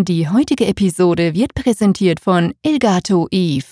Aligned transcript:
Die 0.00 0.26
heutige 0.26 0.66
Episode 0.66 1.34
wird 1.34 1.52
präsentiert 1.54 2.18
von 2.18 2.54
Elgato 2.62 3.28
Eve. 3.30 3.66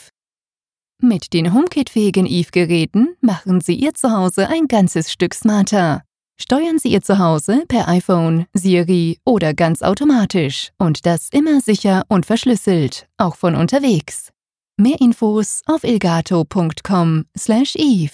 Mit 1.00 1.32
den 1.32 1.54
HomeKit-fähigen 1.54 2.26
Eve-Geräten 2.26 3.16
machen 3.22 3.62
Sie 3.62 3.74
Ihr 3.74 3.94
Zuhause 3.94 4.46
ein 4.48 4.68
ganzes 4.68 5.10
Stück 5.10 5.32
smarter. 5.32 6.02
Steuern 6.38 6.78
Sie 6.78 6.92
Ihr 6.92 7.00
Zuhause 7.00 7.64
per 7.68 7.88
iPhone, 7.88 8.44
Siri 8.52 9.18
oder 9.24 9.54
ganz 9.54 9.80
automatisch 9.80 10.68
und 10.76 11.06
das 11.06 11.30
immer 11.32 11.62
sicher 11.62 12.04
und 12.08 12.26
verschlüsselt, 12.26 13.06
auch 13.16 13.36
von 13.36 13.54
unterwegs. 13.54 14.28
Mehr 14.76 15.00
Infos 15.00 15.62
auf 15.64 15.84
elgato.com/eve. 15.84 18.12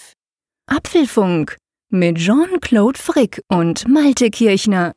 Apfelfunk 0.68 1.56
mit 1.90 2.18
Jean-Claude 2.18 3.00
Frick 3.00 3.42
und 3.48 3.88
Malte 3.88 4.30
Kirchner. 4.30 4.92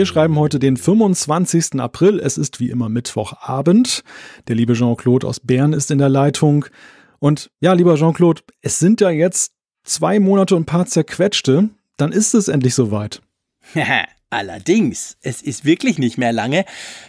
Wir 0.00 0.06
schreiben 0.06 0.38
heute 0.38 0.58
den 0.58 0.78
25. 0.78 1.78
April. 1.78 2.20
Es 2.20 2.38
ist 2.38 2.58
wie 2.58 2.70
immer 2.70 2.88
Mittwochabend. 2.88 4.02
Der 4.48 4.56
liebe 4.56 4.72
Jean-Claude 4.72 5.26
aus 5.26 5.40
Bern 5.40 5.74
ist 5.74 5.90
in 5.90 5.98
der 5.98 6.08
Leitung. 6.08 6.64
Und 7.18 7.50
ja, 7.60 7.74
lieber 7.74 7.96
Jean-Claude, 7.96 8.40
es 8.62 8.78
sind 8.78 9.02
ja 9.02 9.10
jetzt 9.10 9.52
zwei 9.84 10.18
Monate 10.18 10.56
und 10.56 10.62
ein 10.62 10.64
paar 10.64 10.86
zerquetschte. 10.86 11.68
Dann 11.98 12.12
ist 12.12 12.32
es 12.32 12.48
endlich 12.48 12.74
soweit. 12.74 13.20
Allerdings, 14.30 15.18
es 15.20 15.42
ist 15.42 15.66
wirklich 15.66 15.98
nicht 15.98 16.16
mehr 16.16 16.32
lange. 16.32 16.64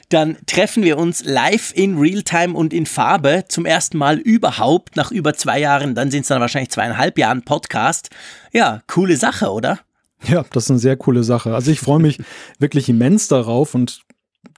Dann 0.09 0.35
treffen 0.45 0.83
wir 0.83 0.97
uns 0.97 1.23
live 1.23 1.71
in 1.73 1.97
Realtime 1.97 2.53
und 2.53 2.73
in 2.73 2.85
Farbe 2.85 3.45
zum 3.47 3.65
ersten 3.65 3.99
Mal 3.99 4.17
überhaupt 4.17 4.97
nach 4.97 5.11
über 5.11 5.33
zwei 5.33 5.61
Jahren. 5.61 5.95
Dann 5.95 6.11
sind 6.11 6.23
es 6.23 6.27
dann 6.27 6.41
wahrscheinlich 6.41 6.71
zweieinhalb 6.71 7.17
Jahren 7.17 7.43
Podcast. 7.43 8.09
Ja, 8.51 8.81
coole 8.87 9.15
Sache, 9.15 9.49
oder? 9.49 9.79
Ja, 10.27 10.45
das 10.51 10.65
ist 10.65 10.71
eine 10.71 10.79
sehr 10.79 10.97
coole 10.97 11.23
Sache. 11.23 11.55
Also 11.55 11.71
ich 11.71 11.79
freue 11.79 11.99
mich 11.99 12.19
wirklich 12.59 12.89
immens 12.89 13.27
darauf 13.27 13.75
und 13.75 14.01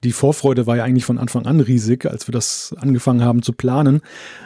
die 0.03 0.11
Vorfreude 0.11 0.67
war 0.67 0.77
ja 0.77 0.83
eigentlich 0.83 1.05
von 1.05 1.17
Anfang 1.17 1.45
an 1.45 1.59
riesig, 1.59 2.05
als 2.05 2.27
wir 2.27 2.31
das 2.31 2.75
angefangen 2.79 3.23
haben 3.23 3.41
zu 3.41 3.53
planen. 3.53 4.01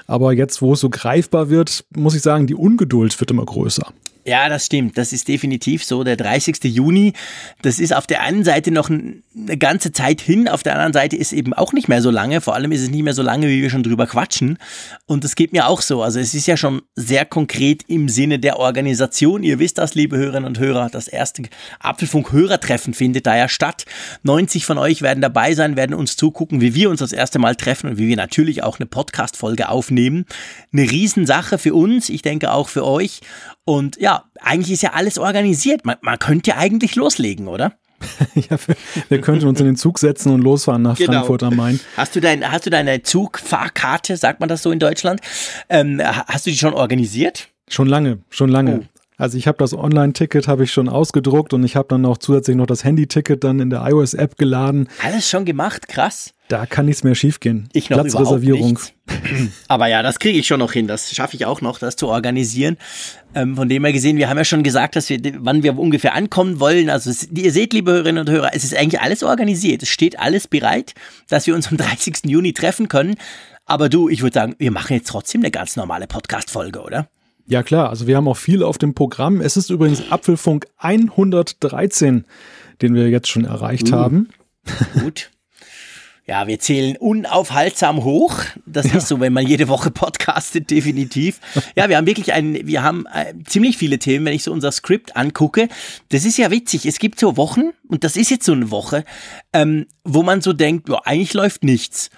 Aber 0.06 0.34
jetzt, 0.34 0.62
wo 0.62 0.74
es 0.74 0.80
so 0.80 0.90
greifbar 0.90 1.50
wird, 1.50 1.86
muss 1.96 2.16
ich 2.16 2.22
sagen, 2.22 2.48
die 2.48 2.56
Ungeduld 2.56 3.20
wird 3.20 3.32
immer 3.32 3.46
größer. 3.46 3.92
Ja, 4.28 4.50
das 4.50 4.66
stimmt. 4.66 4.98
Das 4.98 5.14
ist 5.14 5.30
definitiv 5.30 5.86
so. 5.86 6.04
Der 6.04 6.18
30. 6.18 6.62
Juni, 6.66 7.14
das 7.62 7.80
ist 7.80 7.96
auf 7.96 8.08
der 8.08 8.24
einen 8.24 8.44
Seite 8.44 8.72
noch 8.72 8.90
eine 8.90 9.58
ganze 9.58 9.94
Zeit 9.94 10.20
hin, 10.20 10.50
auf 10.50 10.64
der 10.64 10.74
anderen 10.74 10.92
Seite 10.92 11.16
ist 11.16 11.32
eben 11.32 11.54
auch 11.54 11.72
nicht 11.72 11.88
mehr 11.88 12.02
so 12.02 12.12
lange. 12.12 12.42
Vor 12.42 12.54
allem 12.54 12.74
ist 12.74 12.82
es 12.82 12.90
nicht 12.90 13.04
mehr 13.04 13.14
so 13.14 13.22
lange, 13.22 13.48
wie 13.48 13.62
wir 13.62 13.70
schon 13.70 13.84
drüber 13.84 14.06
quatschen. 14.06 14.58
Und 15.06 15.24
das 15.24 15.38
geht 15.38 15.54
mir 15.54 15.68
auch 15.68 15.80
so. 15.80 16.04
Also 16.04 16.20
es 16.20 16.34
ist 16.34 16.46
ja 16.46 16.58
schon 16.58 16.82
sehr 16.94 17.24
konkret 17.24 17.84
im 17.88 18.10
Sinne 18.10 18.38
der 18.38 18.60
Organisation. 18.60 19.44
Ihr 19.44 19.60
wisst 19.60 19.78
das, 19.78 19.96
liebe 19.96 20.18
Hörerinnen 20.18 20.44
und 20.44 20.60
Hörer, 20.60 20.90
das 20.90 21.08
erste 21.08 21.44
Apfelfunk-Hörertreffen 21.80 22.94
findet 22.94 23.28
da 23.28 23.38
ja 23.38 23.48
statt. 23.48 23.86
90 24.24 24.66
von 24.66 24.78
euch 24.78 25.02
werden 25.02 25.22
dabei 25.22 25.54
sein, 25.54 25.78
werden 25.78 25.94
uns 25.94 26.18
zugucken, 26.18 26.60
wie 26.60 26.76
wir 26.76 26.90
uns 26.90 27.00
das 27.00 27.14
erste 27.14 27.40
Mal 27.40 27.56
treffen 27.56 27.92
und 27.92 27.98
wie 27.98 28.10
wir 28.10 28.18
natürlich 28.18 28.62
auch 28.62 28.78
eine 28.78 28.88
Podcast-Folge 28.88 29.70
aufnehmen. 29.70 30.26
Eine 30.74 30.92
Riesensache 30.92 31.58
für 31.58 31.74
uns, 31.74 32.10
ich 32.10 32.24
denke 32.24 32.52
auch 32.52 32.68
für 32.68 32.86
euch. 32.86 33.22
Und 33.68 34.00
ja, 34.00 34.24
eigentlich 34.40 34.72
ist 34.72 34.84
ja 34.84 34.94
alles 34.94 35.20
organisiert. 35.20 35.86
Man, 35.86 35.98
man 36.00 36.18
könnte 36.20 36.52
ja 36.52 36.58
eigentlich 36.58 36.96
loslegen, 36.96 37.50
oder? 37.50 37.74
ja, 38.36 38.58
wir, 38.66 38.76
wir, 39.10 39.20
könnten 39.20 39.46
uns 39.46 39.60
in 39.60 39.66
den 39.66 39.76
Zug 39.76 40.00
setzen 40.00 40.32
und 40.32 40.40
losfahren 40.40 40.82
nach 40.84 40.98
genau. 40.98 41.12
Frankfurt 41.12 41.44
am 41.44 41.58
Main. 41.58 41.78
Hast 41.98 42.16
du, 42.16 42.22
dein, 42.22 42.50
hast 42.50 42.66
du 42.66 42.70
deine 42.70 43.04
Zugfahrkarte, 43.04 44.16
sagt 44.16 44.40
man 44.40 44.48
das 44.48 44.64
so 44.64 44.72
in 44.72 44.80
Deutschland? 44.80 45.20
Ähm, 45.68 46.02
hast 46.02 46.46
du 46.46 46.52
die 46.52 46.58
schon 46.58 46.74
organisiert? 46.74 47.50
Schon 47.68 47.90
lange, 47.90 48.20
schon 48.30 48.50
lange. 48.50 48.88
Also 49.20 49.36
ich 49.40 49.48
habe 49.48 49.58
das 49.58 49.74
Online-Ticket 49.74 50.48
habe 50.48 50.64
ich 50.64 50.72
schon 50.72 50.88
ausgedruckt 50.88 51.52
und 51.52 51.64
ich 51.64 51.76
habe 51.76 51.88
dann 51.90 52.06
auch 52.06 52.20
zusätzlich 52.20 52.56
noch 52.56 52.68
das 52.68 52.84
Handy-Ticket 52.84 53.44
dann 53.44 53.60
in 53.60 53.72
der 53.72 53.82
iOS-App 53.82 54.38
geladen. 54.38 54.88
Alles 55.04 55.28
schon 55.28 55.44
gemacht, 55.44 55.88
krass. 55.88 56.36
Da 56.50 56.68
kann 56.68 56.86
nichts 56.86 57.04
mehr 57.04 57.16
schiefgehen. 57.16 57.68
Ich 57.74 57.90
noch 57.90 57.98
Platzreservierung. 57.98 58.78
Aber 59.68 59.88
ja, 59.88 60.04
das 60.04 60.20
kriege 60.20 60.38
ich 60.38 60.46
schon 60.46 60.60
noch 60.60 60.72
hin. 60.72 60.86
Das 60.86 61.14
schaffe 61.14 61.36
ich 61.36 61.48
auch 61.48 61.62
noch, 61.62 61.80
das 61.80 61.96
zu 61.96 62.08
organisieren. 62.08 62.78
Ähm, 63.34 63.56
von 63.56 63.68
dem 63.68 63.84
her 63.84 63.92
gesehen, 63.92 64.18
wir 64.18 64.30
haben 64.30 64.38
ja 64.38 64.46
schon 64.46 64.62
gesagt, 64.62 64.96
dass 64.96 65.10
wir, 65.10 65.20
wann 65.40 65.64
wir 65.64 65.78
ungefähr 65.78 66.14
ankommen 66.14 66.60
wollen. 66.60 66.92
Also 66.92 67.10
es, 67.10 67.28
ihr 67.32 67.52
seht, 67.52 67.74
liebe 67.74 67.92
Hörerinnen 67.92 68.22
und 68.22 68.30
Hörer, 68.30 68.52
es 68.54 68.64
ist 68.64 68.78
eigentlich 68.78 69.02
alles 69.02 69.24
organisiert. 69.24 69.82
Es 69.82 69.90
steht 69.90 70.20
alles 70.20 70.48
bereit, 70.48 70.94
dass 71.28 71.48
wir 71.48 71.56
uns 71.56 71.70
am 71.70 71.78
30. 71.78 72.20
Juni 72.26 72.54
treffen 72.54 72.88
können. 72.88 73.16
Aber 73.66 73.90
du, 73.90 74.10
ich 74.10 74.22
würde 74.22 74.36
sagen, 74.36 74.56
wir 74.60 74.72
machen 74.72 74.94
jetzt 74.94 75.08
trotzdem 75.08 75.42
eine 75.42 75.52
ganz 75.52 75.76
normale 75.76 76.06
Podcast-Folge, 76.06 76.82
oder? 76.82 77.10
Ja 77.48 77.64
klar, 77.64 77.90
also 77.90 78.08
wir 78.08 78.18
haben 78.18 78.28
auch 78.28 78.38
viel 78.38 78.62
auf 78.62 78.78
dem 78.78 78.94
Programm. 78.94 79.40
Es 79.40 79.56
ist 79.56 79.70
übrigens 79.70 80.12
Apfelfunk 80.12 80.68
113, 80.78 82.26
den 82.82 82.94
wir 82.94 83.10
jetzt 83.10 83.30
schon 83.30 83.46
erreicht 83.46 83.90
uh, 83.90 83.94
haben. 83.94 84.30
Gut. 85.02 85.32
Ja, 86.30 86.46
wir 86.46 86.60
zählen 86.60 86.98
unaufhaltsam 86.98 88.04
hoch. 88.04 88.42
Das 88.66 88.86
ja. 88.88 88.98
ist 88.98 89.08
so, 89.08 89.22
wenn 89.22 89.32
man 89.32 89.48
jede 89.48 89.70
Woche 89.70 89.92
podcastet, 89.92 90.70
definitiv. 90.70 91.40
Ja, 91.78 91.88
wir 91.88 91.96
haben 91.96 92.06
wirklich 92.06 92.34
ein, 92.34 92.68
wir 92.68 92.84
haben 92.84 93.06
äh, 93.14 93.34
ziemlich 93.46 93.78
viele 93.78 93.98
Themen, 93.98 94.26
wenn 94.26 94.34
ich 94.34 94.44
so 94.44 94.52
unser 94.52 94.74
Skript 94.74 95.16
angucke. 95.16 95.70
Das 96.10 96.26
ist 96.26 96.38
ja 96.38 96.52
witzig. 96.52 96.86
Es 96.86 97.00
gibt 97.00 97.18
so 97.18 97.38
Wochen, 97.38 97.72
und 97.88 98.04
das 98.04 98.18
ist 98.18 98.30
jetzt 98.30 98.46
so 98.46 98.52
eine 98.52 98.72
Woche, 98.72 99.06
ähm, 99.54 99.86
wo 100.04 100.22
man 100.22 100.42
so 100.42 100.52
denkt, 100.52 100.90
ja, 100.90 101.00
eigentlich 101.06 101.34
läuft 101.34 101.64
nichts. 101.64 102.10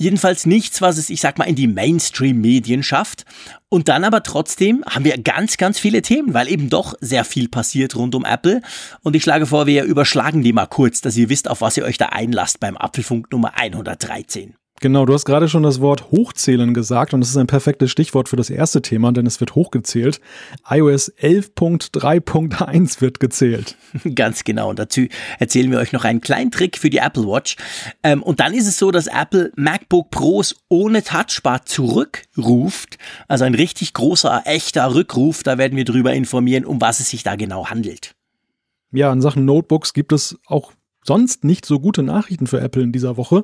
Jedenfalls 0.00 0.46
nichts, 0.46 0.80
was 0.80 0.96
es, 0.96 1.10
ich 1.10 1.20
sag 1.20 1.38
mal, 1.38 1.44
in 1.44 1.56
die 1.56 1.66
Mainstream-Medien 1.66 2.84
schafft. 2.84 3.24
Und 3.68 3.88
dann 3.88 4.04
aber 4.04 4.22
trotzdem 4.22 4.84
haben 4.88 5.04
wir 5.04 5.18
ganz, 5.18 5.56
ganz 5.56 5.80
viele 5.80 6.02
Themen, 6.02 6.34
weil 6.34 6.48
eben 6.48 6.70
doch 6.70 6.94
sehr 7.00 7.24
viel 7.24 7.48
passiert 7.48 7.96
rund 7.96 8.14
um 8.14 8.24
Apple. 8.24 8.62
Und 9.02 9.16
ich 9.16 9.24
schlage 9.24 9.46
vor, 9.46 9.66
wir 9.66 9.82
überschlagen 9.82 10.42
die 10.42 10.52
mal 10.52 10.66
kurz, 10.66 11.00
dass 11.00 11.16
ihr 11.16 11.28
wisst, 11.28 11.50
auf 11.50 11.62
was 11.62 11.76
ihr 11.76 11.84
euch 11.84 11.98
da 11.98 12.06
einlasst 12.06 12.60
beim 12.60 12.76
Apfelfunk 12.76 13.32
Nummer 13.32 13.58
113. 13.58 14.54
Genau, 14.80 15.04
du 15.06 15.12
hast 15.14 15.24
gerade 15.24 15.48
schon 15.48 15.64
das 15.64 15.80
Wort 15.80 16.12
Hochzählen 16.12 16.72
gesagt 16.72 17.12
und 17.12 17.20
das 17.20 17.30
ist 17.30 17.36
ein 17.36 17.48
perfektes 17.48 17.90
Stichwort 17.90 18.28
für 18.28 18.36
das 18.36 18.48
erste 18.48 18.80
Thema, 18.80 19.10
denn 19.12 19.26
es 19.26 19.40
wird 19.40 19.54
hochgezählt. 19.56 20.20
iOS 20.68 21.12
11.3.1 21.14 23.00
wird 23.00 23.18
gezählt. 23.18 23.76
Ganz 24.14 24.44
genau. 24.44 24.70
Und 24.70 24.78
dazu 24.78 25.06
erzählen 25.38 25.70
wir 25.70 25.78
euch 25.78 25.92
noch 25.92 26.04
einen 26.04 26.20
kleinen 26.20 26.50
Trick 26.50 26.78
für 26.78 26.90
die 26.90 26.98
Apple 26.98 27.24
Watch. 27.24 27.56
Ähm, 28.02 28.22
und 28.22 28.38
dann 28.40 28.54
ist 28.54 28.68
es 28.68 28.78
so, 28.78 28.90
dass 28.90 29.08
Apple 29.08 29.50
MacBook 29.56 30.10
Pros 30.10 30.54
ohne 30.68 31.02
Touchbar 31.02 31.64
zurückruft. 31.64 32.98
Also 33.26 33.44
ein 33.44 33.54
richtig 33.54 33.94
großer, 33.94 34.42
echter 34.44 34.94
Rückruf. 34.94 35.42
Da 35.42 35.58
werden 35.58 35.76
wir 35.76 35.84
drüber 35.84 36.12
informieren, 36.12 36.64
um 36.64 36.80
was 36.80 37.00
es 37.00 37.10
sich 37.10 37.24
da 37.24 37.34
genau 37.34 37.66
handelt. 37.66 38.14
Ja, 38.92 39.12
in 39.12 39.20
Sachen 39.20 39.44
Notebooks 39.44 39.92
gibt 39.92 40.12
es 40.12 40.38
auch 40.46 40.72
sonst 41.08 41.42
nicht 41.42 41.66
so 41.66 41.80
gute 41.80 42.04
Nachrichten 42.04 42.46
für 42.46 42.60
Apple 42.60 42.82
in 42.82 42.92
dieser 42.92 43.16
Woche, 43.16 43.42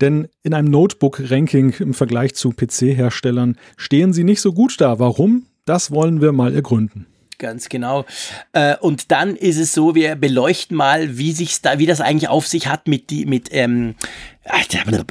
denn 0.00 0.28
in 0.44 0.54
einem 0.54 0.70
Notebook-Ranking 0.70 1.74
im 1.80 1.94
Vergleich 1.94 2.34
zu 2.34 2.50
PC-Herstellern 2.50 3.56
stehen 3.76 4.12
sie 4.12 4.24
nicht 4.24 4.40
so 4.40 4.52
gut 4.52 4.80
da. 4.80 5.00
Warum? 5.00 5.46
Das 5.64 5.90
wollen 5.90 6.20
wir 6.20 6.32
mal 6.32 6.54
ergründen. 6.54 7.06
Ganz 7.38 7.68
genau. 7.68 8.04
Äh, 8.52 8.76
und 8.78 9.12
dann 9.12 9.36
ist 9.36 9.58
es 9.58 9.72
so, 9.72 9.94
wir 9.94 10.16
beleuchten 10.16 10.76
mal, 10.76 11.18
wie 11.18 11.30
sich's 11.30 11.62
da, 11.62 11.78
wie 11.78 11.86
das 11.86 12.00
eigentlich 12.00 12.28
auf 12.28 12.48
sich 12.48 12.66
hat 12.66 12.88
mit 12.88 13.10
die, 13.10 13.26
mit, 13.26 13.48
ähm, 13.52 13.94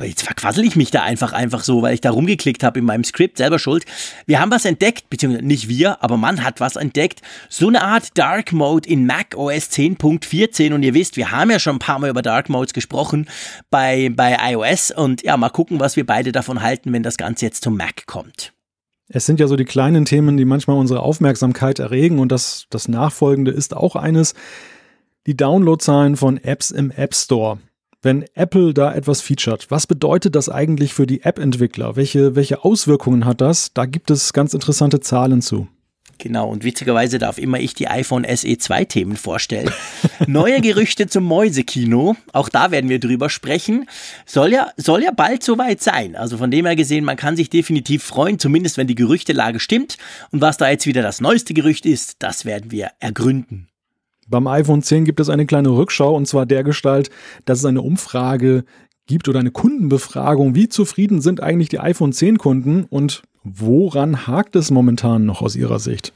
jetzt 0.04 0.24
verquassel 0.24 0.66
ich 0.66 0.76
mich 0.76 0.92
da 0.92 1.04
einfach, 1.04 1.32
einfach 1.32 1.64
so, 1.64 1.82
weil 1.82 1.94
ich 1.94 2.02
da 2.02 2.12
rumgeklickt 2.12 2.64
habe 2.64 2.80
in 2.80 2.86
meinem 2.86 3.06
Skript, 3.06 3.38
selber 3.38 3.60
schuld. 3.60 3.86
Wir 4.26 4.42
haben 4.42 4.52
was 4.52 4.66
entdeckt, 4.66 5.10
beziehungsweise 5.10 5.46
nicht 5.46 5.70
wir, 5.70 6.04
aber 6.04 6.18
man 6.18 6.44
hat 6.44 6.60
was 6.60 6.76
entdeckt. 6.76 7.22
So 7.48 7.70
eine 7.70 7.82
Art 7.82 8.18
Dark 8.18 8.52
Mode 8.52 8.90
in 8.90 9.06
Mac 9.06 9.36
OS 9.38 9.72
10.14 9.72 10.74
und 10.74 10.84
ihr 10.84 10.94
wisst, 10.94 11.16
wir 11.16 11.32
haben 11.32 11.50
ja 11.50 11.60
schon 11.60 11.78
ein 11.78 11.80
paar 11.80 12.00
Mal 12.00 12.10
über 12.10 12.22
Dark 12.22 12.50
Modes 12.50 12.74
gesprochen 12.74 13.30
bei, 13.70 14.12
bei 14.14 14.38
iOS 14.52 14.92
und 14.92 15.24
ja, 15.24 15.38
mal 15.38 15.50
gucken, 15.50 15.80
was 15.80 15.96
wir 15.96 16.06
beide 16.06 16.34
davon 16.34 16.62
halten, 16.62 16.92
wenn 16.92 17.04
das 17.04 17.18
Ganze 17.18 17.46
jetzt 17.46 17.64
zum 17.64 17.78
Mac 17.78 18.06
kommt. 18.06 18.52
Es 19.10 19.26
sind 19.26 19.40
ja 19.40 19.48
so 19.48 19.56
die 19.56 19.66
kleinen 19.66 20.06
Themen, 20.06 20.36
die 20.36 20.46
manchmal 20.46 20.78
unsere 20.78 21.02
Aufmerksamkeit 21.02 21.80
erregen 21.80 22.20
und 22.20 22.32
das, 22.32 22.68
das 22.70 22.88
Nachfolgende 22.88 23.52
ist 23.52 23.76
auch 23.76 23.96
eines. 23.96 24.34
Die 25.26 25.38
Downloadzahlen 25.38 26.18
von 26.18 26.38
Apps 26.38 26.72
im 26.72 26.92
App 26.92 27.16
Store. 27.16 27.60
Wenn 28.02 28.26
Apple 28.36 28.74
da 28.74 28.94
etwas 28.94 29.22
featured, 29.22 29.72
was 29.72 29.88
bedeutet 29.88 30.36
das 30.36 30.50
eigentlich 30.50 30.94
für 30.94 31.08
die 31.08 31.24
App-Entwickler? 31.24 31.96
Welche, 31.96 32.36
welche 32.36 32.64
Auswirkungen 32.64 33.26
hat 33.26 33.42
das? 33.42 33.74
Da 33.74 33.86
gibt 33.86 34.12
es 34.12 34.34
ganz 34.34 34.54
interessante 34.54 35.00
Zahlen 35.00 35.42
zu. 35.42 35.68
Genau, 36.20 36.50
und 36.50 36.64
witzigerweise 36.64 37.20
darf 37.20 37.38
immer 37.38 37.60
ich 37.60 37.76
die 37.76 37.88
iPhone 37.88 38.26
SE 38.36 38.58
2 38.58 38.86
Themen 38.86 39.18
vorstellen. 39.18 39.72
Neue 40.28 40.62
Gerüchte 40.62 41.08
zum 41.08 41.26
Mäusekino, 41.26 42.16
auch 42.34 42.50
da 42.50 42.72
werden 42.72 42.90
wir 42.90 43.00
drüber 43.00 43.30
sprechen. 43.30 43.86
Soll 44.26 44.52
ja, 44.52 44.72
soll 44.78 45.04
ja 45.04 45.12
bald 45.12 45.44
soweit 45.44 45.82
sein. 45.82 46.16
Also 46.16 46.38
von 46.38 46.50
dem 46.50 46.66
her 46.66 46.76
gesehen, 46.76 47.06
man 47.06 47.18
kann 47.18 47.36
sich 47.36 47.50
definitiv 47.50 48.04
freuen, 48.04 48.40
zumindest 48.40 48.78
wenn 48.78 48.88
die 48.88 48.96
Gerüchtelage 48.96 49.60
stimmt. 49.60 49.98
Und 50.32 50.42
was 50.42 50.58
da 50.58 50.70
jetzt 50.70 50.88
wieder 50.88 51.04
das 51.04 51.22
neueste 51.22 51.54
Gerücht 51.54 51.86
ist, 51.86 52.16
das 52.20 52.46
werden 52.46 52.72
wir 52.72 52.92
ergründen. 53.00 53.68
Beim 54.28 54.48
iPhone 54.48 54.82
10 54.82 55.06
gibt 55.06 55.20
es 55.20 55.30
eine 55.30 55.46
kleine 55.46 55.70
Rückschau 55.70 56.16
und 56.16 56.28
zwar 56.28 56.46
der 56.46 56.64
Gestalt, 56.64 57.10
dass 57.46 57.60
es 57.60 57.66
eine 57.66 57.82
Umfrage 57.82 58.66
gibt 59.06 59.30
oder 59.30 59.40
eine 59.40 59.52
Kundenbefragung, 59.52 60.54
wie 60.54 60.68
zufrieden 60.68 61.22
sind 61.22 61.42
eigentlich 61.42 61.70
die 61.70 61.80
iPhone 61.80 62.12
10 62.12 62.38
Kunden 62.38 62.84
und 62.84 63.22
Woran 63.56 64.28
hakt 64.28 64.56
es 64.56 64.72
momentan 64.72 65.26
noch 65.26 65.42
aus 65.42 65.56
Ihrer 65.56 65.80
Sicht? 65.80 66.14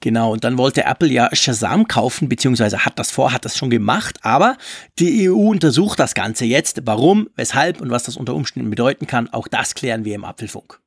Genau, 0.00 0.32
und 0.32 0.44
dann 0.44 0.58
wollte 0.58 0.84
Apple 0.84 1.08
ja 1.08 1.28
Shazam 1.32 1.88
kaufen, 1.88 2.28
beziehungsweise 2.28 2.84
hat 2.84 2.98
das 2.98 3.10
vor, 3.10 3.32
hat 3.32 3.44
das 3.44 3.56
schon 3.56 3.70
gemacht, 3.70 4.18
aber 4.22 4.56
die 4.98 5.30
EU 5.30 5.50
untersucht 5.50 5.98
das 5.98 6.14
Ganze 6.14 6.44
jetzt. 6.44 6.82
Warum, 6.84 7.30
weshalb 7.36 7.80
und 7.80 7.90
was 7.90 8.02
das 8.02 8.16
unter 8.16 8.34
Umständen 8.34 8.68
bedeuten 8.70 9.06
kann, 9.06 9.28
auch 9.32 9.48
das 9.48 9.74
klären 9.74 10.04
wir 10.04 10.14
im 10.14 10.24
Apfelfunk. 10.24 10.78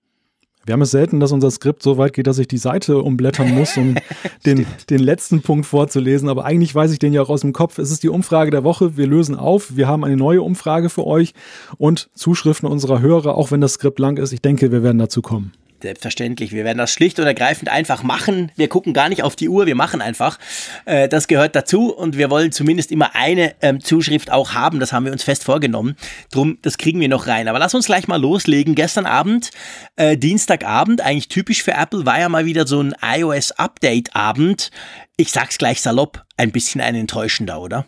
Wir 0.68 0.74
haben 0.74 0.81
es 0.81 0.92
selten, 0.92 1.22
dass 1.22 1.31
unser 1.31 1.50
Skript 1.50 1.81
so 1.81 1.98
weit 1.98 2.12
geht, 2.12 2.28
dass 2.28 2.39
ich 2.39 2.48
die 2.50 2.57
Seite 2.57 3.01
umblättern 3.01 3.56
muss, 3.56 3.78
um 3.78 3.95
den, 4.45 4.66
den 4.89 5.00
letzten 5.00 5.42
Punkt 5.42 5.66
vorzulesen. 5.66 6.28
Aber 6.28 6.44
eigentlich 6.44 6.75
weiß 6.75 6.92
ich 6.92 7.00
den 7.00 7.13
ja 7.13 7.22
auch 7.22 7.30
aus 7.30 7.42
dem 7.42 7.54
Kopf. 7.54 7.78
Es 7.78 7.89
ist 7.89 8.04
die 8.04 8.10
Umfrage 8.10 8.51
der 8.51 8.66
Woche. 8.66 8.98
Wir 8.98 9.07
lösen 9.07 9.36
auf. 9.36 9.78
Wir 9.78 9.88
haben 9.88 10.04
eine 10.04 10.18
neue 10.18 10.42
Umfrage 10.42 10.89
für 10.89 11.07
euch 11.07 11.34
und 11.78 12.10
Zuschriften 12.16 12.68
unserer 12.68 13.00
Hörer, 13.00 13.36
auch 13.36 13.50
wenn 13.50 13.62
das 13.62 13.75
Skript 13.75 13.98
lang 13.98 14.18
ist. 14.18 14.34
Ich 14.34 14.42
denke, 14.42 14.72
wir 14.74 14.84
werden 14.84 14.98
dazu 14.98 15.22
kommen. 15.22 15.54
Selbstverständlich. 15.79 16.51
Wir 16.53 16.65
werden 16.65 16.79
das 16.79 16.91
schlicht 16.91 17.19
und 17.19 17.27
ergreifend 17.27 17.69
einfach 17.69 18.01
machen. 18.01 18.51
Wir 18.56 18.68
gucken 18.68 18.94
gar 18.94 19.09
nicht 19.09 19.21
auf 19.21 19.35
die 19.35 19.47
Uhr, 19.47 19.68
wir 19.68 19.75
machen 19.75 20.01
einfach. 20.01 20.39
Äh, 20.85 21.07
das 21.07 21.27
gehört 21.27 21.56
dazu 21.56 21.94
und 21.94 22.18
wir 22.18 22.31
wollen 22.31 22.51
zumindest 22.51 22.91
immer 22.91 23.15
eine 23.15 23.53
ähm, 23.62 23.79
Zuschrift 23.79 24.31
auch 24.31 24.53
haben. 24.53 24.79
Das 24.79 24.91
haben 24.91 25.06
wir 25.06 25.12
uns 25.12 25.24
fest 25.24 25.44
vorgenommen. 25.44 25.95
Drum, 26.31 26.57
das 26.63 26.79
kriegen 26.79 27.00
wir 27.00 27.09
noch 27.09 27.27
rein. 27.27 27.47
Aber 27.47 27.59
lass 27.59 27.75
uns 27.75 27.85
gleich 27.85 28.07
mal 28.07 28.19
loslegen. 28.19 28.74
Gestern 28.74 29.06
Abend, 29.06 29.51
äh, 29.97 30.18
Dienstagabend, 30.18 31.01
eigentlich 31.01 31.27
typisch 31.27 31.62
für 31.62 31.74
Apple, 31.74 32.07
war 32.07 32.19
ja 32.19 32.27
mal 32.27 32.45
wieder 32.45 32.65
so 32.65 32.81
ein 32.81 32.95
iOS-Update-Abend. 33.00 34.71
Ich 35.15 35.31
sag's 35.31 35.59
gleich 35.59 35.81
salopp, 35.81 36.24
ein 36.38 36.51
bisschen 36.51 36.81
ein 36.81 36.95
enttäuschender, 36.95 37.62
oder? 37.62 37.85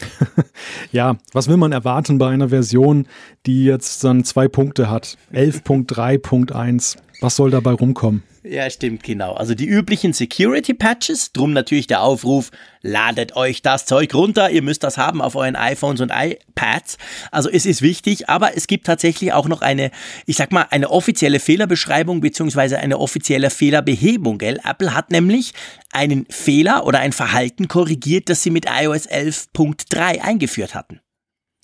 ja, 0.92 1.16
was 1.32 1.48
will 1.48 1.56
man 1.56 1.72
erwarten 1.72 2.18
bei 2.18 2.30
einer 2.30 2.48
Version, 2.48 3.06
die 3.46 3.64
jetzt 3.64 4.04
dann 4.04 4.24
zwei 4.24 4.48
Punkte 4.48 4.90
hat? 4.90 5.16
11.3.1. 5.32 6.98
Was 7.22 7.36
soll 7.36 7.52
dabei 7.52 7.70
rumkommen? 7.70 8.24
Ja, 8.42 8.68
stimmt, 8.68 9.04
genau. 9.04 9.34
Also 9.34 9.54
die 9.54 9.66
üblichen 9.66 10.12
Security 10.12 10.74
Patches, 10.74 11.32
drum 11.32 11.52
natürlich 11.52 11.86
der 11.86 12.02
Aufruf, 12.02 12.50
ladet 12.80 13.36
euch 13.36 13.62
das 13.62 13.86
Zeug 13.86 14.12
runter, 14.12 14.50
ihr 14.50 14.62
müsst 14.62 14.82
das 14.82 14.98
haben 14.98 15.22
auf 15.22 15.36
euren 15.36 15.54
iPhones 15.54 16.00
und 16.00 16.10
iPads. 16.12 16.98
Also 17.30 17.48
es 17.48 17.64
ist 17.64 17.80
wichtig, 17.80 18.28
aber 18.28 18.56
es 18.56 18.66
gibt 18.66 18.86
tatsächlich 18.86 19.32
auch 19.32 19.46
noch 19.46 19.62
eine, 19.62 19.92
ich 20.26 20.36
sag 20.36 20.50
mal, 20.50 20.66
eine 20.70 20.90
offizielle 20.90 21.38
Fehlerbeschreibung 21.38 22.20
beziehungsweise 22.20 22.80
eine 22.80 22.98
offizielle 22.98 23.50
Fehlerbehebung, 23.50 24.38
gell? 24.38 24.58
Apple 24.68 24.92
hat 24.92 25.12
nämlich 25.12 25.52
einen 25.92 26.26
Fehler 26.28 26.84
oder 26.86 26.98
ein 26.98 27.12
Verhalten 27.12 27.68
korrigiert, 27.68 28.28
das 28.28 28.42
sie 28.42 28.50
mit 28.50 28.66
iOS 28.66 29.08
11.3 29.08 30.20
eingeführt 30.20 30.74
hatten. 30.74 30.98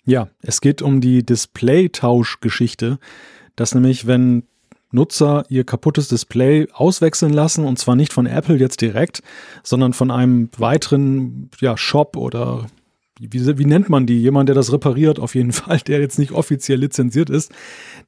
Ja, 0.04 0.28
es 0.40 0.60
geht 0.60 0.82
um 0.82 1.00
die 1.00 1.26
Display-Tausch-Geschichte, 1.26 3.00
dass 3.56 3.74
nämlich, 3.74 4.06
wenn 4.06 4.44
Nutzer 4.90 5.44
ihr 5.48 5.64
kaputtes 5.64 6.08
Display 6.08 6.68
auswechseln 6.72 7.32
lassen 7.32 7.64
und 7.64 7.78
zwar 7.78 7.96
nicht 7.96 8.12
von 8.12 8.26
Apple 8.26 8.56
jetzt 8.56 8.80
direkt, 8.80 9.22
sondern 9.62 9.92
von 9.92 10.10
einem 10.10 10.50
weiteren 10.56 11.50
ja, 11.60 11.76
Shop 11.76 12.16
oder 12.16 12.66
wie, 13.20 13.58
wie 13.58 13.64
nennt 13.64 13.88
man 13.88 14.06
die? 14.06 14.20
Jemand, 14.20 14.48
der 14.48 14.54
das 14.54 14.72
repariert, 14.72 15.18
auf 15.18 15.34
jeden 15.34 15.52
Fall, 15.58 15.78
der 15.78 16.00
jetzt 16.00 16.18
nicht 16.18 16.32
offiziell 16.32 16.78
lizenziert 16.78 17.30
ist, 17.30 17.52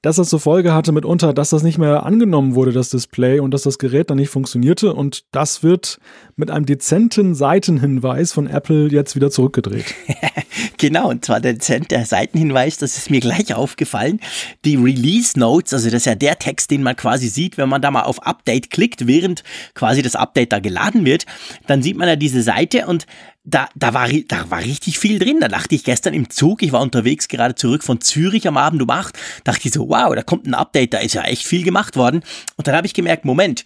dass 0.02 0.16
das 0.16 0.28
zur 0.28 0.40
Folge 0.40 0.72
hatte 0.72 0.92
mitunter, 0.92 1.34
dass 1.34 1.50
das 1.50 1.62
nicht 1.62 1.78
mehr 1.78 2.04
angenommen 2.04 2.54
wurde, 2.54 2.72
das 2.72 2.90
Display, 2.90 3.40
und 3.40 3.52
dass 3.52 3.62
das 3.62 3.78
Gerät 3.78 4.10
dann 4.10 4.18
nicht 4.18 4.30
funktionierte. 4.30 4.94
Und 4.94 5.24
das 5.32 5.62
wird 5.62 5.98
mit 6.36 6.50
einem 6.50 6.66
dezenten 6.66 7.34
Seitenhinweis 7.34 8.32
von 8.32 8.46
Apple 8.46 8.88
jetzt 8.88 9.16
wieder 9.16 9.30
zurückgedreht. 9.30 9.94
genau, 10.78 11.10
und 11.10 11.24
zwar 11.24 11.40
der 11.40 11.54
dezente 11.54 12.02
Seitenhinweis, 12.04 12.78
das 12.78 12.96
ist 12.96 13.10
mir 13.10 13.20
gleich 13.20 13.54
aufgefallen. 13.54 14.20
Die 14.64 14.76
Release 14.76 15.38
Notes, 15.38 15.74
also 15.74 15.90
das 15.90 16.02
ist 16.02 16.06
ja 16.06 16.14
der 16.14 16.38
Text, 16.38 16.70
den 16.70 16.82
man 16.82 16.96
quasi 16.96 17.28
sieht, 17.28 17.58
wenn 17.58 17.68
man 17.68 17.82
da 17.82 17.90
mal 17.90 18.02
auf 18.02 18.22
Update 18.22 18.70
klickt, 18.70 19.06
während 19.06 19.42
quasi 19.74 20.02
das 20.02 20.14
Update 20.14 20.52
da 20.52 20.60
geladen 20.60 21.04
wird, 21.04 21.26
dann 21.66 21.82
sieht 21.82 21.96
man 21.96 22.08
ja 22.08 22.16
diese 22.16 22.42
Seite 22.42 22.86
und 22.86 23.06
da, 23.44 23.68
da, 23.74 23.94
war, 23.94 24.08
da 24.28 24.50
war 24.50 24.60
richtig 24.60 24.98
viel 24.98 25.18
drin. 25.18 25.40
Da 25.40 25.48
dachte 25.48 25.74
ich 25.74 25.84
gestern 25.84 26.14
im 26.14 26.30
Zug, 26.30 26.62
ich 26.62 26.72
war 26.72 26.80
unterwegs 26.80 27.28
gerade 27.28 27.54
zurück 27.54 27.82
von 27.82 28.00
Zürich 28.00 28.46
am 28.46 28.56
Abend 28.56 28.82
um 28.82 28.90
8, 28.90 29.16
dachte 29.44 29.68
ich 29.68 29.74
so, 29.74 29.88
wow, 29.88 30.14
da 30.14 30.22
kommt 30.22 30.46
ein 30.46 30.54
Update, 30.54 30.94
da 30.94 30.98
ist 30.98 31.14
ja 31.14 31.22
echt 31.22 31.46
viel 31.46 31.64
gemacht 31.64 31.96
worden. 31.96 32.22
Und 32.56 32.66
dann 32.66 32.76
habe 32.76 32.86
ich 32.86 32.94
gemerkt, 32.94 33.24
Moment, 33.24 33.64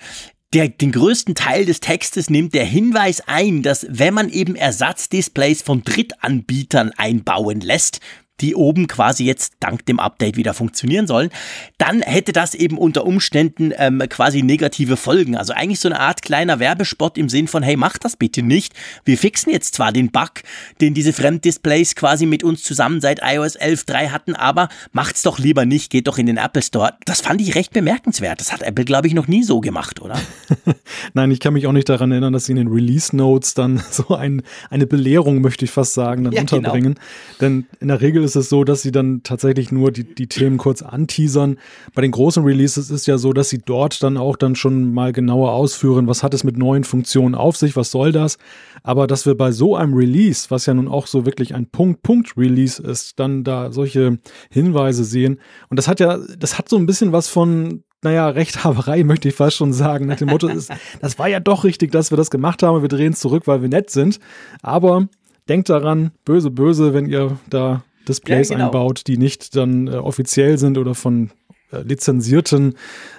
der, 0.52 0.68
den 0.68 0.92
größten 0.92 1.34
Teil 1.34 1.64
des 1.64 1.80
Textes 1.80 2.30
nimmt 2.30 2.54
der 2.54 2.64
Hinweis 2.64 3.22
ein, 3.26 3.62
dass 3.62 3.86
wenn 3.90 4.14
man 4.14 4.28
eben 4.28 4.54
Ersatzdisplays 4.54 5.62
von 5.62 5.82
Drittanbietern 5.82 6.92
einbauen 6.96 7.60
lässt, 7.60 8.00
die 8.40 8.54
oben 8.54 8.88
quasi 8.88 9.24
jetzt 9.24 9.54
dank 9.60 9.86
dem 9.86 10.00
Update 10.00 10.36
wieder 10.36 10.54
funktionieren 10.54 11.06
sollen, 11.06 11.30
dann 11.78 12.02
hätte 12.02 12.32
das 12.32 12.54
eben 12.54 12.78
unter 12.78 13.06
Umständen 13.06 13.72
ähm, 13.76 14.02
quasi 14.08 14.42
negative 14.42 14.96
Folgen. 14.96 15.36
Also 15.36 15.52
eigentlich 15.52 15.80
so 15.80 15.88
eine 15.88 16.00
Art 16.00 16.22
kleiner 16.22 16.58
Werbespot 16.58 17.16
im 17.16 17.28
Sinn 17.28 17.46
von, 17.46 17.62
hey, 17.62 17.76
mach 17.76 17.96
das 17.98 18.16
bitte 18.16 18.42
nicht. 18.42 18.74
Wir 19.04 19.16
fixen 19.18 19.50
jetzt 19.50 19.74
zwar 19.74 19.92
den 19.92 20.10
Bug, 20.10 20.42
den 20.80 20.94
diese 20.94 21.12
Fremddisplays 21.12 21.94
quasi 21.94 22.26
mit 22.26 22.42
uns 22.42 22.62
zusammen 22.62 23.00
seit 23.00 23.20
iOS 23.22 23.58
11.3 23.58 24.10
hatten, 24.10 24.34
aber 24.34 24.68
macht's 24.92 25.22
doch 25.22 25.38
lieber 25.38 25.64
nicht, 25.64 25.90
geht 25.90 26.08
doch 26.08 26.18
in 26.18 26.26
den 26.26 26.36
Apple 26.36 26.62
Store. 26.62 26.94
Das 27.04 27.20
fand 27.20 27.40
ich 27.40 27.54
recht 27.54 27.72
bemerkenswert. 27.72 28.40
Das 28.40 28.52
hat 28.52 28.62
Apple, 28.62 28.84
glaube 28.84 29.06
ich, 29.06 29.14
noch 29.14 29.28
nie 29.28 29.44
so 29.44 29.60
gemacht, 29.60 30.02
oder? 30.02 30.18
Nein, 31.14 31.30
ich 31.30 31.38
kann 31.38 31.54
mich 31.54 31.68
auch 31.68 31.72
nicht 31.72 31.88
daran 31.88 32.10
erinnern, 32.10 32.32
dass 32.32 32.46
sie 32.46 32.52
in 32.52 32.56
den 32.56 32.68
Release 32.68 33.14
Notes 33.14 33.54
dann 33.54 33.80
so 33.90 34.14
ein, 34.14 34.42
eine 34.70 34.86
Belehrung, 34.86 35.40
möchte 35.40 35.64
ich 35.64 35.70
fast 35.70 35.94
sagen, 35.94 36.24
dann 36.24 36.32
ja, 36.32 36.42
genau. 36.42 36.56
unterbringen. 36.56 36.94
Genau. 36.94 37.06
Denn 37.40 37.66
in 37.80 37.88
der 37.88 38.00
Regel 38.00 38.23
ist 38.24 38.34
es 38.34 38.48
so, 38.48 38.64
dass 38.64 38.82
sie 38.82 38.90
dann 38.90 39.22
tatsächlich 39.22 39.70
nur 39.70 39.92
die, 39.92 40.02
die 40.02 40.26
Themen 40.26 40.58
kurz 40.58 40.82
anteasern. 40.82 41.58
Bei 41.94 42.02
den 42.02 42.10
großen 42.10 42.42
Releases 42.42 42.90
ist 42.90 43.06
ja 43.06 43.18
so, 43.18 43.32
dass 43.32 43.48
sie 43.48 43.58
dort 43.58 44.02
dann 44.02 44.16
auch 44.16 44.36
dann 44.36 44.56
schon 44.56 44.92
mal 44.92 45.12
genauer 45.12 45.52
ausführen, 45.52 46.08
was 46.08 46.22
hat 46.22 46.34
es 46.34 46.42
mit 46.42 46.56
neuen 46.56 46.84
Funktionen 46.84 47.34
auf 47.34 47.56
sich, 47.56 47.76
was 47.76 47.90
soll 47.90 48.10
das. 48.10 48.38
Aber 48.82 49.06
dass 49.06 49.26
wir 49.26 49.36
bei 49.36 49.52
so 49.52 49.76
einem 49.76 49.94
Release, 49.94 50.46
was 50.50 50.66
ja 50.66 50.74
nun 50.74 50.88
auch 50.88 51.06
so 51.06 51.26
wirklich 51.26 51.54
ein 51.54 51.66
Punkt-Punkt-Release 51.66 52.82
ist, 52.82 53.20
dann 53.20 53.44
da 53.44 53.70
solche 53.70 54.18
Hinweise 54.50 55.04
sehen. 55.04 55.38
Und 55.68 55.78
das 55.78 55.86
hat 55.86 56.00
ja, 56.00 56.18
das 56.38 56.58
hat 56.58 56.68
so 56.68 56.76
ein 56.76 56.86
bisschen 56.86 57.12
was 57.12 57.28
von 57.28 57.84
naja, 58.02 58.28
Rechthaberei 58.28 59.02
möchte 59.04 59.28
ich 59.28 59.34
fast 59.34 59.56
schon 59.56 59.72
sagen. 59.72 60.06
Nach 60.06 60.16
dem 60.16 60.28
Motto 60.28 60.46
ist, 60.46 60.70
das 61.00 61.18
war 61.18 61.28
ja 61.28 61.40
doch 61.40 61.64
richtig, 61.64 61.90
dass 61.90 62.12
wir 62.12 62.16
das 62.16 62.30
gemacht 62.30 62.62
haben. 62.62 62.82
Wir 62.82 62.88
drehen 62.88 63.14
es 63.14 63.20
zurück, 63.20 63.46
weil 63.46 63.62
wir 63.62 63.68
nett 63.68 63.90
sind. 63.90 64.20
Aber 64.62 65.08
denkt 65.48 65.68
daran, 65.68 66.12
böse, 66.24 66.50
böse, 66.50 66.94
wenn 66.94 67.06
ihr 67.06 67.38
da 67.50 67.82
Displays 68.08 68.50
ja, 68.50 68.56
genau. 68.56 68.66
einbaut, 68.66 69.02
die 69.06 69.18
nicht 69.18 69.56
dann 69.56 69.88
äh, 69.88 69.92
offiziell 69.92 70.58
sind 70.58 70.78
oder 70.78 70.94
von 70.94 71.30
äh, 71.72 71.82
lizenzierten 71.82 72.74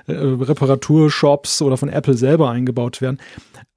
äh, 0.07 0.13
Reparaturshops 0.13 1.61
oder 1.61 1.77
von 1.77 1.89
Apple 1.89 2.15
selber 2.15 2.49
eingebaut 2.49 3.01
werden. 3.01 3.19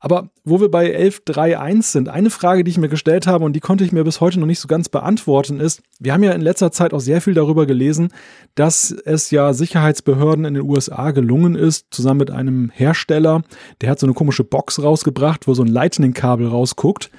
Aber 0.01 0.31
wo 0.45 0.61
wir 0.61 0.71
bei 0.71 0.97
11.3.1 0.97 1.83
sind, 1.83 2.09
eine 2.09 2.31
Frage, 2.31 2.63
die 2.63 2.71
ich 2.71 2.79
mir 2.79 2.89
gestellt 2.89 3.27
habe 3.27 3.45
und 3.45 3.55
die 3.55 3.61
konnte 3.61 3.83
ich 3.83 3.91
mir 3.91 4.05
bis 4.05 4.21
heute 4.21 4.39
noch 4.39 4.47
nicht 4.47 4.61
so 4.61 4.69
ganz 4.69 4.89
beantworten, 4.89 5.59
ist, 5.59 5.83
wir 5.99 6.13
haben 6.13 6.23
ja 6.23 6.33
in 6.33 6.41
letzter 6.41 6.71
Zeit 6.71 6.95
auch 6.95 7.01
sehr 7.01 7.21
viel 7.21 7.35
darüber 7.35 7.67
gelesen, 7.67 8.13
dass 8.55 8.93
es 8.93 9.33
ja 9.33 9.53
Sicherheitsbehörden 9.53 10.45
in 10.45 10.55
den 10.55 10.63
USA 10.63 11.11
gelungen 11.11 11.57
ist, 11.57 11.87
zusammen 11.91 12.19
mit 12.19 12.31
einem 12.31 12.71
Hersteller, 12.71 13.43
der 13.81 13.91
hat 13.91 13.99
so 13.99 14.07
eine 14.07 14.15
komische 14.15 14.45
Box 14.45 14.81
rausgebracht, 14.81 15.49
wo 15.49 15.55
so 15.55 15.63
ein 15.63 15.69
Lightning-Kabel 15.69 16.47
rausguckt. 16.47 17.11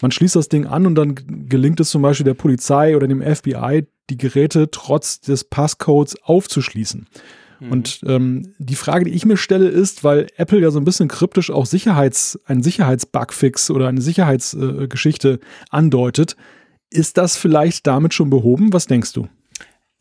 Man 0.00 0.10
schließt 0.10 0.36
das 0.36 0.48
Ding 0.48 0.66
an 0.66 0.86
und 0.86 0.94
dann 0.94 1.14
gelingt 1.48 1.80
es 1.80 1.90
zum 1.90 2.02
Beispiel 2.02 2.24
der 2.24 2.34
Polizei 2.34 2.96
oder 2.96 3.06
dem 3.06 3.22
FBI, 3.22 3.86
die 4.10 4.16
Geräte 4.16 4.70
trotz 4.70 5.20
des 5.20 5.44
Passcodes 5.44 6.16
aufzuschließen. 6.22 7.06
Mhm. 7.60 7.72
Und 7.72 8.00
ähm, 8.06 8.54
die 8.58 8.74
Frage, 8.74 9.06
die 9.06 9.12
ich 9.12 9.24
mir 9.24 9.36
stelle, 9.36 9.68
ist, 9.68 10.04
weil 10.04 10.28
Apple 10.36 10.60
ja 10.60 10.70
so 10.70 10.78
ein 10.78 10.84
bisschen 10.84 11.08
kryptisch 11.08 11.50
auch 11.50 11.66
Sicherheits, 11.66 12.38
einen 12.44 12.62
Sicherheitsbugfix 12.62 13.70
oder 13.70 13.88
eine 13.88 14.00
Sicherheitsgeschichte 14.00 15.28
äh, 15.28 15.38
andeutet, 15.70 16.36
ist 16.90 17.18
das 17.18 17.36
vielleicht 17.36 17.86
damit 17.86 18.14
schon 18.14 18.30
behoben? 18.30 18.72
Was 18.72 18.86
denkst 18.86 19.12
du? 19.12 19.28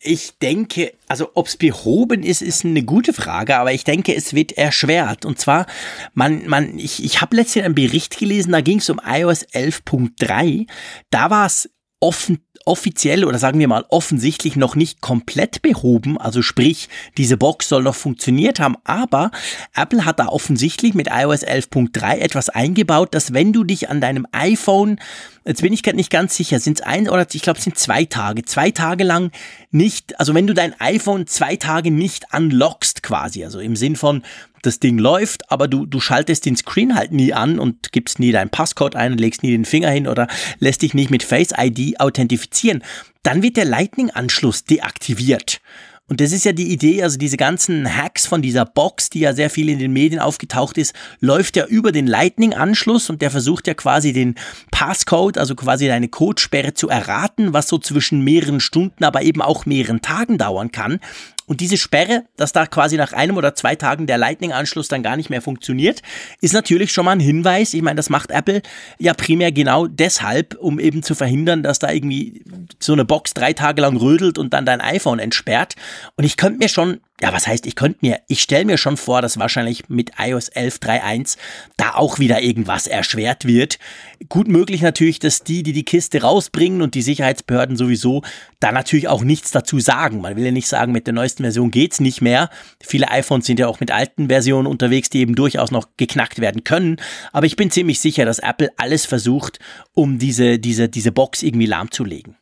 Ich 0.07 0.37
denke, 0.37 0.93
also 1.07 1.31
ob 1.33 1.47
es 1.47 1.57
behoben 1.57 2.21
ist, 2.21 2.43
ist 2.43 2.63
eine 2.63 2.83
gute 2.83 3.11
Frage, 3.11 3.57
aber 3.57 3.73
ich 3.73 3.83
denke, 3.83 4.15
es 4.15 4.35
wird 4.35 4.51
erschwert. 4.51 5.25
Und 5.25 5.39
zwar, 5.39 5.65
man, 6.13 6.47
man, 6.47 6.77
ich, 6.77 7.03
ich 7.03 7.21
habe 7.21 7.35
letztens 7.35 7.65
einen 7.65 7.73
Bericht 7.73 8.19
gelesen, 8.19 8.51
da 8.51 8.61
ging 8.61 8.77
es 8.77 8.89
um 8.89 9.01
iOS 9.03 9.47
11.3. 9.47 10.67
Da 11.09 11.31
war 11.31 11.47
es 11.47 11.69
offen, 11.99 12.39
offiziell 12.65 13.23
oder 13.23 13.39
sagen 13.39 13.59
wir 13.59 13.67
mal 13.67 13.85
offensichtlich 13.89 14.55
noch 14.55 14.75
nicht 14.75 15.01
komplett 15.01 15.61
behoben. 15.61 16.19
Also 16.19 16.41
sprich, 16.41 16.89
diese 17.17 17.37
Box 17.37 17.69
soll 17.69 17.83
noch 17.83 17.95
funktioniert 17.95 18.59
haben. 18.59 18.75
Aber 18.83 19.31
Apple 19.75 20.05
hat 20.05 20.19
da 20.19 20.27
offensichtlich 20.27 20.93
mit 20.93 21.07
iOS 21.11 21.45
11.3 21.45 22.17
etwas 22.17 22.49
eingebaut, 22.49 23.13
dass 23.13 23.33
wenn 23.33 23.53
du 23.53 23.63
dich 23.63 23.89
an 23.89 24.01
deinem 24.01 24.27
iPhone 24.31 24.99
Jetzt 25.47 25.61
bin 25.61 25.73
ich 25.73 25.83
gerade 25.83 25.95
nicht 25.95 26.09
ganz 26.09 26.35
sicher, 26.35 26.59
sind 26.59 26.79
es 26.79 26.85
ein 26.85 27.07
oder 27.07 27.27
ich 27.31 27.43
glaube, 27.43 27.59
es 27.59 27.63
sind 27.63 27.77
zwei 27.77 28.05
Tage. 28.05 28.43
Zwei 28.45 28.71
Tage 28.71 29.03
lang 29.03 29.31
nicht, 29.69 30.19
also 30.19 30.33
wenn 30.33 30.47
du 30.47 30.55
dein 30.55 30.73
iPhone 30.81 31.27
zwei 31.27 31.55
Tage 31.55 31.91
nicht 31.91 32.25
unlockst 32.33 33.03
quasi, 33.03 33.45
also 33.45 33.59
im 33.59 33.75
Sinn 33.75 33.95
von, 33.95 34.23
das 34.65 34.79
Ding 34.79 34.97
läuft, 34.97 35.51
aber 35.51 35.67
du, 35.67 35.85
du 35.85 35.99
schaltest 35.99 36.45
den 36.45 36.55
Screen 36.55 36.95
halt 36.95 37.11
nie 37.11 37.33
an 37.33 37.59
und 37.59 37.91
gibst 37.91 38.19
nie 38.19 38.31
deinen 38.31 38.49
Passcode 38.49 38.95
ein 38.95 39.17
legst 39.17 39.43
nie 39.43 39.51
den 39.51 39.65
Finger 39.65 39.89
hin 39.89 40.07
oder 40.07 40.27
lässt 40.59 40.81
dich 40.81 40.93
nicht 40.93 41.11
mit 41.11 41.23
Face 41.23 41.53
ID 41.57 41.99
authentifizieren, 41.99 42.83
dann 43.23 43.41
wird 43.41 43.57
der 43.57 43.65
Lightning-Anschluss 43.65 44.65
deaktiviert. 44.65 45.61
Und 46.07 46.21
das 46.21 46.31
ist 46.31 46.45
ja 46.45 46.51
die 46.51 46.71
Idee, 46.71 47.01
also 47.01 47.17
diese 47.17 47.35
ganzen 47.35 47.91
Hacks 47.91 48.27
von 48.27 48.43
dieser 48.43 48.63
Box, 48.63 49.09
die 49.09 49.21
ja 49.21 49.33
sehr 49.33 49.49
viel 49.49 49.69
in 49.69 49.79
den 49.79 49.91
Medien 49.91 50.21
aufgetaucht 50.21 50.77
ist, 50.77 50.93
läuft 51.19 51.55
ja 51.55 51.65
über 51.65 51.91
den 51.91 52.05
Lightning-Anschluss 52.05 53.09
und 53.09 53.23
der 53.23 53.31
versucht 53.31 53.65
ja 53.65 53.73
quasi 53.73 54.13
den 54.13 54.35
Passcode, 54.69 55.39
also 55.39 55.55
quasi 55.55 55.87
deine 55.87 56.07
Codesperre 56.07 56.75
zu 56.75 56.89
erraten, 56.89 57.53
was 57.53 57.67
so 57.67 57.79
zwischen 57.79 58.21
mehreren 58.23 58.59
Stunden, 58.59 59.03
aber 59.03 59.23
eben 59.23 59.41
auch 59.41 59.65
mehreren 59.65 60.01
Tagen 60.01 60.37
dauern 60.37 60.71
kann. 60.71 60.99
Und 61.47 61.61
diese 61.61 61.77
Sperre, 61.77 62.25
dass 62.37 62.53
da 62.53 62.65
quasi 62.65 62.97
nach 62.97 63.13
einem 63.13 63.37
oder 63.37 63.53
zwei 63.53 63.75
Tagen 63.75 64.07
der 64.07 64.17
Lightning-Anschluss 64.17 64.87
dann 64.87 65.03
gar 65.03 65.15
nicht 65.15 65.29
mehr 65.29 65.41
funktioniert, 65.41 66.01
ist 66.41 66.53
natürlich 66.53 66.91
schon 66.91 67.05
mal 67.05 67.11
ein 67.11 67.19
Hinweis. 67.19 67.73
Ich 67.73 67.81
meine, 67.81 67.97
das 67.97 68.09
macht 68.09 68.31
Apple 68.31 68.61
ja 68.97 69.13
primär 69.13 69.51
genau 69.51 69.87
deshalb, 69.87 70.55
um 70.55 70.79
eben 70.79 71.03
zu 71.03 71.13
verhindern, 71.13 71.61
dass 71.61 71.79
da 71.79 71.91
irgendwie 71.91 72.43
so 72.79 72.93
eine 72.93 73.05
Box 73.05 73.33
drei 73.33 73.53
Tage 73.53 73.81
lang 73.81 73.97
rödelt 73.97 74.37
und 74.37 74.53
dann 74.53 74.65
dein 74.65 74.81
iPhone 74.81 75.19
entsperrt. 75.19 75.75
Und 76.15 76.23
ich 76.23 76.37
könnte 76.37 76.59
mir 76.59 76.69
schon 76.69 76.99
ja, 77.21 77.31
was 77.31 77.47
heißt, 77.47 77.65
ich 77.65 77.75
könnte 77.75 77.99
mir, 78.01 78.19
ich 78.27 78.41
stelle 78.41 78.65
mir 78.65 78.77
schon 78.77 78.97
vor, 78.97 79.21
dass 79.21 79.39
wahrscheinlich 79.39 79.87
mit 79.87 80.11
iOS 80.19 80.51
11.3.1 80.51 81.37
da 81.77 81.95
auch 81.95 82.19
wieder 82.19 82.41
irgendwas 82.41 82.87
erschwert 82.87 83.45
wird. 83.45 83.79
Gut 84.27 84.49
möglich 84.49 84.81
natürlich, 84.81 85.19
dass 85.19 85.41
die, 85.41 85.63
die 85.63 85.71
die 85.71 85.85
Kiste 85.85 86.21
rausbringen 86.21 86.81
und 86.81 86.93
die 86.93 87.01
Sicherheitsbehörden 87.01 87.77
sowieso 87.77 88.21
da 88.59 88.73
natürlich 88.73 89.07
auch 89.07 89.23
nichts 89.23 89.51
dazu 89.51 89.79
sagen. 89.79 90.19
Man 90.19 90.35
will 90.35 90.43
ja 90.43 90.51
nicht 90.51 90.67
sagen, 90.67 90.91
mit 90.91 91.07
der 91.07 91.13
neuesten 91.13 91.43
Version 91.43 91.71
geht's 91.71 92.01
nicht 92.01 92.21
mehr. 92.21 92.49
Viele 92.83 93.09
iPhones 93.09 93.45
sind 93.45 93.59
ja 93.59 93.67
auch 93.67 93.79
mit 93.79 93.91
alten 93.91 94.27
Versionen 94.27 94.67
unterwegs, 94.67 95.09
die 95.09 95.19
eben 95.19 95.35
durchaus 95.35 95.71
noch 95.71 95.87
geknackt 95.95 96.41
werden 96.41 96.65
können. 96.65 96.97
Aber 97.31 97.45
ich 97.45 97.55
bin 97.55 97.71
ziemlich 97.71 98.01
sicher, 98.01 98.25
dass 98.25 98.39
Apple 98.39 98.71
alles 98.75 99.05
versucht, 99.05 99.59
um 99.93 100.19
diese, 100.19 100.59
diese, 100.59 100.89
diese 100.89 101.13
Box 101.13 101.43
irgendwie 101.43 101.65
lahmzulegen. 101.65 102.35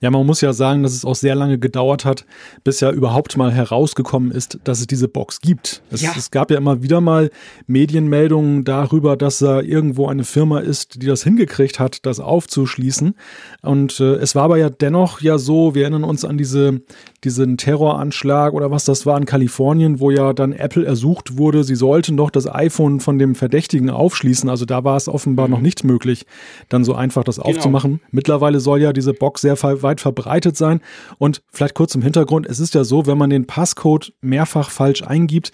Ja, 0.00 0.10
man 0.10 0.24
muss 0.24 0.40
ja 0.40 0.54
sagen, 0.54 0.82
dass 0.82 0.94
es 0.94 1.04
auch 1.04 1.14
sehr 1.14 1.34
lange 1.34 1.58
gedauert 1.58 2.06
hat, 2.06 2.24
bis 2.64 2.80
ja 2.80 2.90
überhaupt 2.90 3.36
mal 3.36 3.52
herausgekommen 3.52 4.30
ist, 4.30 4.58
dass 4.64 4.80
es 4.80 4.86
diese 4.86 5.08
Box 5.08 5.42
gibt. 5.42 5.82
Es, 5.90 6.00
ja. 6.00 6.12
es 6.16 6.30
gab 6.30 6.50
ja 6.50 6.56
immer 6.56 6.82
wieder 6.82 7.02
mal 7.02 7.30
Medienmeldungen 7.66 8.64
darüber, 8.64 9.18
dass 9.18 9.40
da 9.40 9.60
irgendwo 9.60 10.08
eine 10.08 10.24
Firma 10.24 10.60
ist, 10.60 11.02
die 11.02 11.06
das 11.06 11.22
hingekriegt 11.22 11.78
hat, 11.78 12.06
das 12.06 12.18
aufzuschließen. 12.18 13.14
Und 13.60 14.00
äh, 14.00 14.14
es 14.14 14.34
war 14.34 14.44
aber 14.44 14.56
ja 14.56 14.70
dennoch 14.70 15.20
ja 15.20 15.36
so, 15.36 15.74
wir 15.74 15.82
erinnern 15.82 16.04
uns 16.04 16.24
an 16.24 16.38
diese, 16.38 16.80
diesen 17.24 17.56
Terroranschlag 17.56 18.54
oder 18.54 18.70
was 18.70 18.84
das 18.84 19.04
war 19.04 19.18
in 19.18 19.26
Kalifornien, 19.26 20.00
wo 20.00 20.10
ja 20.10 20.32
dann 20.32 20.52
Apple 20.52 20.86
ersucht 20.86 21.36
wurde, 21.36 21.64
sie 21.64 21.74
sollten 21.74 22.16
doch 22.16 22.30
das 22.30 22.52
iPhone 22.52 23.00
von 23.00 23.18
dem 23.18 23.34
Verdächtigen 23.34 23.90
aufschließen. 23.90 24.48
Also 24.48 24.64
da 24.64 24.84
war 24.84 24.96
es 24.96 25.08
offenbar 25.08 25.48
noch 25.48 25.60
nicht 25.60 25.84
möglich, 25.84 26.26
dann 26.68 26.84
so 26.84 26.94
einfach 26.94 27.24
das 27.24 27.36
genau. 27.36 27.48
aufzumachen. 27.48 28.00
Mittlerweile 28.10 28.60
soll 28.60 28.80
ja 28.80 28.92
diese 28.92 29.12
Box 29.12 29.42
sehr 29.42 29.60
weit 29.62 30.00
verbreitet 30.00 30.56
sein. 30.56 30.80
Und 31.18 31.42
vielleicht 31.52 31.74
kurz 31.74 31.94
im 31.94 32.02
Hintergrund, 32.02 32.46
es 32.46 32.58
ist 32.58 32.74
ja 32.74 32.84
so, 32.84 33.06
wenn 33.06 33.18
man 33.18 33.30
den 33.30 33.46
Passcode 33.46 34.12
mehrfach 34.22 34.70
falsch 34.70 35.02
eingibt, 35.02 35.52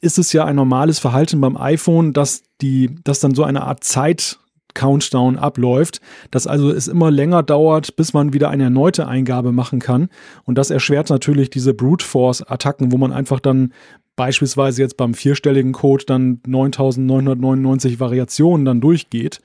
ist 0.00 0.18
es 0.18 0.32
ja 0.32 0.44
ein 0.44 0.56
normales 0.56 0.98
Verhalten 0.98 1.40
beim 1.40 1.56
iPhone, 1.56 2.12
dass 2.12 2.42
die, 2.60 2.96
dass 3.04 3.20
dann 3.20 3.34
so 3.34 3.44
eine 3.44 3.62
Art 3.62 3.84
Zeit 3.84 4.38
Countdown 4.74 5.36
abläuft, 5.36 6.00
dass 6.30 6.46
also 6.46 6.70
es 6.70 6.88
immer 6.88 7.10
länger 7.10 7.42
dauert, 7.42 7.96
bis 7.96 8.12
man 8.12 8.32
wieder 8.32 8.50
eine 8.50 8.64
erneute 8.64 9.06
Eingabe 9.06 9.52
machen 9.52 9.80
kann. 9.80 10.08
Und 10.44 10.58
das 10.58 10.70
erschwert 10.70 11.10
natürlich 11.10 11.50
diese 11.50 11.74
Brute 11.74 12.04
Force 12.04 12.42
Attacken, 12.42 12.92
wo 12.92 12.98
man 12.98 13.12
einfach 13.12 13.40
dann 13.40 13.72
beispielsweise 14.16 14.82
jetzt 14.82 14.96
beim 14.96 15.14
vierstelligen 15.14 15.72
Code 15.72 16.04
dann 16.06 16.40
9999 16.46 18.00
Variationen 18.00 18.64
dann 18.64 18.80
durchgeht. 18.80 19.40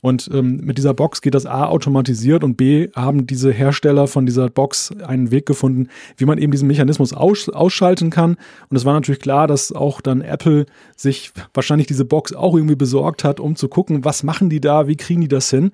Und 0.00 0.30
ähm, 0.32 0.60
mit 0.62 0.78
dieser 0.78 0.94
Box 0.94 1.20
geht 1.20 1.34
das 1.34 1.46
A 1.46 1.66
automatisiert 1.66 2.42
und 2.42 2.56
B 2.56 2.88
haben 2.94 3.26
diese 3.26 3.52
Hersteller 3.52 4.06
von 4.06 4.26
dieser 4.26 4.48
Box 4.48 4.92
einen 5.06 5.30
Weg 5.30 5.46
gefunden, 5.46 5.88
wie 6.16 6.24
man 6.24 6.38
eben 6.38 6.52
diesen 6.52 6.68
Mechanismus 6.68 7.12
aus, 7.12 7.48
ausschalten 7.48 8.10
kann. 8.10 8.36
Und 8.68 8.76
es 8.76 8.84
war 8.84 8.94
natürlich 8.94 9.20
klar, 9.20 9.46
dass 9.46 9.72
auch 9.72 10.00
dann 10.00 10.22
Apple 10.22 10.66
sich 10.96 11.32
wahrscheinlich 11.52 11.86
diese 11.86 12.04
Box 12.04 12.32
auch 12.32 12.54
irgendwie 12.54 12.76
besorgt 12.76 13.24
hat, 13.24 13.40
um 13.40 13.56
zu 13.56 13.68
gucken, 13.68 14.04
was 14.04 14.22
machen 14.22 14.48
die 14.48 14.60
da, 14.60 14.86
wie 14.86 14.96
kriegen 14.96 15.20
die 15.20 15.28
das 15.28 15.50
hin. 15.50 15.72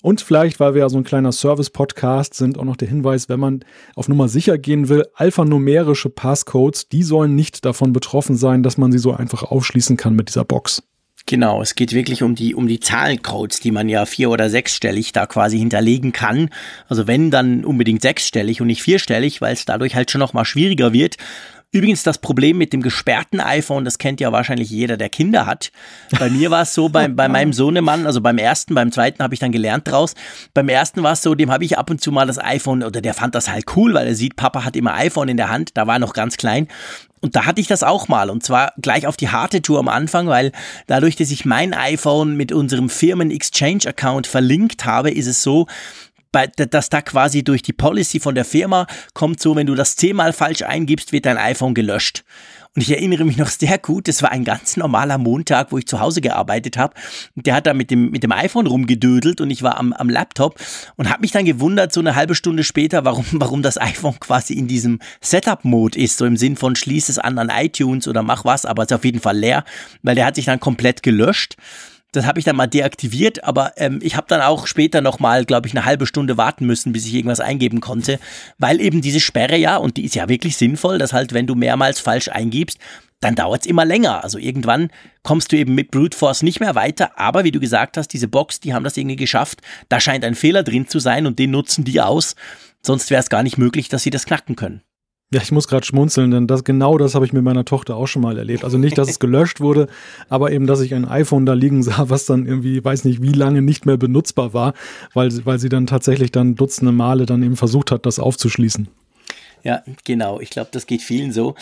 Und 0.00 0.20
vielleicht, 0.20 0.60
weil 0.60 0.74
wir 0.74 0.82
ja 0.82 0.88
so 0.88 0.96
ein 0.96 1.04
kleiner 1.04 1.32
Service-Podcast 1.32 2.34
sind, 2.34 2.56
auch 2.56 2.64
noch 2.64 2.76
der 2.76 2.88
Hinweis, 2.88 3.28
wenn 3.28 3.40
man 3.40 3.64
auf 3.96 4.08
Nummer 4.08 4.28
sicher 4.28 4.56
gehen 4.56 4.88
will, 4.88 5.04
alphanumerische 5.14 6.08
Passcodes, 6.08 6.88
die 6.88 7.02
sollen 7.02 7.34
nicht 7.34 7.64
davon 7.64 7.92
betroffen 7.92 8.36
sein, 8.36 8.62
dass 8.62 8.78
man 8.78 8.92
sie 8.92 8.98
so 8.98 9.12
einfach 9.12 9.42
aufschließen 9.42 9.96
kann 9.96 10.14
mit 10.14 10.28
dieser 10.28 10.44
Box. 10.44 10.84
Genau, 11.28 11.60
es 11.60 11.74
geht 11.74 11.92
wirklich 11.92 12.22
um 12.22 12.34
die, 12.34 12.54
um 12.54 12.68
die 12.68 12.80
Zahlencodes, 12.80 13.60
die 13.60 13.70
man 13.70 13.90
ja 13.90 14.06
vier- 14.06 14.30
oder 14.30 14.48
sechsstellig 14.48 15.12
da 15.12 15.26
quasi 15.26 15.58
hinterlegen 15.58 16.12
kann. 16.12 16.48
Also 16.88 17.06
wenn, 17.06 17.30
dann 17.30 17.66
unbedingt 17.66 18.00
sechsstellig 18.00 18.62
und 18.62 18.68
nicht 18.68 18.82
vierstellig, 18.82 19.42
weil 19.42 19.52
es 19.52 19.66
dadurch 19.66 19.94
halt 19.94 20.10
schon 20.10 20.20
nochmal 20.20 20.46
schwieriger 20.46 20.94
wird. 20.94 21.18
Übrigens 21.70 22.02
das 22.02 22.16
Problem 22.16 22.56
mit 22.56 22.72
dem 22.72 22.80
gesperrten 22.80 23.40
iPhone, 23.40 23.84
das 23.84 23.98
kennt 23.98 24.20
ja 24.20 24.32
wahrscheinlich 24.32 24.70
jeder, 24.70 24.96
der 24.96 25.10
Kinder 25.10 25.44
hat. 25.44 25.70
Bei 26.18 26.30
mir 26.30 26.50
war 26.50 26.62
es 26.62 26.72
so, 26.72 26.88
bei, 26.88 27.08
bei 27.08 27.28
meinem 27.28 27.52
Sohnemann, 27.52 28.06
also 28.06 28.22
beim 28.22 28.38
ersten, 28.38 28.74
beim 28.74 28.90
zweiten 28.90 29.22
habe 29.22 29.34
ich 29.34 29.40
dann 29.40 29.52
gelernt 29.52 29.86
draus. 29.86 30.14
Beim 30.54 30.70
ersten 30.70 31.02
war 31.02 31.12
es 31.12 31.20
so, 31.20 31.34
dem 31.34 31.50
habe 31.50 31.66
ich 31.66 31.76
ab 31.76 31.90
und 31.90 32.00
zu 32.00 32.10
mal 32.10 32.26
das 32.26 32.42
iPhone, 32.42 32.82
oder 32.82 33.02
der 33.02 33.12
fand 33.12 33.34
das 33.34 33.50
halt 33.50 33.66
cool, 33.76 33.92
weil 33.92 34.06
er 34.06 34.14
sieht, 34.14 34.36
Papa 34.36 34.64
hat 34.64 34.76
immer 34.76 34.94
iPhone 34.94 35.28
in 35.28 35.36
der 35.36 35.50
Hand, 35.50 35.76
da 35.76 35.86
war 35.86 35.96
er 35.96 35.98
noch 35.98 36.14
ganz 36.14 36.38
klein. 36.38 36.68
Und 37.20 37.36
da 37.36 37.44
hatte 37.44 37.60
ich 37.60 37.66
das 37.66 37.82
auch 37.82 38.08
mal 38.08 38.30
und 38.30 38.44
zwar 38.44 38.72
gleich 38.80 39.06
auf 39.06 39.16
die 39.16 39.28
harte 39.28 39.60
Tour 39.60 39.80
am 39.80 39.88
Anfang, 39.88 40.28
weil 40.28 40.52
dadurch, 40.86 41.16
dass 41.16 41.30
ich 41.30 41.44
mein 41.44 41.74
iPhone 41.74 42.36
mit 42.36 42.52
unserem 42.52 42.88
Firmen 42.88 43.30
Exchange 43.30 43.86
Account 43.86 44.26
verlinkt 44.26 44.84
habe, 44.84 45.10
ist 45.10 45.26
es 45.26 45.42
so, 45.42 45.66
dass 46.32 46.90
da 46.90 47.02
quasi 47.02 47.42
durch 47.42 47.62
die 47.62 47.72
Policy 47.72 48.20
von 48.20 48.34
der 48.34 48.44
Firma 48.44 48.86
kommt 49.14 49.40
so, 49.40 49.56
wenn 49.56 49.66
du 49.66 49.74
das 49.74 49.96
zehnmal 49.96 50.32
falsch 50.32 50.62
eingibst, 50.62 51.12
wird 51.12 51.26
dein 51.26 51.38
iPhone 51.38 51.74
gelöscht. 51.74 52.24
Und 52.78 52.82
ich 52.82 52.92
erinnere 52.92 53.24
mich 53.24 53.36
noch 53.36 53.48
sehr 53.48 53.76
gut, 53.78 54.06
das 54.06 54.22
war 54.22 54.30
ein 54.30 54.44
ganz 54.44 54.76
normaler 54.76 55.18
Montag, 55.18 55.72
wo 55.72 55.78
ich 55.78 55.86
zu 55.86 55.98
Hause 55.98 56.20
gearbeitet 56.20 56.76
habe. 56.76 56.94
Der 57.34 57.54
hat 57.54 57.66
da 57.66 57.74
mit 57.74 57.90
dem, 57.90 58.10
mit 58.10 58.22
dem 58.22 58.30
iPhone 58.30 58.68
rumgedödelt 58.68 59.40
und 59.40 59.50
ich 59.50 59.64
war 59.64 59.78
am, 59.78 59.92
am 59.92 60.08
Laptop 60.08 60.60
und 60.94 61.10
habe 61.10 61.22
mich 61.22 61.32
dann 61.32 61.44
gewundert, 61.44 61.92
so 61.92 61.98
eine 61.98 62.14
halbe 62.14 62.36
Stunde 62.36 62.62
später, 62.62 63.04
warum, 63.04 63.24
warum 63.32 63.62
das 63.62 63.80
iPhone 63.80 64.20
quasi 64.20 64.52
in 64.52 64.68
diesem 64.68 65.00
Setup-Mode 65.20 65.98
ist. 65.98 66.18
So 66.18 66.24
im 66.24 66.36
Sinn 66.36 66.54
von 66.54 66.76
schließ 66.76 67.08
es 67.08 67.18
an 67.18 67.38
an 67.38 67.50
iTunes 67.50 68.06
oder 68.06 68.22
mach 68.22 68.44
was, 68.44 68.64
aber 68.64 68.84
es 68.84 68.90
ist 68.90 68.96
auf 68.96 69.04
jeden 69.04 69.20
Fall 69.20 69.36
leer, 69.36 69.64
weil 70.02 70.14
der 70.14 70.26
hat 70.26 70.36
sich 70.36 70.44
dann 70.44 70.60
komplett 70.60 71.02
gelöscht. 71.02 71.56
Das 72.18 72.26
habe 72.26 72.40
ich 72.40 72.44
dann 72.44 72.56
mal 72.56 72.66
deaktiviert, 72.66 73.44
aber 73.44 73.74
ähm, 73.76 74.00
ich 74.02 74.16
habe 74.16 74.26
dann 74.28 74.40
auch 74.40 74.66
später 74.66 75.00
nochmal, 75.00 75.44
glaube 75.44 75.68
ich, 75.68 75.72
eine 75.72 75.84
halbe 75.84 76.04
Stunde 76.04 76.36
warten 76.36 76.66
müssen, 76.66 76.92
bis 76.92 77.06
ich 77.06 77.14
irgendwas 77.14 77.38
eingeben 77.38 77.80
konnte, 77.80 78.18
weil 78.58 78.80
eben 78.80 79.02
diese 79.02 79.20
Sperre 79.20 79.56
ja, 79.56 79.76
und 79.76 79.96
die 79.96 80.04
ist 80.04 80.16
ja 80.16 80.28
wirklich 80.28 80.56
sinnvoll, 80.56 80.98
dass 80.98 81.12
halt, 81.12 81.32
wenn 81.32 81.46
du 81.46 81.54
mehrmals 81.54 82.00
falsch 82.00 82.28
eingibst, 82.28 82.78
dann 83.20 83.36
dauert 83.36 83.60
es 83.60 83.66
immer 83.68 83.84
länger. 83.84 84.24
Also 84.24 84.36
irgendwann 84.36 84.90
kommst 85.22 85.52
du 85.52 85.56
eben 85.56 85.76
mit 85.76 85.92
Brute 85.92 86.18
Force 86.18 86.42
nicht 86.42 86.58
mehr 86.58 86.74
weiter. 86.74 87.16
Aber 87.16 87.44
wie 87.44 87.52
du 87.52 87.60
gesagt 87.60 87.96
hast, 87.96 88.08
diese 88.08 88.26
Box, 88.26 88.58
die 88.58 88.74
haben 88.74 88.82
das 88.82 88.96
irgendwie 88.96 89.14
geschafft. 89.14 89.60
Da 89.88 90.00
scheint 90.00 90.24
ein 90.24 90.34
Fehler 90.34 90.64
drin 90.64 90.88
zu 90.88 90.98
sein 90.98 91.24
und 91.24 91.38
den 91.38 91.52
nutzen 91.52 91.84
die 91.84 92.00
aus. 92.00 92.34
Sonst 92.82 93.10
wäre 93.10 93.22
es 93.22 93.30
gar 93.30 93.44
nicht 93.44 93.58
möglich, 93.58 93.88
dass 93.88 94.02
sie 94.02 94.10
das 94.10 94.26
knacken 94.26 94.56
können. 94.56 94.82
Ja, 95.30 95.42
ich 95.42 95.52
muss 95.52 95.68
gerade 95.68 95.84
schmunzeln, 95.84 96.30
denn 96.30 96.46
das, 96.46 96.64
genau 96.64 96.96
das 96.96 97.14
habe 97.14 97.26
ich 97.26 97.34
mit 97.34 97.42
meiner 97.42 97.66
Tochter 97.66 97.96
auch 97.96 98.06
schon 98.06 98.22
mal 98.22 98.38
erlebt. 98.38 98.64
Also 98.64 98.78
nicht, 98.78 98.96
dass 98.96 99.10
es 99.10 99.18
gelöscht 99.20 99.60
wurde, 99.60 99.86
aber 100.30 100.52
eben, 100.52 100.66
dass 100.66 100.80
ich 100.80 100.94
ein 100.94 101.06
iPhone 101.06 101.44
da 101.44 101.52
liegen 101.52 101.82
sah, 101.82 102.08
was 102.08 102.24
dann 102.24 102.46
irgendwie, 102.46 102.82
weiß 102.82 103.04
nicht 103.04 103.20
wie 103.20 103.32
lange 103.32 103.60
nicht 103.60 103.84
mehr 103.84 103.98
benutzbar 103.98 104.54
war, 104.54 104.72
weil, 105.12 105.44
weil 105.44 105.58
sie 105.58 105.68
dann 105.68 105.86
tatsächlich 105.86 106.32
dann 106.32 106.54
dutzende 106.54 106.92
Male 106.92 107.26
dann 107.26 107.42
eben 107.42 107.56
versucht 107.56 107.90
hat, 107.90 108.06
das 108.06 108.18
aufzuschließen. 108.18 108.88
Ja, 109.64 109.82
genau. 110.04 110.40
Ich 110.40 110.50
glaube, 110.50 110.70
das 110.72 110.86
geht 110.86 111.02
vielen 111.02 111.32
so. 111.32 111.54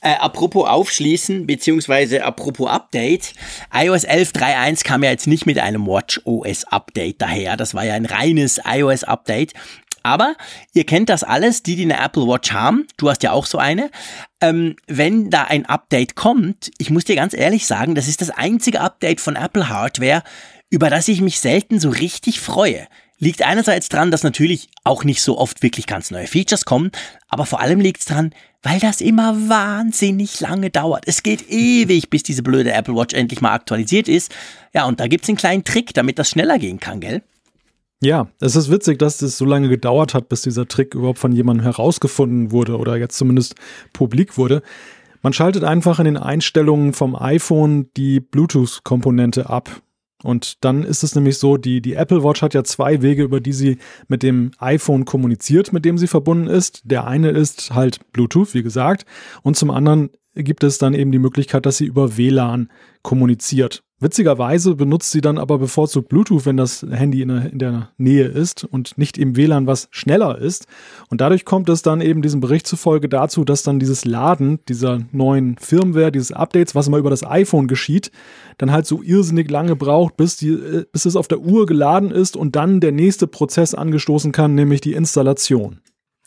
Äh, 0.00 0.14
apropos 0.14 0.68
aufschließen, 0.68 1.46
beziehungsweise 1.46 2.24
apropos 2.24 2.68
Update. 2.68 3.32
iOS 3.72 4.06
11.3.1 4.06 4.84
kam 4.84 5.02
ja 5.02 5.10
jetzt 5.10 5.26
nicht 5.26 5.46
mit 5.46 5.58
einem 5.58 5.86
Watch 5.86 6.20
OS 6.24 6.64
Update 6.64 7.22
daher. 7.22 7.56
Das 7.56 7.74
war 7.74 7.84
ja 7.84 7.94
ein 7.94 8.06
reines 8.06 8.60
iOS 8.66 9.04
Update. 9.04 9.54
Aber 10.04 10.36
ihr 10.74 10.84
kennt 10.84 11.08
das 11.08 11.24
alles, 11.24 11.62
die, 11.62 11.76
die 11.76 11.84
eine 11.84 11.98
Apple 11.98 12.28
Watch 12.28 12.52
haben. 12.52 12.86
Du 12.98 13.08
hast 13.08 13.22
ja 13.22 13.32
auch 13.32 13.46
so 13.46 13.56
eine. 13.56 13.90
Ähm, 14.42 14.76
wenn 14.86 15.30
da 15.30 15.44
ein 15.44 15.64
Update 15.64 16.14
kommt, 16.14 16.70
ich 16.76 16.90
muss 16.90 17.04
dir 17.04 17.16
ganz 17.16 17.32
ehrlich 17.32 17.66
sagen, 17.66 17.94
das 17.94 18.06
ist 18.06 18.20
das 18.20 18.28
einzige 18.30 18.82
Update 18.82 19.22
von 19.22 19.34
Apple 19.34 19.70
Hardware, 19.70 20.22
über 20.68 20.90
das 20.90 21.08
ich 21.08 21.22
mich 21.22 21.40
selten 21.40 21.80
so 21.80 21.88
richtig 21.88 22.38
freue. 22.38 22.86
Liegt 23.18 23.42
einerseits 23.42 23.88
dran, 23.88 24.10
dass 24.10 24.24
natürlich 24.24 24.68
auch 24.82 25.04
nicht 25.04 25.22
so 25.22 25.38
oft 25.38 25.62
wirklich 25.62 25.86
ganz 25.86 26.10
neue 26.10 26.26
Features 26.26 26.66
kommen, 26.66 26.90
aber 27.28 27.46
vor 27.46 27.60
allem 27.60 27.80
liegt 27.80 28.00
es 28.00 28.06
dran, 28.06 28.34
weil 28.62 28.80
das 28.80 29.00
immer 29.00 29.48
wahnsinnig 29.48 30.40
lange 30.40 30.68
dauert. 30.68 31.04
Es 31.06 31.22
geht 31.22 31.48
ewig, 31.48 32.10
bis 32.10 32.24
diese 32.24 32.42
blöde 32.42 32.72
Apple 32.72 32.94
Watch 32.94 33.14
endlich 33.14 33.40
mal 33.40 33.54
aktualisiert 33.54 34.08
ist. 34.08 34.34
Ja, 34.74 34.84
und 34.84 35.00
da 35.00 35.06
gibt 35.06 35.24
es 35.24 35.30
einen 35.30 35.38
kleinen 35.38 35.64
Trick, 35.64 35.94
damit 35.94 36.18
das 36.18 36.28
schneller 36.28 36.58
gehen 36.58 36.80
kann, 36.80 37.00
gell? 37.00 37.22
Ja, 38.04 38.28
es 38.38 38.54
ist 38.54 38.70
witzig, 38.70 38.98
dass 38.98 39.22
es 39.22 39.38
so 39.38 39.46
lange 39.46 39.70
gedauert 39.70 40.12
hat, 40.12 40.28
bis 40.28 40.42
dieser 40.42 40.68
Trick 40.68 40.94
überhaupt 40.94 41.18
von 41.18 41.32
jemandem 41.32 41.64
herausgefunden 41.64 42.50
wurde 42.50 42.76
oder 42.76 42.98
jetzt 42.98 43.16
zumindest 43.16 43.54
publik 43.94 44.36
wurde. 44.36 44.60
Man 45.22 45.32
schaltet 45.32 45.64
einfach 45.64 45.98
in 46.00 46.04
den 46.04 46.18
Einstellungen 46.18 46.92
vom 46.92 47.16
iPhone 47.16 47.88
die 47.96 48.20
Bluetooth-Komponente 48.20 49.48
ab. 49.48 49.80
Und 50.22 50.62
dann 50.66 50.82
ist 50.82 51.02
es 51.02 51.14
nämlich 51.14 51.38
so, 51.38 51.56
die, 51.56 51.80
die 51.80 51.94
Apple 51.94 52.22
Watch 52.22 52.42
hat 52.42 52.52
ja 52.52 52.62
zwei 52.62 53.00
Wege, 53.00 53.22
über 53.22 53.40
die 53.40 53.54
sie 53.54 53.78
mit 54.06 54.22
dem 54.22 54.50
iPhone 54.58 55.06
kommuniziert, 55.06 55.72
mit 55.72 55.86
dem 55.86 55.96
sie 55.96 56.06
verbunden 56.06 56.46
ist. 56.46 56.82
Der 56.84 57.06
eine 57.06 57.30
ist 57.30 57.74
halt 57.74 58.00
Bluetooth, 58.12 58.52
wie 58.52 58.62
gesagt, 58.62 59.06
und 59.42 59.56
zum 59.56 59.70
anderen 59.70 60.10
gibt 60.34 60.62
es 60.62 60.76
dann 60.76 60.92
eben 60.92 61.10
die 61.10 61.18
Möglichkeit, 61.18 61.64
dass 61.64 61.78
sie 61.78 61.86
über 61.86 62.18
WLAN 62.18 62.68
kommuniziert. 63.02 63.82
Witzigerweise 64.04 64.74
benutzt 64.74 65.12
sie 65.12 65.22
dann 65.22 65.38
aber 65.38 65.56
bevorzugt 65.56 66.10
Bluetooth, 66.10 66.44
wenn 66.44 66.58
das 66.58 66.84
Handy 66.90 67.22
in 67.22 67.28
der, 67.28 67.50
in 67.50 67.58
der, 67.58 67.88
Nähe 67.96 68.26
ist 68.26 68.62
und 68.62 68.98
nicht 68.98 69.16
im 69.16 69.34
WLAN, 69.34 69.66
was 69.66 69.88
schneller 69.92 70.36
ist. 70.36 70.66
Und 71.08 71.22
dadurch 71.22 71.46
kommt 71.46 71.70
es 71.70 71.80
dann 71.80 72.02
eben 72.02 72.20
diesem 72.20 72.40
Bericht 72.40 72.66
zufolge 72.66 73.08
dazu, 73.08 73.46
dass 73.46 73.62
dann 73.62 73.78
dieses 73.78 74.04
Laden 74.04 74.58
dieser 74.68 75.00
neuen 75.12 75.56
Firmware, 75.56 76.12
dieses 76.12 76.32
Updates, 76.32 76.74
was 76.74 76.86
immer 76.86 76.98
über 76.98 77.08
das 77.08 77.24
iPhone 77.24 77.66
geschieht, 77.66 78.10
dann 78.58 78.72
halt 78.72 78.84
so 78.84 79.02
irrsinnig 79.02 79.50
lange 79.50 79.74
braucht, 79.74 80.18
bis, 80.18 80.36
die, 80.36 80.50
äh, 80.50 80.84
bis 80.92 81.06
es 81.06 81.16
auf 81.16 81.26
der 81.26 81.40
Uhr 81.40 81.64
geladen 81.64 82.10
ist 82.10 82.36
und 82.36 82.56
dann 82.56 82.80
der 82.80 82.92
nächste 82.92 83.26
Prozess 83.26 83.74
angestoßen 83.74 84.32
kann, 84.32 84.54
nämlich 84.54 84.82
die 84.82 84.92
Installation. 84.92 85.80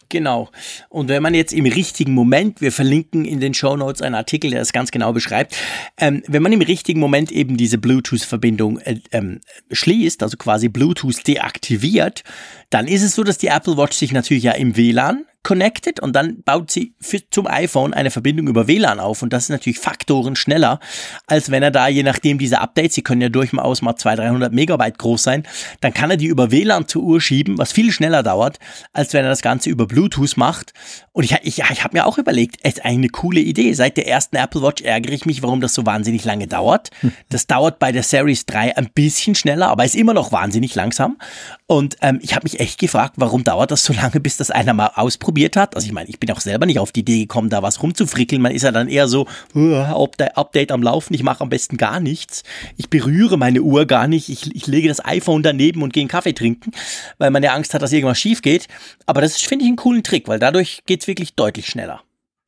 Genau. 0.10 0.50
Und 0.90 1.10
wenn 1.10 1.22
man 1.22 1.34
jetzt 1.34 1.54
im 1.54 1.66
richtigen 1.66 2.14
Moment, 2.14 2.62
wir 2.62 2.72
verlinken 2.72 3.26
in 3.26 3.40
den 3.40 3.54
Show 3.54 3.76
Notes 3.76 4.02
einen 4.02 4.16
Artikel, 4.16 4.52
der 4.52 4.60
das 4.60 4.72
ganz 4.72 4.92
genau 4.92 5.12
beschreibt, 5.12 5.56
ähm, 5.98 6.24
wenn 6.28 6.42
man 6.42 6.54
im 6.54 6.62
richtigen 6.62 7.00
Moment 7.00 7.32
eben 7.32 7.58
diese 7.58 7.78
Bluetooth-Verbindung 7.78 8.80
äh, 8.80 9.00
ähm, 9.12 9.42
schließt, 9.72 10.24
also 10.24 10.38
quasi 10.38 10.70
Bluetooth 10.70 11.28
deaktiviert, 11.28 12.24
dann 12.70 12.88
ist 12.88 13.04
es 13.04 13.16
so, 13.16 13.24
dass 13.24 13.38
die 13.38 13.48
Apple 13.48 13.78
Watch 13.78 13.98
sich 13.98 14.14
natürlich 14.14 14.44
ja 14.44 14.54
im 14.54 14.78
WLAN 14.78 15.26
connected 15.44 16.00
und 16.00 16.14
dann 16.14 16.44
baut 16.44 16.72
sie 16.72 16.94
für, 17.00 17.22
zum 17.30 17.48
iPhone 17.48 17.94
eine 17.94 18.12
Verbindung 18.12 18.48
über 18.48 18.68
WLAN 18.68 19.00
auf 19.00 19.22
und 19.22 19.32
das 19.32 19.44
ist 19.44 19.50
natürlich 19.50 19.80
Faktoren 19.80 20.36
schneller, 20.36 20.80
als 21.26 21.52
wenn 21.52 21.64
er 21.64 21.72
da, 21.72 21.88
je 21.88 22.04
nachdem 22.04 22.38
diese 22.38 22.60
Updates, 22.60 22.96
sie 22.96 23.02
können 23.02 23.22
ja 23.22 23.30
durchaus 23.30 23.82
mal 23.82 23.96
200, 23.96 24.28
300 24.28 24.54
Megabyte 24.54 24.98
groß 24.98 25.24
sein, 25.24 25.44
dann 25.80 25.94
kann 25.94 26.12
er 26.12 26.18
die 26.18 26.26
über 26.26 26.52
WLAN 26.52 26.88
zur 26.88 27.04
Uhr 27.04 27.22
schieben, 27.22 27.58
was 27.58 27.72
viel 27.72 27.92
schneller 27.92 28.24
dauert, 28.24 28.60
als 28.92 29.14
wenn 29.14 29.24
er 29.24 29.30
das 29.30 29.42
Ganze 29.42 29.70
über 29.70 29.88
Bluetooth 29.88 30.36
macht. 30.36 30.74
Und 31.14 31.24
ich, 31.24 31.32
ich, 31.44 31.60
ich 31.60 31.84
habe 31.84 31.98
mir 31.98 32.06
auch 32.06 32.18
überlegt, 32.18 32.58
es 32.64 32.74
ist 32.74 32.86
eine 32.86 33.10
coole 33.10 33.40
Idee. 33.40 33.74
Seit 33.74 33.98
der 33.98 34.08
ersten 34.08 34.36
Apple 34.36 34.62
Watch 34.62 34.84
ärgere 34.84 35.14
ich 35.14 35.26
mich, 35.26 35.42
warum 35.44 35.62
das 35.62 35.74
so 35.74 35.86
wahnsinnig 35.86 36.26
lange 36.26 36.48
dauert. 36.48 36.92
Das 37.30 37.46
dauert 37.46 37.80
bei 37.80 37.92
der 37.92 38.04
Series 38.04 38.46
3 38.46 38.78
ein 38.78 38.90
bisschen 38.94 39.36
schneller, 39.36 39.68
aber 39.68 39.84
ist 39.84 39.96
immer 39.96 40.14
noch 40.14 40.32
wahnsinnig 40.32 40.74
langsam. 40.76 41.18
Und 41.66 41.98
ähm, 42.02 42.20
ich 42.22 42.36
habe 42.36 42.46
mich 42.46 42.60
echt 42.60 42.80
gefragt, 42.80 43.16
warum 43.18 43.44
dauert 43.44 43.72
das 43.72 43.84
so 43.84 43.92
lange, 43.92 44.20
bis 44.20 44.38
das 44.38 44.50
einer 44.50 44.74
mal 44.74 44.92
ausprobiert 44.96 45.37
ausprobiert 45.38 45.56
hat. 45.56 45.76
Also 45.76 45.86
ich 45.86 45.94
meine, 45.94 46.10
ich 46.10 46.20
bin 46.20 46.32
auch 46.32 46.40
selber 46.40 46.66
nicht 46.66 46.80
auf 46.80 46.92
die 46.92 47.02
Idee 47.02 47.20
gekommen, 47.20 47.50
da 47.50 47.62
was 47.62 47.82
rumzufrickeln. 47.82 48.42
Man 48.42 48.52
ist 48.52 48.64
ja 48.64 48.72
dann 48.72 48.88
eher 48.88 49.08
so, 49.08 49.28
Update 49.54 50.72
am 50.72 50.84
Laufen, 50.84 51.14
ich 51.14 51.24
mache 51.24 51.42
am 51.42 51.50
besten 51.50 51.78
gar 51.78 52.00
nichts. 52.00 52.44
Ich 52.76 52.90
berühre 52.90 53.38
meine 53.38 53.62
Uhr 53.62 53.86
gar 53.86 54.08
nicht. 54.08 54.30
Ich, 54.30 54.56
ich 54.56 54.68
lege 54.68 54.88
das 54.88 55.04
iPhone 55.06 55.44
daneben 55.44 55.84
und 55.84 55.94
gehe 55.94 56.02
einen 56.02 56.10
Kaffee 56.10 56.34
trinken, 56.34 56.72
weil 57.18 57.32
man 57.32 57.44
ja 57.44 57.54
Angst 57.54 57.74
hat, 57.74 57.82
dass 57.82 57.94
irgendwas 57.94 58.20
schief 58.20 58.42
geht. 58.42 58.68
Aber 59.06 59.22
das 59.22 59.38
finde 59.38 59.64
ich 59.64 59.70
einen 59.70 59.78
coolen 59.78 60.04
Trick, 60.04 60.28
weil 60.28 60.40
dadurch 60.40 60.84
geht 60.86 61.02
es 61.02 61.08
wirklich 61.08 61.36
deutlich 61.36 61.68
schneller. 61.68 62.02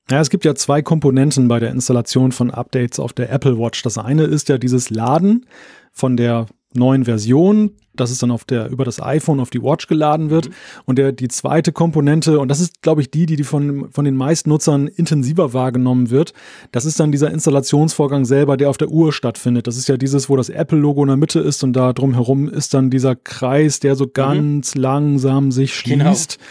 Ja, 0.10 0.20
es 0.20 0.32
gibt 0.32 0.44
ja 0.44 0.56
zwei 0.56 0.82
Komponenten 0.82 1.48
bei 1.48 1.60
der 1.60 1.70
Installation 1.70 2.32
von 2.32 2.50
Updates 2.50 3.00
auf 3.00 3.14
der 3.14 3.32
Apple 3.32 3.60
Watch. 3.60 3.84
Das 3.84 4.00
eine 4.00 4.24
ist 4.24 4.50
ja 4.50 4.58
dieses 4.58 4.90
Laden 4.90 5.46
von 5.92 6.18
der 6.18 6.48
neuen 6.74 7.06
Version, 7.06 7.72
dass 7.96 8.12
es 8.12 8.20
dann 8.20 8.32
auf 8.32 8.46
der, 8.46 8.70
über 8.70 8.86
das 8.86 9.02
iPhone 9.02 9.40
auf 9.40 9.50
die 9.50 9.62
Watch 9.62 9.88
geladen 9.88 10.30
wird. 10.30 10.50
Mhm. 10.50 10.54
Und 10.86 10.98
der, 10.98 11.12
die 11.12 11.28
zweite 11.28 11.72
Komponente, 11.72 12.40
und 12.40 12.48
das 12.48 12.60
ist, 12.60 12.82
glaube 12.82 13.02
ich, 13.02 13.12
die, 13.12 13.26
die 13.26 13.44
von, 13.44 13.92
von 13.92 14.06
den 14.06 14.16
meisten 14.16 14.50
Nutzern 14.50 14.88
intensiver 14.88 15.54
wahrgenommen 15.54 16.10
wird, 16.10 16.34
das 16.72 16.86
ist 16.86 17.00
dann 17.00 17.12
dieser 17.12 17.32
Installationsvorgang 17.32 18.26
selber, 18.26 18.58
der 18.58 18.70
auf 18.70 18.78
der 18.78 18.90
Uhr 18.90 19.12
stattfindet. 19.12 19.68
Das 19.68 19.78
ist 19.78 19.90
ja 19.90 19.98
dieses, 19.98 20.30
wo 20.30 20.36
das 20.36 20.50
Apple-Logo 20.50 21.02
in 21.02 21.08
der 21.08 21.18
Mitte 21.18 21.40
ist 21.40 21.64
und 21.64 21.74
da 21.74 21.94
drumherum 21.94 22.48
ist 22.48 22.74
dann 22.74 22.90
dieser 22.90 23.16
Kreis, 23.16 23.80
der 23.80 23.96
so 23.96 24.06
mhm. 24.06 24.14
ganz 24.14 24.76
mhm. 24.76 24.82
langsam 24.82 25.52
sich 25.52 25.84
genau. 25.84 26.06
schließt. 26.06 26.38
Genau. 26.38 26.50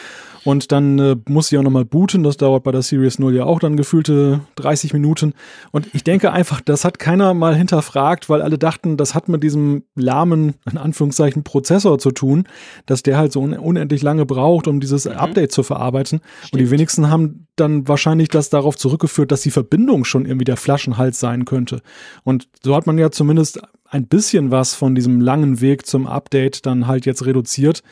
Und 0.49 0.73
dann 0.73 0.99
äh, 0.99 1.15
muss 1.29 1.49
sie 1.49 1.59
auch 1.59 1.63
nochmal 1.63 1.85
booten. 1.85 2.23
Das 2.23 2.39
dauert 2.39 2.65
bei 2.65 2.73
der 2.73 2.81
Series 2.81 3.19
0 3.19 3.35
ja 3.35 3.45
auch 3.45 3.61
dann 3.61 3.77
gefühlte 3.77 4.41
30 4.57 4.95
Minuten. 4.95 5.35
Und 5.73 5.89
ich 5.93 6.05
denke 6.05 6.33
einfach, 6.33 6.63
das 6.63 6.87
hat 6.87 6.99
keiner 6.99 7.35
mal 7.35 7.55
hinterfragt, 7.55 8.31
weil 8.31 8.41
alle 8.41 8.57
dachten, 8.57 8.97
das 8.97 9.15
hat 9.15 9.29
mit 9.29 9.43
diesem 9.43 9.83
lahmen, 9.95 10.55
in 10.73 10.79
Anführungszeichen, 10.79 11.45
Prozessor 11.45 11.99
zu 11.99 12.13
tun, 12.13 12.45
dass 12.87 13.03
der 13.03 13.19
halt 13.19 13.31
so 13.31 13.43
un 13.43 13.53
unendlich 13.53 14.01
lange 14.01 14.25
braucht, 14.25 14.69
um 14.69 14.81
dieses 14.81 15.05
mhm. 15.05 15.13
Update 15.13 15.53
zu 15.53 15.63
verarbeiten. 15.63 16.23
Stimmt. 16.39 16.53
Und 16.55 16.59
die 16.61 16.71
wenigsten 16.71 17.11
haben 17.11 17.47
dann 17.57 17.87
wahrscheinlich 17.87 18.31
das 18.31 18.49
darauf 18.49 18.79
zurückgeführt, 18.79 19.31
dass 19.31 19.43
die 19.43 19.51
Verbindung 19.51 20.07
schon 20.07 20.25
irgendwie 20.25 20.47
der 20.47 20.57
Flaschenhals 20.57 21.21
sein 21.21 21.45
könnte. 21.45 21.83
Und 22.25 22.49
so 22.63 22.75
hat 22.75 22.87
man 22.87 22.97
ja 22.97 23.11
zumindest 23.11 23.61
ein 23.85 24.07
bisschen 24.07 24.51
was 24.51 24.75
von 24.75 24.95
diesem 24.95 25.21
langen 25.21 25.61
Weg 25.61 25.85
zum 25.85 26.07
Update 26.07 26.65
dann 26.65 26.87
halt 26.87 27.05
jetzt 27.05 27.27
reduziert. 27.27 27.83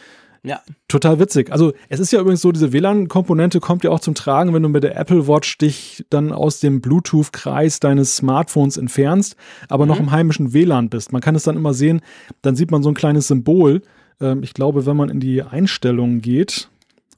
Ja. 0.47 0.63
Total 0.87 1.19
witzig. 1.19 1.51
Also 1.51 1.73
es 1.89 1.99
ist 1.99 2.13
ja 2.13 2.21
übrigens 2.21 2.41
so, 2.41 2.53
diese 2.53 2.73
WLAN-Komponente 2.73 3.59
kommt 3.59 3.83
ja 3.83 3.91
auch 3.91 3.99
zum 3.99 4.15
Tragen, 4.15 4.55
wenn 4.55 4.63
du 4.63 4.69
mit 4.69 4.85
der 4.85 4.97
Apple 4.97 5.27
Watch 5.27 5.59
dich 5.59 6.07
dann 6.09 6.31
aus 6.31 6.61
dem 6.61 6.81
Bluetooth-Kreis 6.81 7.81
deines 7.81 8.17
Smartphones 8.17 8.77
entfernst, 8.77 9.35
aber 9.69 9.85
mhm. 9.85 9.89
noch 9.89 9.99
im 9.99 10.13
heimischen 10.13 10.53
WLAN 10.53 10.89
bist. 10.89 11.13
Man 11.13 11.21
kann 11.21 11.35
es 11.35 11.43
dann 11.43 11.57
immer 11.57 11.75
sehen, 11.75 12.01
dann 12.43 12.55
sieht 12.55 12.71
man 12.71 12.85
so 12.85 12.91
ein 12.91 12.95
kleines 12.95 13.27
Symbol. 13.27 13.83
Ähm, 14.21 14.45
ich 14.45 14.55
glaube, 14.55 14.87
wenn 14.87 14.97
man 14.97 15.09
in 15.09 15.19
die 15.19 15.43
Einstellungen 15.43 16.23
geht, 16.23 16.71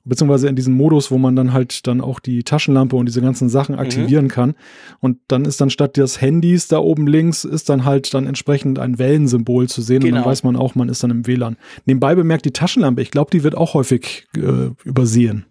beziehungsweise 0.09 0.49
in 0.49 0.57
diesem 0.57 0.75
Modus, 0.75 1.11
wo 1.11 1.19
man 1.19 1.37
dann 1.37 1.53
halt 1.53 1.87
dann 1.87 2.01
auch 2.01 2.19
die 2.21 2.43
Taschenlampe 2.43 2.97
und 2.97 3.07
diese 3.07 3.21
ganzen 3.21 3.49
Sachen 3.49 3.75
mhm. 3.75 3.81
aktivieren 3.81 4.25
mhm. 4.27 4.31
kann. 4.31 4.55
Und 5.01 5.19
dann 5.29 5.45
ist 5.45 5.61
dann 5.61 5.71
statt 5.71 5.97
des 5.97 6.21
Handys 6.21 6.69
da 6.69 6.79
oben 6.79 7.07
links, 7.07 7.45
ist 7.45 7.69
dann 7.69 7.85
halt 7.85 8.13
dann 8.15 8.27
entsprechend 8.27 8.79
ein 8.79 8.99
Wellensymbol 8.99 9.69
zu 9.69 9.83
sehen 9.83 10.01
genau. 10.01 10.07
und 10.07 10.15
dann 10.15 10.23
genau. 10.23 10.31
weiß 10.31 10.43
man 10.45 10.57
auch, 10.57 10.75
man 10.75 10.89
ist 10.89 11.03
dann 11.03 11.11
im 11.11 11.27
WLAN. 11.27 11.57
Nebenbei 11.85 12.15
bemerkt 12.15 12.45
die 12.45 12.53
Taschenlampe, 12.53 13.03
ich 13.03 13.11
glaube, 13.11 13.31
die 13.31 13.43
wird 13.43 13.57
auch 13.57 13.75
häufig 13.75 14.27
äh, 14.37 14.71
übersehen. 14.85 15.47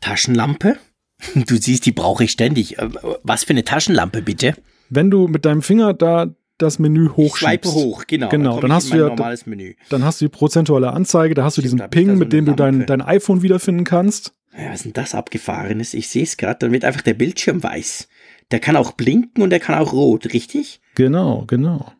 Taschenlampe? 0.00 0.76
Du 1.34 1.56
siehst, 1.56 1.84
die 1.84 1.92
brauche 1.92 2.24
ich 2.24 2.30
ständig. 2.30 2.78
Äh, 2.78 2.88
was 3.22 3.44
für 3.44 3.50
eine 3.50 3.62
Taschenlampe 3.62 4.22
bitte? 4.22 4.54
Wenn 4.88 5.10
du 5.10 5.28
mit 5.28 5.44
deinem 5.44 5.60
Finger 5.60 5.92
da 5.92 6.34
das 6.62 6.78
Menü 6.78 7.08
hochschiebst. 7.08 7.66
Ich 7.66 7.72
hoch, 7.72 8.04
genau. 8.06 8.28
Genau, 8.28 8.52
dann, 8.54 8.62
dann 8.62 8.72
hast 8.72 8.92
du 8.92 8.96
ja 8.96 9.08
normales 9.08 9.46
Menü. 9.46 9.74
Dann 9.88 10.04
hast 10.04 10.20
du 10.20 10.26
die 10.26 10.30
prozentuale 10.30 10.92
Anzeige, 10.92 11.34
da 11.34 11.44
hast 11.44 11.56
du 11.56 11.62
diesen 11.62 11.80
Ping, 11.90 12.18
mit 12.18 12.32
dem 12.32 12.46
du 12.46 12.54
dein, 12.54 12.86
dein 12.86 13.02
iPhone 13.02 13.42
wiederfinden 13.42 13.84
kannst. 13.84 14.32
Ja, 14.56 14.70
was 14.70 14.76
ist 14.76 14.84
denn 14.84 14.92
das 14.92 15.14
abgefahrenes? 15.14 15.94
Ich 15.94 16.08
sehe 16.08 16.24
es 16.24 16.36
gerade, 16.36 16.58
dann 16.60 16.72
wird 16.72 16.84
einfach 16.84 17.02
der 17.02 17.14
Bildschirm 17.14 17.62
weiß. 17.62 18.08
Der 18.50 18.58
kann 18.58 18.76
auch 18.76 18.92
blinken 18.92 19.42
und 19.42 19.50
der 19.50 19.60
kann 19.60 19.78
auch 19.78 19.92
rot, 19.92 20.32
richtig? 20.32 20.80
Genau, 20.96 21.44
genau. 21.46 21.92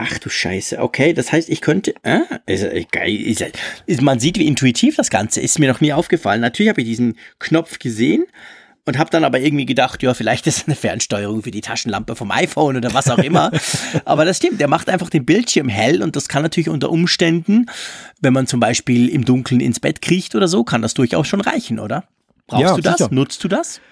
Ach 0.00 0.16
du 0.18 0.28
Scheiße, 0.28 0.78
okay, 0.78 1.12
das 1.12 1.32
heißt, 1.32 1.48
ich 1.48 1.60
könnte. 1.60 1.92
Ah, 2.04 2.22
ist, 2.46 2.62
ist, 2.62 3.44
ist, 3.86 4.02
man 4.02 4.20
sieht, 4.20 4.38
wie 4.38 4.46
intuitiv 4.46 4.94
das 4.94 5.10
Ganze 5.10 5.40
ist, 5.40 5.58
mir 5.58 5.68
noch 5.68 5.80
nie 5.80 5.92
aufgefallen. 5.92 6.40
Natürlich 6.40 6.70
habe 6.70 6.80
ich 6.82 6.86
diesen 6.86 7.16
Knopf 7.40 7.80
gesehen, 7.80 8.24
und 8.88 8.98
habe 8.98 9.10
dann 9.10 9.22
aber 9.22 9.38
irgendwie 9.38 9.66
gedacht, 9.66 10.02
ja, 10.02 10.14
vielleicht 10.14 10.46
ist 10.46 10.66
eine 10.66 10.74
Fernsteuerung 10.74 11.42
für 11.42 11.50
die 11.50 11.60
Taschenlampe 11.60 12.16
vom 12.16 12.30
iPhone 12.30 12.78
oder 12.78 12.94
was 12.94 13.10
auch 13.10 13.18
immer. 13.18 13.50
aber 14.06 14.24
das 14.24 14.38
stimmt, 14.38 14.60
der 14.60 14.68
macht 14.68 14.88
einfach 14.88 15.10
den 15.10 15.26
Bildschirm 15.26 15.68
hell 15.68 16.02
und 16.02 16.16
das 16.16 16.26
kann 16.26 16.42
natürlich 16.42 16.70
unter 16.70 16.88
Umständen, 16.88 17.66
wenn 18.22 18.32
man 18.32 18.46
zum 18.46 18.60
Beispiel 18.60 19.10
im 19.10 19.26
Dunkeln 19.26 19.60
ins 19.60 19.78
Bett 19.78 20.00
kriecht 20.00 20.34
oder 20.34 20.48
so, 20.48 20.64
kann 20.64 20.80
das 20.80 20.94
durchaus 20.94 21.28
schon 21.28 21.42
reichen, 21.42 21.78
oder? 21.78 22.04
Brauchst 22.46 22.62
ja, 22.62 22.74
du 22.76 22.80
das? 22.80 22.96
Sicher. 22.96 23.10
Nutzt 23.12 23.44
du 23.44 23.48
das? 23.48 23.82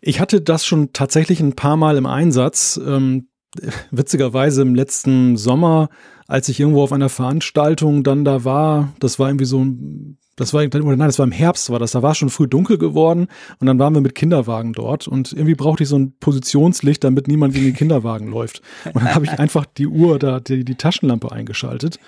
Ich 0.00 0.20
hatte 0.20 0.40
das 0.40 0.64
schon 0.64 0.92
tatsächlich 0.92 1.40
ein 1.40 1.56
paar 1.56 1.76
Mal 1.76 1.96
im 1.96 2.06
Einsatz. 2.06 2.80
Ähm, 2.86 3.26
witzigerweise 3.90 4.62
im 4.62 4.76
letzten 4.76 5.36
Sommer, 5.36 5.88
als 6.28 6.48
ich 6.48 6.60
irgendwo 6.60 6.84
auf 6.84 6.92
einer 6.92 7.08
Veranstaltung 7.08 8.04
dann 8.04 8.24
da 8.24 8.44
war, 8.44 8.92
das 9.00 9.18
war 9.18 9.28
irgendwie 9.28 9.44
so 9.44 9.64
ein 9.64 10.18
das 10.36 10.52
war, 10.52 10.62
oder 10.62 10.96
nein, 10.96 11.08
das 11.08 11.18
war 11.18 11.26
im 11.26 11.32
Herbst, 11.32 11.70
war 11.70 11.78
das. 11.78 11.92
Da 11.92 12.02
war 12.02 12.14
schon 12.14 12.28
früh 12.28 12.46
dunkel 12.46 12.78
geworden 12.78 13.26
und 13.58 13.66
dann 13.66 13.78
waren 13.78 13.94
wir 13.94 14.02
mit 14.02 14.14
Kinderwagen 14.14 14.74
dort 14.74 15.08
und 15.08 15.32
irgendwie 15.32 15.54
brauchte 15.54 15.82
ich 15.82 15.88
so 15.88 15.98
ein 15.98 16.12
Positionslicht, 16.20 17.02
damit 17.02 17.26
niemand 17.26 17.54
gegen 17.54 17.66
den 17.66 17.74
Kinderwagen 17.74 18.28
läuft. 18.30 18.60
Und 18.84 18.96
dann 18.96 19.14
habe 19.14 19.24
ich 19.24 19.38
einfach 19.38 19.64
die 19.64 19.86
Uhr 19.86 20.18
da, 20.18 20.40
die, 20.40 20.64
die 20.64 20.74
Taschenlampe 20.74 21.32
eingeschaltet. 21.32 21.98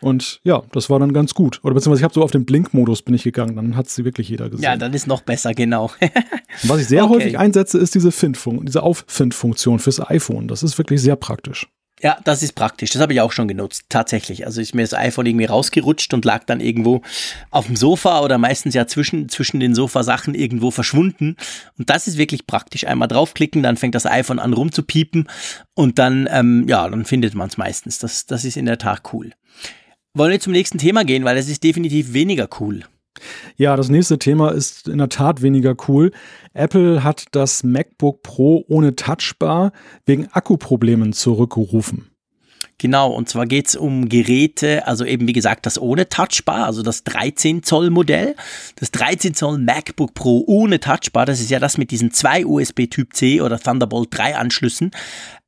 Und 0.00 0.40
ja, 0.44 0.62
das 0.72 0.88
war 0.88 0.98
dann 0.98 1.12
ganz 1.12 1.34
gut. 1.34 1.60
Oder 1.62 1.74
beziehungsweise 1.74 2.00
ich 2.00 2.04
habe 2.04 2.14
so 2.14 2.22
auf 2.22 2.30
den 2.30 2.46
Blinkmodus 2.46 3.02
bin 3.02 3.14
ich 3.14 3.22
gegangen, 3.22 3.56
dann 3.56 3.76
hat 3.76 3.88
sie 3.88 4.04
wirklich 4.04 4.28
jeder 4.28 4.48
gesehen. 4.48 4.64
Ja, 4.64 4.76
dann 4.76 4.94
ist 4.94 5.06
noch 5.06 5.20
besser, 5.22 5.52
genau. 5.52 5.90
Was 6.64 6.80
ich 6.80 6.88
sehr 6.88 7.04
okay. 7.04 7.14
häufig 7.14 7.38
einsetze, 7.38 7.78
ist 7.78 7.94
diese 7.94 8.12
Find-Funktion, 8.12 8.66
diese 8.66 8.82
Auffind-Funktion 8.82 9.78
fürs 9.78 10.00
iPhone. 10.00 10.48
Das 10.48 10.62
ist 10.62 10.78
wirklich 10.78 11.02
sehr 11.02 11.16
praktisch. 11.16 11.68
Ja, 12.02 12.18
das 12.24 12.42
ist 12.42 12.54
praktisch. 12.54 12.90
Das 12.90 13.02
habe 13.02 13.12
ich 13.12 13.20
auch 13.20 13.32
schon 13.32 13.46
genutzt, 13.46 13.84
tatsächlich. 13.90 14.46
Also 14.46 14.62
ist 14.62 14.74
mir 14.74 14.82
das 14.82 14.94
iPhone 14.94 15.26
irgendwie 15.26 15.44
rausgerutscht 15.44 16.14
und 16.14 16.24
lag 16.24 16.44
dann 16.44 16.60
irgendwo 16.60 17.02
auf 17.50 17.66
dem 17.66 17.76
Sofa 17.76 18.20
oder 18.20 18.38
meistens 18.38 18.74
ja 18.74 18.86
zwischen, 18.86 19.28
zwischen 19.28 19.60
den 19.60 19.74
Sofasachen 19.74 20.34
irgendwo 20.34 20.70
verschwunden. 20.70 21.36
Und 21.76 21.90
das 21.90 22.08
ist 22.08 22.16
wirklich 22.16 22.46
praktisch. 22.46 22.86
Einmal 22.86 23.08
draufklicken, 23.08 23.62
dann 23.62 23.76
fängt 23.76 23.94
das 23.94 24.06
iPhone 24.06 24.38
an 24.38 24.54
rumzupiepen 24.54 25.28
und 25.74 25.98
dann, 25.98 26.26
ähm, 26.30 26.66
ja, 26.68 26.88
dann 26.88 27.04
findet 27.04 27.34
man 27.34 27.48
es 27.48 27.58
meistens. 27.58 27.98
Das, 27.98 28.24
das 28.24 28.46
ist 28.46 28.56
in 28.56 28.64
der 28.64 28.78
Tat 28.78 29.02
cool. 29.12 29.32
Wollen 30.14 30.32
wir 30.32 30.40
zum 30.40 30.54
nächsten 30.54 30.78
Thema 30.78 31.04
gehen, 31.04 31.24
weil 31.24 31.36
es 31.36 31.48
ist 31.48 31.62
definitiv 31.62 32.14
weniger 32.14 32.48
cool. 32.60 32.84
Ja, 33.56 33.76
das 33.76 33.88
nächste 33.88 34.18
Thema 34.18 34.50
ist 34.50 34.88
in 34.88 34.98
der 34.98 35.08
Tat 35.08 35.42
weniger 35.42 35.74
cool. 35.88 36.10
Apple 36.54 37.04
hat 37.04 37.24
das 37.32 37.62
MacBook 37.62 38.22
Pro 38.22 38.64
ohne 38.68 38.96
Touchbar 38.96 39.72
wegen 40.06 40.28
Akkuproblemen 40.32 41.12
zurückgerufen. 41.12 42.10
Genau, 42.80 43.10
und 43.10 43.28
zwar 43.28 43.44
geht 43.44 43.68
es 43.68 43.76
um 43.76 44.08
Geräte, 44.08 44.86
also 44.86 45.04
eben 45.04 45.28
wie 45.28 45.34
gesagt 45.34 45.66
das 45.66 45.78
ohne 45.78 46.08
Touchbar, 46.08 46.64
also 46.64 46.82
das 46.82 47.04
13 47.04 47.62
Zoll 47.62 47.90
Modell. 47.90 48.34
Das 48.76 48.90
13 48.90 49.34
Zoll 49.34 49.58
MacBook 49.58 50.14
Pro 50.14 50.44
ohne 50.46 50.80
Touchbar, 50.80 51.26
das 51.26 51.40
ist 51.40 51.50
ja 51.50 51.58
das 51.58 51.76
mit 51.76 51.90
diesen 51.90 52.10
zwei 52.10 52.46
USB 52.46 52.86
Typ 52.86 53.14
C 53.14 53.42
oder 53.42 53.58
Thunderbolt 53.58 54.08
3 54.12 54.34
Anschlüssen. 54.34 54.92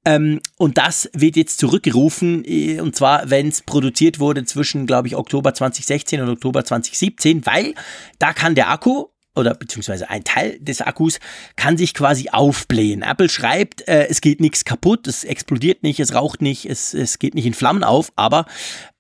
Ähm, 0.05 0.41
und 0.59 0.79
das 0.79 1.09
wird 1.13 1.37
jetzt 1.37 1.59
zurückgerufen, 1.59 2.45
äh, 2.45 2.81
und 2.81 2.97
zwar, 2.97 3.31
wenn 3.31 3.49
es 3.49 3.63
produziert 3.63 4.19
wurde 4.19 4.45
zwischen, 4.45 4.87
glaube 4.87 5.09
ich, 5.09 5.17
Oktober 5.17 5.55
2016 5.55 6.21
und 6.21 6.29
Oktober 6.29 6.65
2017, 6.65 7.47
weil 7.47 7.75
da 8.19 8.33
kann 8.33 8.55
der 8.55 8.71
Akku 8.71 9.07
oder 9.35 9.55
beziehungsweise 9.55 10.11
ein 10.11 10.25
Teil 10.25 10.59
des 10.59 10.83
Akkus 10.83 11.19
kann 11.57 11.79
sich 11.79 11.95
quasi 11.95 12.29
aufblähen. 12.31 13.03
Apple 13.03 13.29
schreibt, 13.29 13.87
äh, 13.89 14.07
es 14.09 14.21
geht 14.21 14.41
nichts 14.41 14.65
kaputt, 14.65 15.07
es 15.07 15.25
explodiert 15.25 15.83
nicht, 15.83 16.01
es 16.01 16.15
raucht 16.15 16.43
nicht, 16.43 16.67
es, 16.67 16.93
es 16.93 17.19
geht 17.19 17.35
nicht 17.35 17.47
in 17.47 17.55
Flammen 17.55 17.85
auf, 17.85 18.13
aber 18.17 18.47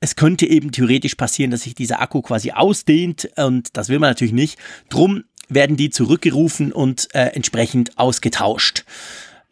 es 0.00 0.16
könnte 0.16 0.46
eben 0.46 0.72
theoretisch 0.72 1.16
passieren, 1.16 1.50
dass 1.50 1.62
sich 1.62 1.74
dieser 1.74 2.00
Akku 2.00 2.22
quasi 2.22 2.52
ausdehnt 2.52 3.28
und 3.36 3.76
das 3.76 3.88
will 3.88 3.98
man 3.98 4.10
natürlich 4.10 4.32
nicht. 4.32 4.58
Drum 4.88 5.24
werden 5.48 5.76
die 5.76 5.90
zurückgerufen 5.90 6.72
und 6.72 7.14
äh, 7.14 7.26
entsprechend 7.34 7.98
ausgetauscht. 7.98 8.84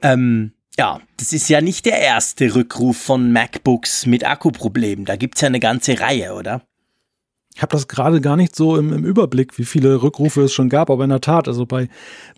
Ähm, 0.03 0.53
ja, 0.79 1.01
das 1.17 1.33
ist 1.33 1.49
ja 1.49 1.61
nicht 1.61 1.87
der 1.87 1.99
erste 1.99 2.55
Rückruf 2.55 2.97
von 2.97 3.33
MacBooks 3.33 4.07
mit 4.07 4.27
Akkuproblemen. 4.27 5.05
Da 5.05 5.17
gibt's 5.17 5.41
ja 5.41 5.49
eine 5.49 5.61
ganze 5.61 6.01
Reihe, 6.01 6.35
oder? 6.35 6.63
Ich 7.55 7.63
habe 7.63 7.73
das 7.73 7.89
gerade 7.89 8.21
gar 8.21 8.37
nicht 8.37 8.55
so 8.55 8.77
im, 8.77 8.93
im, 8.93 9.05
Überblick, 9.05 9.59
wie 9.59 9.65
viele 9.65 10.03
Rückrufe 10.03 10.43
es 10.43 10.53
schon 10.53 10.69
gab, 10.69 10.89
aber 10.89 11.05
in 11.05 11.11
der 11.11 11.21
Tat, 11.21 11.49
also 11.49 11.67
bei, 11.67 11.89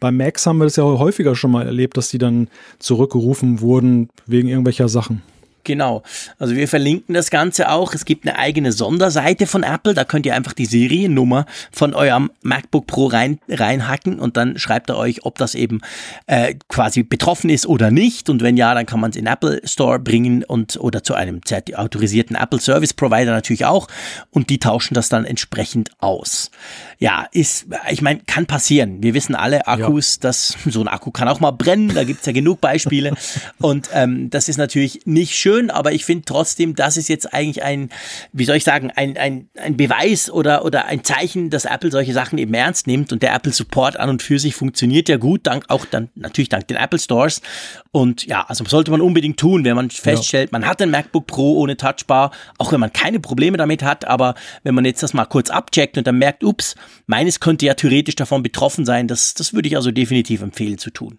bei 0.00 0.10
Macs 0.10 0.46
haben 0.46 0.58
wir 0.58 0.64
das 0.64 0.76
ja 0.76 0.84
häufiger 0.84 1.36
schon 1.36 1.50
mal 1.50 1.66
erlebt, 1.66 1.96
dass 1.96 2.08
die 2.08 2.18
dann 2.18 2.48
zurückgerufen 2.78 3.60
wurden 3.60 4.08
wegen 4.26 4.48
irgendwelcher 4.48 4.88
Sachen. 4.88 5.22
Genau. 5.64 6.02
Also 6.38 6.56
wir 6.56 6.66
verlinken 6.66 7.14
das 7.14 7.30
Ganze 7.30 7.70
auch. 7.70 7.94
Es 7.94 8.04
gibt 8.04 8.26
eine 8.26 8.38
eigene 8.38 8.72
Sonderseite 8.72 9.46
von 9.46 9.62
Apple. 9.62 9.94
Da 9.94 10.04
könnt 10.04 10.26
ihr 10.26 10.34
einfach 10.34 10.52
die 10.52 10.66
Seriennummer 10.66 11.46
von 11.70 11.94
eurem 11.94 12.30
MacBook 12.42 12.86
Pro 12.86 13.06
rein, 13.06 13.38
reinhacken 13.48 14.18
und 14.18 14.36
dann 14.36 14.58
schreibt 14.58 14.90
er 14.90 14.96
euch, 14.96 15.24
ob 15.24 15.38
das 15.38 15.54
eben 15.54 15.80
äh, 16.26 16.54
quasi 16.68 17.04
betroffen 17.04 17.48
ist 17.48 17.66
oder 17.66 17.90
nicht. 17.90 18.28
Und 18.28 18.42
wenn 18.42 18.56
ja, 18.56 18.74
dann 18.74 18.86
kann 18.86 19.00
man 19.00 19.10
es 19.10 19.16
in 19.16 19.26
Apple 19.26 19.60
Store 19.64 19.98
bringen 19.98 20.42
und 20.44 20.76
oder 20.76 21.04
zu 21.04 21.14
einem 21.14 21.40
autorisierten 21.74 22.36
Apple 22.36 22.60
Service 22.60 22.92
Provider 22.92 23.30
natürlich 23.30 23.64
auch. 23.64 23.88
Und 24.30 24.50
die 24.50 24.58
tauschen 24.58 24.94
das 24.94 25.08
dann 25.08 25.24
entsprechend 25.24 25.90
aus. 25.98 26.50
Ja, 26.98 27.26
ist, 27.32 27.66
ich 27.90 28.02
meine, 28.02 28.20
kann 28.26 28.46
passieren. 28.46 29.02
Wir 29.02 29.14
wissen 29.14 29.34
alle, 29.34 29.66
Akkus, 29.66 30.14
ja. 30.14 30.28
das, 30.28 30.56
so 30.66 30.80
ein 30.80 30.88
Akku 30.88 31.10
kann 31.10 31.28
auch 31.28 31.40
mal 31.40 31.50
brennen. 31.52 31.92
Da 31.94 32.04
gibt's 32.04 32.26
ja 32.26 32.32
genug 32.32 32.60
Beispiele. 32.60 33.14
und 33.60 33.88
ähm, 33.92 34.30
das 34.30 34.48
ist 34.48 34.56
natürlich 34.56 35.02
nicht 35.04 35.34
schön 35.34 35.51
schön, 35.52 35.70
aber 35.70 35.92
ich 35.92 36.04
finde 36.04 36.24
trotzdem, 36.24 36.74
das 36.74 36.96
ist 36.96 37.08
jetzt 37.08 37.32
eigentlich 37.32 37.62
ein, 37.62 37.90
wie 38.32 38.44
soll 38.44 38.56
ich 38.56 38.64
sagen, 38.64 38.90
ein, 38.94 39.16
ein, 39.16 39.48
ein 39.58 39.76
Beweis 39.76 40.30
oder, 40.30 40.64
oder 40.64 40.86
ein 40.86 41.04
Zeichen, 41.04 41.50
dass 41.50 41.64
Apple 41.64 41.90
solche 41.90 42.12
Sachen 42.12 42.38
eben 42.38 42.54
ernst 42.54 42.86
nimmt 42.86 43.12
und 43.12 43.22
der 43.22 43.34
Apple 43.34 43.52
Support 43.52 43.98
an 43.98 44.08
und 44.08 44.22
für 44.22 44.38
sich 44.38 44.54
funktioniert 44.54 45.08
ja 45.08 45.16
gut, 45.16 45.46
dank 45.46 45.64
auch 45.68 45.84
dann 45.84 46.08
natürlich 46.14 46.48
dank 46.48 46.68
den 46.68 46.76
Apple 46.76 46.98
Stores. 46.98 47.42
Und 47.90 48.24
ja, 48.26 48.44
also 48.48 48.64
sollte 48.64 48.90
man 48.90 49.00
unbedingt 49.00 49.38
tun, 49.38 49.64
wenn 49.64 49.76
man 49.76 49.90
feststellt, 49.90 50.50
ja. 50.52 50.58
man 50.58 50.66
hat 50.66 50.80
ein 50.80 50.90
MacBook 50.90 51.26
Pro 51.26 51.58
ohne 51.58 51.76
Touchbar, 51.76 52.30
auch 52.58 52.72
wenn 52.72 52.80
man 52.80 52.92
keine 52.92 53.20
Probleme 53.20 53.58
damit 53.58 53.82
hat, 53.82 54.06
aber 54.06 54.34
wenn 54.62 54.74
man 54.74 54.84
jetzt 54.84 55.02
das 55.02 55.12
mal 55.12 55.26
kurz 55.26 55.50
abcheckt 55.50 55.98
und 55.98 56.06
dann 56.06 56.18
merkt, 56.18 56.44
ups, 56.44 56.74
meines 57.06 57.40
könnte 57.40 57.66
ja 57.66 57.74
theoretisch 57.74 58.16
davon 58.16 58.42
betroffen 58.42 58.86
sein, 58.86 59.08
das, 59.08 59.34
das 59.34 59.52
würde 59.52 59.68
ich 59.68 59.76
also 59.76 59.90
definitiv 59.90 60.40
empfehlen 60.40 60.78
zu 60.78 60.90
tun. 60.90 61.18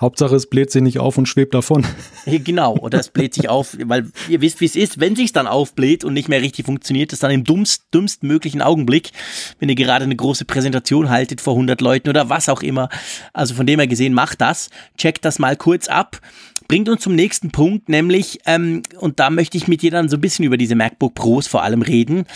Hauptsache, 0.00 0.36
es 0.36 0.46
bläht 0.46 0.70
sich 0.70 0.82
nicht 0.82 0.98
auf 0.98 1.18
und 1.18 1.26
schwebt 1.26 1.54
davon. 1.54 1.84
Genau, 2.26 2.76
oder 2.76 3.00
es 3.00 3.08
bläht 3.08 3.34
sich 3.34 3.48
auf, 3.48 3.76
weil 3.84 4.10
ihr 4.28 4.40
wisst, 4.40 4.60
wie 4.60 4.66
es 4.66 4.76
ist. 4.76 5.00
Wenn 5.00 5.16
sich 5.16 5.32
dann 5.32 5.46
aufbläht 5.46 6.04
und 6.04 6.12
nicht 6.12 6.28
mehr 6.28 6.40
richtig 6.40 6.66
funktioniert, 6.66 7.12
ist 7.12 7.22
dann 7.22 7.30
im 7.30 7.44
dummst, 7.44 7.86
dümmst 7.92 8.22
möglichen 8.22 8.62
Augenblick, 8.62 9.10
wenn 9.58 9.68
ihr 9.68 9.74
gerade 9.74 10.04
eine 10.04 10.14
große 10.14 10.44
Präsentation 10.44 11.10
haltet 11.10 11.40
vor 11.40 11.54
100 11.54 11.80
Leuten 11.80 12.08
oder 12.08 12.28
was 12.28 12.48
auch 12.48 12.62
immer. 12.62 12.88
Also 13.32 13.54
von 13.54 13.66
dem 13.66 13.80
her 13.80 13.88
gesehen, 13.88 14.14
macht 14.14 14.40
das. 14.40 14.70
Checkt 14.96 15.24
das 15.24 15.38
mal 15.38 15.56
kurz 15.56 15.88
ab 15.88 16.20
bringt 16.68 16.90
uns 16.90 17.02
zum 17.02 17.14
nächsten 17.14 17.50
Punkt, 17.50 17.88
nämlich, 17.88 18.40
ähm, 18.44 18.82
und 19.00 19.18
da 19.18 19.30
möchte 19.30 19.56
ich 19.56 19.68
mit 19.68 19.80
dir 19.80 19.90
dann 19.90 20.10
so 20.10 20.18
ein 20.18 20.20
bisschen 20.20 20.44
über 20.44 20.58
diese 20.58 20.74
MacBook 20.74 21.14
Pros 21.14 21.46
vor 21.46 21.62
allem 21.62 21.80
reden. 21.80 22.26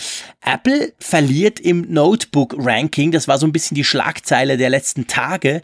Apple 0.43 0.93
verliert 0.99 1.59
im 1.59 1.81
Notebook-Ranking, 1.93 3.11
das 3.11 3.27
war 3.27 3.37
so 3.37 3.45
ein 3.45 3.53
bisschen 3.53 3.75
die 3.75 3.83
Schlagzeile 3.83 4.57
der 4.57 4.71
letzten 4.71 5.05
Tage. 5.05 5.61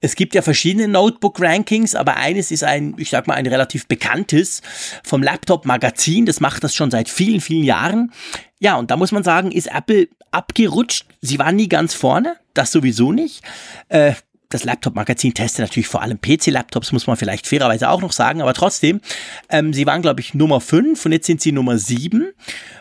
Es 0.00 0.14
gibt 0.14 0.34
ja 0.36 0.42
verschiedene 0.42 0.86
Notebook-Rankings, 0.86 1.96
aber 1.96 2.16
eines 2.16 2.52
ist 2.52 2.62
ein, 2.62 2.94
ich 2.96 3.10
sag 3.10 3.26
mal, 3.26 3.34
ein 3.34 3.46
relativ 3.46 3.88
bekanntes 3.88 4.62
vom 5.02 5.22
Laptop-Magazin, 5.22 6.24
das 6.24 6.38
macht 6.38 6.62
das 6.62 6.76
schon 6.76 6.92
seit 6.92 7.08
vielen, 7.08 7.40
vielen 7.40 7.64
Jahren. 7.64 8.12
Ja, 8.60 8.76
und 8.76 8.92
da 8.92 8.96
muss 8.96 9.10
man 9.10 9.24
sagen, 9.24 9.50
ist 9.50 9.66
Apple 9.66 10.06
abgerutscht. 10.30 11.06
Sie 11.20 11.40
war 11.40 11.50
nie 11.50 11.68
ganz 11.68 11.92
vorne, 11.94 12.36
das 12.54 12.70
sowieso 12.70 13.10
nicht. 13.10 13.42
Äh, 13.88 14.12
das 14.52 14.64
Laptop-Magazin 14.64 15.34
testet 15.34 15.64
natürlich 15.64 15.88
vor 15.88 16.02
allem 16.02 16.20
PC-Laptops, 16.20 16.92
muss 16.92 17.06
man 17.06 17.16
vielleicht 17.16 17.46
fairerweise 17.46 17.88
auch 17.88 18.00
noch 18.00 18.12
sagen, 18.12 18.42
aber 18.42 18.54
trotzdem, 18.54 19.00
ähm, 19.48 19.72
sie 19.72 19.86
waren, 19.86 20.02
glaube 20.02 20.20
ich, 20.20 20.34
Nummer 20.34 20.60
5 20.60 21.04
und 21.04 21.12
jetzt 21.12 21.26
sind 21.26 21.40
sie 21.40 21.52
Nummer 21.52 21.78
7 21.78 22.32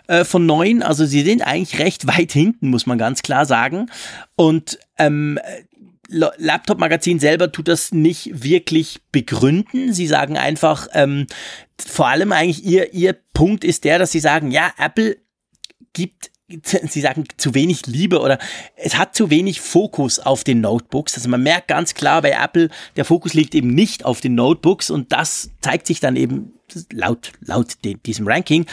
äh, 0.07 0.23
von 0.23 0.45
9. 0.45 0.83
Also 0.83 1.05
sie 1.05 1.21
sind 1.21 1.41
eigentlich 1.41 1.79
recht 1.79 2.07
weit 2.07 2.31
hinten, 2.31 2.69
muss 2.69 2.85
man 2.85 2.97
ganz 2.97 3.21
klar 3.21 3.45
sagen. 3.45 3.89
Und 4.35 4.79
ähm, 4.97 5.39
Laptop-Magazin 6.11 7.19
selber 7.19 7.51
tut 7.51 7.67
das 7.67 7.91
nicht 7.91 8.43
wirklich 8.43 8.99
begründen. 9.11 9.93
Sie 9.93 10.07
sagen 10.07 10.37
einfach, 10.37 10.87
ähm, 10.93 11.27
vor 11.79 12.07
allem 12.07 12.31
eigentlich 12.31 12.63
ihr, 12.65 12.93
ihr 12.93 13.15
Punkt 13.33 13.63
ist 13.63 13.85
der, 13.85 13.99
dass 13.99 14.11
sie 14.11 14.19
sagen, 14.19 14.51
ja, 14.51 14.71
Apple 14.77 15.17
gibt 15.93 16.30
Sie 16.63 17.01
sagen 17.01 17.25
zu 17.37 17.53
wenig 17.53 17.85
Liebe 17.87 18.19
oder 18.19 18.39
es 18.75 18.97
hat 18.97 19.15
zu 19.15 19.29
wenig 19.29 19.61
Fokus 19.61 20.19
auf 20.19 20.43
den 20.43 20.61
Notebooks. 20.61 21.15
Also 21.15 21.29
man 21.29 21.43
merkt 21.43 21.67
ganz 21.67 21.93
klar 21.93 22.21
bei 22.21 22.31
Apple, 22.31 22.69
der 22.95 23.05
Fokus 23.05 23.33
liegt 23.33 23.55
eben 23.55 23.73
nicht 23.73 24.05
auf 24.05 24.21
den 24.21 24.35
Notebooks 24.35 24.89
und 24.89 25.11
das 25.11 25.51
zeigt 25.61 25.87
sich 25.87 25.99
dann 25.99 26.15
eben 26.15 26.53
laut, 26.91 27.31
laut 27.41 27.77
diesem 28.05 28.27
Ranking, 28.27 28.65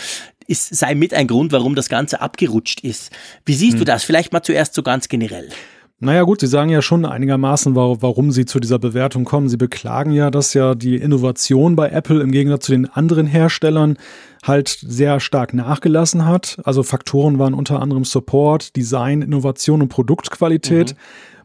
ist, 0.47 0.75
sei 0.75 0.95
mit 0.95 1.12
ein 1.12 1.27
Grund, 1.27 1.53
warum 1.53 1.75
das 1.75 1.88
Ganze 1.88 2.21
abgerutscht 2.21 2.81
ist. 2.81 3.12
Wie 3.45 3.55
siehst 3.55 3.75
hm. 3.75 3.79
du 3.81 3.85
das? 3.85 4.05
Vielleicht 4.05 4.33
mal 4.33 4.43
zuerst 4.43 4.75
so 4.75 4.83
ganz 4.83 5.09
generell. 5.09 5.51
Naja 6.01 6.23
gut, 6.23 6.41
Sie 6.41 6.47
sagen 6.47 6.71
ja 6.71 6.81
schon 6.81 7.05
einigermaßen, 7.05 7.75
warum 7.75 8.31
Sie 8.31 8.45
zu 8.47 8.61
dieser 8.61 8.79
Bewertung 8.79 9.25
kommen. 9.25 9.49
Sie 9.49 9.57
beklagen 9.57 10.13
ja, 10.13 10.31
dass 10.31 10.55
ja 10.55 10.77
die 10.77 10.95
Innovation 10.95 11.75
bei 11.75 11.89
Apple 11.89 12.23
im 12.23 12.31
Gegensatz 12.31 12.67
zu 12.67 12.73
den 12.73 12.89
anderen 12.89 13.27
Herstellern 13.27 13.99
halt 14.45 14.69
sehr 14.69 15.19
stark 15.19 15.55
nachgelassen 15.55 16.25
hat. 16.25 16.59
Also 16.63 16.85
Faktoren 16.85 17.41
waren 17.41 17.53
unter 17.53 17.83
anderem 17.83 18.05
Support, 18.05 18.77
Design, 18.77 19.23
Innovation 19.23 19.83
und 19.83 19.89
Produktqualität. 19.89 20.93
Mhm. 20.93 20.99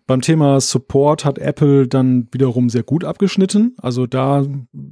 Beim 0.05 0.19
Thema 0.19 0.59
Support 0.59 1.23
hat 1.23 1.39
Apple 1.39 1.87
dann 1.87 2.27
wiederum 2.31 2.69
sehr 2.69 2.83
gut 2.83 3.05
abgeschnitten. 3.05 3.75
Also 3.81 4.05
da 4.05 4.45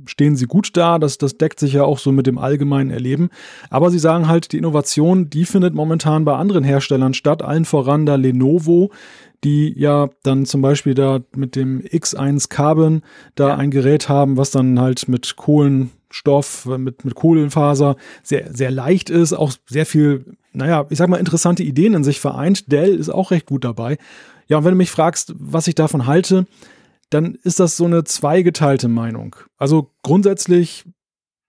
stehen 0.06 0.38
sie 0.38 0.46
gut 0.46 0.78
da. 0.78 1.00
Das, 1.00 1.18
das 1.18 1.38
deckt 1.38 1.60
sich 1.60 1.74
ja 1.74 1.84
auch 1.84 2.00
so 2.00 2.14
mit 2.14 2.28
dem 2.28 2.38
allgemeinen 2.38 2.92
Erleben. 2.92 3.30
Aber 3.70 3.92
sie 3.92 4.00
sagen 4.00 4.30
halt, 4.30 4.54
die 4.54 4.58
Innovation, 4.58 5.30
die 5.30 5.44
findet 5.44 5.76
momentan 5.76 6.24
bei 6.24 6.36
anderen 6.36 6.64
Herstellern 6.64 7.14
statt. 7.14 7.42
Allen 7.42 7.66
voran 7.66 8.06
da 8.06 8.16
Lenovo, 8.16 8.90
die 9.44 9.74
ja 9.78 10.10
dann 10.24 10.46
zum 10.46 10.62
Beispiel 10.62 10.94
da 10.94 11.20
mit 11.36 11.56
dem 11.56 11.82
X1 11.82 12.50
Carbon 12.50 13.02
da 13.36 13.50
ja. 13.50 13.56
ein 13.58 13.72
Gerät 13.72 14.10
haben, 14.10 14.38
was 14.38 14.52
dann 14.52 14.80
halt 14.80 15.08
mit 15.08 15.36
Kohlenstoff, 15.36 16.66
mit, 16.66 17.04
mit 17.06 17.16
Kohlenfaser 17.16 17.96
sehr, 18.24 18.54
sehr 18.54 18.72
leicht 18.72 19.10
ist, 19.10 19.34
auch 19.34 19.52
sehr 19.66 19.86
viel, 19.86 20.38
naja, 20.54 20.86
ich 20.90 20.98
sag 20.98 21.10
mal, 21.10 21.18
interessante 21.18 21.64
Ideen 21.64 21.94
in 21.94 22.04
sich 22.04 22.20
vereint. 22.20 22.72
Dell 22.72 22.96
ist 22.96 23.10
auch 23.10 23.32
recht 23.32 23.48
gut 23.48 23.64
dabei. 23.64 23.98
Ja, 24.48 24.58
und 24.58 24.64
wenn 24.64 24.74
du 24.74 24.78
mich 24.78 24.92
fragst, 24.92 25.34
was 25.38 25.68
ich 25.68 25.76
davon 25.76 26.06
halte, 26.06 26.46
dann 27.10 27.36
ist 27.44 27.60
das 27.60 27.78
so 27.78 27.86
eine 27.86 28.04
zweigeteilte 28.04 28.88
Meinung. 28.88 29.36
Also 29.58 29.92
grundsätzlich 30.04 30.86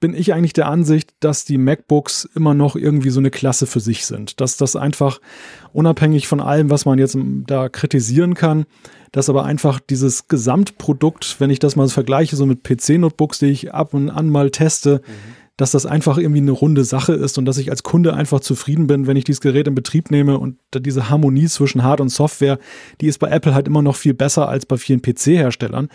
bin 0.02 0.14
ich 0.14 0.34
eigentlich 0.34 0.52
der 0.52 0.66
Ansicht, 0.66 1.14
dass 1.20 1.44
die 1.44 1.58
MacBooks 1.58 2.28
immer 2.34 2.54
noch 2.54 2.74
irgendwie 2.74 3.10
so 3.10 3.20
eine 3.20 3.30
Klasse 3.30 3.66
für 3.66 3.78
sich 3.78 4.04
sind. 4.04 4.40
Dass 4.40 4.56
das 4.56 4.74
einfach 4.74 5.20
unabhängig 5.72 6.26
von 6.26 6.40
allem, 6.40 6.70
was 6.70 6.84
man 6.84 6.98
jetzt 6.98 7.16
da 7.46 7.68
kritisieren 7.68 8.34
kann, 8.34 8.66
dass 9.12 9.30
aber 9.30 9.44
einfach 9.44 9.78
dieses 9.78 10.26
Gesamtprodukt, 10.26 11.36
wenn 11.38 11.50
ich 11.50 11.60
das 11.60 11.76
mal 11.76 11.88
vergleiche, 11.88 12.34
so 12.34 12.46
mit 12.46 12.64
PC-Notebooks, 12.64 13.38
die 13.38 13.46
ich 13.46 13.72
ab 13.72 13.94
und 13.94 14.10
an 14.10 14.28
mal 14.28 14.50
teste, 14.50 15.02
mhm 15.06 15.42
dass 15.58 15.72
das 15.72 15.84
einfach 15.86 16.16
irgendwie 16.16 16.40
eine 16.40 16.50
runde 16.50 16.82
Sache 16.82 17.12
ist 17.12 17.36
und 17.38 17.44
dass 17.44 17.58
ich 17.58 17.70
als 17.70 17.82
Kunde 17.82 18.14
einfach 18.14 18.40
zufrieden 18.40 18.86
bin, 18.86 19.06
wenn 19.06 19.18
ich 19.18 19.24
dieses 19.24 19.42
Gerät 19.42 19.68
in 19.68 19.74
Betrieb 19.74 20.10
nehme 20.10 20.38
und 20.38 20.58
diese 20.74 21.10
Harmonie 21.10 21.46
zwischen 21.46 21.84
Hard- 21.84 22.00
und 22.00 22.08
Software, 22.08 22.58
die 23.00 23.06
ist 23.06 23.18
bei 23.18 23.28
Apple 23.28 23.54
halt 23.54 23.68
immer 23.68 23.82
noch 23.82 23.94
viel 23.94 24.14
besser 24.14 24.48
als 24.48 24.64
bei 24.64 24.78
vielen 24.78 25.02
PC-Herstellern. 25.02 25.88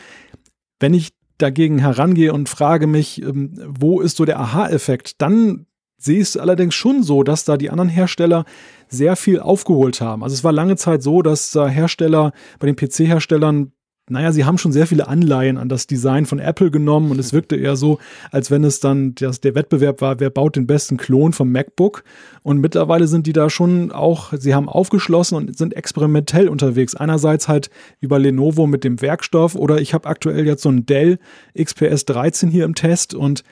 Wenn 0.80 0.94
ich 0.94 1.10
dagegen 1.38 1.78
herangehe 1.80 2.34
und 2.34 2.50
frage 2.50 2.88
mich, 2.88 3.22
ähm, 3.22 3.54
wo 3.68 4.02
ist 4.02 4.18
so 4.18 4.26
der 4.26 4.40
Aha-Effekt, 4.40 5.22
dann 5.22 5.66
sehe 5.98 6.18
ich 6.18 6.30
es 6.30 6.38
allerdings 6.38 6.76
schon 6.76 7.04
so, 7.04 7.24
dass 7.24 7.46
da 7.46 7.58
die 7.58 7.70
anderen 7.70 7.90
Hersteller 7.90 8.46
sehr 8.88 9.16
viel 9.16 9.40
aufgeholt 9.40 10.00
haben. 10.00 10.24
Also 10.24 10.34
es 10.34 10.44
war 10.44 10.52
lange 10.52 10.76
Zeit 10.76 11.02
so, 11.02 11.22
dass 11.22 11.52
da 11.52 11.68
Hersteller 11.68 12.32
bei 12.60 12.68
den 12.68 12.76
PC-Herstellern 12.76 13.72
naja, 14.10 14.32
sie 14.32 14.46
haben 14.46 14.58
schon 14.58 14.72
sehr 14.72 14.88
viele 14.88 15.08
Anleihen 15.08 15.58
an 15.58 15.68
das 15.68 15.86
Design 15.86 16.26
von 16.26 16.40
Apple 16.40 16.72
genommen 16.72 17.12
und 17.12 17.20
es 17.20 17.34
wirkte 17.34 17.58
eher 17.58 17.76
so, 17.76 18.00
als 18.32 18.50
wenn 18.50 18.64
es 18.64 18.80
dann 18.80 19.16
das, 19.16 19.42
der 19.42 19.54
Wettbewerb 19.54 20.00
war, 20.00 20.22
wer 20.22 20.30
baut 20.30 20.56
den 20.56 20.66
besten 20.66 20.96
Klon 20.96 21.34
vom 21.34 21.52
MacBook. 21.52 22.04
Und 22.42 22.60
mittlerweile 22.60 23.08
sind 23.08 23.28
die 23.28 23.34
da 23.34 23.50
schon 23.50 23.92
auch, 23.92 24.32
sie 24.38 24.56
haben 24.56 24.70
aufgeschlossen 24.70 25.36
und 25.36 25.58
sind 25.58 25.76
experimentell 25.76 26.48
unterwegs. 26.48 26.96
Einerseits 26.96 27.50
halt 27.50 27.70
über 28.00 28.18
Lenovo 28.18 28.66
mit 28.66 28.86
dem 28.86 29.02
Werkstoff 29.02 29.56
oder 29.56 29.82
ich 29.82 29.94
habe 29.94 30.08
aktuell 30.08 30.46
jetzt 30.46 30.64
so 30.64 30.70
ein 30.70 30.86
Dell 30.86 31.20
XPS 31.62 32.06
13 32.06 32.50
hier 32.50 32.64
im 32.64 32.76
Test 32.76 33.14
und 33.14 33.44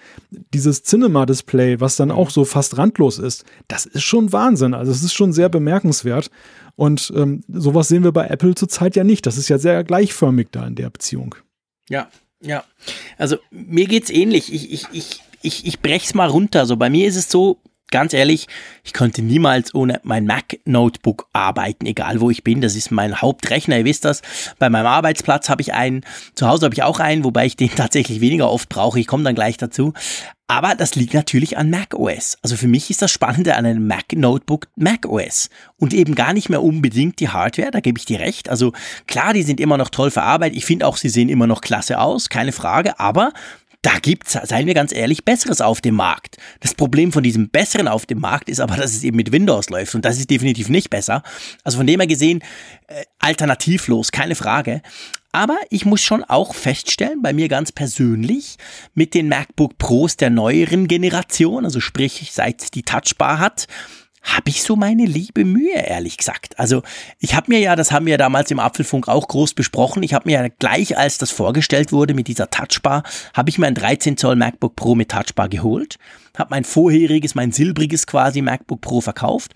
dieses 0.53 0.83
Cinema-Display, 0.83 1.81
was 1.81 1.97
dann 1.97 2.11
auch 2.11 2.29
so 2.29 2.45
fast 2.45 2.77
randlos 2.77 3.19
ist, 3.19 3.43
das 3.67 3.85
ist 3.85 4.03
schon 4.03 4.31
Wahnsinn. 4.31 4.73
Also 4.73 4.93
es 4.93 5.03
ist 5.03 5.13
schon 5.13 5.33
sehr 5.33 5.49
bemerkenswert. 5.49 6.31
Und 6.75 7.11
ähm, 7.15 7.43
sowas 7.47 7.87
sehen 7.87 8.03
wir 8.03 8.11
bei 8.11 8.27
Apple 8.27 8.55
zurzeit 8.55 8.95
ja 8.95 9.03
nicht. 9.03 9.25
Das 9.25 9.37
ist 9.37 9.49
ja 9.49 9.57
sehr 9.57 9.83
gleichförmig 9.83 10.47
da 10.51 10.67
in 10.67 10.75
der 10.75 10.89
Beziehung. 10.89 11.35
Ja, 11.89 12.09
ja. 12.41 12.63
Also 13.17 13.37
mir 13.51 13.87
geht's 13.87 14.09
ähnlich. 14.09 14.53
Ich, 14.53 14.71
ich, 14.71 14.85
ich, 14.91 15.21
ich, 15.41 15.65
ich 15.65 15.79
brech's 15.79 16.13
mal 16.13 16.29
runter. 16.29 16.59
Also 16.59 16.75
bei 16.75 16.89
mir 16.89 17.07
ist 17.07 17.15
es 17.15 17.29
so, 17.29 17.59
ganz 17.95 18.13
ehrlich, 18.13 18.47
ich 18.83 18.91
könnte 18.91 19.21
niemals 19.21 19.73
ohne 19.73 20.01
mein 20.03 20.25
Mac-Notebook 20.25 21.29
arbeiten, 21.31 21.85
egal 21.85 22.19
wo 22.19 22.29
ich 22.29 22.43
bin. 22.43 22.59
Das 22.59 22.75
ist 22.75 22.91
mein 22.91 23.21
Hauptrechner, 23.21 23.77
ihr 23.77 23.85
wisst 23.85 24.03
das. 24.03 24.21
Bei 24.59 24.69
meinem 24.69 24.87
Arbeitsplatz 24.87 25.47
habe 25.47 25.61
ich 25.61 25.73
einen, 25.73 26.01
zu 26.33 26.45
Hause 26.45 26.65
habe 26.65 26.75
ich 26.75 26.83
auch 26.83 26.99
einen, 26.99 27.23
wobei 27.23 27.45
ich 27.45 27.55
den 27.55 27.69
tatsächlich 27.75 28.19
weniger 28.19 28.51
oft 28.51 28.67
brauche. 28.67 28.99
Ich 28.99 29.07
komme 29.07 29.23
dann 29.23 29.33
gleich 29.33 29.55
dazu. 29.55 29.93
Aber 30.47 30.75
das 30.75 30.95
liegt 30.95 31.13
natürlich 31.13 31.57
an 31.57 31.69
macOS. 31.69 32.37
Also 32.43 32.57
für 32.57 32.67
mich 32.67 32.91
ist 32.91 33.01
das 33.01 33.11
Spannende 33.11 33.55
an 33.55 33.65
einem 33.65 33.87
Mac 33.87 34.11
Notebook 34.13 34.67
macOS 34.75 35.49
und 35.77 35.93
eben 35.93 36.13
gar 36.13 36.33
nicht 36.33 36.49
mehr 36.49 36.61
unbedingt 36.61 37.19
die 37.21 37.29
Hardware, 37.29 37.71
da 37.71 37.79
gebe 37.79 37.97
ich 37.97 38.05
dir 38.05 38.19
recht. 38.19 38.49
Also 38.49 38.73
klar, 39.07 39.33
die 39.33 39.41
sind 39.41 39.59
immer 39.61 39.77
noch 39.77 39.89
toll 39.89 40.11
verarbeitet. 40.11 40.57
Ich 40.57 40.65
finde 40.65 40.85
auch, 40.85 40.97
sie 40.97 41.09
sehen 41.09 41.29
immer 41.29 41.47
noch 41.47 41.61
klasse 41.61 41.99
aus, 41.99 42.29
keine 42.29 42.51
Frage, 42.51 42.99
aber 42.99 43.31
da 43.85 43.99
gibt's, 44.01 44.33
seien 44.33 44.65
wir 44.65 44.73
ganz 44.73 44.91
ehrlich, 44.91 45.25
Besseres 45.25 45.61
auf 45.61 45.79
dem 45.79 45.93
Markt. 45.93 46.37
Das 46.59 46.73
Problem 46.73 47.11
von 47.11 47.21
diesem 47.21 47.49
Besseren 47.49 47.87
auf 47.87 48.07
dem 48.07 48.19
Markt 48.19 48.49
ist 48.49 48.59
aber, 48.59 48.77
dass 48.77 48.93
es 48.93 49.03
eben 49.03 49.15
mit 49.15 49.31
Windows 49.31 49.69
läuft 49.69 49.93
und 49.93 50.03
das 50.03 50.17
ist 50.17 50.31
definitiv 50.31 50.69
nicht 50.69 50.89
besser. 50.89 51.21
Also 51.63 51.77
von 51.77 51.85
dem 51.85 51.99
her 51.99 52.07
gesehen, 52.07 52.41
äh, 52.87 53.03
alternativlos, 53.19 54.11
keine 54.11 54.33
Frage. 54.33 54.81
Aber 55.31 55.57
ich 55.69 55.85
muss 55.85 56.01
schon 56.01 56.23
auch 56.23 56.55
feststellen, 56.55 57.21
bei 57.21 57.31
mir 57.31 57.47
ganz 57.47 57.71
persönlich, 57.71 58.57
mit 58.95 59.13
den 59.13 59.27
MacBook 59.27 59.77
Pros 59.77 60.17
der 60.17 60.31
neueren 60.31 60.87
Generation, 60.87 61.63
also 61.63 61.79
sprich, 61.79 62.31
seit 62.31 62.73
die 62.73 62.83
Touchbar 62.83 63.37
hat, 63.37 63.67
habe 64.25 64.49
ich 64.49 64.63
so 64.63 64.75
meine 64.75 65.05
liebe 65.05 65.45
Mühe, 65.45 65.77
ehrlich 65.77 66.17
gesagt. 66.17 66.59
Also 66.59 66.81
ich 67.19 67.35
habe 67.35 67.51
mir 67.51 67.59
ja, 67.59 67.75
das 67.75 67.91
haben 67.91 68.07
wir 68.07 68.17
damals 68.17 68.49
im 68.51 68.59
Apfelfunk 68.59 69.07
auch 69.07 69.27
groß 69.27 69.53
besprochen, 69.53 70.03
ich 70.03 70.13
habe 70.13 70.27
mir 70.27 70.41
ja 70.41 70.47
gleich, 70.59 70.97
als 70.97 71.19
das 71.19 71.31
vorgestellt 71.31 71.91
wurde 71.91 72.13
mit 72.15 72.27
dieser 72.27 72.49
Touchbar, 72.49 73.03
habe 73.33 73.49
ich 73.49 73.59
mir 73.59 73.67
ein 73.67 73.75
13 73.75 74.17
Zoll 74.17 74.35
MacBook 74.35 74.75
Pro 74.75 74.95
mit 74.95 75.11
Touchbar 75.11 75.47
geholt, 75.47 75.97
habe 76.37 76.49
mein 76.49 76.63
vorheriges, 76.63 77.35
mein 77.35 77.51
silbriges 77.51 78.07
quasi 78.07 78.41
MacBook 78.41 78.81
Pro 78.81 78.99
verkauft. 78.99 79.53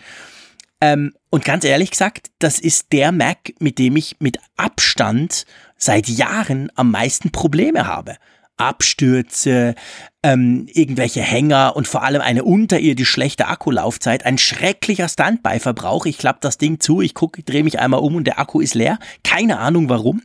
Ähm, 0.82 1.14
und 1.30 1.44
ganz 1.44 1.66
ehrlich 1.66 1.92
gesagt, 1.92 2.30
das 2.40 2.60
ist 2.60 2.94
der 2.94 3.12
Mac, 3.12 3.54
mit 3.60 3.80
dem 3.80 3.98
ich 3.98 4.18
mit 4.20 4.40
Abstand 4.56 5.46
seit 5.78 6.08
Jahren 6.08 6.72
am 6.76 6.92
meisten 6.92 7.32
Probleme 7.32 7.88
habe. 7.88 8.16
Abstürze, 8.60 9.76
ähm, 10.22 10.68
irgendwelche 10.72 11.22
Hänger 11.22 11.76
und 11.76 11.88
vor 11.88 12.04
allem 12.04 12.22
eine 12.22 12.44
unterirdisch 12.44 13.10
schlechte 13.10 13.48
Akkulaufzeit, 13.48 14.26
ein 14.26 14.38
schrecklicher 14.38 15.08
Standby-Verbrauch. 15.08 16.06
Ich 16.06 16.18
klappe 16.18 16.40
das 16.42 16.58
Ding 16.58 16.80
zu, 16.80 17.02
ich 17.02 17.14
gucke, 17.14 17.44
drehe 17.44 17.64
mich 17.64 17.80
einmal 17.80 18.02
um 18.02 18.16
und 18.16 18.26
der 18.26 18.40
Akku 18.40 18.60
ist 18.60 18.76
leer. 18.76 19.00
Keine 19.24 19.60
Ahnung 19.60 19.90
warum. 19.90 20.22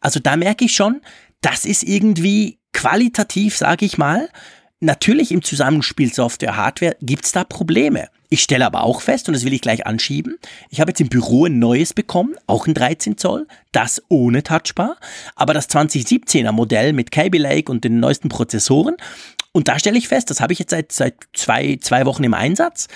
Also 0.00 0.20
da 0.20 0.36
merke 0.36 0.64
ich 0.64 0.74
schon, 0.74 1.00
das 1.40 1.64
ist 1.64 1.82
irgendwie 1.84 2.58
qualitativ, 2.72 3.56
sage 3.56 3.86
ich 3.86 3.98
mal, 3.98 4.28
Natürlich 4.80 5.32
im 5.32 5.42
Zusammenspiel 5.42 6.12
Software-Hardware 6.12 6.96
gibt's 7.00 7.32
da 7.32 7.44
Probleme. 7.44 8.08
Ich 8.28 8.42
stelle 8.42 8.66
aber 8.66 8.82
auch 8.82 9.00
fest, 9.00 9.28
und 9.28 9.34
das 9.34 9.44
will 9.44 9.52
ich 9.52 9.60
gleich 9.60 9.86
anschieben, 9.86 10.38
ich 10.70 10.80
habe 10.80 10.90
jetzt 10.90 11.00
im 11.00 11.08
Büro 11.08 11.46
ein 11.46 11.58
neues 11.58 11.94
bekommen, 11.94 12.34
auch 12.46 12.66
ein 12.66 12.74
13 12.74 13.16
Zoll, 13.16 13.46
das 13.72 14.02
ohne 14.08 14.42
Touchbar, 14.42 14.96
aber 15.34 15.54
das 15.54 15.68
2017er 15.68 16.52
Modell 16.52 16.92
mit 16.92 17.10
Kaby 17.10 17.38
Lake 17.38 17.70
und 17.70 17.84
den 17.84 18.00
neuesten 18.00 18.28
Prozessoren. 18.28 18.96
Und 19.52 19.68
da 19.68 19.78
stelle 19.78 19.98
ich 19.98 20.08
fest, 20.08 20.30
das 20.30 20.40
habe 20.40 20.52
ich 20.52 20.58
jetzt 20.58 20.70
seit, 20.70 20.92
seit 20.92 21.14
zwei, 21.32 21.78
zwei 21.80 22.04
Wochen 22.04 22.24
im 22.24 22.34
Einsatz. 22.34 22.88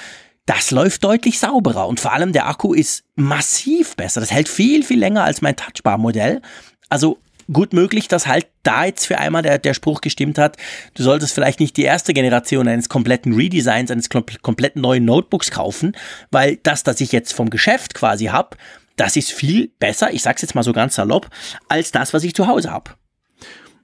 Das 0.46 0.72
läuft 0.72 1.04
deutlich 1.04 1.38
sauberer 1.38 1.86
und 1.86 2.00
vor 2.00 2.12
allem 2.12 2.32
der 2.32 2.48
Akku 2.48 2.74
ist 2.74 3.04
massiv 3.14 3.96
besser. 3.96 4.20
Das 4.20 4.32
hält 4.32 4.48
viel, 4.48 4.82
viel 4.82 4.98
länger 4.98 5.24
als 5.24 5.42
mein 5.42 5.54
Touchbar-Modell. 5.56 6.42
Also 6.88 7.18
gut 7.52 7.72
möglich, 7.72 8.08
dass 8.08 8.26
halt 8.26 8.46
da 8.62 8.84
jetzt 8.84 9.06
für 9.06 9.18
einmal 9.18 9.42
der, 9.42 9.58
der 9.58 9.74
Spruch 9.74 10.00
gestimmt 10.00 10.38
hat, 10.38 10.56
du 10.94 11.02
solltest 11.02 11.34
vielleicht 11.34 11.60
nicht 11.60 11.76
die 11.76 11.82
erste 11.82 12.12
Generation 12.12 12.68
eines 12.68 12.88
kompletten 12.88 13.34
Redesigns, 13.34 13.90
eines 13.90 14.08
kompletten 14.08 14.82
neuen 14.82 15.04
Notebooks 15.04 15.50
kaufen, 15.50 15.96
weil 16.30 16.58
das, 16.62 16.82
das 16.82 17.00
ich 17.00 17.12
jetzt 17.12 17.32
vom 17.32 17.50
Geschäft 17.50 17.94
quasi 17.94 18.26
habe, 18.26 18.56
das 18.96 19.16
ist 19.16 19.32
viel 19.32 19.70
besser, 19.78 20.12
ich 20.12 20.22
sag's 20.22 20.42
jetzt 20.42 20.54
mal 20.54 20.62
so 20.62 20.72
ganz 20.72 20.94
salopp, 20.94 21.28
als 21.68 21.90
das, 21.90 22.12
was 22.12 22.24
ich 22.24 22.34
zu 22.34 22.46
Hause 22.46 22.70
habe. 22.70 22.92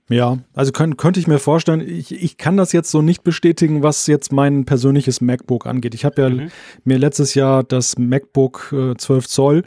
Ja, 0.09 0.38
also 0.55 0.70
könnt, 0.70 0.98
könnte 0.98 1.18
ich 1.18 1.26
mir 1.26 1.40
vorstellen, 1.40 1.81
ich, 1.81 2.12
ich 2.12 2.37
kann 2.37 2.57
das 2.57 2.72
jetzt 2.72 2.92
so 2.92 3.02
nicht 3.02 3.24
bestätigen, 3.24 3.83
was 3.83 4.07
jetzt 4.07 4.33
mein 4.33 4.64
persönliches 4.64 5.20
MacBook 5.20 5.66
angeht. 5.66 5.94
Ich 5.94 6.05
habe 6.05 6.22
ja 6.22 6.31
mhm. 6.31 6.50
mir 6.85 6.98
letztes 6.98 7.35
Jahr 7.35 7.64
das 7.64 7.98
MacBook 7.98 8.72
äh, 8.72 8.96
12 8.96 9.26
Zoll 9.26 9.64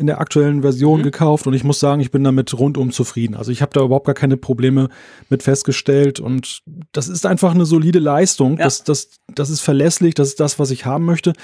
in 0.00 0.06
der 0.06 0.20
aktuellen 0.20 0.62
Version 0.62 1.00
mhm. 1.00 1.04
gekauft 1.04 1.46
und 1.46 1.52
ich 1.52 1.62
muss 1.62 1.78
sagen, 1.78 2.00
ich 2.00 2.10
bin 2.10 2.24
damit 2.24 2.58
rundum 2.58 2.90
zufrieden. 2.90 3.34
Also 3.34 3.52
ich 3.52 3.60
habe 3.60 3.72
da 3.74 3.82
überhaupt 3.82 4.06
gar 4.06 4.14
keine 4.14 4.38
Probleme 4.38 4.88
mit 5.28 5.42
festgestellt 5.42 6.18
und 6.20 6.62
das 6.92 7.08
ist 7.08 7.26
einfach 7.26 7.54
eine 7.54 7.66
solide 7.66 7.98
Leistung. 7.98 8.56
Ja. 8.56 8.64
Das, 8.64 8.82
das, 8.82 9.10
das 9.34 9.50
ist 9.50 9.60
verlässlich, 9.60 10.14
das 10.14 10.28
ist 10.28 10.40
das, 10.40 10.58
was 10.58 10.70
ich 10.70 10.86
haben 10.86 11.04
möchte. 11.04 11.34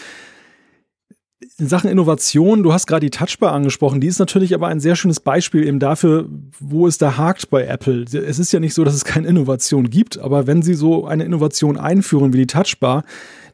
In 1.59 1.69
Sachen 1.69 1.91
Innovation, 1.91 2.63
du 2.63 2.73
hast 2.73 2.87
gerade 2.87 3.05
die 3.05 3.11
Touchbar 3.11 3.53
angesprochen, 3.53 4.01
die 4.01 4.07
ist 4.07 4.19
natürlich 4.19 4.55
aber 4.55 4.69
ein 4.69 4.81
sehr 4.81 4.97
schönes 4.97 5.21
Beispiel 5.21 5.67
eben 5.67 5.79
dafür, 5.79 6.27
wo 6.59 6.87
es 6.87 6.97
da 6.97 7.19
hakt 7.19 7.51
bei 7.51 7.67
Apple. 7.67 8.05
Es 8.05 8.39
ist 8.39 8.53
ja 8.53 8.61
nicht 8.61 8.73
so, 8.73 8.85
dass 8.85 8.95
es 8.95 9.05
keine 9.05 9.29
Innovation 9.29 9.91
gibt, 9.91 10.17
aber 10.17 10.47
wenn 10.47 10.63
sie 10.63 10.75
so 10.75 11.07
eine 11.07 11.25
Innovation 11.25 11.77
einführen 11.77 12.33
wie 12.33 12.39
die 12.39 12.47
Touchbar, 12.47 13.05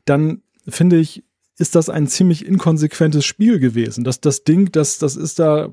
dann 0.05 0.43
finde 0.69 0.99
ich, 0.99 1.25
ist 1.59 1.75
das 1.75 1.91
ein 1.91 2.07
ziemlich 2.07 2.47
inkonsequentes 2.47 3.25
Spiel 3.25 3.59
gewesen. 3.59 4.05
Das, 4.05 4.21
das 4.21 4.45
Ding, 4.45 4.73
das, 4.73 4.99
das 4.99 5.17
ist 5.17 5.39
da 5.39 5.69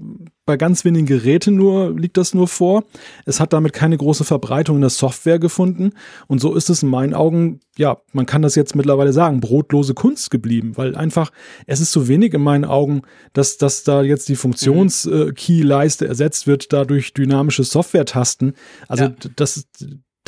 bei 0.45 0.57
ganz 0.57 0.83
wenigen 0.83 1.05
Geräten 1.05 1.55
nur, 1.55 1.97
liegt 1.97 2.17
das 2.17 2.33
nur 2.33 2.47
vor. 2.47 2.83
Es 3.25 3.39
hat 3.39 3.53
damit 3.53 3.71
keine 3.71 3.97
große 3.97 4.25
Verbreitung 4.25 4.75
in 4.75 4.81
der 4.81 4.89
Software 4.89 5.39
gefunden. 5.39 5.91
Und 6.27 6.41
so 6.41 6.53
ist 6.53 6.69
es 6.69 6.83
in 6.83 6.89
meinen 6.89 7.13
Augen, 7.13 7.61
ja, 7.77 7.97
man 8.11 8.25
kann 8.25 8.41
das 8.41 8.55
jetzt 8.55 8.75
mittlerweile 8.75 9.13
sagen, 9.13 9.39
brotlose 9.39 9.93
Kunst 9.93 10.31
geblieben, 10.31 10.75
weil 10.75 10.95
einfach, 10.95 11.31
es 11.65 11.79
ist 11.79 11.93
so 11.93 12.07
wenig 12.09 12.33
in 12.33 12.41
meinen 12.41 12.65
Augen, 12.65 13.03
dass, 13.31 13.57
dass 13.57 13.83
da 13.83 14.01
jetzt 14.01 14.27
die 14.27 14.35
Funktions-Key-Leiste 14.35 16.05
mhm. 16.05 16.09
ersetzt 16.09 16.45
wird, 16.45 16.73
dadurch 16.73 17.13
dynamische 17.13 17.63
Software-Tasten. 17.63 18.53
Also 18.87 19.05
ja. 19.05 19.15
das, 19.35 19.65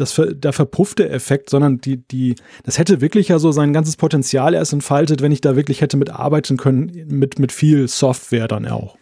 das, 0.01 0.19
der 0.19 0.53
verpuffte 0.53 1.09
Effekt, 1.09 1.49
sondern 1.49 1.79
die, 1.79 1.97
die, 1.97 2.35
das 2.63 2.77
hätte 2.77 3.01
wirklich 3.01 3.29
ja 3.29 3.39
so 3.39 3.51
sein 3.51 3.73
ganzes 3.73 3.95
Potenzial 3.95 4.53
erst 4.53 4.73
entfaltet, 4.73 5.21
wenn 5.21 5.31
ich 5.31 5.41
da 5.41 5.55
wirklich 5.55 5.81
hätte 5.81 5.97
mitarbeiten 5.97 6.57
können, 6.57 7.05
mit, 7.07 7.39
mit 7.39 7.51
viel 7.51 7.87
Software 7.87 8.47
dann 8.47 8.67
auch. 8.67 8.97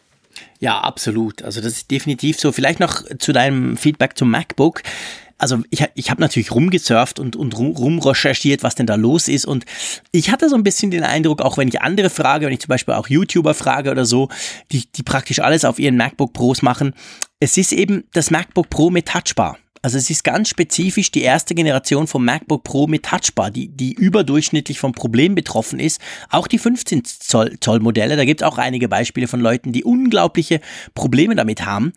Ja, 0.60 0.80
absolut. 0.82 1.42
Also 1.42 1.62
das 1.62 1.74
ist 1.74 1.92
definitiv 1.92 2.40
so. 2.40 2.52
Vielleicht 2.52 2.80
noch 2.80 3.04
zu 3.18 3.32
deinem 3.32 3.78
Feedback 3.78 4.18
zum 4.18 4.30
MacBook. 4.30 4.84
Also 5.38 5.60
ich, 5.70 5.86
ich 5.96 6.12
habe 6.12 6.22
natürlich 6.22 6.52
rumgesurft 6.52 7.18
und, 7.18 7.38
und 7.38 7.58
rum, 7.58 7.72
rumrecherchiert, 7.72 8.62
was 8.62 8.76
denn 8.76 8.86
da 8.86 8.96
los 8.96 9.30
ist. 9.30 9.46
Und 9.46 9.66
ich 10.12 10.32
hatte 10.32 10.50
so 10.50 10.56
ein 10.56 10.64
bisschen 10.64 10.92
den 10.92 11.04
Eindruck, 11.04 11.42
auch 11.42 11.58
wenn 11.58 11.70
ich 11.70 11.82
andere 11.82 12.10
frage, 12.10 12.46
wenn 12.46 12.54
ich 12.54 12.60
zum 12.60 12.70
Beispiel 12.70 12.94
auch 12.94 13.08
YouTuber 13.08 13.54
frage 13.54 13.90
oder 13.90 14.06
so, 14.06 14.28
die, 14.72 14.92
die 14.92 15.04
praktisch 15.04 15.40
alles 15.40 15.64
auf 15.64 15.80
ihren 15.80 15.96
MacBook 15.96 16.34
Pros 16.34 16.62
machen, 16.62 16.94
es 17.40 17.56
ist 17.58 17.72
eben 17.72 18.04
das 18.12 18.32
MacBook 18.32 18.70
Pro 18.70 18.90
mit 18.90 19.08
Touchbar. 19.08 19.58
Also 19.82 19.98
es 19.98 20.10
ist 20.10 20.24
ganz 20.24 20.50
spezifisch 20.50 21.12
die 21.12 21.22
erste 21.22 21.56
Generation 21.56 22.08
vom 22.08 22.26
MacBook 22.26 22.64
Pro 22.64 22.88
mit 22.88 23.04
Touchbar, 23.04 23.52
die, 23.52 23.70
die 23.70 23.94
überdurchschnittlich 23.94 24.80
vom 24.80 24.92
Problem 24.92 25.36
betroffen 25.36 25.80
ist. 25.80 26.02
Auch 26.30 26.48
die 26.48 26.60
15 26.60 27.06
Zoll, 27.06 27.58
Zoll 27.62 27.80
Modelle, 27.80 28.18
da 28.18 28.26
gibt 28.26 28.42
es 28.42 28.48
auch 28.48 28.58
einige 28.58 28.90
Beispiele 28.90 29.28
von 29.28 29.40
Leuten, 29.40 29.72
die 29.72 29.84
unglaubliche 29.84 30.60
Probleme 30.96 31.36
damit 31.36 31.66
haben. 31.66 31.94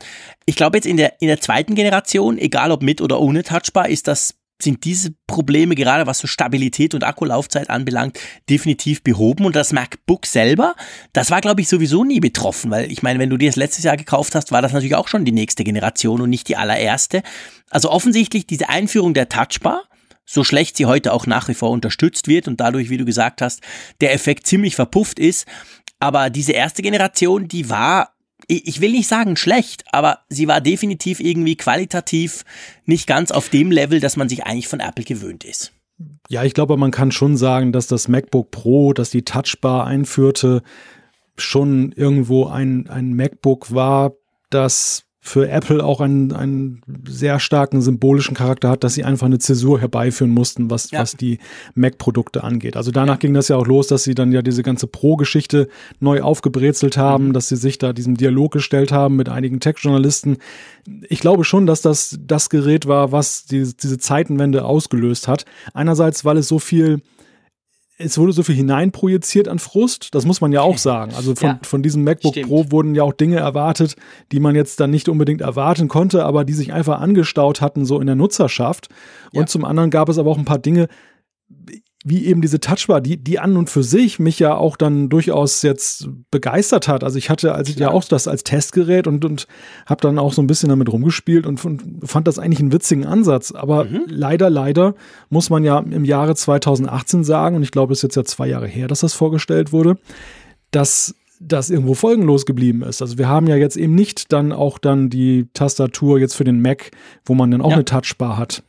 Ich 0.47 0.57
glaube 0.57 0.77
jetzt 0.77 0.87
in 0.87 0.97
der, 0.97 1.21
in 1.21 1.29
der 1.29 1.41
zweiten 1.41 1.75
Generation, 1.75 2.39
egal 2.39 2.71
ob 2.71 2.83
mit 2.83 3.01
oder 3.01 3.21
ohne 3.21 3.43
Touchbar, 3.43 3.89
ist 3.89 4.07
das 4.07 4.35
sind 4.63 4.85
diese 4.85 5.15
Probleme, 5.27 5.75
gerade 5.75 6.07
was 6.07 6.19
so 6.19 6.27
Stabilität 6.27 6.95
und 6.95 7.05
Akkulaufzeit 7.05 7.69
anbelangt, 7.71 8.19
definitiv 8.49 9.03
behoben. 9.03 9.45
Und 9.45 9.57
das 9.57 9.73
MacBook 9.73 10.27
selber, 10.27 10.75
das 11.13 11.31
war, 11.31 11.41
glaube 11.41 11.61
ich, 11.61 11.69
sowieso 11.69 12.05
nie 12.05 12.21
betroffen, 12.21 12.71
weil 12.71 12.91
ich 12.91 13.03
meine, 13.03 13.19
wenn 13.19 13.31
du 13.31 13.37
dir 13.37 13.49
das 13.49 13.57
letztes 13.57 13.85
Jahr 13.85 13.97
gekauft 13.97 14.35
hast, 14.35 14.53
war 14.53 14.63
das 14.63 14.73
natürlich 14.73 14.95
auch 14.95 15.09
schon 15.09 15.25
die 15.25 15.33
nächste 15.33 15.65
Generation 15.65 16.21
und 16.21 16.31
nicht 16.31 16.49
die 16.49 16.57
allererste. 16.57 17.23
Also 17.73 17.91
offensichtlich 17.91 18.47
diese 18.47 18.69
Einführung 18.69 19.15
der 19.15 19.31
Touchbar, 19.31 19.83
so 20.25 20.45
schlecht 20.45 20.77
sie 20.77 20.87
heute 20.87 21.13
auch 21.13 21.27
nach 21.27 21.49
wie 21.49 21.55
vor 21.55 21.71
unterstützt 21.71 22.29
wird 22.29 22.47
und 22.47 22.61
dadurch, 22.61 22.91
wie 22.91 22.99
du 22.99 23.05
gesagt 23.05 23.43
hast, 23.43 23.61
der 24.01 24.13
Effekt 24.13 24.47
ziemlich 24.47 24.77
verpufft 24.77 25.19
ist. 25.19 25.47
Aber 25.99 26.31
diese 26.31 26.53
erste 26.53 26.83
Generation, 26.83 27.49
die 27.49 27.71
war 27.71 28.11
ich 28.49 28.81
will 28.81 28.91
nicht 28.91 29.09
sagen 29.09 29.37
schlecht, 29.37 29.85
aber 29.93 30.19
sie 30.29 30.49
war 30.49 30.61
definitiv 30.61 31.21
irgendwie 31.21 31.57
qualitativ 31.57 32.45
nicht 32.85 33.07
ganz 33.07 33.31
auf 33.31 33.49
dem 33.49 33.71
Level, 33.71 34.01
dass 34.01 34.17
man 34.17 34.29
sich 34.29 34.45
eigentlich 34.45 34.67
von 34.67 34.81
Apple 34.81 35.05
gewöhnt 35.05 35.45
ist. 35.45 35.73
Ja, 36.29 36.43
ich 36.43 36.53
glaube, 36.53 36.77
man 36.77 36.91
kann 36.91 37.13
schon 37.13 37.37
sagen, 37.37 37.71
dass 37.71 37.87
das 37.87 38.09
MacBook 38.09 38.51
Pro, 38.51 38.93
das 38.93 39.11
die 39.11 39.25
Touchbar 39.25 39.87
einführte, 39.87 40.63
schon 41.37 41.93
irgendwo 41.93 42.47
ein, 42.47 42.89
ein 42.89 43.15
MacBook 43.15 43.73
war, 43.73 44.13
das 44.51 45.05
für 45.25 45.49
Apple 45.49 45.85
auch 45.85 46.01
einen, 46.01 46.33
einen 46.33 46.81
sehr 47.07 47.39
starken 47.39 47.81
symbolischen 47.81 48.35
Charakter 48.35 48.69
hat, 48.69 48.83
dass 48.83 48.95
sie 48.95 49.05
einfach 49.05 49.27
eine 49.27 49.39
Zäsur 49.39 49.79
herbeiführen 49.79 50.33
mussten, 50.33 50.69
was, 50.69 50.91
ja. 50.91 50.99
was 50.99 51.17
die 51.17 51.39
Mac-Produkte 51.77 52.43
angeht. 52.43 52.77
Also 52.77 52.91
danach 52.91 53.15
ja. 53.15 53.19
ging 53.19 53.33
das 53.33 53.47
ja 53.47 53.57
auch 53.57 53.67
los, 53.67 53.87
dass 53.87 54.03
sie 54.03 54.17
dann 54.17 54.33
ja 54.33 54.43
diese 54.43 54.65
ganze 54.65 54.89
Pro-Geschichte 54.89 55.69
neu 56.01 56.23
aufgebrezelt 56.23 56.97
haben, 56.97 57.29
mhm. 57.29 57.33
dass 57.35 57.49
sie 57.49 57.57
sich 57.57 57.79
da 57.79 57.93
diesem 57.93 58.17
Dialog 58.17 58.51
gestellt 58.53 58.91
haben 58.91 59.15
mit 59.15 59.29
einigen 59.29 59.61
Tech-Journalisten. 59.61 60.39
Ich 61.09 61.21
glaube 61.21 61.45
schon, 61.45 61.67
dass 61.67 61.83
das 61.83 62.19
das 62.27 62.51
Gerät 62.51 62.89
war, 62.89 63.13
was 63.13 63.45
die, 63.45 63.73
diese 63.81 63.99
Zeitenwende 63.99 64.65
ausgelöst 64.65 65.29
hat. 65.29 65.45
Einerseits, 65.73 66.25
weil 66.25 66.37
es 66.37 66.49
so 66.49 66.59
viel 66.59 67.01
es 67.99 68.19
wurde 68.19 68.33
so 68.33 68.43
viel 68.43 68.55
hineinprojiziert 68.55 69.49
an 69.49 69.59
Frust, 69.59 70.15
das 70.15 70.25
muss 70.25 70.41
man 70.41 70.53
ja 70.53 70.63
auch 70.63 70.79
sagen. 70.79 71.13
Also 71.15 71.35
von, 71.35 71.49
ja, 71.49 71.61
von 71.63 71.83
diesem 71.83 72.05
MacBook 72.05 72.33
stimmt. 72.33 72.49
Pro 72.49 72.71
wurden 72.71 72.95
ja 72.95 73.03
auch 73.03 73.13
Dinge 73.13 73.37
erwartet, 73.37 73.97
die 74.33 74.41
man 74.41 74.55
jetzt 74.55 74.81
dann 74.81 74.91
nicht 74.91 75.09
unbedingt 75.09 75.41
erwarten 75.41 75.89
konnte, 75.89 76.25
aber 76.25 76.45
die 76.45 76.55
sich 76.55 76.73
einfach 76.73 77.01
angestaut 77.01 77.61
hatten, 77.61 77.85
so 77.85 78.01
in 78.01 78.07
der 78.07 78.17
Nutzerschaft. 78.17 78.89
Und 79.33 79.41
ja. 79.41 79.47
zum 79.47 79.65
anderen 79.65 79.91
gab 79.91 80.09
es 80.09 80.19
aber 80.19 80.31
auch 80.31 80.39
ein 80.39 80.45
paar 80.45 80.59
Dinge, 80.59 80.89
wie 82.05 82.27
eben 82.27 82.41
diese 82.41 82.59
Touchbar, 82.59 83.01
die, 83.01 83.17
die 83.17 83.39
an 83.39 83.57
und 83.57 83.71
für 83.71 83.83
sich 83.83 84.19
mich 84.19 84.39
ja 84.39 84.57
auch 84.57 84.77
dann 84.77 85.09
durchaus 85.09 85.63
jetzt 85.63 86.09
begeistert 86.31 86.89
hat. 86.89 87.05
Also 87.05 87.17
ich 87.17 87.31
hatte 87.31 87.55
als 87.55 87.69
ich 87.69 87.77
ja 87.77 87.91
auch 87.91 88.05
das 88.05 88.27
als 88.27 88.43
Testgerät 88.43 89.07
und, 89.07 89.25
und 89.25 89.47
habe 89.87 90.01
dann 90.01 90.19
auch 90.19 90.33
so 90.33 90.43
ein 90.43 90.49
bisschen 90.49 90.69
damit 90.69 90.93
rumgespielt 90.93 91.47
und, 91.47 91.65
und 91.65 91.83
fand 92.05 92.27
das 92.27 92.39
eigentlich 92.39 92.61
einen 92.61 92.73
witzigen 92.73 93.07
Ansatz. 93.07 93.53
Aber 93.53 93.85
mhm. 93.85 94.05
leider, 94.09 94.51
leider 94.51 94.95
muss 95.31 95.49
man 95.49 95.63
ja 95.63 95.79
im 95.79 96.05
Jahre 96.05 96.35
2018 96.35 97.23
sagen, 97.23 97.57
und 97.57 97.63
ich 97.63 97.71
glaube, 97.71 97.93
es 97.93 97.99
ist 97.99 98.03
jetzt 98.03 98.17
ja 98.17 98.25
zwei 98.25 98.49
Jahre 98.49 98.67
her, 98.67 98.89
dass 98.89 99.01
das 99.01 99.15
vorgestellt 99.15 99.73
wurde, 99.73 99.97
dass 100.73 101.15
das 101.39 101.71
irgendwo 101.71 101.95
folgenlos 101.95 102.47
geblieben 102.47 102.83
ist. 102.83 103.03
Also 103.03 103.19
wir 103.19 103.29
haben 103.29 103.47
ja 103.47 103.57
jetzt 103.57 103.77
eben 103.77 103.95
nicht 103.95 104.33
dann 104.33 104.53
auch 104.53 104.79
dann 104.79 105.11
die 105.11 105.49
Tastatur 105.55 106.19
jetzt 106.19 106.35
für 106.35 106.45
den 106.45 106.61
Mac, 106.61 106.91
wo 107.25 107.35
man 107.35 107.51
dann 107.51 107.61
auch 107.61 107.71
ja. 107.71 107.77
eine 107.77 107.85
Touchbar 107.85 108.39
hat. 108.39 108.63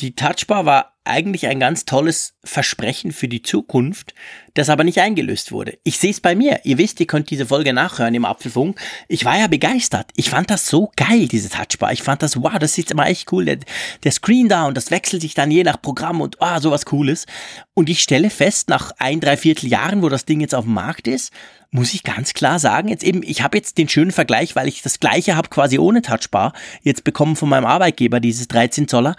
Die 0.00 0.14
Touchbar 0.14 0.66
war 0.66 0.96
eigentlich 1.06 1.46
ein 1.46 1.60
ganz 1.60 1.84
tolles 1.84 2.34
Versprechen 2.44 3.12
für 3.12 3.28
die 3.28 3.42
Zukunft, 3.42 4.14
das 4.54 4.68
aber 4.68 4.84
nicht 4.84 5.00
eingelöst 5.00 5.52
wurde. 5.52 5.78
Ich 5.84 5.98
sehe 5.98 6.10
es 6.10 6.20
bei 6.20 6.34
mir. 6.34 6.60
Ihr 6.64 6.78
wisst, 6.78 7.00
ihr 7.00 7.06
könnt 7.06 7.30
diese 7.30 7.46
Folge 7.46 7.72
nachhören 7.72 8.14
im 8.14 8.24
Apfelfunk. 8.24 8.78
Ich 9.08 9.24
war 9.24 9.38
ja 9.38 9.46
begeistert. 9.46 10.10
Ich 10.16 10.30
fand 10.30 10.50
das 10.50 10.66
so 10.66 10.90
geil, 10.96 11.28
diese 11.28 11.48
Touchbar. 11.48 11.92
Ich 11.92 12.02
fand 12.02 12.22
das, 12.22 12.42
wow, 12.42 12.58
das 12.58 12.74
sieht 12.74 12.90
immer 12.90 13.06
echt 13.06 13.32
cool. 13.32 13.44
Der, 13.44 13.58
der 14.04 14.12
Screen 14.12 14.48
da 14.48 14.66
und 14.66 14.76
das 14.76 14.90
wechselt 14.90 15.22
sich 15.22 15.34
dann 15.34 15.50
je 15.50 15.64
nach 15.64 15.80
Programm 15.80 16.20
und 16.20 16.42
ah, 16.42 16.60
sowas 16.60 16.84
Cooles. 16.84 17.26
Und 17.72 17.88
ich 17.88 18.02
stelle 18.02 18.30
fest, 18.30 18.68
nach 18.68 18.92
ein, 18.98 19.20
drei 19.20 19.36
Viertel 19.36 19.68
Jahren, 19.68 20.02
wo 20.02 20.08
das 20.08 20.24
Ding 20.24 20.40
jetzt 20.40 20.54
auf 20.54 20.64
dem 20.64 20.74
Markt 20.74 21.08
ist, 21.08 21.32
muss 21.70 21.94
ich 21.94 22.04
ganz 22.04 22.32
klar 22.32 22.58
sagen, 22.58 22.88
jetzt 22.88 23.04
eben, 23.04 23.22
ich 23.22 23.42
habe 23.42 23.58
jetzt 23.58 23.76
den 23.76 23.88
schönen 23.88 24.12
Vergleich, 24.12 24.56
weil 24.56 24.68
ich 24.68 24.82
das 24.82 25.00
gleiche 25.00 25.36
habe 25.36 25.50
quasi 25.50 25.78
ohne 25.78 26.00
Touchbar, 26.00 26.52
jetzt 26.82 27.04
bekommen 27.04 27.36
von 27.36 27.48
meinem 27.48 27.66
Arbeitgeber 27.66 28.20
dieses 28.20 28.48
13 28.48 28.88
Zoller 28.88 29.16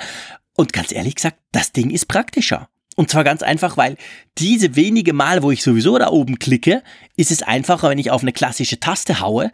und 0.58 0.74
ganz 0.74 0.92
ehrlich 0.92 1.16
gesagt, 1.16 1.38
das 1.54 1.72
Ding 1.72 1.92
ist 1.92 2.08
praktischer. 2.08 2.68
Und 2.98 3.12
zwar 3.12 3.24
ganz 3.24 3.44
einfach, 3.44 3.78
weil 3.78 3.96
diese 4.40 4.76
wenige 4.76 5.14
Mal, 5.14 5.44
wo 5.44 5.52
ich 5.52 5.62
sowieso 5.62 5.98
da 6.00 6.10
oben 6.10 6.40
klicke, 6.40 6.84
ist 7.16 7.32
es 7.32 7.44
einfacher, 7.44 7.90
wenn 7.90 8.00
ich 8.00 8.10
auf 8.10 8.24
eine 8.24 8.34
klassische 8.34 8.80
Taste 8.80 9.20
haue. 9.20 9.52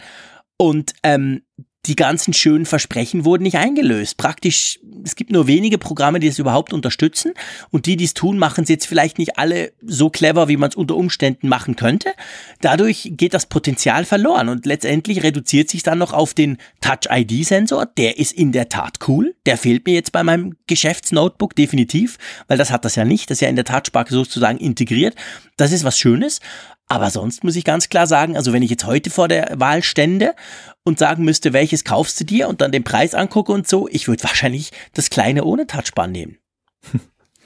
Und 0.55 0.93
ähm, 1.03 1.43
die 1.85 1.97
ganzen 1.97 2.33
schönen 2.33 2.65
Versprechen 2.65 3.25
wurden 3.25 3.43
nicht 3.43 3.57
eingelöst. 3.57 4.15
Praktisch, 4.15 4.79
es 5.03 5.17
gibt 5.17 5.31
nur 5.31 5.47
wenige 5.47 5.77
Programme, 5.77 6.21
die 6.21 6.27
es 6.27 6.39
überhaupt 6.39 6.71
unterstützen. 6.71 7.33
Und 7.71 7.87
die, 7.87 7.97
die 7.97 8.05
es 8.05 8.13
tun, 8.13 8.37
machen 8.37 8.63
es 8.63 8.69
jetzt 8.69 8.85
vielleicht 8.85 9.17
nicht 9.17 9.37
alle 9.37 9.73
so 9.81 10.09
clever, 10.09 10.47
wie 10.47 10.55
man 10.55 10.69
es 10.69 10.77
unter 10.77 10.95
Umständen 10.95 11.49
machen 11.49 11.75
könnte. 11.75 12.13
Dadurch 12.61 13.11
geht 13.17 13.33
das 13.33 13.47
Potenzial 13.47 14.05
verloren 14.05 14.47
und 14.47 14.65
letztendlich 14.65 15.23
reduziert 15.23 15.69
sich 15.69 15.83
dann 15.83 15.97
noch 15.97 16.13
auf 16.13 16.33
den 16.33 16.57
Touch-ID-Sensor. 16.79 17.87
Der 17.97 18.17
ist 18.17 18.31
in 18.31 18.53
der 18.53 18.69
Tat 18.69 18.99
cool. 19.09 19.35
Der 19.45 19.57
fehlt 19.57 19.85
mir 19.85 19.93
jetzt 19.93 20.13
bei 20.13 20.23
meinem 20.23 20.55
Geschäftsnotebook 20.67 21.53
definitiv, 21.53 22.17
weil 22.47 22.57
das 22.57 22.71
hat 22.71 22.85
das 22.85 22.95
ja 22.95 23.03
nicht. 23.03 23.29
Das 23.29 23.37
ist 23.37 23.41
ja 23.41 23.49
in 23.49 23.57
der 23.57 23.65
Touchbar 23.65 24.05
sozusagen 24.07 24.57
integriert. 24.57 25.15
Das 25.57 25.73
ist 25.73 25.83
was 25.83 25.99
Schönes. 25.99 26.39
Aber 26.87 27.09
sonst 27.09 27.43
muss 27.43 27.55
ich 27.55 27.63
ganz 27.63 27.89
klar 27.89 28.07
sagen, 28.07 28.35
also 28.35 28.53
wenn 28.53 28.61
ich 28.61 28.69
jetzt 28.69 28.85
heute 28.85 29.09
vor 29.09 29.27
der 29.27 29.53
Wahl 29.55 29.83
stände 29.83 30.35
und 30.83 30.99
sagen 30.99 31.23
müsste, 31.23 31.53
welches 31.53 31.83
kaufst 31.83 32.19
du 32.19 32.25
dir 32.25 32.47
und 32.47 32.61
dann 32.61 32.71
den 32.71 32.83
Preis 32.83 33.15
angucke 33.15 33.51
und 33.51 33.67
so, 33.67 33.87
ich 33.87 34.07
würde 34.07 34.23
wahrscheinlich 34.23 34.71
das 34.93 35.09
kleine 35.09 35.43
ohne 35.43 35.65
Touchbar 35.65 36.07
nehmen. 36.07 36.37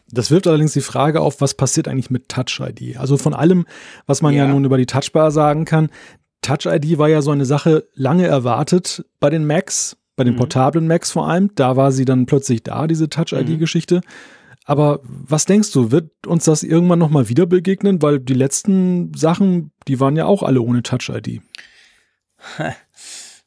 Das 0.10 0.32
wirft 0.32 0.48
allerdings 0.48 0.72
die 0.72 0.80
Frage 0.80 1.20
auf, 1.20 1.42
was 1.42 1.54
passiert 1.54 1.90
eigentlich 1.90 2.10
mit 2.10 2.30
Touch 2.30 2.62
ID? 2.62 2.98
Also 2.98 3.18
von 3.18 3.34
allem, 3.34 3.66
was 4.06 4.22
man 4.22 4.34
ja, 4.34 4.46
ja 4.46 4.52
nun 4.52 4.64
über 4.64 4.78
die 4.78 4.86
Touchbar 4.86 5.32
sagen 5.32 5.66
kann, 5.66 5.90
Touch 6.42 6.66
ID 6.66 6.98
war 6.98 7.10
ja 7.10 7.22
so 7.22 7.32
eine 7.32 7.46
Sache 7.46 7.88
lange 7.94 8.26
erwartet 8.26 9.04
bei 9.20 9.30
den 9.30 9.46
Macs, 9.46 9.98
bei 10.16 10.24
den 10.24 10.36
mhm. 10.36 10.38
portablen 10.38 10.88
Macs 10.88 11.12
vor 11.12 11.28
allem. 11.28 11.52
Da 11.56 11.76
war 11.76 11.92
sie 11.92 12.06
dann 12.06 12.26
plötzlich 12.26 12.64
da, 12.64 12.88
diese 12.88 13.10
Touch 13.10 13.34
ID-Geschichte. 13.34 13.96
Mhm. 13.96 14.02
Aber 14.68 15.00
was 15.02 15.46
denkst 15.46 15.72
du, 15.72 15.92
wird 15.92 16.28
uns 16.28 16.44
das 16.44 16.62
irgendwann 16.62 17.00
nochmal 17.00 17.30
wieder 17.30 17.46
begegnen? 17.46 18.02
Weil 18.02 18.20
die 18.20 18.34
letzten 18.34 19.14
Sachen, 19.14 19.72
die 19.88 20.02
waren 20.02 20.18
ja 20.18 20.26
auch 20.26 20.44
alle 20.44 20.62
ohne 20.62 20.84
Touch-ID. 20.84 21.42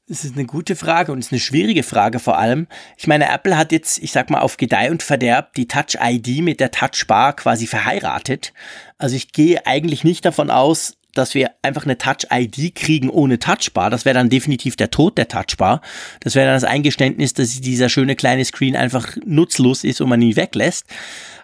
Das 0.08 0.24
ist 0.24 0.34
eine 0.34 0.44
gute 0.44 0.74
Frage 0.74 1.12
und 1.12 1.20
ist 1.20 1.30
eine 1.30 1.38
schwierige 1.38 1.84
Frage 1.84 2.18
vor 2.18 2.36
allem. 2.36 2.66
Ich 2.96 3.06
meine, 3.06 3.28
Apple 3.30 3.56
hat 3.56 3.70
jetzt, 3.70 4.02
ich 4.02 4.10
sag 4.10 4.28
mal, 4.28 4.40
auf 4.40 4.56
Gedeih 4.56 4.90
und 4.90 5.04
Verderb 5.04 5.54
die 5.54 5.68
Touch-ID 5.68 6.42
mit 6.42 6.58
der 6.58 6.72
Touch-Bar 6.72 7.36
quasi 7.36 7.68
verheiratet. 7.68 8.52
Also 8.98 9.14
ich 9.14 9.30
gehe 9.30 9.64
eigentlich 9.68 10.02
nicht 10.02 10.24
davon 10.24 10.50
aus, 10.50 10.96
dass 11.14 11.34
wir 11.34 11.50
einfach 11.62 11.84
eine 11.84 11.98
Touch-ID 11.98 12.74
kriegen 12.74 13.10
ohne 13.10 13.38
Touchbar. 13.38 13.90
Das 13.90 14.04
wäre 14.04 14.14
dann 14.14 14.30
definitiv 14.30 14.76
der 14.76 14.90
Tod 14.90 15.18
der 15.18 15.28
Touchbar. 15.28 15.80
Das 16.20 16.34
wäre 16.34 16.46
dann 16.46 16.56
das 16.56 16.64
Eingeständnis, 16.64 17.34
dass 17.34 17.60
dieser 17.60 17.88
schöne 17.88 18.16
kleine 18.16 18.44
Screen 18.44 18.76
einfach 18.76 19.16
nutzlos 19.24 19.84
ist 19.84 20.00
und 20.00 20.08
man 20.08 20.22
ihn 20.22 20.36
weglässt. 20.36 20.86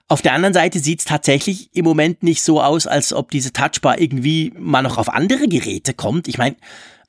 Auf 0.09 0.23
der 0.23 0.35
anderen 0.35 0.55
Seite 0.55 0.79
sieht 0.79 1.01
es 1.01 1.05
tatsächlich 1.05 1.71
im 1.75 1.85
Moment 1.85 2.23
nicht 2.23 2.43
so 2.43 2.63
aus, 2.63 2.87
als 2.87 3.13
ob 3.13 3.31
diese 3.31 3.53
Touchbar 3.53 4.01
irgendwie 4.01 4.53
mal 4.57 4.83
noch 4.83 4.99
auf 4.99 5.09
andere 5.09 5.49
Geräte 5.49 5.95
kommt. 5.95 6.29
Ich 6.29 6.39
meine, 6.39 6.57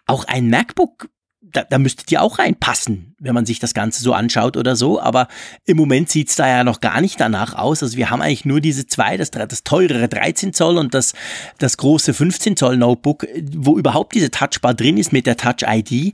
auch 0.07 0.25
ein 0.25 0.49
MacBook 0.49 1.09
da, 1.41 1.63
da 1.63 1.77
müsste 1.77 2.05
die 2.05 2.17
auch 2.17 2.39
reinpassen, 2.39 3.15
wenn 3.19 3.33
man 3.33 3.45
sich 3.45 3.59
das 3.59 3.73
Ganze 3.73 4.01
so 4.01 4.13
anschaut 4.13 4.57
oder 4.57 4.75
so. 4.75 4.99
Aber 4.99 5.27
im 5.65 5.77
Moment 5.77 6.09
sieht's 6.09 6.35
da 6.35 6.47
ja 6.47 6.63
noch 6.63 6.81
gar 6.81 7.01
nicht 7.01 7.19
danach 7.19 7.53
aus. 7.55 7.83
Also 7.83 7.97
wir 7.97 8.09
haben 8.09 8.21
eigentlich 8.21 8.45
nur 8.45 8.59
diese 8.59 8.87
zwei, 8.87 9.17
das, 9.17 9.31
das 9.31 9.63
teurere 9.63 10.07
13 10.07 10.53
Zoll 10.53 10.77
und 10.77 10.93
das, 10.93 11.13
das 11.59 11.77
große 11.77 12.13
15 12.13 12.57
Zoll 12.57 12.77
Notebook, 12.77 13.25
wo 13.55 13.77
überhaupt 13.77 14.15
diese 14.15 14.31
Touchbar 14.31 14.73
drin 14.73 14.97
ist 14.97 15.13
mit 15.13 15.25
der 15.25 15.37
Touch 15.37 15.63
ID. 15.65 16.13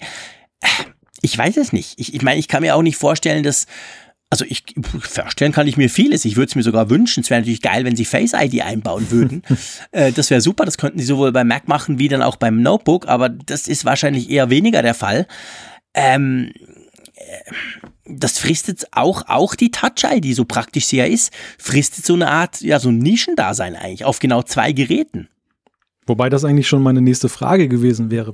Ich 1.22 1.38
weiß 1.38 1.58
es 1.58 1.72
nicht. 1.72 2.00
Ich, 2.00 2.14
ich 2.14 2.22
meine, 2.22 2.40
ich 2.40 2.48
kann 2.48 2.62
mir 2.62 2.76
auch 2.76 2.82
nicht 2.82 2.98
vorstellen, 2.98 3.44
dass 3.44 3.66
also 4.34 4.46
ich 4.48 4.64
vorstellen 5.00 5.52
kann 5.52 5.68
ich 5.68 5.78
mir 5.78 5.92
vieles. 5.92 6.26
Ich 6.26 6.38
würde 6.38 6.48
es 6.48 6.56
mir 6.56 6.64
sogar 6.64 6.90
wünschen. 6.90 7.22
Es 7.22 7.30
wäre 7.30 7.42
natürlich 7.42 7.62
geil, 7.62 7.86
wenn 7.86 7.96
sie 7.96 8.04
Face 8.04 8.34
ID 8.34 8.62
einbauen 8.64 9.12
würden. 9.12 9.44
äh, 9.92 10.12
das 10.12 10.32
wäre 10.32 10.42
super. 10.42 10.66
Das 10.66 10.80
könnten 10.80 10.98
sie 10.98 11.06
sowohl 11.06 11.32
beim 11.32 11.48
Mac 11.48 11.68
machen 11.68 12.00
wie 12.00 12.08
dann 12.08 12.24
auch 12.24 12.38
beim 12.38 12.64
Notebook. 12.64 13.08
Aber 13.08 13.30
das 13.30 13.68
ist 13.68 13.86
wahrscheinlich 13.86 14.32
eher 14.32 14.50
weniger 14.50 14.82
der 14.82 14.96
Fall. 14.96 15.28
Ähm, 15.94 16.52
äh, 17.14 17.52
das 18.08 18.40
fristet 18.40 18.88
auch, 18.92 19.28
auch 19.28 19.54
die 19.54 19.70
Touch-ID, 19.70 20.36
so 20.36 20.46
praktisch 20.46 20.88
sie 20.88 20.98
ja 20.98 21.06
ist, 21.06 21.32
fristet 21.60 22.04
so 22.04 22.16
eine 22.16 22.30
Art, 22.30 22.62
ja, 22.62 22.80
so 22.80 22.90
ein 22.90 22.98
Nischendasein 22.98 23.76
eigentlich 23.76 24.04
auf 24.04 24.18
genau 24.18 24.42
zwei 24.42 24.72
Geräten. 24.72 25.30
Wobei 26.08 26.30
das 26.30 26.44
eigentlich 26.44 26.68
schon 26.68 26.82
meine 26.82 27.02
nächste 27.02 27.30
Frage 27.30 27.68
gewesen 27.68 28.10
wäre 28.10 28.34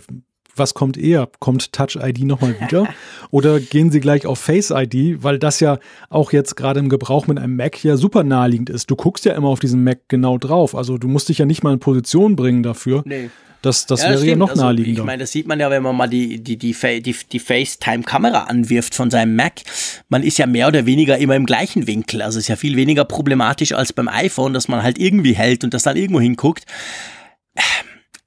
was 0.60 0.74
kommt 0.74 0.98
eher? 0.98 1.30
Kommt 1.39 1.72
Touch 1.74 1.95
ID 1.95 2.24
nochmal 2.24 2.56
wieder? 2.60 2.88
Oder 3.32 3.60
gehen 3.60 3.91
Sie 3.91 4.00
gleich 4.00 4.26
auf 4.26 4.39
Face 4.39 4.72
ID, 4.72 5.24
weil 5.24 5.39
das 5.39 5.60
ja 5.60 5.80
auch 6.10 6.32
jetzt 6.32 6.56
gerade 6.56 6.80
im 6.80 6.89
Gebrauch 6.89 7.28
mit 7.28 7.39
einem 7.39 7.56
Mac 7.56 7.84
ja 7.84 7.98
super 7.98 8.24
naheliegend 8.24 8.69
ist. 8.69 8.91
Du 8.91 8.95
guckst 8.95 9.26
ja 9.26 9.34
immer 9.34 9.48
auf 9.48 9.60
diesen 9.60 9.84
Mac 9.84 10.02
genau 10.08 10.38
drauf. 10.38 10.76
Also 10.76 10.98
du 10.98 11.08
musst 11.08 11.30
dich 11.30 11.39
ja 11.39 11.45
nicht 11.45 11.63
mal 11.63 11.74
in 11.74 11.80
Position 11.80 12.36
bringen 12.36 12.62
dafür. 12.62 13.04
Nee. 13.06 13.30
Das, 13.62 13.86
das 13.86 14.04
ja, 14.04 14.12
wäre 14.12 14.26
ja 14.26 14.36
noch 14.38 14.52
also, 14.52 14.63
naheliegender. 14.63 15.02
Ich 15.02 15.06
meine, 15.06 15.22
das 15.22 15.32
sieht 15.34 15.45
man 15.45 15.60
ja, 15.60 15.69
wenn 15.69 15.84
man 15.84 15.95
mal 15.95 16.08
die, 16.08 16.41
die, 16.41 16.58
die, 16.58 16.74
die, 17.02 17.15
die 17.32 17.39
FaceTime-Kamera 17.39 18.43
anwirft 18.43 18.95
von 18.95 19.12
seinem 19.12 19.36
Mac. 19.36 19.62
Man 20.07 20.24
ist 20.24 20.38
ja 20.38 20.45
mehr 20.45 20.70
oder 20.70 20.86
weniger 20.86 21.18
immer 21.18 21.36
im 21.36 21.45
gleichen 21.45 21.86
Winkel. 21.86 22.22
Also 22.22 22.39
ist 22.39 22.47
ja 22.47 22.55
viel 22.55 22.78
weniger 22.78 23.03
problematisch 23.03 23.74
als 23.74 23.91
beim 23.91 24.07
iPhone, 24.07 24.53
dass 24.53 24.70
man 24.70 24.82
halt 24.82 24.97
irgendwie 24.97 25.34
hält 25.34 25.66
und 25.66 25.74
das 25.74 25.84
dann 25.84 25.97
irgendwo 25.97 26.22
hinguckt 26.22 26.66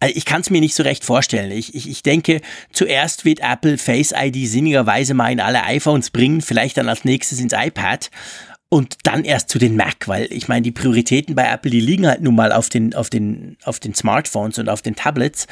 also 0.03 0.17
ich 0.17 0.25
kann 0.25 0.41
es 0.41 0.51
mir 0.51 0.61
nicht 0.61 0.75
so 0.75 0.83
recht 0.83 1.05
vorstellen. 1.05 1.53
Ich, 1.53 1.77
ich, 1.77 1.89
ich 1.89 2.03
denke, 2.03 2.41
zuerst 2.73 3.25
wird 3.25 3.39
Apple 3.39 3.79
Face 3.79 4.13
ID 4.13 4.49
sinnigerweise 4.49 5.15
mal 5.15 5.31
in 5.31 5.39
alle 5.39 5.63
iPhones 5.63 6.11
bringen, 6.11 6.41
vielleicht 6.41 6.77
dann 6.77 6.89
als 6.89 7.05
nächstes 7.05 7.39
ins 7.39 7.53
iPad. 7.53 8.11
und 8.69 8.97
dann 9.05 9.23
erst 9.25 9.49
zu 9.49 9.61
den 9.61 9.77
Mac, 9.77 10.09
weil 10.09 10.27
ich 10.33 10.49
meine, 10.49 10.63
die 10.63 10.73
Prioritäten 10.73 11.37
bei 11.37 11.45
Apple, 11.45 11.71
die 11.71 11.81
liegen 11.81 12.09
halt 12.09 12.21
nun 12.21 12.35
mal 12.35 12.51
auf 12.51 12.69
den, 12.69 12.95
auf 12.95 13.11
den, 13.11 13.57
auf 13.63 13.79
den 13.79 13.95
Smartphones 13.95 14.59
und 14.59 14.69
auf 14.69 14.83
den 14.83 14.97
Tablets. 14.97 15.47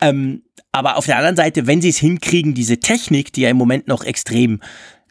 Ähm, 0.00 0.42
aber 0.70 0.96
auf 0.96 1.06
der 1.06 1.16
anderen 1.16 1.34
Seite, 1.34 1.66
wenn 1.66 1.82
sie 1.82 1.88
es 1.88 1.98
hinkriegen, 1.98 2.54
diese 2.54 2.78
Technik, 2.78 3.32
die 3.32 3.40
ja 3.40 3.50
im 3.50 3.56
Moment 3.56 3.88
noch 3.88 4.04
extrem 4.04 4.60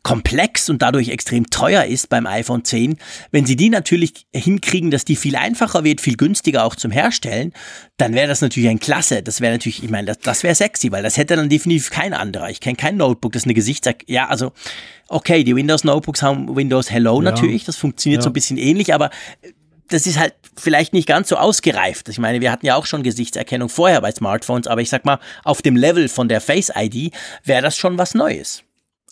komplex 0.08 0.70
und 0.70 0.82
dadurch 0.82 1.10
extrem 1.10 1.50
teuer 1.50 1.84
ist 1.84 2.08
beim 2.08 2.28
iPhone 2.28 2.64
10, 2.64 2.98
wenn 3.32 3.46
sie 3.46 3.58
die 3.58 3.70
natürlich 3.70 4.26
hinkriegen, 4.34 4.90
dass 4.90 5.04
die 5.04 5.18
viel 5.18 5.36
einfacher 5.36 5.84
wird, 5.84 6.00
viel 6.00 6.16
günstiger 6.16 6.64
auch 6.64 6.78
zum 6.78 6.92
Herstellen, 6.92 7.52
dann 7.98 8.14
wäre 8.14 8.26
das 8.26 8.40
natürlich 8.40 8.70
ein 8.70 8.80
Klasse. 8.80 9.22
Das 9.22 9.42
wäre 9.42 9.52
natürlich, 9.52 9.84
ich 9.84 9.90
meine, 9.90 10.08
das, 10.08 10.20
das 10.20 10.44
wäre 10.44 10.56
sexy, 10.56 10.94
weil 10.94 11.04
das 11.04 11.18
hätte 11.18 11.36
dann 11.36 11.50
definitiv 11.50 11.90
kein 11.90 12.14
anderer. 12.14 12.50
Ich 12.50 12.62
kenne 12.62 12.78
kein 12.78 12.96
Notebook, 12.96 13.34
das 13.34 13.44
eine 13.44 13.54
Gesichtserk... 13.54 14.06
Ja, 14.08 14.30
also, 14.30 14.54
okay, 15.10 15.44
die 15.44 15.54
Windows 15.58 15.84
Notebooks 15.84 16.22
haben 16.22 16.56
Windows 16.56 16.90
Hello 16.90 17.22
ja. 17.22 17.30
natürlich, 17.30 17.66
das 17.66 17.76
funktioniert 17.76 18.22
ja. 18.22 18.24
so 18.24 18.30
ein 18.30 18.34
bisschen 18.34 18.58
ähnlich, 18.58 18.94
aber 18.94 19.10
das 19.90 20.08
ist 20.08 20.18
halt 20.18 20.36
vielleicht 20.56 20.94
nicht 20.94 21.10
ganz 21.10 21.28
so 21.28 21.36
ausgereift. 21.36 22.08
Ich 22.08 22.18
meine, 22.18 22.40
wir 22.40 22.54
hatten 22.54 22.66
ja 22.66 22.76
auch 22.76 22.86
schon 22.86 23.04
Gesichtserkennung 23.04 23.68
vorher 23.68 24.00
bei 24.00 24.14
Smartphones, 24.14 24.68
aber 24.68 24.80
ich 24.80 24.90
sag 24.90 25.04
mal, 25.04 25.20
auf 25.44 25.62
dem 25.62 25.76
Level 25.76 26.08
von 26.08 26.30
der 26.30 26.40
Face 26.40 26.72
ID 26.74 27.12
wäre 27.44 27.62
das 27.62 27.76
schon 27.76 27.98
was 27.98 28.14
Neues. 28.14 28.64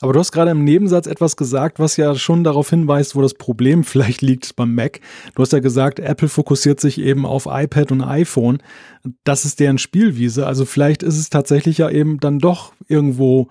Aber 0.01 0.11
du 0.11 0.19
hast 0.19 0.31
gerade 0.31 0.51
im 0.51 0.63
Nebensatz 0.63 1.07
etwas 1.07 1.37
gesagt, 1.37 1.79
was 1.79 1.95
ja 1.95 2.15
schon 2.15 2.43
darauf 2.43 2.69
hinweist, 2.69 3.15
wo 3.15 3.21
das 3.21 3.33
Problem 3.33 3.83
vielleicht 3.85 4.21
liegt 4.21 4.55
beim 4.55 4.75
Mac. 4.75 4.99
Du 5.35 5.41
hast 5.41 5.53
ja 5.53 5.59
gesagt, 5.59 5.99
Apple 5.99 6.27
fokussiert 6.27 6.79
sich 6.79 6.99
eben 6.99 7.25
auf 7.25 7.47
iPad 7.49 7.91
und 7.91 8.01
iPhone. 8.01 8.61
Das 9.23 9.45
ist 9.45 9.59
deren 9.59 9.77
Spielwiese. 9.77 10.45
Also 10.45 10.65
vielleicht 10.65 11.03
ist 11.03 11.17
es 11.17 11.29
tatsächlich 11.29 11.77
ja 11.77 11.89
eben 11.89 12.19
dann 12.19 12.39
doch 12.39 12.73
irgendwo 12.87 13.47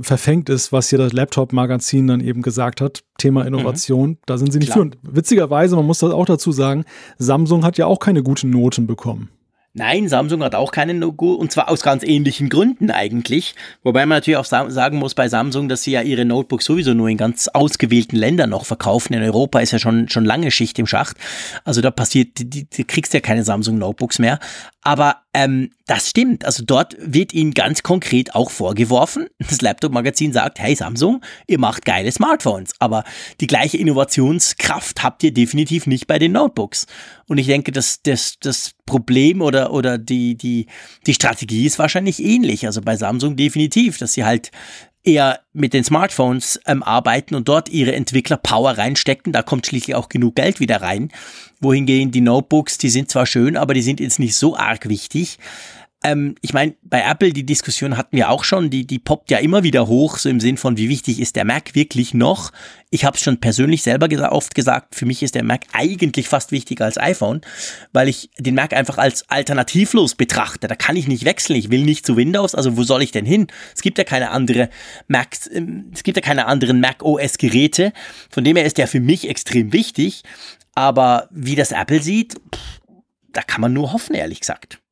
verfängt 0.00 0.48
ist, 0.48 0.72
was 0.72 0.88
hier 0.88 0.98
das 0.98 1.12
Laptop-Magazin 1.12 2.06
dann 2.06 2.20
eben 2.20 2.40
gesagt 2.40 2.80
hat. 2.80 3.02
Thema 3.18 3.46
Innovation. 3.46 4.10
Mhm. 4.10 4.18
Da 4.24 4.38
sind 4.38 4.52
sie 4.52 4.58
nicht 4.58 4.72
führend. 4.72 4.96
Witzigerweise, 5.02 5.76
man 5.76 5.86
muss 5.86 5.98
das 5.98 6.12
auch 6.12 6.24
dazu 6.24 6.52
sagen, 6.52 6.84
Samsung 7.18 7.64
hat 7.64 7.76
ja 7.76 7.86
auch 7.86 7.98
keine 7.98 8.22
guten 8.22 8.48
Noten 8.50 8.86
bekommen. 8.86 9.28
Nein, 9.74 10.06
Samsung 10.06 10.42
hat 10.42 10.54
auch 10.54 10.70
keine 10.70 10.92
No-Go 10.92 11.32
und 11.32 11.50
zwar 11.50 11.70
aus 11.70 11.80
ganz 11.80 12.02
ähnlichen 12.02 12.50
Gründen 12.50 12.90
eigentlich. 12.90 13.54
Wobei 13.82 14.00
man 14.04 14.18
natürlich 14.18 14.36
auch 14.36 14.44
sagen 14.44 14.98
muss 14.98 15.14
bei 15.14 15.28
Samsung, 15.28 15.70
dass 15.70 15.82
sie 15.82 15.92
ja 15.92 16.02
ihre 16.02 16.26
Notebooks 16.26 16.66
sowieso 16.66 16.92
nur 16.92 17.08
in 17.08 17.16
ganz 17.16 17.48
ausgewählten 17.48 18.16
Ländern 18.16 18.50
noch 18.50 18.66
verkaufen. 18.66 19.14
In 19.14 19.22
Europa 19.22 19.60
ist 19.60 19.70
ja 19.72 19.78
schon, 19.78 20.10
schon 20.10 20.26
lange 20.26 20.50
Schicht 20.50 20.78
im 20.78 20.86
Schacht. 20.86 21.16
Also 21.64 21.80
da 21.80 21.90
passiert, 21.90 22.38
du 22.38 22.84
kriegst 22.86 23.14
ja 23.14 23.20
keine 23.20 23.44
Samsung 23.44 23.78
Notebooks 23.78 24.18
mehr. 24.18 24.40
Aber 24.82 25.21
ähm, 25.34 25.70
das 25.86 26.10
stimmt. 26.10 26.44
Also 26.44 26.62
dort 26.64 26.94
wird 26.98 27.32
ihnen 27.32 27.54
ganz 27.54 27.82
konkret 27.82 28.34
auch 28.34 28.50
vorgeworfen. 28.50 29.28
Das 29.52 29.60
Laptop-Magazin 29.60 30.32
sagt, 30.32 30.60
hey 30.60 30.74
Samsung, 30.74 31.22
ihr 31.46 31.58
macht 31.58 31.84
geile 31.84 32.10
Smartphones, 32.10 32.72
aber 32.78 33.04
die 33.40 33.46
gleiche 33.46 33.76
Innovationskraft 33.76 35.02
habt 35.02 35.22
ihr 35.24 35.32
definitiv 35.32 35.86
nicht 35.86 36.06
bei 36.06 36.18
den 36.18 36.32
Notebooks. 36.32 36.86
Und 37.26 37.38
ich 37.38 37.46
denke, 37.46 37.70
dass 37.70 38.02
das, 38.02 38.38
das 38.40 38.72
Problem 38.86 39.42
oder, 39.42 39.72
oder 39.72 39.98
die, 39.98 40.36
die, 40.36 40.66
die 41.06 41.14
Strategie 41.14 41.66
ist 41.66 41.78
wahrscheinlich 41.78 42.22
ähnlich. 42.22 42.66
Also 42.66 42.80
bei 42.80 42.96
Samsung 42.96 43.36
definitiv, 43.36 43.98
dass 43.98 44.14
sie 44.14 44.24
halt 44.24 44.50
eher 45.04 45.40
mit 45.52 45.74
den 45.74 45.84
Smartphones 45.84 46.60
ähm, 46.66 46.82
arbeiten 46.82 47.34
und 47.34 47.48
dort 47.48 47.68
ihre 47.68 47.92
Entwickler-Power 47.92 48.78
reinstecken. 48.78 49.32
Da 49.32 49.42
kommt 49.42 49.66
schließlich 49.66 49.94
auch 49.94 50.08
genug 50.08 50.36
Geld 50.36 50.60
wieder 50.60 50.80
rein. 50.80 51.10
Wohingegen 51.60 52.12
die 52.12 52.20
Notebooks, 52.20 52.78
die 52.78 52.90
sind 52.90 53.10
zwar 53.10 53.26
schön, 53.26 53.56
aber 53.56 53.74
die 53.74 53.82
sind 53.82 54.00
jetzt 54.00 54.18
nicht 54.18 54.34
so 54.34 54.56
arg 54.56 54.88
wichtig. 54.88 55.38
Ähm, 56.04 56.34
ich 56.40 56.52
meine, 56.52 56.74
bei 56.82 57.02
Apple, 57.02 57.32
die 57.32 57.46
Diskussion 57.46 57.96
hatten 57.96 58.16
wir 58.16 58.30
auch 58.30 58.42
schon, 58.42 58.70
die, 58.70 58.86
die 58.86 58.98
poppt 58.98 59.30
ja 59.30 59.38
immer 59.38 59.62
wieder 59.62 59.86
hoch, 59.86 60.18
so 60.18 60.28
im 60.28 60.40
Sinn 60.40 60.56
von, 60.56 60.76
wie 60.76 60.88
wichtig 60.88 61.20
ist 61.20 61.36
der 61.36 61.44
Mac 61.44 61.74
wirklich 61.74 62.12
noch? 62.12 62.50
Ich 62.90 63.04
habe 63.04 63.16
es 63.16 63.22
schon 63.22 63.38
persönlich 63.38 63.82
selber 63.82 64.08
gesa 64.08 64.30
oft 64.30 64.54
gesagt, 64.54 64.94
für 64.94 65.06
mich 65.06 65.22
ist 65.22 65.34
der 65.34 65.44
Mac 65.44 65.62
eigentlich 65.72 66.28
fast 66.28 66.50
wichtiger 66.50 66.84
als 66.84 66.98
iPhone, 66.98 67.40
weil 67.92 68.08
ich 68.08 68.30
den 68.38 68.54
Mac 68.54 68.72
einfach 68.72 68.98
als 68.98 69.30
alternativlos 69.30 70.16
betrachte. 70.16 70.66
Da 70.66 70.74
kann 70.74 70.96
ich 70.96 71.06
nicht 71.06 71.24
wechseln, 71.24 71.56
ich 71.56 71.70
will 71.70 71.84
nicht 71.84 72.04
zu 72.04 72.16
Windows, 72.16 72.54
also 72.54 72.76
wo 72.76 72.82
soll 72.82 73.02
ich 73.02 73.12
denn 73.12 73.24
hin? 73.24 73.46
Es 73.74 73.82
gibt 73.82 73.96
ja 73.98 74.04
keine 74.04 74.30
andere 74.30 74.70
Macs, 75.06 75.48
ähm, 75.52 75.90
es 75.94 76.02
gibt 76.02 76.16
ja 76.16 76.22
keine 76.22 76.46
anderen 76.46 76.80
Mac 76.80 77.04
OS 77.04 77.38
Geräte, 77.38 77.92
von 78.28 78.42
dem 78.42 78.56
her 78.56 78.66
ist 78.66 78.78
der 78.78 78.88
für 78.88 79.00
mich 79.00 79.28
extrem 79.28 79.72
wichtig, 79.72 80.22
aber 80.74 81.28
wie 81.30 81.54
das 81.54 81.70
Apple 81.70 82.02
sieht, 82.02 82.34
pff, 82.34 82.80
da 83.32 83.42
kann 83.42 83.60
man 83.60 83.72
nur 83.72 83.92
hoffen, 83.92 84.14
ehrlich 84.14 84.40
gesagt. 84.40 84.82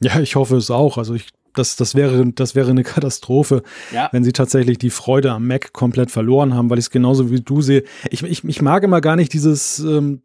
Ja, 0.00 0.20
ich 0.20 0.36
hoffe 0.36 0.56
es 0.56 0.70
auch. 0.70 0.98
Also 0.98 1.14
ich, 1.14 1.28
das, 1.54 1.76
das, 1.76 1.94
wäre, 1.94 2.32
das 2.32 2.54
wäre 2.54 2.70
eine 2.70 2.84
Katastrophe, 2.84 3.62
ja. 3.92 4.08
wenn 4.12 4.24
sie 4.24 4.32
tatsächlich 4.32 4.78
die 4.78 4.90
Freude 4.90 5.32
am 5.32 5.46
Mac 5.46 5.72
komplett 5.72 6.10
verloren 6.10 6.54
haben, 6.54 6.70
weil 6.70 6.78
ich 6.78 6.86
es 6.86 6.90
genauso 6.90 7.30
wie 7.30 7.40
du 7.40 7.60
sehe. 7.62 7.84
Ich, 8.10 8.22
ich, 8.22 8.44
ich 8.44 8.62
mag 8.62 8.82
immer 8.82 9.00
gar 9.00 9.16
nicht 9.16 9.32
dieses, 9.32 9.78
ähm, 9.80 10.22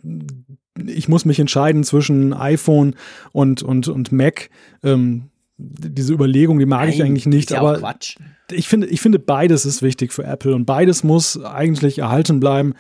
ich 0.86 1.08
muss 1.08 1.26
mich 1.26 1.40
entscheiden 1.40 1.84
zwischen 1.84 2.34
iPhone 2.34 2.96
und, 3.32 3.64
und, 3.64 3.88
und 3.88 4.12
Mac. 4.12 4.50
Ähm, 4.84 5.30
diese 5.58 6.14
Überlegung, 6.14 6.60
die 6.60 6.66
mag 6.66 6.82
Nein, 6.82 6.90
ich 6.90 7.04
eigentlich 7.04 7.26
nicht. 7.26 7.54
aber 7.54 7.78
Quatsch 7.78 8.18
ich 8.54 8.68
finde, 8.68 8.88
ich 8.88 9.02
finde, 9.02 9.20
beides 9.20 9.66
ist 9.66 9.82
wichtig 9.82 10.14
für 10.14 10.24
Apple 10.24 10.56
und 10.56 10.66
beides 10.66 11.04
muss 11.04 11.42
eigentlich 11.44 12.00
erhalten 12.00 12.40
bleiben. 12.40 12.74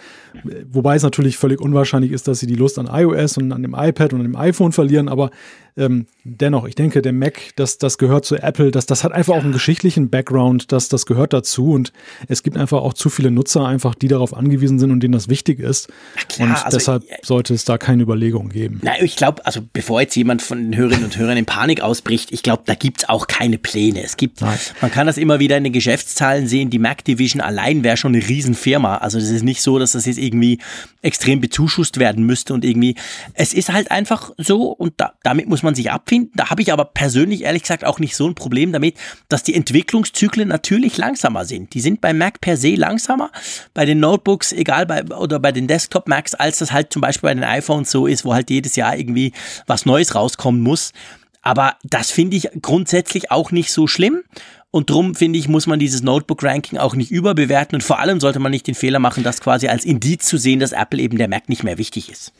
Wobei 0.71 0.95
es 0.95 1.03
natürlich 1.03 1.37
völlig 1.37 1.59
unwahrscheinlich 1.61 2.11
ist, 2.11 2.27
dass 2.27 2.39
sie 2.39 2.47
die 2.47 2.55
Lust 2.55 2.79
an 2.79 2.89
iOS 2.91 3.37
und 3.37 3.51
an 3.51 3.61
dem 3.61 3.75
iPad 3.77 4.13
und 4.13 4.19
an 4.19 4.25
dem 4.25 4.35
iPhone 4.35 4.71
verlieren. 4.71 5.09
Aber 5.09 5.29
ähm, 5.75 6.05
dennoch, 6.23 6.65
ich 6.65 6.75
denke, 6.75 7.01
der 7.01 7.13
Mac, 7.13 7.39
das, 7.55 7.77
das 7.79 7.97
gehört 7.97 8.25
zu 8.25 8.35
Apple. 8.35 8.69
Das, 8.69 8.85
das 8.85 9.03
hat 9.03 9.11
einfach 9.11 9.33
auch 9.33 9.43
einen 9.43 9.53
geschichtlichen 9.53 10.09
Background. 10.09 10.71
Das, 10.71 10.87
das 10.87 11.05
gehört 11.05 11.33
dazu. 11.33 11.71
Und 11.71 11.91
es 12.27 12.43
gibt 12.43 12.57
einfach 12.57 12.81
auch 12.81 12.93
zu 12.93 13.09
viele 13.09 13.31
Nutzer, 13.31 13.65
einfach, 13.65 13.95
die 13.95 14.07
darauf 14.07 14.35
angewiesen 14.35 14.77
sind 14.77 14.91
und 14.91 15.01
denen 15.01 15.13
das 15.13 15.29
wichtig 15.29 15.59
ist. 15.59 15.89
Klar, 16.29 16.49
und 16.49 16.65
also, 16.65 16.77
deshalb 16.77 17.03
sollte 17.23 17.53
es 17.53 17.65
da 17.65 17.77
keine 17.77 18.03
Überlegung 18.03 18.49
geben. 18.49 18.81
Na, 18.83 19.01
ich 19.01 19.15
glaube, 19.15 19.45
also 19.45 19.61
bevor 19.73 20.01
jetzt 20.01 20.15
jemand 20.15 20.41
von 20.41 20.59
den 20.59 20.77
Hörerinnen 20.77 21.05
und 21.05 21.17
Hörern 21.17 21.37
in 21.37 21.45
Panik 21.45 21.81
ausbricht, 21.81 22.31
ich 22.31 22.43
glaube, 22.43 22.63
da 22.65 22.75
gibt 22.75 22.99
es 23.03 23.09
auch 23.09 23.25
keine 23.27 23.57
Pläne. 23.57 24.03
Es 24.03 24.17
gibt, 24.17 24.41
Nein. 24.41 24.57
man 24.81 24.91
kann 24.91 25.07
das 25.07 25.17
immer 25.17 25.39
wieder 25.39 25.57
in 25.57 25.62
den 25.63 25.73
Geschäftszahlen 25.73 26.47
sehen, 26.47 26.69
die 26.69 26.79
Mac 26.79 27.03
Division 27.03 27.41
allein 27.41 27.83
wäre 27.83 27.97
schon 27.97 28.15
eine 28.15 28.27
Riesenfirma. 28.27 28.97
Also 28.97 29.19
das 29.19 29.29
ist 29.29 29.43
nicht 29.43 29.61
so, 29.61 29.79
dass 29.79 29.93
das 29.93 30.05
jetzt 30.05 30.17
irgendwie 30.17 30.59
extrem 31.01 31.41
bezuschusst 31.41 31.99
werden 31.99 32.25
müsste 32.25 32.53
und 32.53 32.63
irgendwie, 32.65 32.95
es 33.33 33.53
ist 33.53 33.71
halt 33.71 33.91
einfach 33.91 34.31
so 34.37 34.71
und 34.71 34.93
da, 34.97 35.13
damit 35.23 35.47
muss 35.47 35.63
man 35.63 35.75
sich 35.75 35.91
abfinden. 35.91 36.31
Da 36.35 36.49
habe 36.49 36.61
ich 36.61 36.71
aber 36.71 36.85
persönlich 36.85 37.43
ehrlich 37.43 37.63
gesagt 37.63 37.85
auch 37.85 37.99
nicht 37.99 38.15
so 38.15 38.27
ein 38.27 38.35
Problem 38.35 38.71
damit, 38.71 38.95
dass 39.29 39.43
die 39.43 39.55
Entwicklungszyklen 39.55 40.47
natürlich 40.47 40.97
langsamer 40.97 41.45
sind. 41.45 41.73
Die 41.73 41.81
sind 41.81 42.01
bei 42.01 42.13
Mac 42.13 42.41
per 42.41 42.57
se 42.57 42.75
langsamer, 42.75 43.31
bei 43.73 43.85
den 43.85 43.99
Notebooks, 43.99 44.51
egal 44.51 44.85
bei, 44.85 45.03
oder 45.05 45.39
bei 45.39 45.51
den 45.51 45.67
Desktop 45.67 46.07
Macs, 46.07 46.35
als 46.35 46.59
das 46.59 46.71
halt 46.71 46.93
zum 46.93 47.01
Beispiel 47.01 47.29
bei 47.29 47.33
den 47.33 47.43
iPhones 47.43 47.91
so 47.91 48.07
ist, 48.07 48.25
wo 48.25 48.33
halt 48.33 48.49
jedes 48.49 48.75
Jahr 48.75 48.97
irgendwie 48.97 49.33
was 49.67 49.85
Neues 49.85 50.15
rauskommen 50.15 50.61
muss. 50.61 50.91
Aber 51.43 51.75
das 51.83 52.09
finde 52.09 52.37
ich 52.37 52.49
grundsätzlich 52.61 53.29
auch 53.29 53.51
nicht 53.51 53.71
so 53.71 53.85
schlimm. 53.85 54.21
Und 54.75 54.89
drum 54.89 55.13
finde 55.13 55.37
ich, 55.37 55.47
muss 55.47 55.67
man 55.67 55.77
dieses 55.77 56.01
Notebook-Ranking 56.01 56.79
auch 56.79 56.95
nicht 56.95 57.11
überbewerten 57.11 57.75
und 57.75 57.83
vor 57.83 57.99
allem 57.99 58.19
sollte 58.19 58.39
man 58.39 58.49
nicht 58.49 58.65
den 58.65 58.73
Fehler 58.73 58.97
machen, 58.97 59.23
das 59.23 59.39
quasi 59.39 59.67
als 59.67 59.85
Indiz 59.85 60.25
zu 60.25 60.37
sehen, 60.37 60.59
dass 60.59 60.71
Apple 60.71 60.99
eben 60.99 61.19
der 61.19 61.27
Mac 61.27 61.47
nicht 61.47 61.63
mehr 61.63 61.77
wichtig 61.77 62.09
ist. 62.09 62.33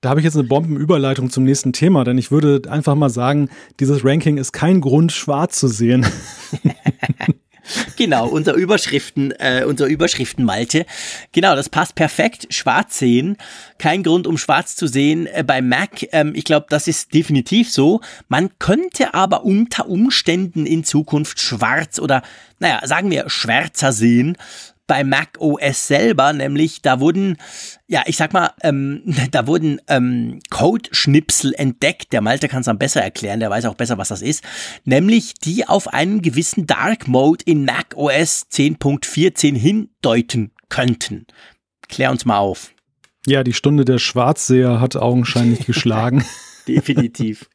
Da 0.00 0.10
habe 0.10 0.20
ich 0.20 0.24
jetzt 0.24 0.36
eine 0.36 0.46
Bombenüberleitung 0.46 1.28
zum 1.28 1.42
nächsten 1.42 1.72
Thema, 1.72 2.04
denn 2.04 2.18
ich 2.18 2.30
würde 2.30 2.62
einfach 2.70 2.94
mal 2.94 3.10
sagen, 3.10 3.48
dieses 3.80 4.04
Ranking 4.04 4.36
ist 4.36 4.52
kein 4.52 4.80
Grund, 4.80 5.10
schwarz 5.10 5.58
zu 5.58 5.66
sehen. 5.66 6.06
genau, 7.96 8.26
unser 8.28 8.54
Überschriften, 8.54 9.32
äh, 9.32 9.64
unser 9.66 9.86
Überschriften 9.86 10.44
Malte. 10.44 10.86
Genau, 11.32 11.54
das 11.54 11.68
passt 11.68 11.94
perfekt. 11.94 12.46
Schwarz 12.50 12.98
sehen. 12.98 13.36
Kein 13.78 14.02
Grund, 14.02 14.26
um 14.26 14.38
schwarz 14.38 14.76
zu 14.76 14.86
sehen 14.86 15.26
äh, 15.26 15.44
bei 15.46 15.62
Mac. 15.62 16.06
Ähm, 16.12 16.32
ich 16.34 16.44
glaube, 16.44 16.66
das 16.68 16.88
ist 16.88 17.14
definitiv 17.14 17.70
so. 17.70 18.00
Man 18.28 18.50
könnte 18.58 19.14
aber 19.14 19.44
unter 19.44 19.88
Umständen 19.88 20.66
in 20.66 20.84
Zukunft 20.84 21.40
schwarz 21.40 21.98
oder, 21.98 22.22
naja, 22.58 22.80
sagen 22.86 23.10
wir 23.10 23.28
schwärzer 23.28 23.92
sehen 23.92 24.36
bei 24.92 25.04
Mac 25.04 25.38
OS 25.38 25.86
selber, 25.86 26.34
nämlich 26.34 26.82
da 26.82 27.00
wurden, 27.00 27.38
ja, 27.86 28.02
ich 28.04 28.18
sag 28.18 28.34
mal, 28.34 28.50
ähm, 28.62 29.02
da 29.30 29.46
wurden 29.46 29.80
ähm, 29.88 30.40
Code-Schnipsel 30.50 31.54
entdeckt. 31.54 32.12
Der 32.12 32.20
Malte 32.20 32.46
kann 32.46 32.60
es 32.60 32.66
dann 32.66 32.76
besser 32.76 33.00
erklären, 33.00 33.40
der 33.40 33.48
weiß 33.48 33.64
auch 33.64 33.74
besser, 33.74 33.96
was 33.96 34.08
das 34.08 34.20
ist. 34.20 34.44
Nämlich 34.84 35.32
die 35.32 35.66
auf 35.66 35.88
einen 35.88 36.20
gewissen 36.20 36.66
Dark 36.66 37.08
Mode 37.08 37.42
in 37.46 37.64
Mac 37.64 37.94
OS 37.96 38.48
10.14 38.52 39.56
hindeuten 39.56 40.50
könnten. 40.68 41.26
Klär 41.88 42.10
uns 42.10 42.26
mal 42.26 42.36
auf. 42.36 42.74
Ja, 43.26 43.44
die 43.44 43.54
Stunde 43.54 43.86
der 43.86 43.98
Schwarzseher 43.98 44.78
hat 44.78 44.96
augenscheinlich 44.96 45.60
geschlagen. 45.66 46.22
Definitiv. 46.68 47.48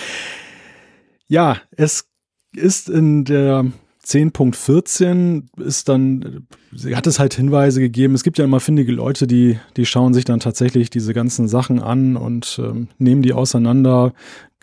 ja, 1.28 1.58
es 1.72 2.08
ist 2.56 2.88
in 2.88 3.26
der 3.26 3.66
10.14 4.10 5.44
ist 5.60 5.88
dann 5.88 6.46
sie 6.72 6.96
hat 6.96 7.06
es 7.06 7.18
halt 7.18 7.34
Hinweise 7.34 7.80
gegeben. 7.80 8.14
Es 8.14 8.24
gibt 8.24 8.38
ja 8.38 8.44
immer 8.44 8.60
findige 8.60 8.92
Leute, 8.92 9.26
die, 9.26 9.58
die 9.76 9.86
schauen 9.86 10.14
sich 10.14 10.24
dann 10.24 10.40
tatsächlich 10.40 10.90
diese 10.90 11.14
ganzen 11.14 11.48
Sachen 11.48 11.80
an 11.80 12.16
und 12.16 12.60
ähm, 12.62 12.88
nehmen 12.98 13.22
die 13.22 13.32
auseinander, 13.32 14.12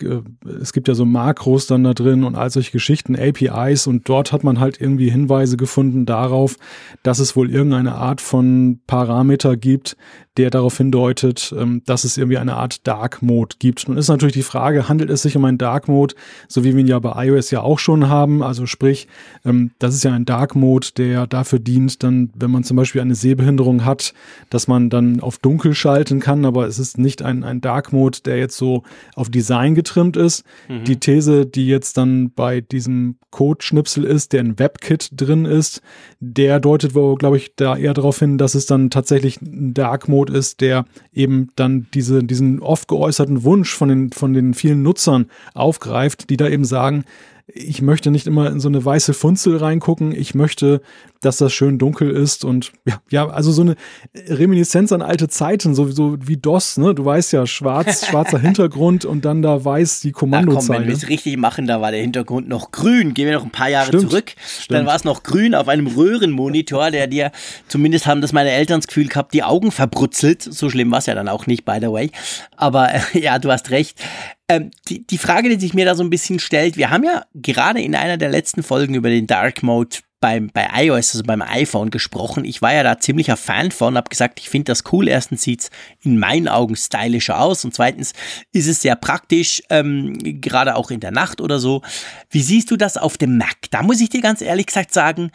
es 0.02 0.74
gibt 0.74 0.88
ja 0.88 0.94
so 0.94 1.06
Makros 1.06 1.68
dann 1.68 1.84
da 1.84 1.94
drin 1.94 2.24
und 2.24 2.36
all 2.36 2.50
solche 2.50 2.72
Geschichten, 2.72 3.16
APIs 3.16 3.88
und 3.88 4.08
dort 4.08 4.32
hat 4.32 4.44
man 4.44 4.60
halt 4.60 4.80
irgendwie 4.80 5.10
Hinweise 5.10 5.58
gefunden 5.58 6.06
darauf, 6.06 6.58
dass 7.04 7.20
es 7.20 7.36
wohl 7.36 7.50
irgendeine 7.50 7.96
Art 7.96 8.22
von 8.22 8.80
Parameter 8.88 9.58
gibt, 9.58 9.98
der 10.38 10.52
darauf 10.52 10.78
hindeutet, 10.78 11.54
ähm, 11.58 11.82
dass 11.86 12.04
es 12.04 12.18
irgendwie 12.18 12.38
eine 12.38 12.56
Art 12.56 12.88
Dark 12.88 13.22
Mode 13.22 13.56
gibt. 13.60 13.88
Nun 13.88 13.98
ist 13.98 14.08
natürlich 14.08 14.36
die 14.36 14.44
Frage, 14.44 14.88
handelt 14.88 15.10
es 15.10 15.24
sich 15.24 15.36
um 15.36 15.44
einen 15.46 15.58
Dark 15.58 15.88
Mode, 15.88 16.16
so 16.48 16.64
wie 16.64 16.74
wir 16.74 16.82
ihn 16.82 16.88
ja 16.88 17.00
bei 17.00 17.26
iOS 17.26 17.52
ja 17.52 17.62
auch 17.62 17.80
schon 17.80 18.08
haben, 18.08 18.44
also 18.44 18.66
sprich, 18.66 19.08
ähm, 19.46 19.72
das 19.80 19.96
ist 19.96 20.04
ja 20.04 20.14
ein 20.14 20.26
Dark 20.26 20.56
Mode, 20.56 20.90
der 20.96 21.28
dafür 21.28 21.60
dient, 21.60 22.04
dann, 22.04 22.30
wenn 22.36 22.52
man 22.52 22.64
zum 22.64 22.78
Beispiel 22.78 23.02
eine 23.02 23.16
Sehbehinderung 23.16 23.84
hat, 23.84 24.14
dass 24.50 24.68
man 24.68 24.90
dann 24.90 25.20
auf 25.20 25.40
dunkel 25.40 25.74
schalten 25.74 26.20
kann, 26.20 26.46
aber 26.46 26.68
es 26.68 26.78
ist 26.78 26.98
nicht 26.98 27.24
ein, 27.24 27.44
ein 27.44 27.62
Dark 27.62 27.92
Mode, 27.92 28.20
der 28.24 28.38
jetzt 28.38 28.58
so 28.58 28.84
auf 29.16 29.30
Design 29.30 29.74
getrimmt 29.88 30.18
ist. 30.18 30.44
Mhm. 30.68 30.84
Die 30.84 31.00
These, 31.00 31.46
die 31.46 31.68
jetzt 31.68 31.98
dann 31.98 32.32
bei 32.32 32.62
diesem 32.62 33.18
Code-Schnipsel 33.32 34.04
ist, 34.04 34.34
der 34.34 34.42
in 34.42 34.60
WebKit 34.60 35.10
drin 35.12 35.46
ist, 35.46 35.82
der 36.20 36.60
deutet 36.60 36.94
wohl, 36.96 37.16
glaube 37.16 37.38
ich, 37.38 37.56
da 37.56 37.78
eher 37.78 37.94
darauf 37.94 38.20
hin, 38.20 38.38
dass 38.38 38.56
es 38.56 38.66
dann 38.66 38.90
tatsächlich 38.90 39.42
ein 39.42 39.74
Dark 39.74 40.08
Mode 40.08 40.34
ist, 40.34 40.62
der 40.62 40.86
eben 41.14 41.50
dann 41.56 41.88
diese, 41.94 42.24
diesen 42.24 42.60
oft 42.62 42.88
geäußerten 42.88 43.44
Wunsch 43.44 43.74
von 43.74 43.90
den, 43.90 44.12
von 44.12 44.34
den 44.34 44.54
vielen 44.54 44.84
Nutzern 44.84 45.28
aufgreift, 45.54 46.30
die 46.30 46.38
da 46.38 46.48
eben 46.48 46.66
sagen, 46.66 47.06
ich 47.54 47.82
möchte 47.82 48.12
nicht 48.12 48.28
immer 48.28 48.50
in 48.50 48.60
so 48.60 48.68
eine 48.68 48.84
weiße 48.84 49.14
Funzel 49.14 49.56
reingucken. 49.56 50.14
Ich 50.14 50.36
möchte, 50.36 50.82
dass 51.22 51.38
das 51.38 51.54
schön 51.54 51.78
dunkel 51.78 52.12
ist 52.12 52.44
und 52.44 52.74
ja, 52.86 53.00
ja 53.10 53.30
also 53.30 53.54
so 53.54 53.62
eine 53.62 53.76
Reminiszenz 54.14 54.92
an 54.92 55.02
alte 55.02 55.30
Zeiten, 55.30 55.74
so, 55.74 55.90
so 55.90 56.18
wie 56.20 56.36
DOS, 56.36 56.78
ne? 56.78 56.94
Du 56.94 57.06
weißt 57.06 57.32
ja, 57.32 57.48
schwarz, 57.48 58.06
schwarzer 58.10 58.40
Hintergrund 58.40 59.06
und 59.06 59.24
dann 59.24 59.42
da 59.42 59.64
weiß 59.64 60.02
die 60.02 60.12
Kommandozeile. 60.12 60.82
wenn 60.82 60.88
wir 60.88 60.96
es 60.96 61.08
richtig 61.08 61.38
machen, 61.38 61.68
da 61.68 61.80
war 61.80 61.92
der 61.92 62.02
Hintergrund 62.02 62.50
noch 62.50 62.72
grün. 62.72 63.14
Gehen 63.14 63.28
wir 63.28 63.36
noch 63.36 63.46
ein 63.46 63.52
paar 63.52 63.70
Jahre 63.70 63.88
stimmt, 63.88 64.10
zurück. 64.10 64.34
Stimmt. 64.46 64.78
Dann 64.78 64.86
war 64.86 64.98
es 64.98 65.06
noch 65.06 65.24
grün 65.24 65.56
auf 65.56 65.70
einem 65.70 65.88
Röhrenmonitor, 65.88 66.92
der 66.92 67.08
dir, 67.08 67.32
zumindest 67.70 68.08
haben 68.08 68.20
das 68.20 68.34
meine 68.34 68.52
Eltern 68.52 68.82
das 68.82 68.88
Gefühl 68.88 69.08
gehabt, 69.08 69.34
die 69.34 69.44
Augen 69.44 69.72
verbrutzelt. 69.72 70.42
So 70.42 70.70
schlimm 70.70 70.92
war 70.92 71.00
es 71.00 71.06
ja 71.06 71.16
dann 71.16 71.30
auch 71.30 71.48
nicht, 71.48 71.64
by 71.64 71.78
the 71.80 71.88
way. 71.88 72.12
Aber 72.58 72.90
ja, 73.14 73.40
du 73.40 73.50
hast 73.50 73.70
recht. 73.70 74.02
Ähm, 74.50 74.72
die, 74.88 75.06
die 75.06 75.18
Frage, 75.18 75.50
die 75.50 75.60
sich 75.60 75.74
mir 75.74 75.86
da 75.86 75.96
so 75.96 76.04
ein 76.04 76.10
bisschen 76.10 76.40
stellt, 76.40 76.78
wir 76.78 76.90
haben 76.90 77.04
ja 77.04 77.26
gerade 77.36 77.82
in 77.82 77.96
einer 77.96 78.18
der 78.18 78.30
letzten 78.30 78.64
Folgen 78.64 78.96
über 78.96 79.10
den 79.10 79.28
Dark 79.28 79.62
Mode 79.62 79.98
beim, 80.20 80.50
bei 80.52 80.68
iOS, 80.74 81.14
also 81.14 81.24
beim 81.24 81.42
iPhone 81.42 81.92
gesprochen. 81.92 82.44
Ich 82.44 82.62
war 82.62 82.74
ja 82.74 82.82
da 82.84 82.98
ziemlicher 82.98 83.38
Fan 83.38 83.72
von, 83.72 83.98
habe 83.98 84.10
gesagt, 84.10 84.40
ich 84.40 84.50
finde 84.50 84.72
das 84.72 84.84
cool. 84.92 85.08
Erstens 85.08 85.44
sieht's 85.44 85.70
in 86.02 86.18
meinen 86.18 86.48
Augen 86.48 86.76
stylischer 86.76 87.40
aus 87.40 87.66
und 87.66 87.74
zweitens 87.74 88.14
ist 88.52 88.68
es 88.68 88.82
sehr 88.82 88.96
praktisch, 88.96 89.62
ähm, 89.70 90.18
gerade 90.42 90.76
auch 90.76 90.92
in 90.92 91.02
der 91.02 91.12
Nacht 91.12 91.40
oder 91.42 91.60
so. 91.60 91.82
Wie 92.30 92.42
siehst 92.42 92.72
du 92.72 92.78
das 92.78 92.98
auf 92.98 93.18
dem 93.18 93.38
Mac? 93.38 93.70
Da 93.70 93.84
muss 93.84 94.02
ich 94.02 94.10
dir 94.10 94.22
ganz 94.22 94.42
ehrlich 94.42 94.68
gesagt 94.68 94.94
sagen, 94.94 95.32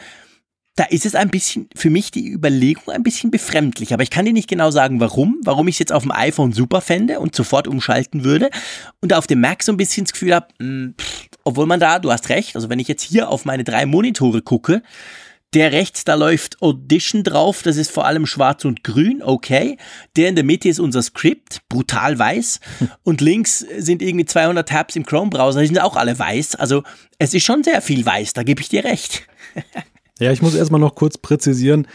da 0.74 0.84
ist 0.84 1.04
es 1.04 1.14
ein 1.14 1.28
bisschen, 1.28 1.68
für 1.74 1.90
mich 1.90 2.10
die 2.10 2.30
Überlegung 2.30 2.88
ein 2.88 3.02
bisschen 3.02 3.30
befremdlich. 3.30 3.92
Aber 3.92 4.02
ich 4.02 4.10
kann 4.10 4.24
dir 4.24 4.32
nicht 4.32 4.48
genau 4.48 4.70
sagen, 4.70 5.00
warum. 5.00 5.38
Warum 5.44 5.68
ich 5.68 5.74
es 5.74 5.80
jetzt 5.80 5.92
auf 5.92 6.02
dem 6.02 6.12
iPhone 6.12 6.52
super 6.52 6.80
fände 6.80 7.20
und 7.20 7.34
sofort 7.34 7.68
umschalten 7.68 8.24
würde. 8.24 8.48
Und 9.00 9.12
auf 9.12 9.26
dem 9.26 9.40
Mac 9.40 9.62
so 9.62 9.72
ein 9.72 9.76
bisschen 9.76 10.04
das 10.04 10.12
Gefühl 10.12 10.34
habe, 10.34 10.48
hm, 10.58 10.94
obwohl 11.44 11.66
man 11.66 11.78
da, 11.78 11.98
du 11.98 12.10
hast 12.10 12.30
recht, 12.30 12.56
also 12.56 12.70
wenn 12.70 12.78
ich 12.78 12.88
jetzt 12.88 13.02
hier 13.02 13.28
auf 13.28 13.44
meine 13.44 13.64
drei 13.64 13.84
Monitore 13.84 14.40
gucke, 14.40 14.82
der 15.52 15.72
rechts, 15.72 16.04
da 16.04 16.14
läuft 16.14 16.62
Audition 16.62 17.24
drauf, 17.24 17.62
das 17.62 17.76
ist 17.76 17.90
vor 17.90 18.06
allem 18.06 18.24
schwarz 18.24 18.64
und 18.64 18.82
grün, 18.82 19.22
okay. 19.22 19.76
Der 20.16 20.30
in 20.30 20.34
der 20.36 20.44
Mitte 20.44 20.70
ist 20.70 20.80
unser 20.80 21.02
Skript, 21.02 21.60
brutal 21.68 22.18
weiß. 22.18 22.60
Und 23.02 23.20
links 23.20 23.58
sind 23.58 24.00
irgendwie 24.00 24.24
200 24.24 24.66
Tabs 24.66 24.96
im 24.96 25.04
Chrome-Browser, 25.04 25.60
die 25.60 25.66
sind 25.66 25.80
auch 25.80 25.96
alle 25.96 26.18
weiß. 26.18 26.54
Also 26.54 26.82
es 27.18 27.34
ist 27.34 27.44
schon 27.44 27.62
sehr 27.62 27.82
viel 27.82 28.06
weiß, 28.06 28.32
da 28.32 28.42
gebe 28.42 28.62
ich 28.62 28.70
dir 28.70 28.84
recht. 28.84 29.26
Ja, 30.22 30.30
ich 30.30 30.40
muss 30.40 30.54
erstmal 30.54 30.80
noch 30.80 30.94
kurz 30.94 31.18
präzisieren. 31.18 31.88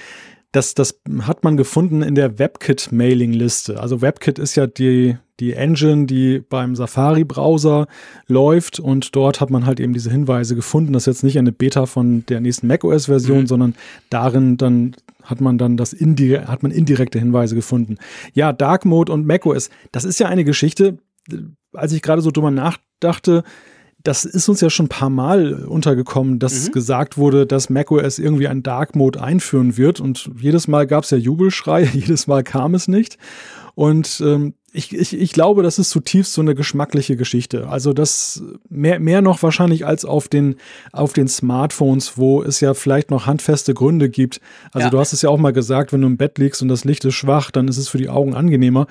Das, 0.51 0.73
das 0.75 0.99
hat 1.21 1.43
man 1.43 1.55
gefunden 1.55 2.01
in 2.01 2.15
der 2.15 2.39
WebKit-Mailing-Liste. 2.39 3.79
Also 3.79 4.01
WebKit 4.01 4.37
ist 4.37 4.55
ja 4.55 4.67
die, 4.67 5.17
die 5.39 5.53
Engine, 5.53 6.07
die 6.07 6.39
beim 6.39 6.75
Safari-Browser 6.75 7.87
läuft 8.27 8.79
und 8.79 9.15
dort 9.15 9.39
hat 9.39 9.49
man 9.49 9.65
halt 9.65 9.79
eben 9.79 9.93
diese 9.93 10.11
Hinweise 10.11 10.55
gefunden. 10.55 10.93
Das 10.93 11.03
ist 11.03 11.07
jetzt 11.07 11.23
nicht 11.23 11.37
eine 11.37 11.51
Beta 11.53 11.85
von 11.85 12.25
der 12.25 12.41
nächsten 12.41 12.67
macOS-Version, 12.67 13.41
mhm. 13.41 13.47
sondern 13.47 13.75
darin 14.09 14.57
dann 14.57 14.95
hat 15.23 15.41
man 15.41 15.57
dann 15.57 15.77
das 15.77 15.93
indire 15.93 16.47
hat 16.47 16.63
man 16.63 16.71
indirekte 16.71 17.19
Hinweise 17.19 17.55
gefunden. 17.55 17.97
Ja, 18.33 18.51
Dark 18.51 18.83
Mode 18.83 19.11
und 19.11 19.25
macOS, 19.25 19.69
das 19.91 20.05
ist 20.05 20.19
ja 20.19 20.27
eine 20.27 20.43
Geschichte, 20.43 20.97
als 21.73 21.93
ich 21.93 22.01
gerade 22.01 22.21
so 22.21 22.31
drüber 22.31 22.51
nachdachte, 22.51 23.43
das 24.07 24.23
ist 24.23 24.47
uns 24.47 24.61
ja 24.61 24.69
schon 24.69 24.85
ein 24.85 24.89
paar 24.89 25.09
Mal 25.09 25.65
untergekommen, 25.65 26.39
dass 26.39 26.67
mhm. 26.67 26.71
gesagt 26.71 27.17
wurde, 27.17 27.45
dass 27.45 27.69
macOS 27.69 28.19
irgendwie 28.19 28.47
einen 28.47 28.63
Dark 28.63 28.95
Mode 28.95 29.21
einführen 29.21 29.75
wird. 29.75 29.99
Und 29.99 30.31
jedes 30.39 30.69
Mal 30.69 30.87
gab 30.87 31.03
es 31.03 31.11
ja 31.11 31.17
Jubelschrei, 31.17 31.83
jedes 31.93 32.25
Mal 32.25 32.43
kam 32.43 32.73
es 32.73 32.87
nicht. 32.87 33.17
Und 33.75 34.23
ähm, 34.25 34.53
ich, 34.71 34.95
ich, 34.95 35.13
ich 35.13 35.33
glaube, 35.33 35.61
das 35.61 35.77
ist 35.77 35.89
zutiefst 35.89 36.33
so 36.33 36.41
eine 36.41 36.55
geschmackliche 36.55 37.17
Geschichte. 37.17 37.67
Also 37.67 37.93
das 37.93 38.43
mehr, 38.69 38.99
mehr 38.99 39.21
noch 39.21 39.43
wahrscheinlich 39.43 39.85
als 39.85 40.05
auf 40.05 40.29
den, 40.29 40.55
auf 40.93 41.13
den 41.13 41.27
Smartphones, 41.27 42.17
wo 42.17 42.41
es 42.41 42.61
ja 42.61 42.73
vielleicht 42.73 43.11
noch 43.11 43.25
handfeste 43.25 43.73
Gründe 43.73 44.09
gibt. 44.09 44.39
Also 44.71 44.85
ja. 44.85 44.89
du 44.89 44.99
hast 44.99 45.13
es 45.13 45.21
ja 45.21 45.29
auch 45.29 45.37
mal 45.37 45.51
gesagt, 45.51 45.91
wenn 45.91 46.01
du 46.01 46.07
im 46.07 46.17
Bett 46.17 46.37
liegst 46.37 46.61
und 46.61 46.69
das 46.69 46.85
Licht 46.85 47.03
ist 47.05 47.15
schwach, 47.15 47.51
dann 47.51 47.67
ist 47.67 47.77
es 47.77 47.89
für 47.89 47.97
die 47.97 48.09
Augen 48.09 48.35
angenehmer. 48.35 48.87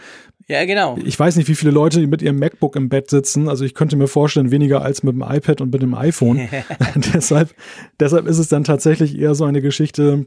Ja, 0.48 0.64
genau. 0.64 0.96
Ich 1.04 1.18
weiß 1.18 1.36
nicht, 1.36 1.48
wie 1.48 1.56
viele 1.56 1.72
Leute 1.72 2.06
mit 2.06 2.22
ihrem 2.22 2.38
MacBook 2.38 2.76
im 2.76 2.88
Bett 2.88 3.10
sitzen. 3.10 3.48
Also 3.48 3.64
ich 3.64 3.74
könnte 3.74 3.96
mir 3.96 4.06
vorstellen, 4.06 4.52
weniger 4.52 4.82
als 4.82 5.02
mit 5.02 5.14
dem 5.14 5.22
iPad 5.22 5.60
und 5.60 5.72
mit 5.72 5.82
dem 5.82 5.94
iPhone. 5.94 6.48
deshalb, 6.94 7.54
deshalb 7.98 8.26
ist 8.26 8.38
es 8.38 8.48
dann 8.48 8.64
tatsächlich 8.64 9.18
eher 9.18 9.34
so 9.34 9.44
eine 9.44 9.60
Geschichte, 9.60 10.26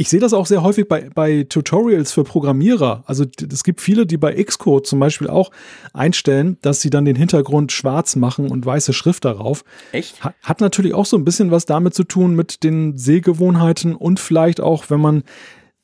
ich 0.00 0.08
sehe 0.08 0.20
das 0.20 0.32
auch 0.32 0.46
sehr 0.46 0.62
häufig 0.62 0.86
bei, 0.86 1.10
bei 1.12 1.42
Tutorials 1.42 2.12
für 2.12 2.22
Programmierer. 2.22 3.02
Also 3.06 3.24
es 3.50 3.64
gibt 3.64 3.80
viele, 3.80 4.06
die 4.06 4.16
bei 4.16 4.32
Xcode 4.32 4.86
zum 4.86 5.00
Beispiel 5.00 5.28
auch 5.28 5.50
einstellen, 5.92 6.56
dass 6.62 6.80
sie 6.80 6.88
dann 6.88 7.04
den 7.04 7.16
Hintergrund 7.16 7.72
schwarz 7.72 8.14
machen 8.14 8.48
und 8.48 8.64
weiße 8.64 8.92
Schrift 8.92 9.24
darauf. 9.24 9.64
Echt? 9.90 10.22
Hat, 10.22 10.36
hat 10.40 10.60
natürlich 10.60 10.94
auch 10.94 11.04
so 11.04 11.16
ein 11.16 11.24
bisschen 11.24 11.50
was 11.50 11.66
damit 11.66 11.94
zu 11.94 12.04
tun 12.04 12.36
mit 12.36 12.62
den 12.62 12.96
Sehgewohnheiten 12.96 13.96
und 13.96 14.20
vielleicht 14.20 14.60
auch, 14.60 14.88
wenn 14.88 15.00
man 15.00 15.24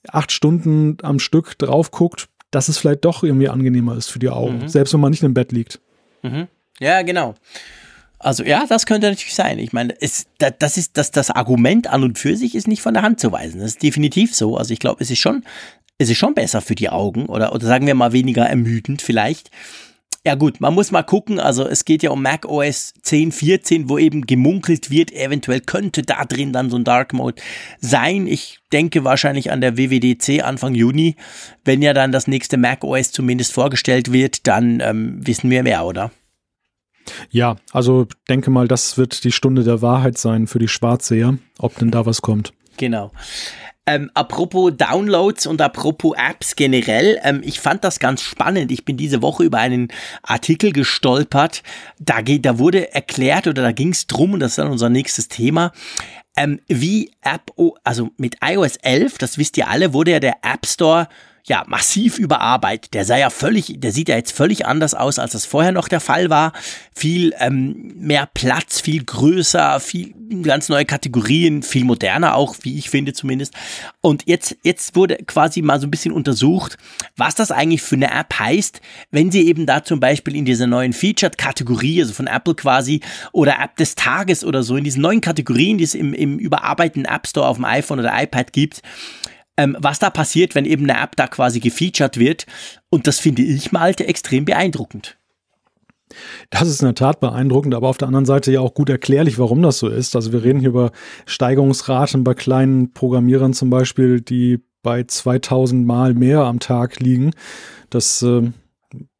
acht 0.06 0.30
Stunden 0.30 0.98
am 1.02 1.18
Stück 1.18 1.58
drauf 1.58 1.90
guckt, 1.90 2.28
dass 2.54 2.68
es 2.68 2.78
vielleicht 2.78 3.04
doch 3.04 3.22
irgendwie 3.22 3.48
angenehmer 3.48 3.96
ist 3.96 4.10
für 4.10 4.18
die 4.18 4.28
Augen, 4.28 4.62
mhm. 4.62 4.68
selbst 4.68 4.92
wenn 4.92 5.00
man 5.00 5.10
nicht 5.10 5.22
im 5.22 5.34
Bett 5.34 5.52
liegt. 5.52 5.80
Mhm. 6.22 6.48
Ja, 6.80 7.02
genau. 7.02 7.34
Also 8.18 8.42
ja, 8.44 8.64
das 8.66 8.86
könnte 8.86 9.08
natürlich 9.08 9.34
sein. 9.34 9.58
Ich 9.58 9.72
meine, 9.72 9.94
es, 10.00 10.26
das 10.38 10.76
ist 10.78 10.96
das, 10.96 11.10
das 11.10 11.30
Argument 11.30 11.88
an 11.88 12.02
und 12.02 12.18
für 12.18 12.36
sich 12.36 12.54
ist 12.54 12.66
nicht 12.68 12.80
von 12.80 12.94
der 12.94 13.02
Hand 13.02 13.20
zu 13.20 13.32
weisen. 13.32 13.60
Das 13.60 13.72
ist 13.72 13.82
definitiv 13.82 14.34
so. 14.34 14.56
Also 14.56 14.72
ich 14.72 14.78
glaube, 14.78 15.02
es 15.02 15.10
ist 15.10 15.18
schon, 15.18 15.44
es 15.98 16.08
ist 16.08 16.16
schon 16.16 16.34
besser 16.34 16.62
für 16.62 16.74
die 16.74 16.88
Augen 16.88 17.26
oder, 17.26 17.54
oder 17.54 17.66
sagen 17.66 17.86
wir 17.86 17.94
mal 17.94 18.12
weniger 18.12 18.46
ermüdend 18.46 19.02
vielleicht. 19.02 19.50
Ja 20.26 20.36
gut, 20.36 20.58
man 20.58 20.72
muss 20.72 20.90
mal 20.90 21.02
gucken. 21.02 21.38
Also 21.38 21.66
es 21.66 21.84
geht 21.84 22.02
ja 22.02 22.10
um 22.10 22.22
Mac 22.22 22.46
OS 22.46 22.94
10, 23.02 23.30
14, 23.30 23.90
wo 23.90 23.98
eben 23.98 24.22
gemunkelt 24.22 24.90
wird, 24.90 25.12
eventuell 25.12 25.60
könnte 25.60 26.02
da 26.02 26.24
drin 26.24 26.52
dann 26.52 26.70
so 26.70 26.76
ein 26.76 26.84
Dark 26.84 27.12
Mode 27.12 27.42
sein. 27.78 28.26
Ich 28.26 28.60
denke 28.72 29.04
wahrscheinlich 29.04 29.52
an 29.52 29.60
der 29.60 29.76
WWDC 29.76 30.42
Anfang 30.42 30.74
Juni. 30.74 31.16
Wenn 31.62 31.82
ja 31.82 31.92
dann 31.92 32.10
das 32.10 32.26
nächste 32.26 32.56
Mac 32.56 32.84
OS 32.84 33.12
zumindest 33.12 33.52
vorgestellt 33.52 34.12
wird, 34.12 34.46
dann 34.46 34.80
ähm, 34.80 35.18
wissen 35.26 35.50
wir 35.50 35.62
mehr, 35.62 35.84
oder? 35.84 36.10
Ja, 37.30 37.56
also 37.72 38.06
denke 38.26 38.50
mal, 38.50 38.66
das 38.66 38.96
wird 38.96 39.24
die 39.24 39.32
Stunde 39.32 39.62
der 39.62 39.82
Wahrheit 39.82 40.16
sein 40.16 40.46
für 40.46 40.58
die 40.58 40.68
Schwarzseher, 40.68 41.36
ob 41.58 41.78
denn 41.78 41.90
da 41.90 42.06
was 42.06 42.22
kommt. 42.22 42.54
Genau. 42.78 43.12
Ähm, 43.86 44.10
apropos 44.14 44.72
Downloads 44.74 45.46
und 45.46 45.60
apropos 45.60 46.16
Apps 46.16 46.56
generell, 46.56 47.20
ähm, 47.22 47.42
ich 47.44 47.60
fand 47.60 47.84
das 47.84 47.98
ganz 47.98 48.22
spannend. 48.22 48.72
Ich 48.72 48.86
bin 48.86 48.96
diese 48.96 49.20
Woche 49.20 49.44
über 49.44 49.58
einen 49.58 49.88
Artikel 50.22 50.72
gestolpert. 50.72 51.62
Da, 51.98 52.22
geht, 52.22 52.46
da 52.46 52.58
wurde 52.58 52.94
erklärt 52.94 53.46
oder 53.46 53.62
da 53.62 53.72
ging 53.72 53.90
es 53.90 54.06
drum, 54.06 54.32
und 54.32 54.40
das 54.40 54.52
ist 54.52 54.58
dann 54.58 54.70
unser 54.70 54.88
nächstes 54.88 55.28
Thema, 55.28 55.72
ähm, 56.36 56.60
wie 56.66 57.12
App, 57.22 57.52
also 57.84 58.10
mit 58.16 58.38
iOS 58.42 58.76
11, 58.76 59.18
das 59.18 59.38
wisst 59.38 59.56
ihr 59.58 59.68
alle, 59.68 59.92
wurde 59.92 60.12
ja 60.12 60.20
der 60.20 60.38
App 60.42 60.66
Store 60.66 61.08
ja, 61.46 61.62
massiv 61.66 62.18
überarbeitet. 62.18 62.94
Der 62.94 63.04
sei 63.04 63.20
ja 63.20 63.28
völlig, 63.28 63.74
der 63.76 63.92
sieht 63.92 64.08
ja 64.08 64.16
jetzt 64.16 64.32
völlig 64.32 64.64
anders 64.64 64.94
aus, 64.94 65.18
als 65.18 65.32
das 65.32 65.44
vorher 65.44 65.72
noch 65.72 65.88
der 65.88 66.00
Fall 66.00 66.30
war. 66.30 66.54
Viel 66.94 67.34
ähm, 67.38 67.92
mehr 67.96 68.26
Platz, 68.32 68.80
viel 68.80 69.04
größer, 69.04 69.78
viel 69.80 70.14
ganz 70.42 70.70
neue 70.70 70.86
Kategorien, 70.86 71.62
viel 71.62 71.84
moderner 71.84 72.34
auch, 72.34 72.56
wie 72.62 72.78
ich 72.78 72.88
finde 72.88 73.12
zumindest. 73.12 73.52
Und 74.00 74.22
jetzt, 74.26 74.56
jetzt 74.62 74.96
wurde 74.96 75.16
quasi 75.16 75.60
mal 75.60 75.78
so 75.78 75.86
ein 75.86 75.90
bisschen 75.90 76.12
untersucht, 76.12 76.78
was 77.16 77.34
das 77.34 77.50
eigentlich 77.50 77.82
für 77.82 77.96
eine 77.96 78.10
App 78.10 78.38
heißt, 78.38 78.80
wenn 79.10 79.30
sie 79.30 79.46
eben 79.46 79.66
da 79.66 79.84
zum 79.84 80.00
Beispiel 80.00 80.36
in 80.36 80.46
dieser 80.46 80.66
neuen 80.66 80.94
Featured-Kategorie, 80.94 82.00
also 82.00 82.14
von 82.14 82.26
Apple 82.26 82.54
quasi, 82.54 83.00
oder 83.32 83.60
App 83.60 83.76
des 83.76 83.96
Tages 83.96 84.44
oder 84.44 84.62
so, 84.62 84.76
in 84.76 84.84
diesen 84.84 85.02
neuen 85.02 85.20
Kategorien, 85.20 85.76
die 85.76 85.84
es 85.84 85.94
im, 85.94 86.14
im 86.14 86.38
überarbeiteten 86.38 87.04
App 87.04 87.26
Store 87.26 87.46
auf 87.46 87.56
dem 87.56 87.66
iPhone 87.66 88.00
oder 88.00 88.12
iPad 88.22 88.52
gibt, 88.54 88.80
ähm, 89.56 89.76
was 89.80 89.98
da 89.98 90.10
passiert, 90.10 90.54
wenn 90.54 90.64
eben 90.64 90.88
eine 90.88 91.00
App 91.00 91.16
da 91.16 91.26
quasi 91.26 91.60
gefeatured 91.60 92.18
wird. 92.18 92.46
Und 92.90 93.06
das 93.06 93.18
finde 93.18 93.42
ich, 93.42 93.72
Malte, 93.72 94.06
extrem 94.06 94.44
beeindruckend. 94.44 95.16
Das 96.50 96.68
ist 96.68 96.80
in 96.80 96.86
der 96.86 96.94
Tat 96.94 97.20
beeindruckend, 97.20 97.74
aber 97.74 97.88
auf 97.88 97.98
der 97.98 98.08
anderen 98.08 98.26
Seite 98.26 98.52
ja 98.52 98.60
auch 98.60 98.74
gut 98.74 98.88
erklärlich, 98.88 99.38
warum 99.38 99.62
das 99.62 99.78
so 99.78 99.88
ist. 99.88 100.14
Also 100.14 100.32
wir 100.32 100.44
reden 100.44 100.60
hier 100.60 100.68
über 100.68 100.92
Steigerungsraten 101.26 102.24
bei 102.24 102.34
kleinen 102.34 102.92
Programmierern 102.92 103.52
zum 103.52 103.70
Beispiel, 103.70 104.20
die 104.20 104.60
bei 104.82 105.04
2000 105.04 105.86
Mal 105.86 106.14
mehr 106.14 106.40
am 106.40 106.60
Tag 106.60 107.00
liegen. 107.00 107.32
Das, 107.90 108.22
äh, 108.22 108.50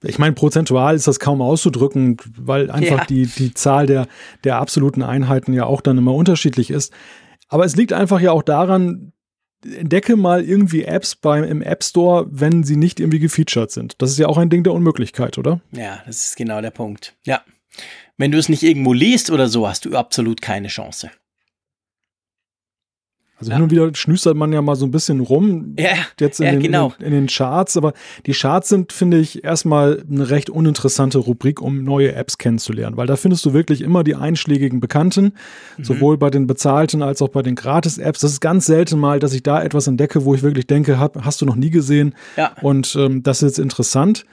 ich 0.03 0.18
meine, 0.18 0.35
prozentual 0.35 0.95
ist 0.95 1.09
das 1.09 1.18
kaum 1.18 1.43
auszudrücken, 1.43 2.18
weil 2.39 2.70
einfach 2.70 2.99
ja. 2.99 3.05
die, 3.07 3.26
die 3.26 3.55
Zahl 3.55 3.87
der, 3.87 4.07
der 4.45 4.59
absoluten 4.59 5.03
Einheiten 5.03 5.53
ja 5.53 5.64
auch 5.64 5.80
dann 5.80 5.99
immer 5.99 6.14
unterschiedlich 6.14 6.70
ist. 6.70 6.93
Aber 7.49 7.64
es 7.64 7.76
liegt 7.76 7.93
einfach 7.93 8.20
ja 8.20 8.30
auch 8.30 8.43
daran, 8.43 9.14
entdecke 9.65 10.17
mal 10.17 10.45
irgendwie 10.45 10.85
Apps 10.85 11.17
beim, 11.17 11.45
im 11.45 11.62
App 11.62 11.83
Store, 11.85 12.27
wenn 12.31 12.65
sie 12.65 12.77
nicht 12.77 13.01
irgendwie 13.01 13.19
gefeatured 13.19 13.71
sind. 13.71 14.01
Das 14.03 14.11
ist 14.11 14.19
ja 14.19 14.29
auch 14.29 14.39
ein 14.39 14.51
Ding 14.51 14.62
der 14.65 14.73
Unmöglichkeit, 14.73 15.39
oder? 15.39 15.61
Ja, 15.73 16.03
das 16.07 16.27
ist 16.27 16.37
genau 16.37 16.61
der 16.61 16.71
Punkt. 16.71 17.17
Ja. 17.25 17.43
Wenn 18.17 18.31
du 18.31 18.39
es 18.39 18.49
nicht 18.49 18.62
irgendwo 18.62 18.93
liest 18.93 19.31
oder 19.31 19.49
so, 19.49 19.69
hast 19.69 19.85
du 19.85 19.97
absolut 19.97 20.41
keine 20.41 20.69
Chance. 20.69 21.11
Also 23.45 23.51
ja. 23.51 23.57
hin 23.57 23.64
und 23.64 23.70
wieder 23.70 23.90
schnüstert 23.95 24.36
man 24.36 24.55
ja 24.55 24.62
mal 24.62 24.74
so 24.74 24.86
ein 24.86 24.90
bisschen 24.90 25.20
rum, 25.20 25.74
ja, 25.78 25.90
jetzt 26.18 26.40
in, 26.40 26.47
ja, 26.47 26.53
den, 26.53 26.62
genau. 26.62 26.95
in, 26.99 27.07
in, 27.07 27.12
den, 27.12 27.26
Charts, 27.26 27.76
aber 27.76 27.92
die 28.24 28.32
Charts 28.32 28.70
sind, 28.70 28.90
finde 28.90 29.18
ich, 29.18 29.45
erstmal 29.45 30.03
eine 30.11 30.30
recht 30.30 30.49
uninteressante 30.49 31.18
Rubrik, 31.18 31.61
um 31.61 31.84
neue 31.84 32.14
Apps 32.14 32.38
kennenzulernen, 32.38 32.97
weil 32.97 33.07
da 33.07 33.16
findest 33.16 33.45
du 33.45 33.53
wirklich 33.53 33.82
immer 33.82 34.03
die 34.03 34.14
einschlägigen 34.14 34.80
Bekannten, 34.80 35.34
mhm. 35.76 35.84
sowohl 35.84 36.16
bei 36.16 36.30
den 36.30 36.47
bezahlten 36.47 37.03
als 37.03 37.20
auch 37.20 37.28
bei 37.28 37.42
den 37.42 37.55
Gratis-Apps. 37.55 38.20
Das 38.20 38.32
ist 38.32 38.40
ganz 38.40 38.64
selten 38.64 38.99
mal, 38.99 39.18
dass 39.18 39.34
ich 39.34 39.42
da 39.42 39.62
etwas 39.62 39.86
entdecke, 39.86 40.24
wo 40.24 40.34
ich 40.34 40.42
wirklich 40.42 40.66
denke, 40.66 40.99
hab, 40.99 41.22
hast 41.22 41.42
du 41.42 41.45
noch 41.45 41.57
nie 41.57 41.70
gesehen 41.70 42.14
ja. 42.38 42.53
und 42.62 42.97
ähm, 42.99 43.22
das 43.22 43.42
ist 43.42 43.59
jetzt 43.59 43.59
interessant 43.59 44.24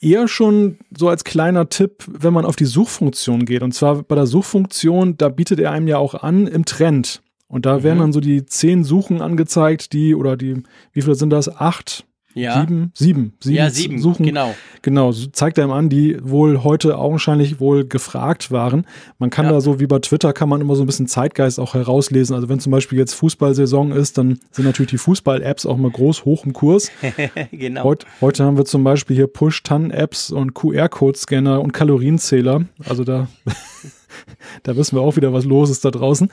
eher 0.00 0.28
schon 0.28 0.78
so 0.96 1.08
als 1.08 1.24
kleiner 1.24 1.68
Tipp, 1.68 2.04
wenn 2.06 2.34
man 2.34 2.44
auf 2.44 2.56
die 2.56 2.66
Suchfunktion 2.66 3.46
geht. 3.46 3.62
Und 3.62 3.72
zwar 3.72 4.02
bei 4.02 4.14
der 4.14 4.26
Suchfunktion, 4.26 5.16
da 5.16 5.30
bietet 5.30 5.60
er 5.60 5.72
einem 5.72 5.88
ja 5.88 5.98
auch 5.98 6.14
an 6.14 6.46
im 6.46 6.64
Trend. 6.64 7.22
Und 7.48 7.66
da 7.66 7.78
mhm. 7.78 7.82
werden 7.82 7.98
dann 8.00 8.12
so 8.12 8.20
die 8.20 8.46
zehn 8.46 8.84
Suchen 8.84 9.20
angezeigt, 9.20 9.92
die, 9.92 10.14
oder 10.14 10.36
die, 10.36 10.62
wie 10.92 11.02
viele 11.02 11.14
sind 11.14 11.30
das? 11.30 11.54
Acht? 11.54 12.04
Ja. 12.34 12.60
Sieben? 12.60 12.90
Sieben. 12.94 13.32
sieben 13.40 13.56
ja, 13.56 13.70
sieben, 13.70 14.00
Suchen. 14.00 14.26
genau. 14.26 14.54
Genau, 14.82 15.12
zeigt 15.12 15.56
ihm 15.56 15.70
an, 15.70 15.88
die 15.88 16.18
wohl 16.20 16.64
heute 16.64 16.98
augenscheinlich 16.98 17.60
wohl 17.60 17.86
gefragt 17.86 18.50
waren. 18.50 18.86
Man 19.18 19.30
kann 19.30 19.46
ja. 19.46 19.52
da 19.52 19.60
so 19.60 19.78
wie 19.78 19.86
bei 19.86 20.00
Twitter 20.00 20.32
kann 20.32 20.48
man 20.48 20.60
immer 20.60 20.74
so 20.74 20.82
ein 20.82 20.86
bisschen 20.86 21.06
Zeitgeist 21.06 21.60
auch 21.60 21.74
herauslesen. 21.74 22.34
Also 22.34 22.48
wenn 22.48 22.58
zum 22.58 22.72
Beispiel 22.72 22.98
jetzt 22.98 23.14
Fußballsaison 23.14 23.92
ist, 23.92 24.18
dann 24.18 24.40
sind 24.50 24.64
natürlich 24.64 24.90
die 24.90 24.98
Fußball-Apps 24.98 25.64
auch 25.64 25.76
mal 25.76 25.92
groß 25.92 26.24
hoch 26.24 26.44
im 26.44 26.52
Kurs. 26.52 26.90
genau. 27.52 27.84
Heut, 27.84 28.04
heute 28.20 28.44
haben 28.44 28.56
wir 28.56 28.64
zum 28.64 28.82
Beispiel 28.82 29.14
hier 29.14 29.28
Push-Tan-Apps 29.28 30.32
und 30.32 30.54
QR-Code-Scanner 30.54 31.60
und 31.60 31.72
Kalorienzähler. 31.72 32.64
Also 32.88 33.04
da, 33.04 33.28
da 34.64 34.76
wissen 34.76 34.96
wir 34.96 35.02
auch 35.02 35.14
wieder, 35.14 35.32
was 35.32 35.44
los 35.44 35.70
ist 35.70 35.84
da 35.84 35.92
draußen 35.92 36.28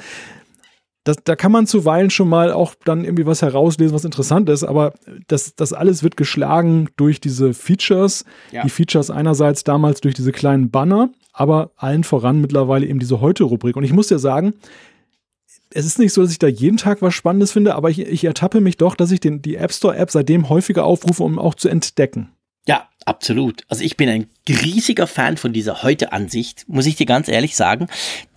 das, 1.03 1.17
da 1.23 1.35
kann 1.35 1.51
man 1.51 1.65
zuweilen 1.65 2.09
schon 2.11 2.29
mal 2.29 2.51
auch 2.51 2.75
dann 2.85 3.03
irgendwie 3.03 3.25
was 3.25 3.41
herauslesen, 3.41 3.95
was 3.95 4.05
interessant 4.05 4.49
ist, 4.49 4.63
aber 4.63 4.93
das, 5.27 5.55
das 5.55 5.73
alles 5.73 6.03
wird 6.03 6.15
geschlagen 6.15 6.89
durch 6.95 7.19
diese 7.19 7.53
Features. 7.53 8.23
Ja. 8.51 8.63
Die 8.63 8.69
Features 8.69 9.09
einerseits 9.09 9.63
damals 9.63 10.01
durch 10.01 10.13
diese 10.13 10.31
kleinen 10.31 10.69
Banner, 10.69 11.09
aber 11.33 11.71
allen 11.75 12.03
voran 12.03 12.39
mittlerweile 12.39 12.85
eben 12.85 12.99
diese 12.99 13.19
Heute-Rubrik. 13.19 13.75
Und 13.75 13.83
ich 13.83 13.93
muss 13.93 14.09
dir 14.09 14.19
sagen, 14.19 14.53
es 15.73 15.85
ist 15.85 15.97
nicht 15.97 16.13
so, 16.13 16.21
dass 16.21 16.31
ich 16.31 16.39
da 16.39 16.47
jeden 16.47 16.77
Tag 16.77 17.01
was 17.01 17.15
Spannendes 17.15 17.51
finde, 17.51 17.75
aber 17.75 17.89
ich, 17.89 17.99
ich 17.99 18.23
ertappe 18.23 18.61
mich 18.61 18.77
doch, 18.77 18.95
dass 18.95 19.11
ich 19.11 19.19
den, 19.19 19.41
die 19.41 19.55
App 19.55 19.71
Store-App 19.71 20.11
seitdem 20.11 20.49
häufiger 20.49 20.85
aufrufe, 20.85 21.23
um 21.23 21.39
auch 21.39 21.55
zu 21.55 21.69
entdecken. 21.69 22.29
Ja, 22.67 22.89
absolut. 23.05 23.63
Also 23.69 23.83
ich 23.83 23.97
bin 23.97 24.07
ein 24.09 24.27
riesiger 24.53 25.07
Fan 25.07 25.37
von 25.37 25.53
dieser 25.53 25.83
Heute-Ansicht, 25.83 26.65
muss 26.67 26.85
ich 26.85 26.95
dir 26.95 27.05
ganz 27.05 27.27
ehrlich 27.27 27.55
sagen. 27.55 27.87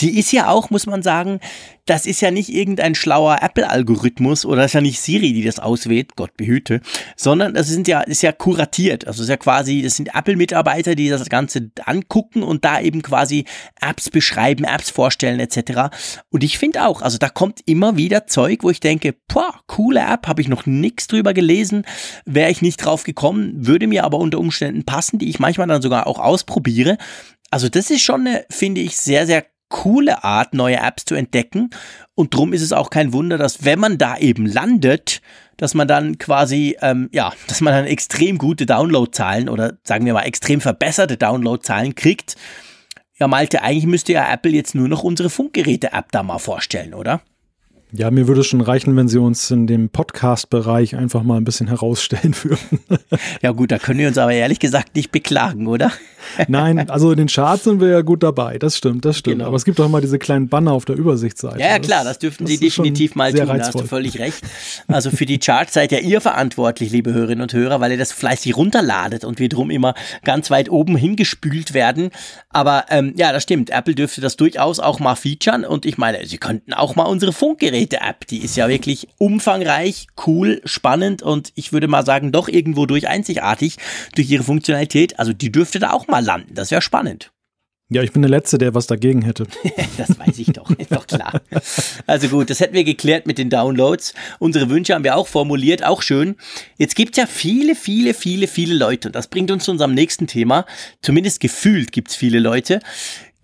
Die 0.01 0.19
ist 0.19 0.33
ja 0.33 0.49
auch, 0.49 0.71
muss 0.71 0.87
man 0.87 1.03
sagen, 1.03 1.41
das 1.87 2.07
ist 2.07 2.23
ja 2.23 2.31
nicht 2.31 2.49
irgendein 2.49 2.95
schlauer 2.95 3.39
Apple-Algorithmus 3.43 4.47
oder 4.47 4.65
ist 4.65 4.73
ja 4.73 4.81
nicht 4.81 5.01
Siri, 5.01 5.35
die 5.35 5.45
das 5.45 5.59
auswählt, 5.59 6.17
Gott 6.17 6.35
behüte, 6.37 6.81
sondern 7.15 7.53
das 7.53 7.69
sind 7.69 7.89
ja, 7.89 8.01
ist 8.01 8.23
ja 8.23 8.33
kuratiert. 8.33 9.07
Also 9.07 9.23
ist 9.23 9.29
ja 9.29 9.37
quasi, 9.37 9.83
das 9.83 9.97
sind 9.97 10.15
Apple-Mitarbeiter, 10.15 10.95
die 10.95 11.11
das 11.11 11.29
Ganze 11.29 11.71
angucken 11.85 12.43
und 12.43 12.65
da 12.65 12.81
eben 12.81 13.03
quasi 13.03 13.45
Apps 13.81 14.09
beschreiben, 14.09 14.65
Apps 14.65 14.91
vorstellen 14.91 15.41
etc. 15.41 15.95
Und 16.31 16.43
ich 16.43 16.59
finde 16.59 16.87
auch, 16.87 17.03
also 17.03 17.19
da 17.19 17.29
kommt 17.29 17.61
immer 17.67 17.97
wieder 17.97 18.27
Zeug, 18.27 18.63
wo 18.63 18.71
ich 18.71 18.81
denke, 18.81 19.15
boah, 19.29 19.61
coole 19.67 20.01
App, 20.01 20.27
habe 20.27 20.41
ich 20.41 20.49
noch 20.49 20.65
nichts 20.65 21.07
drüber 21.07 21.35
gelesen, 21.35 21.85
wäre 22.25 22.51
ich 22.51 22.63
nicht 22.63 22.79
drauf 22.79 23.05
gekommen, 23.05 23.67
würde 23.67 23.87
mir 23.87 24.05
aber 24.05 24.19
unter 24.19 24.39
Umständen 24.39 24.85
passen, 24.85 25.19
die 25.19 25.29
ich 25.29 25.39
manchmal 25.39 25.67
dann 25.67 25.83
sogar 25.83 26.04
auch 26.07 26.19
ausprobiere. 26.19 26.99
Also 27.51 27.69
das 27.69 27.91
ist 27.91 28.03
schon 28.03 28.27
eine, 28.27 28.45
finde 28.51 28.81
ich, 28.81 28.97
sehr, 28.97 29.27
sehr 29.27 29.45
coole 29.69 30.23
Art, 30.23 30.55
neue 30.55 30.77
Apps 30.77 31.05
zu 31.05 31.15
entdecken. 31.15 31.71
Und 32.15 32.35
drum 32.35 32.53
ist 32.53 32.63
es 32.63 32.73
auch 32.73 32.91
kein 32.91 33.13
Wunder, 33.13 33.39
dass 33.39 33.65
wenn 33.65 33.79
man 33.79 33.99
da 33.99 34.17
eben 34.17 34.47
landet, 34.47 35.21
dass 35.57 35.75
man 35.75 35.89
dann 35.89 36.19
quasi, 36.19 36.77
ähm, 36.81 37.09
ja, 37.13 37.33
dass 37.49 37.61
man 37.61 37.73
dann 37.73 37.87
extrem 37.87 38.39
gute 38.39 38.67
Downloadzahlen 38.67 39.49
oder 39.49 39.75
sagen 39.85 40.07
wir 40.07 40.13
mal 40.13 40.23
extrem 40.23 40.61
verbesserte 40.61 41.17
Downloadzahlen 41.17 41.95
kriegt. 41.95 42.37
Ja, 43.19 43.29
Malte, 43.29 43.63
eigentlich 43.63 43.87
müsste 43.87 44.13
ja 44.13 44.33
Apple 44.33 44.53
jetzt 44.53 44.75
nur 44.75 44.89
noch 44.89 45.05
unsere 45.05 45.31
Funkgeräte-App 45.31 46.11
da 46.11 46.23
mal 46.23 46.39
vorstellen, 46.39 46.95
oder? 46.95 47.21
Ja, 47.97 48.11
mir 48.11 48.27
würde 48.27 48.41
es 48.41 48.49
schon 48.49 48.61
reichen, 48.61 48.97
wenn 48.97 49.07
Sie 49.07 49.19
uns 49.19 49.53
in 49.53 49.69
dem 49.69 49.89
Podcast-Bereich 49.89 50.97
einfach 50.97 51.23
mal 51.23 51.37
ein 51.37 51.45
bisschen 51.45 51.69
herausstellen 51.69 52.35
würden. 52.43 52.81
ja 53.41 53.53
gut, 53.53 53.71
da 53.71 53.79
können 53.79 54.01
wir 54.01 54.09
uns 54.09 54.19
aber 54.19 54.33
ehrlich 54.33 54.59
gesagt 54.59 54.97
nicht 54.97 55.13
beklagen, 55.13 55.69
oder? 55.69 55.93
Nein, 56.49 56.91
also 56.91 57.13
in 57.13 57.19
den 57.19 57.29
Charts 57.29 57.65
sind 57.65 57.81
wir 57.81 57.89
ja 57.89 58.01
gut 58.01 58.25
dabei, 58.25 58.59
das 58.59 58.77
stimmt, 58.77 59.05
das 59.05 59.19
stimmt. 59.19 59.37
Genau. 59.37 59.47
Aber 59.47 59.57
es 59.57 59.65
gibt 59.65 59.79
auch 59.79 59.89
mal 59.89 60.01
diese 60.01 60.19
kleinen 60.19 60.49
Banner 60.49 60.73
auf 60.73 60.85
der 60.87 60.97
Übersichtsseite. 60.97 61.61
Ja, 61.61 61.69
ja 61.69 61.79
klar, 61.79 62.03
das 62.03 62.19
dürften 62.19 62.45
das 62.45 62.55
Sie 62.55 62.59
definitiv 62.59 63.15
mal 63.15 63.31
tun, 63.31 63.43
reizvoll. 63.43 63.59
da 63.59 63.67
hast 63.67 63.81
du 63.81 63.87
völlig 63.87 64.19
recht. 64.19 64.43
Also 64.89 65.11
für 65.11 65.27
die 65.27 65.39
Charts 65.39 65.75
seid 65.75 65.93
ja 65.93 65.99
ihr 65.99 66.21
verantwortlich, 66.21 66.91
liebe 66.91 67.13
Hörerinnen 67.13 67.43
und 67.43 67.53
Hörer, 67.53 67.81
weil 67.81 67.93
ihr 67.93 67.99
das 67.99 68.11
fleißig 68.11 68.57
runterladet 68.57 69.25
und 69.25 69.39
wir 69.39 69.49
drum 69.49 69.71
immer 69.71 69.95
ganz 70.25 70.51
weit 70.51 70.69
oben 70.69 70.97
hingespült 70.97 71.75
werden. 71.75 72.11
Aber 72.49 72.87
ähm, 72.91 73.13
ja, 73.17 73.33
das 73.33 73.45
stimmt, 73.45 73.71
Apple 73.71 73.95
dürfte 73.95 74.21
das 74.21 74.37
durchaus 74.37 74.81
auch 74.81 74.99
mal 74.99 75.15
featuren 75.15 75.65
und 75.65 75.87
ich 75.87 75.97
meine, 75.97 76.27
Sie 76.27 76.39
könnten 76.39 76.73
auch 76.73 76.97
mal 76.97 77.05
unsere 77.05 77.33
Funkgeräte 77.33 77.84
Geräte-App, 77.85 78.27
die 78.27 78.39
ist 78.39 78.57
ja 78.57 78.69
wirklich 78.69 79.09
umfangreich, 79.19 80.07
cool, 80.27 80.61
spannend 80.65 81.23
und 81.23 81.53
ich 81.55 81.73
würde 81.73 81.89
mal 81.89 82.05
sagen, 82.05 82.33
doch 82.33 82.49
irgendwo 82.49 82.87
durch 82.87 83.09
einzigartig 83.09 83.77
durch 84.15 84.31
ihre 84.31 84.43
Funktionalität. 84.43 85.19
Also 85.19 85.33
die 85.33 85.53
dürfte 85.53 85.79
da 85.79 85.93
auch 85.93 86.09
mal 86.09 86.25
landen. 86.25 86.55
Das 86.55 86.71
wäre 86.71 86.83
spannend. 86.83 87.31
Ja, 87.91 88.03
ich 88.03 88.13
bin 88.13 88.23
der 88.23 88.31
Letzte, 88.31 88.57
der 88.57 88.75
was 88.75 88.87
dagegen 88.87 89.21
hätte. 89.23 89.47
das 89.99 90.19
weiß 90.19 90.39
ich 90.39 90.47
doch, 90.53 90.71
ist 90.71 90.91
doch 90.91 91.07
klar. 91.07 91.43
Also 92.07 92.29
gut, 92.29 92.49
das 92.49 92.61
hätten 92.61 92.75
wir 92.75 92.85
geklärt 92.85 93.27
mit 93.27 93.37
den 93.37 93.51
Downloads. 93.51 94.15
Unsere 94.39 94.71
Wünsche 94.71 94.95
haben 94.95 95.05
wir 95.05 95.17
auch 95.17 95.27
formuliert, 95.27 95.85
auch 95.85 96.01
schön. 96.01 96.37
Jetzt 96.79 96.97
gibt 96.97 97.13
es 97.13 97.19
ja 97.19 97.27
viele, 97.27 97.75
viele, 97.75 98.15
viele, 98.15 98.49
viele 98.49 98.75
Leute, 98.75 99.09
und 99.09 99.15
das 99.15 99.29
bringt 99.29 99.51
uns 99.51 99.65
zu 99.65 99.71
unserem 99.71 99.93
nächsten 99.93 100.27
Thema. 100.27 100.65
Zumindest 101.03 101.41
gefühlt 101.41 101.93
gibt 101.93 102.09
es 102.09 102.17
viele 102.17 102.39
Leute, 102.39 102.81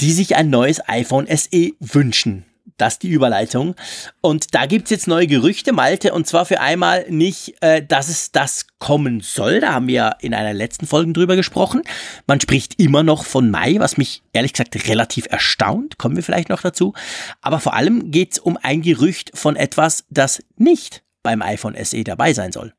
die 0.01 0.13
sich 0.13 0.37
ein 0.37 0.49
neues 0.49 0.81
iPhone 0.89 1.27
SE 1.29 1.73
wünschen. 1.79 2.47
Das 2.81 2.99
die 2.99 3.09
Überleitung. 3.09 3.75
Und 4.21 4.55
da 4.55 4.67
gibt 4.67 4.85
es 4.85 4.91
jetzt 4.91 5.09
neue 5.09 5.27
Gerüchte, 5.27 5.73
Malte, 5.73 6.13
und 6.13 6.27
zwar 6.27 6.47
für 6.47 6.61
einmal 6.61 7.05
nicht, 7.11 7.55
äh, 7.61 7.85
dass 7.85 8.09
es 8.09 8.33
das 8.33 8.67
kommen 8.79 9.21
soll. 9.21 9.61
Da 9.61 9.75
haben 9.75 9.87
wir 9.87 10.17
in 10.21 10.33
einer 10.33 10.55
letzten 10.55 10.87
Folge 10.87 11.13
drüber 11.13 11.37
gesprochen. 11.37 11.83
Man 12.27 12.41
spricht 12.41 12.81
immer 12.81 13.03
noch 13.03 13.25
von 13.25 13.51
Mai, 13.51 13.77
was 13.79 13.97
mich 13.97 14.23
ehrlich 14.33 14.55
gesagt 14.55 14.89
relativ 14.89 15.27
erstaunt. 15.31 15.99
Kommen 15.99 16.17
wir 16.17 16.23
vielleicht 16.23 16.49
noch 16.49 16.63
dazu. 16.63 16.95
Aber 17.43 17.61
vor 17.61 17.75
allem 17.75 18.11
geht 18.11 18.33
es 18.33 18.39
um 18.39 18.59
ein 18.63 18.83
Gerücht 18.83 19.33
von 19.35 19.57
etwas, 19.57 20.05
das 20.09 20.43
nicht 20.57 21.03
beim 21.23 21.43
iPhone 21.43 21.77
SE 21.85 22.03
dabei 22.03 22.33
sein 22.33 22.53
soll. 22.53 22.73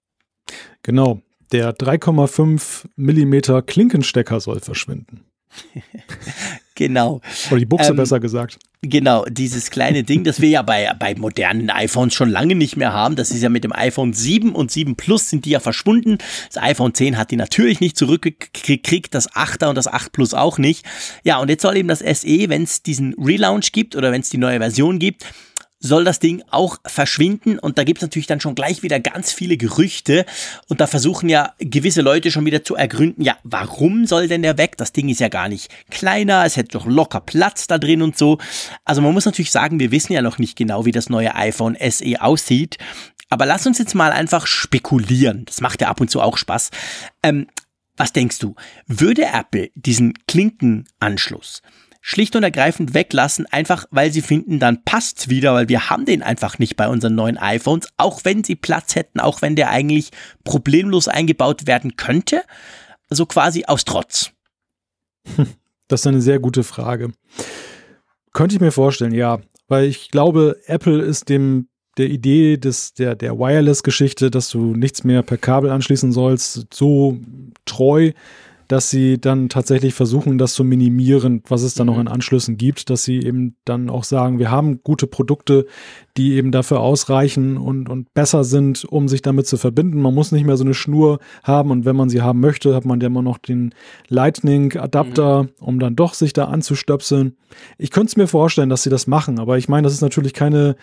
Genau. 0.84 1.22
Der 1.52 1.76
3,5 1.76 2.86
Millimeter 2.96 3.62
Klinkenstecker 3.62 4.40
soll 4.40 4.62
verschwinden. 4.62 5.26
Genau. 6.76 7.22
Oder 7.50 7.60
die 7.60 7.66
Buchse 7.66 7.92
ähm, 7.92 7.98
besser 7.98 8.20
gesagt. 8.20 8.58
Genau, 8.84 9.26
dieses 9.26 9.70
kleine 9.70 10.04
Ding, 10.04 10.24
das 10.24 10.42
wir 10.42 10.50
ja 10.50 10.62
bei, 10.64 10.92
bei 10.98 11.14
modernen 11.14 11.70
iPhones 11.70 12.16
schon 12.16 12.30
lange 12.30 12.56
nicht 12.56 12.78
mehr 12.78 12.94
haben. 12.94 13.16
Das 13.16 13.30
ist 13.30 13.44
ja 13.44 13.50
mit 13.50 13.64
dem 13.64 13.74
iPhone 13.74 14.14
7 14.14 14.56
und 14.56 14.72
7 14.72 14.96
Plus 14.96 15.30
sind 15.30 15.46
die 15.46 15.52
ja 15.52 15.60
verschwunden. 15.60 16.18
Das 16.52 16.64
iPhone 16.64 16.94
10 16.94 17.18
hat 17.18 17.30
die 17.30 17.36
natürlich 17.36 17.80
nicht 17.80 17.96
zurückgekriegt, 17.96 19.14
das 19.14 19.32
8er 19.32 19.68
und 19.68 19.76
das 19.76 19.88
8 19.88 20.12
Plus 20.12 20.34
auch 20.34 20.58
nicht. 20.58 20.86
Ja, 21.24 21.40
und 21.40 21.50
jetzt 21.50 21.62
soll 21.62 21.78
eben 21.78 21.90
das 21.90 22.00
SE, 22.00 22.50
wenn 22.50 22.64
es 22.64 22.82
diesen 22.82 23.14
Relaunch 23.20 23.72
gibt 23.72 23.96
oder 23.96 24.12
wenn 24.12 24.22
es 24.22 24.30
die 24.30 24.40
neue 24.40 24.58
Version 24.58 24.98
gibt, 24.98 25.26
soll 25.82 26.06
das 26.06 26.20
Ding 26.20 26.44
auch 26.50 26.78
verschwinden. 26.86 27.60
Und 27.60 27.78
da 27.78 27.84
gibt 27.84 27.98
es 27.98 28.02
natürlich 28.02 28.28
dann 28.28 28.40
schon 28.40 28.56
gleich 28.56 28.84
wieder 28.84 29.00
ganz 29.00 29.34
viele 29.34 29.58
Gerüchte. 29.58 30.26
Und 30.70 30.80
da 30.80 30.88
versuchen 30.88 31.28
ja 31.28 31.54
gewisse 31.60 32.02
Leute 32.02 32.32
schon 32.32 32.46
wieder 32.46 32.64
zu 32.64 32.76
ergründen, 32.76 33.24
ja, 33.24 33.38
warum 33.44 34.06
soll 34.06 34.28
denn 34.28 34.44
der 34.44 34.58
weg? 34.58 34.78
Das 34.78 34.94
Ding 34.94 35.10
ist 35.10 35.20
ja 35.20 35.28
gar 35.28 35.50
nicht 35.50 35.70
kleiner, 35.90 36.46
es 36.46 36.56
hätte 36.56 36.78
doch 36.78 36.86
locker 36.86 37.20
Platz 37.20 37.68
da 37.68 37.78
drin 37.78 38.02
und 38.02 38.18
so. 38.18 38.38
Also 38.86 39.02
man 39.02 39.14
muss 39.14 39.26
natürlich 39.26 39.52
sagen, 39.52 39.80
wir 39.80 39.92
wissen 39.92 40.14
ja 40.14 40.22
noch 40.22 40.38
nicht 40.38 40.56
genau, 40.56 40.86
wie 40.86 40.92
das 40.92 41.10
neue 41.10 41.36
iPhone 41.36 41.76
SE 41.90 42.22
aussieht. 42.22 42.78
Aber 43.30 43.46
lass 43.46 43.66
uns 43.66 43.80
jetzt 43.80 43.96
mal 43.96 44.12
einfach 44.12 44.46
spekulieren. 44.46 45.46
Das 45.46 45.62
macht 45.62 45.82
ja 45.82 45.88
ab 45.88 46.02
und 46.02 46.12
zu 46.12 46.22
auch 46.22 46.38
Spaß. 46.38 46.70
Ähm, 47.24 47.48
was 47.98 48.14
denkst 48.14 48.40
du? 48.40 48.56
Würde 48.88 49.24
Apple 49.24 49.70
diesen 49.76 50.14
Klinkenanschluss 50.28 51.62
schlicht 52.02 52.36
und 52.36 52.44
ergreifend 52.44 52.94
weglassen, 52.94 53.46
einfach 53.46 53.86
weil 53.92 54.12
sie 54.12 54.22
finden, 54.22 54.60
dann 54.60 54.84
passt's 54.84 55.30
wieder, 55.30 55.54
weil 55.54 55.70
wir 55.70 55.90
haben 55.90 56.06
den 56.06 56.24
einfach 56.24 56.60
nicht 56.60 56.76
bei 56.76 56.90
unseren 56.90 57.16
neuen 57.16 57.38
iPhones, 57.38 57.88
auch 57.98 58.22
wenn 58.26 58.44
sie 58.44 58.56
Platz 58.56 58.96
hätten, 58.96 59.20
auch 59.20 59.42
wenn 59.42 59.56
der 59.56 59.70
eigentlich 59.70 60.10
problemlos 60.44 61.08
eingebaut 61.08 61.68
werden 61.68 61.96
könnte, 61.96 62.44
so 63.10 63.26
quasi 63.26 63.66
aus 63.66 63.86
Trotz. 63.86 64.32
Das 65.88 66.00
ist 66.00 66.08
eine 66.08 66.22
sehr 66.22 66.40
gute 66.40 66.64
Frage. 66.64 67.12
Könnte 68.32 68.56
ich 68.56 68.62
mir 68.62 68.72
vorstellen, 68.72 69.14
ja, 69.14 69.42
weil 69.68 69.84
ich 69.88 70.10
glaube, 70.10 70.56
Apple 70.66 71.02
ist 71.02 71.28
dem 71.28 71.68
der 71.98 72.10
Idee 72.10 72.56
des, 72.56 72.94
der, 72.94 73.16
der 73.16 73.38
Wireless-Geschichte, 73.38 74.32
dass 74.32 74.50
du 74.50 74.74
nichts 74.74 75.04
mehr 75.04 75.22
per 75.22 75.38
Kabel 75.38 75.70
anschließen 75.70 76.14
sollst, 76.14 76.74
so 76.74 77.20
treu, 77.66 78.12
dass 78.72 78.90
sie 78.90 79.20
dann 79.20 79.50
tatsächlich 79.50 79.94
versuchen, 79.94 80.38
das 80.38 80.54
zu 80.54 80.64
minimieren, 80.64 81.44
was 81.50 81.62
es 81.62 81.74
dann 81.74 81.88
mhm. 81.88 81.94
noch 81.94 82.00
in 82.00 82.08
Anschlüssen 82.08 82.56
gibt, 82.56 82.90
dass 82.90 83.04
sie 83.04 83.20
eben 83.20 83.58
dann 83.66 83.90
auch 83.90 84.06
sagen, 84.06 84.40
wir 84.40 84.50
haben 84.50 84.82
gute 84.82 85.08
Produkte, 85.08 85.66
die 86.16 86.36
eben 86.36 86.54
dafür 86.54 86.80
ausreichen 86.80 87.58
und, 87.58 87.90
und 87.90 88.14
besser 88.14 88.46
sind, 88.46 88.86
um 88.86 89.10
sich 89.10 89.22
damit 89.22 89.46
zu 89.46 89.58
verbinden. 89.58 90.02
Man 90.02 90.16
muss 90.16 90.32
nicht 90.32 90.46
mehr 90.46 90.56
so 90.56 90.64
eine 90.64 90.74
Schnur 90.74 91.20
haben 91.44 91.70
und 91.70 91.84
wenn 91.84 91.98
man 91.98 92.10
sie 92.10 92.22
haben 92.22 92.40
möchte, 92.40 92.74
hat 92.74 92.86
man 92.86 93.02
ja 93.02 93.08
immer 93.08 93.22
noch 93.22 93.40
den 93.40 93.76
Lightning-Adapter, 94.08 95.44
mhm. 95.44 95.50
um 95.60 95.80
dann 95.80 95.98
doch 95.98 96.14
sich 96.14 96.32
da 96.32 96.46
anzustöpseln. 96.46 97.36
Ich 97.78 97.92
könnte 97.92 98.12
es 98.12 98.16
mir 98.16 98.28
vorstellen, 98.28 98.70
dass 98.70 98.84
sie 98.84 98.90
das 98.90 99.06
machen, 99.06 99.38
aber 99.38 99.58
ich 99.58 99.68
meine, 99.68 99.84
das 99.84 99.94
ist 99.94 100.02
natürlich 100.02 100.34
keine 100.34 100.78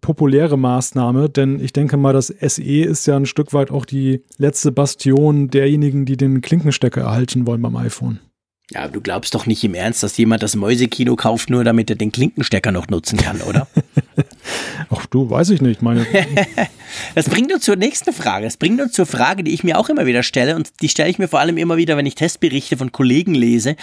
populäre 0.00 0.56
Maßnahme, 0.56 1.28
denn 1.28 1.60
ich 1.60 1.72
denke 1.72 1.96
mal, 1.96 2.12
das 2.12 2.28
SE 2.28 2.62
ist 2.62 3.06
ja 3.06 3.16
ein 3.16 3.26
Stück 3.26 3.52
weit 3.52 3.70
auch 3.70 3.84
die 3.84 4.22
letzte 4.38 4.72
Bastion 4.72 5.48
derjenigen, 5.48 6.04
die 6.04 6.16
den 6.16 6.40
Klinkenstecker 6.40 7.02
erhalten 7.02 7.46
wollen 7.46 7.62
beim 7.62 7.76
iPhone. 7.76 8.20
Ja, 8.72 8.86
du 8.86 9.00
glaubst 9.00 9.34
doch 9.34 9.46
nicht 9.46 9.64
im 9.64 9.74
Ernst, 9.74 10.04
dass 10.04 10.16
jemand 10.16 10.44
das 10.44 10.54
Mäusekino 10.54 11.16
kauft, 11.16 11.50
nur 11.50 11.64
damit 11.64 11.90
er 11.90 11.96
den 11.96 12.12
Klinkenstecker 12.12 12.70
noch 12.70 12.86
nutzen 12.86 13.18
kann, 13.18 13.40
oder? 13.40 13.66
Ach 14.90 15.06
du, 15.06 15.28
weiß 15.28 15.50
ich 15.50 15.60
nicht. 15.60 15.82
Meine 15.82 16.06
das 17.16 17.28
bringt 17.28 17.52
uns 17.52 17.64
zur 17.64 17.74
nächsten 17.74 18.12
Frage. 18.12 18.44
Das 18.44 18.56
bringt 18.56 18.80
uns 18.80 18.92
zur 18.92 19.06
Frage, 19.06 19.42
die 19.42 19.52
ich 19.52 19.64
mir 19.64 19.76
auch 19.76 19.88
immer 19.88 20.06
wieder 20.06 20.22
stelle 20.22 20.54
und 20.54 20.70
die 20.82 20.88
stelle 20.88 21.10
ich 21.10 21.18
mir 21.18 21.26
vor 21.26 21.40
allem 21.40 21.56
immer 21.56 21.78
wieder, 21.78 21.96
wenn 21.96 22.06
ich 22.06 22.14
Testberichte 22.14 22.76
von 22.76 22.92
Kollegen 22.92 23.34
lese, 23.34 23.74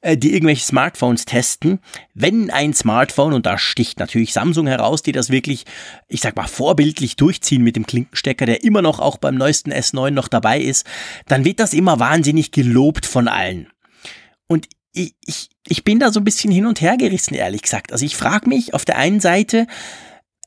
äh, 0.00 0.16
die 0.16 0.32
irgendwelche 0.32 0.64
Smartphones 0.64 1.26
testen. 1.26 1.78
Wenn 2.14 2.48
ein 2.48 2.72
Smartphone, 2.72 3.34
und 3.34 3.44
da 3.44 3.58
sticht 3.58 3.98
natürlich 3.98 4.32
Samsung 4.32 4.66
heraus, 4.66 5.02
die 5.02 5.12
das 5.12 5.28
wirklich, 5.28 5.66
ich 6.08 6.22
sag 6.22 6.36
mal, 6.36 6.46
vorbildlich 6.46 7.16
durchziehen 7.16 7.62
mit 7.62 7.76
dem 7.76 7.86
Klinkenstecker, 7.86 8.46
der 8.46 8.64
immer 8.64 8.80
noch 8.80 9.00
auch 9.00 9.18
beim 9.18 9.34
neuesten 9.34 9.70
S9 9.70 10.12
noch 10.12 10.28
dabei 10.28 10.60
ist, 10.60 10.86
dann 11.26 11.44
wird 11.44 11.60
das 11.60 11.74
immer 11.74 12.00
wahnsinnig 12.00 12.52
gelobt 12.52 13.04
von 13.04 13.28
allen. 13.28 13.66
Und 14.50 14.68
ich, 14.92 15.14
ich, 15.24 15.48
ich 15.68 15.84
bin 15.84 16.00
da 16.00 16.10
so 16.10 16.18
ein 16.18 16.24
bisschen 16.24 16.50
hin 16.50 16.66
und 16.66 16.80
her 16.80 16.96
gerissen, 16.96 17.34
ehrlich 17.34 17.62
gesagt. 17.62 17.92
Also 17.92 18.04
ich 18.04 18.16
frage 18.16 18.48
mich 18.48 18.74
auf 18.74 18.84
der 18.84 18.98
einen 18.98 19.20
Seite, 19.20 19.68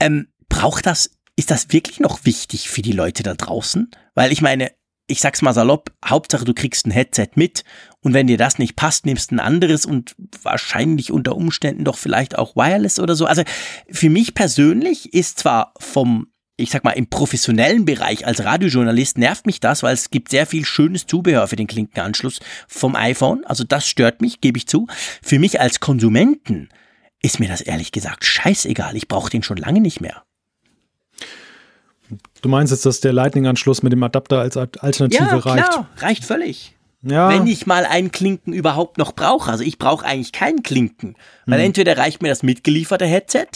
ähm, 0.02 0.28
braucht 0.50 0.86
das, 0.86 1.12
ist 1.38 1.52
das 1.52 1.72
wirklich 1.72 2.02
noch 2.02 2.26
wichtig 2.26 2.70
für 2.70 2.82
die 2.82 2.92
Leute 2.92 3.24
da 3.24 3.34
draußen? 3.34 3.92
Weil 4.14 4.34
ich 4.34 4.42
meine, 4.42 4.72
ich 5.08 5.22
sag's 5.22 5.42
mal 5.42 5.54
salopp, 5.54 5.90
Hauptsache 6.06 6.44
du 6.44 6.54
kriegst 6.54 6.86
ein 6.86 6.92
Headset 6.92 7.30
mit 7.36 7.64
und 8.02 8.14
wenn 8.14 8.28
dir 8.28 8.38
das 8.38 8.60
nicht 8.60 8.76
passt, 8.76 9.06
nimmst 9.06 9.32
ein 9.32 9.40
anderes 9.40 9.86
und 9.86 10.16
wahrscheinlich 10.42 11.14
unter 11.14 11.38
Umständen 11.38 11.86
doch 11.86 11.98
vielleicht 11.98 12.38
auch 12.38 12.58
Wireless 12.58 13.00
oder 13.00 13.16
so. 13.16 13.26
Also 13.26 13.44
für 13.90 14.10
mich 14.10 14.34
persönlich 14.34 15.14
ist 15.14 15.40
zwar 15.40 15.74
vom 15.80 16.28
ich 16.64 16.72
sag 16.72 16.84
mal, 16.84 16.92
im 16.92 17.08
professionellen 17.08 17.86
Bereich 17.86 18.26
als 18.26 18.44
Radiojournalist 18.44 19.18
nervt 19.18 19.46
mich 19.46 19.60
das, 19.60 19.84
weil 19.84 19.94
es 19.94 20.10
gibt 20.10 20.30
sehr 20.30 20.48
viel 20.48 20.66
schönes 20.66 21.06
Zubehör 21.06 21.48
für 21.48 21.56
den 21.56 21.68
Klinkenanschluss 21.68 22.40
vom 22.68 22.96
iPhone. 22.96 23.46
Also 23.46 23.64
das 23.64 23.88
stört 23.88 24.22
mich, 24.22 24.42
gebe 24.42 24.58
ich 24.58 24.68
zu. 24.68 24.88
Für 25.22 25.40
mich 25.40 25.60
als 25.60 25.80
Konsumenten 25.80 26.70
ist 27.22 27.40
mir 27.40 27.50
das 27.50 27.62
ehrlich 27.62 27.92
gesagt 27.92 28.26
scheißegal. 28.26 28.96
Ich 28.96 29.08
brauche 29.08 29.30
den 29.30 29.44
schon 29.44 29.58
lange 29.58 29.82
nicht 29.82 30.02
mehr. 30.02 30.24
Du 32.42 32.50
meinst 32.50 32.72
jetzt, 32.72 32.86
dass 32.86 33.00
der 33.02 33.14
Lightning-Anschluss 33.14 33.84
mit 33.84 33.92
dem 33.92 34.04
Adapter 34.04 34.40
als 34.40 34.58
Alternative 34.58 35.24
ja, 35.24 35.38
reicht? 35.38 35.74
Ja, 35.74 35.90
reicht 35.98 36.26
völlig. 36.26 36.76
Ja. 37.02 37.30
Wenn 37.30 37.48
ich 37.48 37.66
mal 37.66 37.86
einen 37.86 38.12
Klinken 38.12 38.54
überhaupt 38.54 38.98
noch 38.98 39.14
brauche. 39.14 39.52
Also 39.52 39.64
ich 39.64 39.78
brauche 39.78 40.06
eigentlich 40.06 40.32
keinen 40.32 40.64
Klinken. 40.64 41.16
Weil 41.46 41.60
hm. 41.60 41.66
entweder 41.68 41.98
reicht 41.98 42.22
mir 42.22 42.30
das 42.30 42.44
mitgelieferte 42.44 43.06
Headset 43.06 43.48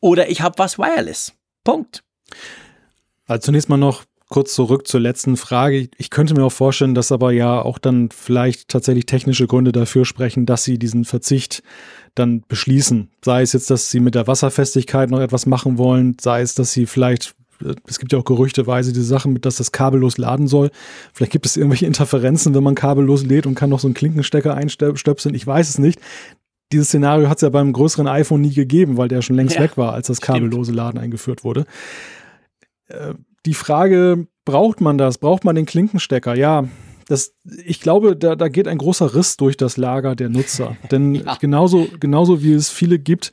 oder 0.00 0.28
ich 0.28 0.40
habe 0.40 0.58
was 0.58 0.78
Wireless. 0.78 1.34
Punkt. 1.62 2.02
Also 3.26 3.46
zunächst 3.46 3.68
mal 3.68 3.76
noch 3.76 4.04
kurz 4.28 4.54
zurück 4.54 4.86
zur 4.86 5.00
letzten 5.00 5.36
Frage. 5.36 5.88
Ich 5.96 6.10
könnte 6.10 6.34
mir 6.34 6.44
auch 6.44 6.52
vorstellen, 6.52 6.94
dass 6.94 7.12
aber 7.12 7.32
ja 7.32 7.62
auch 7.62 7.78
dann 7.78 8.10
vielleicht 8.10 8.68
tatsächlich 8.68 9.06
technische 9.06 9.46
Gründe 9.46 9.72
dafür 9.72 10.04
sprechen, 10.04 10.46
dass 10.46 10.64
sie 10.64 10.78
diesen 10.78 11.04
Verzicht 11.04 11.62
dann 12.14 12.42
beschließen. 12.46 13.10
Sei 13.24 13.42
es 13.42 13.52
jetzt, 13.52 13.70
dass 13.70 13.90
sie 13.90 14.00
mit 14.00 14.14
der 14.14 14.26
Wasserfestigkeit 14.26 15.10
noch 15.10 15.20
etwas 15.20 15.46
machen 15.46 15.78
wollen, 15.78 16.16
sei 16.20 16.42
es, 16.42 16.54
dass 16.54 16.72
sie 16.72 16.86
vielleicht 16.86 17.34
es 17.88 17.98
gibt 17.98 18.12
ja 18.12 18.20
auch 18.20 18.24
gerüchteweise 18.24 18.92
diese 18.92 19.04
Sachen, 19.04 19.40
dass 19.40 19.56
das 19.56 19.72
kabellos 19.72 20.16
laden 20.16 20.46
soll. 20.46 20.70
Vielleicht 21.12 21.32
gibt 21.32 21.44
es 21.44 21.56
irgendwelche 21.56 21.86
Interferenzen, 21.86 22.54
wenn 22.54 22.62
man 22.62 22.76
kabellos 22.76 23.24
lädt 23.24 23.46
und 23.46 23.56
kann 23.56 23.70
noch 23.70 23.80
so 23.80 23.88
einen 23.88 23.94
Klinkenstecker 23.94 24.54
einstöpseln. 24.54 25.34
Ich 25.34 25.44
weiß 25.44 25.68
es 25.68 25.78
nicht. 25.78 25.98
Dieses 26.70 26.88
Szenario 26.88 27.28
hat 27.28 27.38
es 27.38 27.42
ja 27.42 27.48
beim 27.48 27.72
größeren 27.72 28.06
iPhone 28.06 28.42
nie 28.42 28.52
gegeben, 28.54 28.96
weil 28.96 29.08
der 29.08 29.22
schon 29.22 29.36
längst 29.36 29.56
ja, 29.56 29.62
weg 29.62 29.76
war, 29.76 29.94
als 29.94 30.06
das 30.06 30.20
kabellose 30.20 30.70
Laden 30.70 31.00
eingeführt 31.00 31.42
wurde. 31.42 31.66
Äh, 32.88 33.14
die 33.46 33.54
Frage, 33.54 34.26
braucht 34.44 34.80
man 34.80 34.98
das? 34.98 35.18
Braucht 35.18 35.44
man 35.44 35.54
den 35.54 35.66
Klinkenstecker? 35.66 36.34
Ja, 36.34 36.64
das, 37.06 37.34
ich 37.64 37.80
glaube, 37.80 38.16
da, 38.16 38.36
da 38.36 38.48
geht 38.48 38.68
ein 38.68 38.78
großer 38.78 39.14
Riss 39.14 39.36
durch 39.38 39.56
das 39.56 39.76
Lager 39.76 40.14
der 40.14 40.28
Nutzer. 40.28 40.76
Denn 40.90 41.14
ja. 41.14 41.36
genauso, 41.36 41.88
genauso 42.00 42.42
wie 42.42 42.52
es 42.52 42.68
viele 42.68 42.98
gibt, 42.98 43.32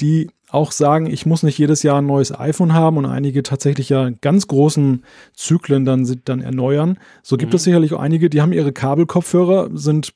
die 0.00 0.30
auch 0.48 0.70
sagen, 0.70 1.06
ich 1.06 1.26
muss 1.26 1.42
nicht 1.42 1.58
jedes 1.58 1.82
Jahr 1.82 1.98
ein 1.98 2.06
neues 2.06 2.32
iPhone 2.38 2.72
haben 2.72 2.98
und 2.98 3.06
einige 3.06 3.42
tatsächlich 3.42 3.88
ja 3.88 4.10
ganz 4.10 4.46
großen 4.46 5.04
Zyklen 5.34 5.84
dann, 5.84 6.20
dann 6.24 6.40
erneuern. 6.40 6.98
So 7.22 7.36
gibt 7.36 7.52
mhm. 7.52 7.56
es 7.56 7.64
sicherlich 7.64 7.92
auch 7.94 8.00
einige, 8.00 8.30
die 8.30 8.40
haben 8.40 8.52
ihre 8.52 8.72
Kabelkopfhörer, 8.72 9.70
sind 9.74 10.12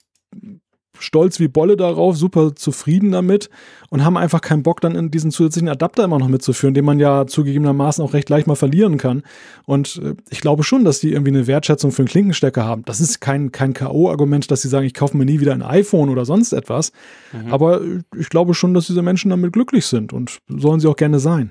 stolz 1.01 1.41
wie 1.41 1.49
Bolle 1.49 1.77
darauf, 1.77 2.17
super 2.17 2.55
zufrieden 2.55 3.13
damit 3.13 3.51
und 3.89 4.05
haben 4.05 4.17
einfach 4.17 4.41
keinen 4.41 4.63
Bock, 4.63 4.81
dann 4.81 4.95
in 4.95 5.11
diesen 5.11 5.31
zusätzlichen 5.31 5.69
Adapter 5.69 6.05
immer 6.05 6.19
noch 6.19 6.29
mitzuführen, 6.29 6.75
den 6.75 6.85
man 6.85 6.99
ja 6.99 7.27
zugegebenermaßen 7.27 8.05
auch 8.05 8.13
recht 8.15 8.29
leicht 8.29 8.47
mal 8.47 8.55
verlieren 8.55 8.99
kann. 8.99 9.23
Und 9.67 10.01
äh, 10.03 10.15
ich 10.31 10.41
glaube 10.41 10.65
schon, 10.65 10.85
dass 10.85 11.01
die 11.01 11.13
irgendwie 11.13 11.33
eine 11.33 11.47
Wertschätzung 11.47 11.91
für 11.93 12.03
einen 12.03 12.09
Klinkenstecker 12.09 12.65
haben. 12.65 12.85
Das 12.85 13.01
ist 13.01 13.21
kein, 13.21 13.53
kein 13.53 13.75
K.O.-Argument, 13.75 14.51
dass 14.51 14.63
sie 14.63 14.69
sagen, 14.69 14.87
ich 14.87 14.95
kaufe 14.95 15.17
mir 15.17 15.25
nie 15.25 15.41
wieder 15.41 15.53
ein 15.53 15.63
iPhone 15.63 16.09
oder 16.09 16.25
sonst 16.25 16.53
etwas. 16.53 16.93
Mhm. 17.33 17.53
Aber 17.53 17.81
ich 18.17 18.29
glaube 18.29 18.55
schon, 18.55 18.75
dass 18.75 18.87
diese 18.87 19.03
Menschen 19.03 19.31
damit 19.31 19.53
glücklich 19.53 19.87
sind 19.87 20.13
und 20.13 20.39
sollen 20.49 20.81
sie 20.81 20.89
auch 20.89 20.97
gerne 20.97 21.19
sein. 21.19 21.51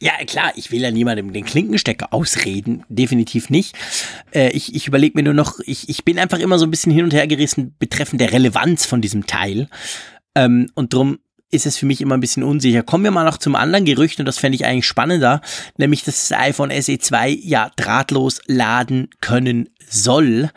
Ja, 0.00 0.12
klar, 0.26 0.52
ich 0.56 0.70
will 0.70 0.82
ja 0.82 0.90
niemandem 0.90 1.32
den 1.32 1.44
Klinkenstecker 1.44 2.12
ausreden, 2.12 2.84
definitiv 2.88 3.48
nicht. 3.48 3.76
Äh, 4.34 4.50
ich 4.50 4.74
ich 4.74 4.86
überlege 4.86 5.16
mir 5.16 5.22
nur 5.22 5.34
noch, 5.34 5.60
ich, 5.64 5.88
ich 5.88 6.04
bin 6.04 6.18
einfach 6.18 6.38
immer 6.38 6.58
so 6.58 6.66
ein 6.66 6.70
bisschen 6.70 6.92
hin 6.92 7.04
und 7.04 7.14
her 7.14 7.26
gerissen 7.26 7.74
betreffend 7.78 8.20
der 8.20 8.32
Relevanz 8.32 8.86
von 8.86 9.00
diesem 9.00 9.26
Teil. 9.26 9.68
Ähm, 10.34 10.70
und 10.74 10.92
drum 10.92 11.18
ist 11.50 11.66
es 11.66 11.78
für 11.78 11.86
mich 11.86 12.00
immer 12.00 12.16
ein 12.16 12.20
bisschen 12.20 12.42
unsicher. 12.42 12.82
Kommen 12.82 13.04
wir 13.04 13.12
mal 13.12 13.24
noch 13.24 13.38
zum 13.38 13.54
anderen 13.54 13.84
Gerücht 13.84 14.18
und 14.18 14.26
das 14.26 14.38
fände 14.38 14.56
ich 14.56 14.66
eigentlich 14.66 14.86
spannender, 14.86 15.40
nämlich 15.76 16.02
dass 16.02 16.28
das 16.28 16.38
iPhone 16.38 16.72
SE 16.82 16.98
2 16.98 17.30
ja 17.30 17.70
drahtlos 17.76 18.40
laden 18.46 19.08
können 19.20 19.70
soll. 19.88 20.50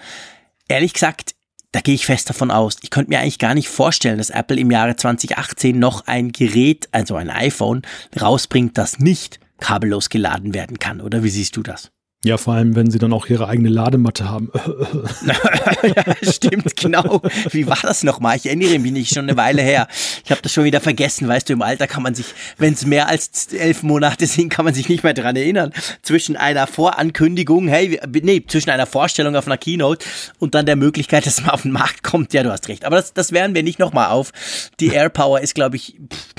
Ehrlich 0.68 0.94
gesagt, 0.94 1.36
da 1.72 1.82
gehe 1.82 1.96
ich 1.96 2.06
fest 2.06 2.30
davon 2.30 2.52
aus. 2.52 2.78
Ich 2.82 2.90
könnte 2.90 3.10
mir 3.10 3.20
eigentlich 3.20 3.40
gar 3.40 3.54
nicht 3.54 3.70
vorstellen, 3.70 4.18
dass 4.18 4.30
Apple 4.30 4.60
im 4.60 4.72
Jahre 4.72 4.96
2018 4.96 5.78
noch 5.78 6.08
ein 6.08 6.32
Gerät, 6.32 6.88
also 6.92 7.16
ein 7.16 7.30
iPhone, 7.30 7.82
rausbringt, 8.20 8.78
das 8.78 9.00
nicht 9.00 9.40
kabellos 9.60 10.10
geladen 10.10 10.54
werden 10.54 10.80
kann. 10.80 11.02
Oder 11.02 11.24
wie 11.24 11.30
siehst 11.30 11.56
du 11.58 11.64
das? 11.64 11.92
Ja, 12.26 12.38
vor 12.38 12.56
allem, 12.56 12.76
wenn 12.76 12.90
sie 12.90 12.98
dann 12.98 13.14
auch 13.14 13.28
ihre 13.28 13.48
eigene 13.48 13.70
Ladematte 13.70 14.28
haben. 14.28 14.52
ja, 15.84 16.04
stimmt, 16.24 16.76
genau. 16.76 17.22
Wie 17.52 17.68
war 17.68 17.78
das 17.80 18.02
nochmal? 18.04 18.38
Ich 18.38 18.48
erinnere 18.48 18.80
mich 18.80 18.92
nicht, 18.92 19.14
schon 19.14 19.26
eine 19.26 19.38
Weile 19.38 19.62
her. 19.62 19.88
Ich 20.26 20.32
habe 20.32 20.42
das 20.42 20.52
schon 20.52 20.64
wieder 20.64 20.82
vergessen. 20.82 21.28
Weißt 21.28 21.48
du, 21.48 21.54
im 21.54 21.62
Alter 21.62 21.86
kann 21.86 22.02
man 22.02 22.16
sich, 22.16 22.26
wenn 22.58 22.74
es 22.74 22.88
mehr 22.88 23.08
als 23.08 23.54
elf 23.54 23.84
Monate 23.84 24.26
sind, 24.26 24.50
kann 24.50 24.66
man 24.66 24.74
sich 24.74 24.90
nicht 24.90 25.04
mehr 25.04 25.14
dran 25.14 25.36
erinnern. 25.36 25.72
Zwischen 26.02 26.36
einer 26.36 26.66
Vorankündigung, 26.66 27.68
hey, 27.68 28.00
nee, 28.24 28.44
zwischen 28.48 28.72
einer 28.72 28.88
Vorstellung 28.88 29.36
auf 29.36 29.46
einer 29.46 29.60
Keynote 29.60 30.04
und 30.40 30.56
dann 30.56 30.66
der 30.66 30.76
Möglichkeit, 30.76 31.28
dass 31.28 31.42
man 31.42 31.52
auf 31.52 31.62
den 31.62 31.72
Markt 31.72 32.02
kommt. 32.02 32.34
Ja, 32.34 32.42
du 32.42 32.52
hast 32.52 32.68
recht. 32.68 32.84
Aber 32.84 32.96
das, 32.96 33.14
das 33.14 33.32
werden 33.32 33.54
wir 33.54 33.62
nicht 33.62 33.78
nochmal 33.78 34.10
auf. 34.10 34.32
Die 34.80 34.88
Airpower 34.88 35.42
ist, 35.42 35.54
glaube 35.54 35.76
ich, 35.76 35.96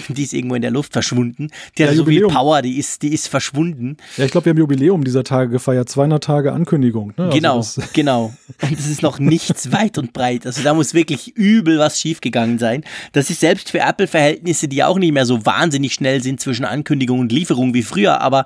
die 0.08 0.24
ist 0.24 0.32
irgendwo 0.32 0.56
in 0.56 0.62
der 0.62 0.72
Luft 0.72 0.92
verschwunden. 0.92 1.50
Die 1.78 1.84
hat 1.84 1.92
ja, 1.92 1.96
so 1.96 2.04
viel 2.04 2.26
Power, 2.26 2.62
die 2.62 2.78
ist, 2.78 3.02
die 3.02 3.14
ist 3.14 3.28
verschwunden. 3.28 3.96
Ja, 4.16 4.24
ich 4.24 4.32
glaube, 4.32 4.46
wir 4.46 4.50
haben 4.50 4.58
Jubiläum 4.58 5.04
dieser 5.04 5.22
Tage 5.22 5.52
gefeiert 5.52 5.67
ja 5.74 5.86
200 5.86 6.22
Tage 6.22 6.52
Ankündigung. 6.52 7.12
Ne? 7.16 7.30
Genau, 7.32 7.56
also 7.56 7.82
genau. 7.92 8.34
Und 8.62 8.78
es 8.78 8.88
ist 8.88 9.02
noch 9.02 9.18
nichts 9.18 9.72
weit 9.72 9.98
und 9.98 10.12
breit. 10.12 10.46
Also 10.46 10.62
da 10.62 10.74
muss 10.74 10.94
wirklich 10.94 11.36
übel 11.36 11.78
was 11.78 12.00
schiefgegangen 12.00 12.58
sein. 12.58 12.84
Das 13.12 13.30
ist 13.30 13.40
selbst 13.40 13.70
für 13.70 13.80
Apple-Verhältnisse, 13.80 14.68
die 14.68 14.82
auch 14.82 14.98
nicht 14.98 15.12
mehr 15.12 15.26
so 15.26 15.46
wahnsinnig 15.46 15.94
schnell 15.94 16.22
sind 16.22 16.40
zwischen 16.40 16.64
Ankündigung 16.64 17.20
und 17.20 17.32
Lieferung 17.32 17.74
wie 17.74 17.82
früher, 17.82 18.20
aber 18.20 18.44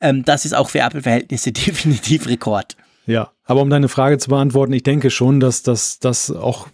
ähm, 0.00 0.24
das 0.24 0.44
ist 0.44 0.54
auch 0.54 0.70
für 0.70 0.80
Apple-Verhältnisse 0.80 1.52
definitiv 1.52 2.26
Rekord. 2.26 2.76
Ja, 3.06 3.30
aber 3.44 3.62
um 3.62 3.70
deine 3.70 3.88
Frage 3.88 4.18
zu 4.18 4.30
beantworten, 4.30 4.72
ich 4.72 4.82
denke 4.82 5.10
schon, 5.10 5.40
dass 5.40 5.62
das 5.62 6.30
auch 6.30 6.68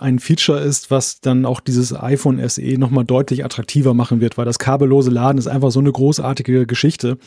ein 0.00 0.18
Feature 0.18 0.60
ist, 0.60 0.90
was 0.90 1.20
dann 1.20 1.44
auch 1.44 1.60
dieses 1.60 1.94
iPhone 1.94 2.46
SE 2.48 2.78
nochmal 2.78 3.04
deutlich 3.04 3.44
attraktiver 3.44 3.94
machen 3.94 4.20
wird, 4.20 4.38
weil 4.38 4.44
das 4.44 4.58
kabellose 4.58 5.10
Laden 5.10 5.38
ist 5.38 5.48
einfach 5.48 5.70
so 5.70 5.80
eine 5.80 5.92
großartige 5.92 6.66
Geschichte. 6.66 7.18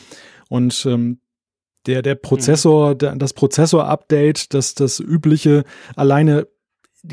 Und 0.49 0.85
ähm, 0.85 1.19
der, 1.87 2.01
der 2.01 2.15
Prozessor, 2.15 2.95
der, 2.95 3.15
das 3.15 3.33
Prozessor-Update, 3.33 4.53
das, 4.53 4.75
das 4.75 4.99
übliche, 4.99 5.63
alleine, 5.95 6.47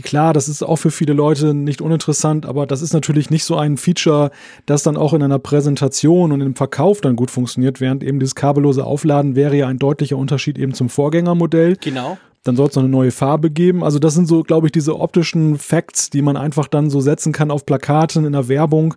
klar, 0.03 0.33
das 0.33 0.49
ist 0.49 0.63
auch 0.63 0.77
für 0.77 0.91
viele 0.91 1.13
Leute 1.13 1.55
nicht 1.55 1.81
uninteressant, 1.81 2.47
aber 2.47 2.67
das 2.67 2.83
ist 2.83 2.93
natürlich 2.93 3.31
nicht 3.31 3.45
so 3.45 3.57
ein 3.57 3.77
Feature, 3.77 4.31
das 4.67 4.83
dann 4.83 4.97
auch 4.97 5.15
in 5.15 5.23
einer 5.23 5.39
Präsentation 5.39 6.33
und 6.33 6.41
im 6.41 6.55
Verkauf 6.55 7.01
dann 7.01 7.17
gut 7.17 7.31
funktioniert, 7.31 7.81
während 7.81 8.03
eben 8.03 8.19
dieses 8.21 8.35
kabellose 8.35 8.85
Aufladen 8.85 9.37
wäre 9.37 9.57
ja 9.57 9.69
ein 9.69 9.79
deutlicher 9.79 10.17
Unterschied 10.17 10.59
eben 10.59 10.75
zum 10.75 10.89
Vorgängermodell. 10.89 11.77
Genau. 11.81 12.19
Dann 12.49 12.57
soll 12.57 12.69
es 12.69 12.77
noch 12.77 12.83
eine 12.83 12.91
neue 12.91 13.11
Farbe 13.11 13.51
geben. 13.51 13.85
Also 13.85 13.99
das 13.99 14.15
sind 14.15 14.27
so, 14.27 14.43
glaube 14.43 14.69
ich, 14.69 14.73
diese 14.73 14.99
optischen 14.99 15.59
Facts, 15.59 16.09
die 16.09 16.23
man 16.23 16.39
einfach 16.39 16.67
dann 16.67 16.89
so 16.89 17.03
setzen 17.03 17.35
kann 17.35 17.51
auf 17.51 17.67
Plakaten 17.67 18.25
in 18.25 18.33
der 18.33 18.49
Werbung, 18.49 18.95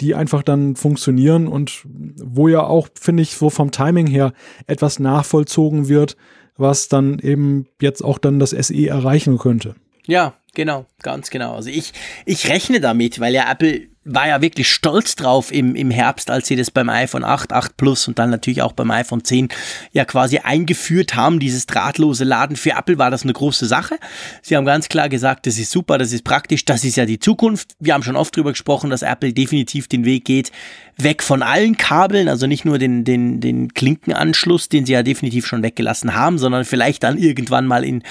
die 0.00 0.14
einfach 0.14 0.44
dann 0.44 0.76
funktionieren 0.76 1.48
und 1.48 1.82
wo 1.84 2.46
ja 2.46 2.62
auch, 2.62 2.86
finde 2.94 3.24
ich, 3.24 3.32
so 3.32 3.50
vom 3.50 3.72
Timing 3.72 4.06
her 4.06 4.32
etwas 4.68 5.00
nachvollzogen 5.00 5.88
wird, 5.88 6.16
was 6.56 6.86
dann 6.86 7.18
eben 7.18 7.66
jetzt 7.80 8.04
auch 8.04 8.18
dann 8.18 8.38
das 8.38 8.50
SE 8.50 8.86
erreichen 8.86 9.36
könnte. 9.36 9.74
Ja, 10.06 10.34
genau, 10.54 10.86
ganz 11.02 11.30
genau. 11.30 11.56
Also 11.56 11.70
ich, 11.70 11.92
ich 12.24 12.48
rechne 12.48 12.78
damit, 12.78 13.18
weil 13.18 13.34
ja 13.34 13.50
Apple 13.50 13.88
war 14.04 14.26
ja 14.26 14.42
wirklich 14.42 14.68
stolz 14.68 15.14
drauf 15.14 15.52
im, 15.52 15.76
im 15.76 15.90
Herbst, 15.90 16.30
als 16.30 16.48
sie 16.48 16.56
das 16.56 16.70
beim 16.70 16.88
iPhone 16.88 17.22
8, 17.22 17.52
8 17.52 17.76
Plus 17.76 18.08
und 18.08 18.18
dann 18.18 18.30
natürlich 18.30 18.62
auch 18.62 18.72
beim 18.72 18.90
iPhone 18.90 19.24
10 19.24 19.48
ja 19.92 20.04
quasi 20.04 20.38
eingeführt 20.38 21.14
haben, 21.14 21.38
dieses 21.38 21.66
drahtlose 21.66 22.24
Laden. 22.24 22.56
Für 22.56 22.70
Apple 22.70 22.98
war 22.98 23.10
das 23.10 23.22
eine 23.22 23.32
große 23.32 23.66
Sache. 23.66 23.98
Sie 24.42 24.56
haben 24.56 24.64
ganz 24.64 24.88
klar 24.88 25.08
gesagt, 25.08 25.46
das 25.46 25.58
ist 25.58 25.70
super, 25.70 25.98
das 25.98 26.12
ist 26.12 26.24
praktisch, 26.24 26.64
das 26.64 26.82
ist 26.82 26.96
ja 26.96 27.06
die 27.06 27.20
Zukunft. 27.20 27.76
Wir 27.78 27.94
haben 27.94 28.02
schon 28.02 28.16
oft 28.16 28.36
drüber 28.36 28.50
gesprochen, 28.50 28.90
dass 28.90 29.02
Apple 29.02 29.32
definitiv 29.32 29.86
den 29.86 30.04
Weg 30.04 30.24
geht, 30.24 30.50
weg 30.96 31.22
von 31.22 31.42
allen 31.42 31.76
Kabeln, 31.76 32.28
also 32.28 32.46
nicht 32.46 32.64
nur 32.64 32.78
den, 32.78 33.04
den, 33.04 33.40
den 33.40 33.72
Klinkenanschluss, 33.72 34.68
den 34.68 34.84
sie 34.84 34.92
ja 34.92 35.02
definitiv 35.02 35.46
schon 35.46 35.62
weggelassen 35.62 36.14
haben, 36.14 36.38
sondern 36.38 36.64
vielleicht 36.64 37.04
dann 37.04 37.18
irgendwann 37.18 37.66
mal 37.66 37.84
in 37.84 38.02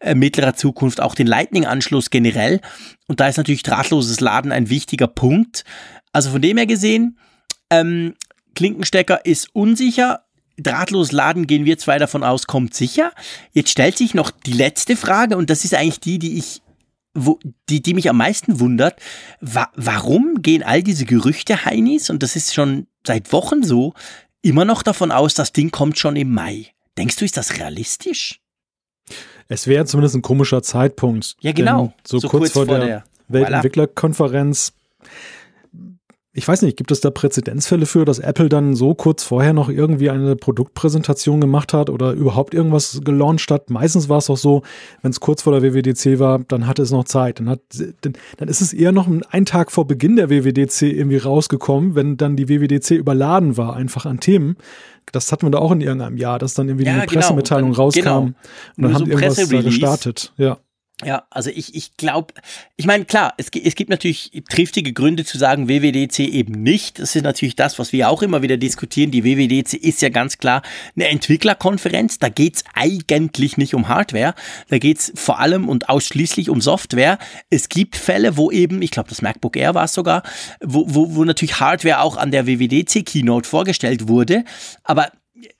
äh, 0.00 0.14
mittlerer 0.14 0.54
Zukunft 0.54 1.00
auch 1.00 1.14
den 1.14 1.26
Lightning-Anschluss 1.26 2.10
generell. 2.10 2.60
Und 3.10 3.18
da 3.18 3.26
ist 3.26 3.38
natürlich 3.38 3.64
drahtloses 3.64 4.20
Laden 4.20 4.52
ein 4.52 4.70
wichtiger 4.70 5.08
Punkt. 5.08 5.64
Also 6.12 6.30
von 6.30 6.40
dem 6.40 6.58
her 6.58 6.66
gesehen, 6.66 7.18
ähm, 7.68 8.14
Klinkenstecker 8.54 9.26
ist 9.26 9.52
unsicher. 9.52 10.26
Drahtlos 10.56 11.10
laden 11.10 11.48
gehen 11.48 11.64
wir 11.64 11.76
zwei 11.76 11.98
davon 11.98 12.22
aus, 12.22 12.46
kommt 12.46 12.72
sicher. 12.72 13.10
Jetzt 13.50 13.70
stellt 13.70 13.98
sich 13.98 14.14
noch 14.14 14.30
die 14.30 14.52
letzte 14.52 14.94
Frage 14.94 15.36
und 15.36 15.50
das 15.50 15.64
ist 15.64 15.74
eigentlich 15.74 15.98
die, 15.98 16.20
die 16.20 16.38
ich, 16.38 16.62
wo, 17.12 17.40
die, 17.68 17.82
die 17.82 17.94
mich 17.94 18.08
am 18.08 18.16
meisten 18.16 18.60
wundert. 18.60 19.00
Wa 19.40 19.72
warum 19.74 20.40
gehen 20.40 20.62
all 20.62 20.84
diese 20.84 21.04
Gerüchte, 21.04 21.64
Heinis, 21.64 22.10
und 22.10 22.22
das 22.22 22.36
ist 22.36 22.54
schon 22.54 22.86
seit 23.04 23.32
Wochen 23.32 23.64
so, 23.64 23.92
immer 24.40 24.64
noch 24.64 24.84
davon 24.84 25.10
aus, 25.10 25.34
das 25.34 25.52
Ding 25.52 25.72
kommt 25.72 25.98
schon 25.98 26.14
im 26.14 26.30
Mai? 26.30 26.68
Denkst 26.96 27.16
du, 27.16 27.24
ist 27.24 27.36
das 27.36 27.58
realistisch? 27.58 28.39
Es 29.50 29.66
wäre 29.66 29.84
zumindest 29.84 30.14
ein 30.14 30.22
komischer 30.22 30.62
Zeitpunkt. 30.62 31.36
Ja, 31.40 31.50
genau. 31.50 31.92
So, 32.06 32.20
so, 32.20 32.28
kurz, 32.28 32.42
kurz 32.42 32.52
vor, 32.52 32.66
vor, 32.66 32.78
der, 32.78 32.86
der 32.86 33.04
Weltentwicklerkonferenz. 33.28 34.72
Ich 36.32 36.46
weiß 36.46 36.62
nicht, 36.62 36.76
gibt 36.76 36.92
es 36.92 37.00
da 37.00 37.10
Präzedenzfälle 37.10 37.86
für, 37.86 38.04
dass 38.04 38.20
Apple 38.20 38.48
dann 38.48 38.76
so 38.76 38.94
kurz 38.94 39.24
vorher 39.24 39.52
noch 39.52 39.68
irgendwie 39.68 40.10
eine 40.10 40.36
Produktpräsentation 40.36 41.40
gemacht 41.40 41.72
hat 41.72 41.90
oder 41.90 42.12
überhaupt 42.12 42.54
irgendwas 42.54 43.00
gelauncht 43.04 43.50
hat? 43.50 43.68
Meistens 43.68 44.08
war 44.08 44.18
es 44.18 44.26
doch 44.26 44.36
so, 44.36 44.62
wenn 45.02 45.10
es 45.10 45.18
kurz 45.18 45.42
vor 45.42 45.58
der 45.58 45.62
WWDC 45.62 46.20
war, 46.20 46.38
dann 46.38 46.68
hatte 46.68 46.82
es 46.82 46.92
noch 46.92 47.04
Zeit. 47.04 47.40
Dann, 47.40 47.48
hat, 47.48 47.60
dann, 48.02 48.12
dann 48.36 48.48
ist 48.48 48.60
es 48.60 48.72
eher 48.72 48.92
noch 48.92 49.08
ein 49.30 49.44
Tag 49.44 49.72
vor 49.72 49.88
Beginn 49.88 50.14
der 50.14 50.30
WWDC 50.30 50.82
irgendwie 50.82 51.16
rausgekommen, 51.16 51.96
wenn 51.96 52.16
dann 52.16 52.36
die 52.36 52.48
WWDC 52.48 52.92
überladen 52.92 53.56
war, 53.56 53.74
einfach 53.74 54.06
an 54.06 54.20
Themen 54.20 54.56
das 55.12 55.32
hatten 55.32 55.46
wir 55.46 55.50
da 55.50 55.58
auch 55.58 55.72
in 55.72 55.80
irgendeinem 55.80 56.16
Jahr, 56.16 56.38
dass 56.38 56.54
dann 56.54 56.68
irgendwie 56.68 56.86
ja, 56.86 56.92
eine 56.92 57.06
genau. 57.06 57.20
Pressemitteilung 57.20 57.70
genau. 57.70 57.82
rauskam 57.82 58.00
genau. 58.00 58.20
und 58.20 58.36
dann 58.76 58.94
haben 58.94 59.06
so 59.06 59.10
irgendwas 59.10 59.48
da 59.48 59.62
gestartet. 59.62 60.32
Ja. 60.36 60.58
Ja, 61.04 61.24
also 61.30 61.50
ich, 61.50 61.74
ich 61.74 61.96
glaube, 61.96 62.34
ich 62.76 62.86
meine, 62.86 63.06
klar, 63.06 63.32
es, 63.38 63.48
es 63.48 63.74
gibt 63.74 63.88
natürlich 63.88 64.30
triftige 64.50 64.92
Gründe 64.92 65.24
zu 65.24 65.38
sagen, 65.38 65.68
WWDC 65.68 66.20
eben 66.20 66.62
nicht. 66.62 66.98
Das 66.98 67.16
ist 67.16 67.22
natürlich 67.22 67.56
das, 67.56 67.78
was 67.78 67.92
wir 67.92 68.10
auch 68.10 68.22
immer 68.22 68.42
wieder 68.42 68.58
diskutieren. 68.58 69.10
Die 69.10 69.24
WWDC 69.24 69.74
ist 69.74 70.02
ja 70.02 70.10
ganz 70.10 70.38
klar 70.38 70.62
eine 70.94 71.08
Entwicklerkonferenz. 71.08 72.18
Da 72.18 72.28
geht's 72.28 72.64
eigentlich 72.74 73.56
nicht 73.56 73.74
um 73.74 73.88
Hardware. 73.88 74.34
Da 74.68 74.78
geht's 74.78 75.10
vor 75.14 75.38
allem 75.40 75.68
und 75.68 75.88
ausschließlich 75.88 76.50
um 76.50 76.60
Software. 76.60 77.18
Es 77.48 77.70
gibt 77.70 77.96
Fälle, 77.96 78.36
wo 78.36 78.50
eben, 78.50 78.82
ich 78.82 78.90
glaube, 78.90 79.08
das 79.08 79.22
MacBook 79.22 79.56
Air 79.56 79.74
war 79.74 79.84
es 79.84 79.94
sogar, 79.94 80.22
wo, 80.60 80.84
wo, 80.86 81.14
wo 81.14 81.24
natürlich 81.24 81.60
Hardware 81.60 82.02
auch 82.02 82.18
an 82.18 82.30
der 82.30 82.46
WWDC-Keynote 82.46 83.48
vorgestellt 83.48 84.08
wurde. 84.08 84.44
Aber 84.84 85.10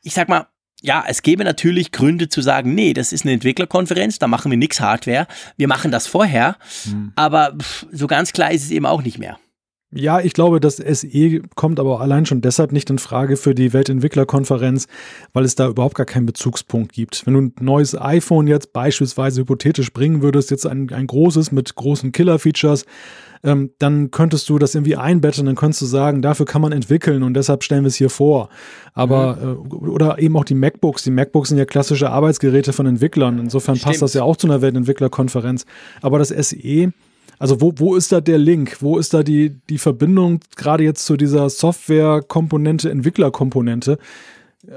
ich 0.03 0.13
sag 0.13 0.29
mal, 0.29 0.47
ja, 0.83 1.05
es 1.07 1.23
gäbe 1.23 1.45
natürlich 1.45 1.93
Gründe 1.93 2.29
zu 2.29 2.41
sagen, 2.41 2.75
nee, 2.75 2.93
das 2.93 3.13
ist 3.13 3.25
eine 3.25 3.33
Entwicklerkonferenz, 3.33 4.19
da 4.19 4.27
machen 4.27 4.51
wir 4.51 4.59
nichts 4.59 4.81
Hardware, 4.81 5.27
wir 5.57 5.69
machen 5.69 5.91
das 5.91 6.07
vorher, 6.07 6.57
hm. 6.85 7.13
aber 7.17 7.57
so 7.93 8.07
ganz 8.07 8.33
klar 8.33 8.51
ist 8.51 8.65
es 8.65 8.71
eben 8.71 8.87
auch 8.87 9.03
nicht 9.03 9.19
mehr. 9.19 9.39
Ja, 9.93 10.21
ich 10.21 10.35
glaube, 10.35 10.61
das 10.61 10.77
SE 10.77 11.41
kommt 11.57 11.81
aber 11.81 12.01
allein 12.01 12.25
schon 12.25 12.41
deshalb 12.41 12.71
nicht 12.71 12.89
in 12.91 13.01
Frage 13.01 13.37
für 13.37 13.57
die 13.57 13.73
Weltentwicklerkonferenz, 13.73 14.87
weil 15.33 15.45
es 15.45 15.57
da 15.57 15.67
überhaupt 15.67 15.97
gar 15.97 16.07
keinen 16.07 16.27
Bezugspunkt 16.27 16.93
gibt. 16.93 17.27
Wenn 17.27 17.35
du 17.35 17.41
ein 17.41 17.55
neues 17.59 18.01
iPhone 18.01 18.47
jetzt 18.47 18.73
beispielsweise 18.73 19.41
hypothetisch 19.41 19.93
bringen 19.93 20.23
würdest, 20.23 20.53
jetzt 20.53 20.65
ein, 20.65 20.93
ein 20.93 21.09
großes 21.09 21.51
mit 21.51 21.75
großen 21.75 22.13
Killer-Features, 22.13 22.87
ähm, 23.43 23.71
dann 23.79 24.11
könntest 24.11 24.49
du 24.49 24.59
das 24.59 24.75
irgendwie 24.75 24.97
einbetten, 24.97 25.47
dann 25.47 25.55
könntest 25.55 25.83
du 25.83 25.87
sagen, 25.87 26.21
dafür 26.21 26.47
kann 26.47 26.61
man 26.61 26.73
entwickeln 26.73 27.23
und 27.23 27.35
deshalb 27.35 27.65
stellen 27.65 27.85
wir 27.85 27.89
es 27.89 27.97
hier 27.97 28.11
vor. 28.11 28.51
Aber, 28.93 29.37
mhm. 29.37 29.71
äh, 29.71 29.75
oder 29.89 30.19
eben 30.19 30.37
auch 30.37 30.45
die 30.45 30.55
MacBooks. 30.55 31.05
Die 31.05 31.11
MacBooks 31.11 31.49
sind 31.49 31.59
ja 31.59 31.65
klassische 31.65 32.11
Arbeitsgeräte 32.11 32.73
von 32.73 32.87
Entwicklern. 32.87 33.39
Insofern 33.39 33.77
Stimmt. 33.77 33.93
passt 33.93 34.03
das 34.03 34.15
ja 34.15 34.23
auch 34.23 34.37
zu 34.37 34.47
einer 34.47 34.61
Weltentwicklerkonferenz. 34.61 35.65
Aber 36.03 36.19
das 36.19 36.29
SE, 36.29 36.93
also 37.39 37.61
wo, 37.63 37.73
wo 37.77 37.97
ist 37.97 38.13
da 38.13 38.21
der 38.21 38.39
Link? 38.39 38.77
Wo 38.81 38.99
ist 38.99 39.15
da 39.15 39.23
die, 39.23 39.59
die 39.71 39.79
Verbindung 39.79 40.41
gerade 40.57 40.85
jetzt 40.85 41.07
zu 41.07 41.17
dieser 41.17 41.49
Software-Komponente, 41.49 42.91
Entwicklerkomponente? 42.91 43.99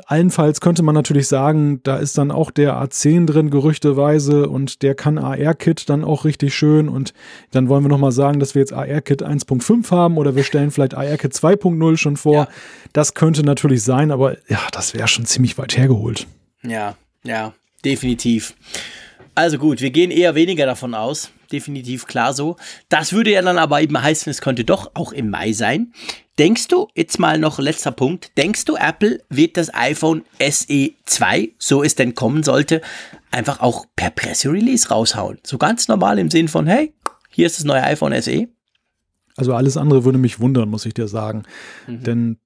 Allenfalls 0.06 0.62
könnte 0.62 0.82
man 0.82 0.96
natürlich 0.96 1.28
sagen, 1.28 1.82
da 1.84 1.98
ist 1.98 2.18
dann 2.18 2.32
auch 2.32 2.52
der 2.52 2.82
A10 2.82 3.26
drin, 3.26 3.50
gerüchteweise, 3.50 4.48
und 4.48 4.82
der 4.82 4.96
kann 4.96 5.18
AR-Kit 5.18 5.90
dann 5.90 6.06
auch 6.06 6.24
richtig 6.24 6.56
schön. 6.56 6.88
Und 6.88 7.14
dann 7.52 7.68
wollen 7.68 7.84
wir 7.84 7.90
nochmal 7.90 8.14
sagen, 8.14 8.40
dass 8.40 8.56
wir 8.56 8.62
jetzt 8.62 8.72
AR-Kit 8.72 9.24
1.5 9.24 9.92
haben 9.92 10.18
oder 10.18 10.36
wir 10.36 10.44
stellen 10.44 10.72
vielleicht 10.72 10.94
AR-Kit 10.94 11.34
2.0 11.34 11.98
schon 11.98 12.16
vor. 12.16 12.34
Ja. 12.34 12.48
Das 12.94 13.14
könnte 13.14 13.44
natürlich 13.44 13.84
sein, 13.84 14.12
aber 14.12 14.38
ja, 14.48 14.62
das 14.72 14.94
wäre 14.94 15.10
schon 15.10 15.26
ziemlich 15.26 15.58
weit 15.58 15.76
hergeholt. 15.76 16.28
Ja, 16.64 16.96
ja, 17.24 17.54
definitiv. 17.84 18.56
Also 19.36 19.58
gut, 19.58 19.82
wir 19.82 19.90
gehen 19.92 20.12
eher 20.12 20.36
weniger 20.36 20.66
davon 20.66 20.94
aus. 20.94 21.32
Definitiv 21.52 22.06
klar 22.06 22.34
so. 22.34 22.56
Das 22.88 23.14
würde 23.14 23.32
ja 23.32 23.42
dann 23.42 23.58
aber 23.58 23.82
eben 23.82 24.02
heißen, 24.02 24.30
es 24.30 24.42
könnte 24.42 24.64
doch 24.64 24.92
auch 24.94 25.12
im 25.12 25.30
Mai 25.30 25.54
sein. 25.54 25.92
Denkst 26.40 26.68
du, 26.68 26.88
jetzt 26.96 27.20
mal 27.20 27.38
noch 27.38 27.60
letzter 27.60 27.92
Punkt, 27.92 28.36
denkst 28.38 28.66
du, 28.66 28.76
Apple 28.76 29.22
wird 29.30 29.56
das 29.56 29.72
iPhone 29.74 30.24
SE 30.40 30.92
2, 31.06 31.52
so 31.60 31.84
es 31.84 31.94
denn 31.94 32.16
kommen 32.16 32.42
sollte, 32.42 32.82
einfach 33.30 33.60
auch 33.60 33.86
per 33.96 34.10
Presserelease 34.10 34.90
raushauen? 34.90 35.38
So 35.44 35.60
ganz 35.60 35.88
normal 35.88 36.18
im 36.18 36.32
Sinn 36.32 36.48
von, 36.48 36.66
hey, 36.66 36.94
hier 37.30 37.46
ist 37.46 37.60
das 37.60 37.66
neue 37.66 37.84
iPhone 37.84 38.20
SE? 38.20 38.48
Also 39.36 39.54
alles 39.54 39.78
andere 39.78 40.06
würde 40.06 40.18
mich 40.18 40.40
wundern, 40.40 40.70
muss 40.70 40.88
ich 40.88 40.96
dir 40.96 41.08
sagen. 41.08 41.44
Mhm. 41.88 42.04
Denn 42.04 42.38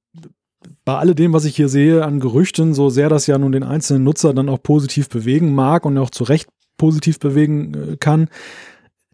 bei 0.84 0.98
alledem, 0.98 1.32
was 1.32 1.46
ich 1.46 1.56
hier 1.56 1.70
sehe 1.70 2.04
an 2.04 2.20
Gerüchten, 2.20 2.74
so 2.74 2.90
sehr 2.90 3.08
das 3.08 3.28
ja 3.28 3.38
nun 3.38 3.54
den 3.54 3.64
einzelnen 3.64 4.04
Nutzer 4.04 4.34
dann 4.34 4.50
auch 4.50 4.62
positiv 4.62 5.08
bewegen 5.08 5.56
mag 5.56 5.86
und 5.86 5.98
auch 5.98 6.10
zu 6.10 6.26
Recht 6.26 6.50
positiv 6.78 7.20
bewegen 7.20 7.74
äh, 7.74 7.98
kann, 7.98 8.30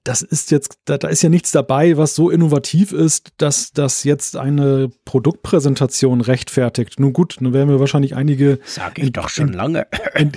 das 0.04 0.22
ist 0.22 0.52
jetzt, 0.52 0.80
da, 0.86 0.98
da, 0.98 1.08
ist 1.08 1.24
ja 1.24 1.30
nichts 1.30 1.52
dabei, 1.52 1.96
was 1.96 2.14
so 2.14 2.30
innovativ 2.30 2.92
ist, 2.92 3.32
dass 3.38 3.72
das 3.72 4.04
jetzt 4.04 4.36
eine 4.36 4.90
Produktpräsentation 5.06 6.20
rechtfertigt. 6.20 7.00
Nun 7.00 7.14
gut, 7.14 7.38
nun 7.40 7.54
werden 7.54 7.70
wir 7.70 7.80
wahrscheinlich 7.80 8.14
einige. 8.14 8.60
Sag 8.66 8.98
ich 8.98 9.08
in, 9.08 9.14
doch 9.14 9.30
schon 9.30 9.50
in, 9.50 9.54
lange. 9.54 9.88
In, 10.16 10.34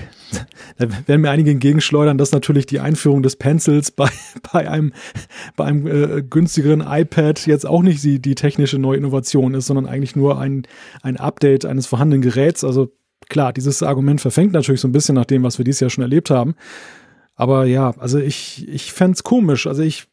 da 0.78 0.86
werden 1.08 1.20
mir 1.20 1.30
einige 1.30 1.50
entgegenschleudern, 1.50 2.16
dass 2.16 2.30
natürlich 2.30 2.66
die 2.66 2.78
Einführung 2.78 3.24
des 3.24 3.34
Pencils 3.36 3.90
bei, 3.90 4.08
bei 4.52 4.70
einem, 4.70 4.92
bei 5.56 5.64
einem 5.64 5.86
äh, 5.86 6.22
günstigeren 6.22 6.84
iPad 6.86 7.44
jetzt 7.46 7.66
auch 7.66 7.82
nicht 7.82 8.04
die, 8.04 8.20
die 8.20 8.36
technische 8.36 8.78
neue 8.78 8.98
Innovation 8.98 9.54
ist, 9.54 9.66
sondern 9.66 9.86
eigentlich 9.86 10.14
nur 10.14 10.38
ein, 10.38 10.62
ein 11.02 11.16
Update 11.16 11.64
eines 11.64 11.88
vorhandenen 11.88 12.22
Geräts. 12.22 12.62
Also 12.62 12.92
klar, 13.28 13.52
dieses 13.52 13.82
Argument 13.82 14.20
verfängt 14.20 14.52
natürlich 14.52 14.80
so 14.80 14.86
ein 14.86 14.92
bisschen 14.92 15.16
nach 15.16 15.24
dem, 15.24 15.42
was 15.42 15.58
wir 15.58 15.64
dieses 15.64 15.80
Jahr 15.80 15.90
schon 15.90 16.02
erlebt 16.02 16.30
haben. 16.30 16.54
Aber 17.36 17.66
ja, 17.66 17.94
also 17.98 18.18
ich, 18.18 18.66
ich 18.66 18.92
fände 18.92 19.20
komisch. 19.22 19.66
Also 19.66 19.82
ich, 19.82 20.08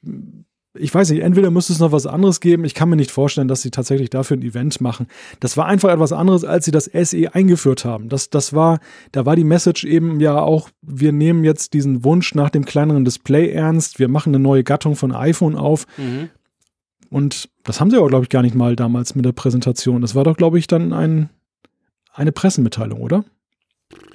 ich 0.76 0.94
weiß 0.94 1.10
nicht, 1.12 1.22
entweder 1.22 1.52
müsste 1.52 1.72
es 1.72 1.80
noch 1.80 1.94
was 1.94 2.06
anderes 2.06 2.42
geben. 2.42 2.66
Ich 2.66 2.74
kann 2.74 2.90
mir 2.90 2.98
nicht 2.98 3.12
vorstellen, 3.12 3.48
dass 3.48 3.62
sie 3.62 3.72
tatsächlich 3.72 4.10
dafür 4.10 4.36
ein 4.36 4.42
Event 4.42 4.82
machen. 4.82 5.08
Das 5.40 5.56
war 5.56 5.66
einfach 5.66 5.90
etwas 5.90 6.12
anderes, 6.12 6.44
als 6.44 6.66
sie 6.66 6.72
das 6.72 6.86
SE 6.86 7.34
eingeführt 7.34 7.86
haben. 7.86 8.10
Das, 8.10 8.30
das 8.30 8.54
war, 8.54 8.80
da 9.14 9.26
war 9.26 9.38
die 9.38 9.46
Message 9.46 9.86
eben 9.86 10.20
ja 10.20 10.38
auch, 10.40 10.70
wir 10.82 11.14
nehmen 11.14 11.46
jetzt 11.46 11.74
diesen 11.74 12.04
Wunsch 12.04 12.36
nach 12.36 12.50
dem 12.50 12.66
kleineren 12.66 13.06
Display 13.06 13.52
ernst. 13.52 14.00
Wir 14.00 14.10
machen 14.10 14.36
eine 14.36 14.44
neue 14.44 14.66
Gattung 14.66 14.98
von 14.98 15.14
iPhone 15.14 15.56
auf. 15.56 15.88
Mhm. 15.98 16.30
Und 17.10 17.50
das 17.64 17.80
haben 17.80 17.90
sie 17.90 17.98
aber, 17.98 18.08
glaube 18.08 18.26
ich, 18.26 18.30
gar 18.30 18.42
nicht 18.42 18.56
mal 18.56 18.76
damals 18.76 19.16
mit 19.16 19.24
der 19.24 19.32
Präsentation. 19.32 20.02
Das 20.02 20.16
war 20.16 20.26
doch, 20.26 20.36
glaube 20.36 20.60
ich, 20.60 20.68
dann 20.68 20.92
ein, 20.92 21.30
eine 22.12 22.34
Pressemitteilung, 22.34 23.00
oder? 23.00 23.24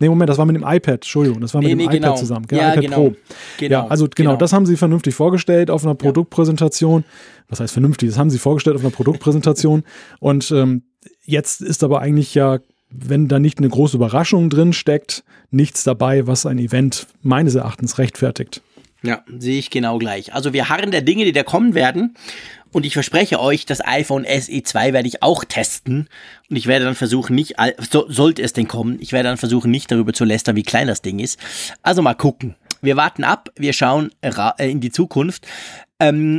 Nee, 0.01 0.09
Moment, 0.09 0.31
das 0.31 0.39
war 0.39 0.47
mit 0.47 0.57
dem 0.57 0.63
iPad, 0.63 0.95
Entschuldigung, 0.95 1.41
das 1.41 1.55
war 1.55 1.61
mit 1.61 1.69
nee, 1.69 1.75
dem 1.75 1.79
nee, 1.79 1.85
iPad 1.85 1.95
genau. 1.95 2.17
zusammen, 2.17 2.47
genau, 2.47 2.63
ja, 2.63 2.71
iPad 2.71 2.83
genau. 2.83 2.97
Pro. 2.97 3.17
Genau, 3.59 3.73
ja, 3.73 3.87
also 3.87 4.05
genau, 4.05 4.31
genau, 4.31 4.37
das 4.37 4.53
haben 4.53 4.67
sie 4.67 4.77
vernünftig 4.77 5.15
vorgestellt 5.15 5.71
auf 5.71 5.85
einer 5.85 5.95
Produktpräsentation. 5.95 7.05
Was 7.49 7.61
heißt 7.61 7.73
vernünftig? 7.73 8.11
Das 8.11 8.19
haben 8.19 8.31
sie 8.31 8.39
vorgestellt 8.39 8.77
auf 8.77 8.83
einer 8.83 8.91
Produktpräsentation. 8.91 9.85
Und 10.21 10.51
ähm, 10.51 10.83
jetzt 11.25 11.61
ist 11.61 11.83
aber 11.83 12.01
eigentlich 12.01 12.35
ja, 12.35 12.59
wenn 12.91 13.29
da 13.29 13.39
nicht 13.39 13.59
eine 13.59 13.69
große 13.69 13.97
Überraschung 13.97 14.51
drin 14.51 14.73
steckt, 14.73 15.25
nichts 15.51 15.85
dabei, 15.85 16.27
was 16.27 16.47
ein 16.47 16.59
Event 16.59 17.07
meines 17.23 17.55
Erachtens 17.55 17.99
rechtfertigt. 17.99 18.63
Ja, 19.03 19.23
sehe 19.39 19.59
ich 19.59 19.71
genau 19.71 19.99
gleich. 19.99 20.35
Also 20.35 20.53
wir 20.53 20.69
harren 20.69 20.91
der 20.91 21.03
Dinge, 21.03 21.25
die 21.25 21.33
da 21.33 21.45
kommen 21.45 21.75
werden. 21.75 22.17
Und 22.73 22.85
ich 22.85 22.93
verspreche 22.93 23.41
euch, 23.41 23.67
das 23.67 23.85
iPhone 23.85 24.25
SE 24.25 24.63
2 24.63 24.93
werde 24.93 25.09
ich 25.09 25.23
auch 25.23 25.45
testen. 25.45 26.09
Und 26.51 26.57
ich 26.57 26.67
werde 26.67 26.85
dann 26.85 26.95
versuchen, 26.95 27.35
nicht, 27.35 27.55
so, 27.91 28.11
sollte 28.11 28.43
es 28.43 28.53
denn 28.53 28.69
kommen, 28.69 28.99
ich 29.01 29.13
werde 29.13 29.29
dann 29.29 29.39
versuchen, 29.39 29.71
nicht 29.71 29.91
darüber 29.91 30.13
zu 30.13 30.25
lästern, 30.25 30.57
wie 30.57 30.63
klein 30.63 30.87
das 30.87 31.03
Ding 31.03 31.19
ist. 31.19 31.39
Also 31.83 32.03
mal 32.03 32.15
gucken. 32.15 32.57
Wir 32.81 32.97
warten 32.97 33.25
ab, 33.25 33.51
wir 33.57 33.73
schauen 33.73 34.11
äh, 34.21 34.71
in 34.71 34.81
die 34.81 34.93
Zukunft. 34.93 35.47
Ähm, 35.99 36.39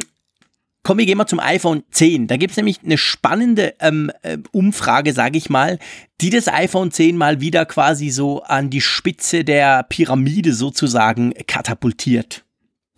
Kommen 0.82 1.00
wir 1.00 1.06
gehen 1.06 1.18
mal 1.18 1.28
zum 1.28 1.42
iPhone 1.42 1.84
10. 1.92 2.28
Da 2.28 2.38
gibt 2.38 2.52
es 2.52 2.58
nämlich 2.58 2.80
eine 2.84 2.98
spannende 2.98 3.76
ähm, 3.80 4.12
äh, 4.22 4.38
Umfrage, 4.52 5.12
sage 5.14 5.38
ich 5.38 5.50
mal, 5.50 5.78
die 6.22 6.30
das 6.30 6.48
iPhone 6.48 6.92
10 6.92 7.18
mal 7.18 7.42
wieder 7.42 7.66
quasi 7.66 8.10
so 8.10 8.44
an 8.44 8.70
die 8.70 8.80
Spitze 8.82 9.44
der 9.44 9.84
Pyramide 9.84 10.54
sozusagen 10.54 11.34
katapultiert. 11.48 12.46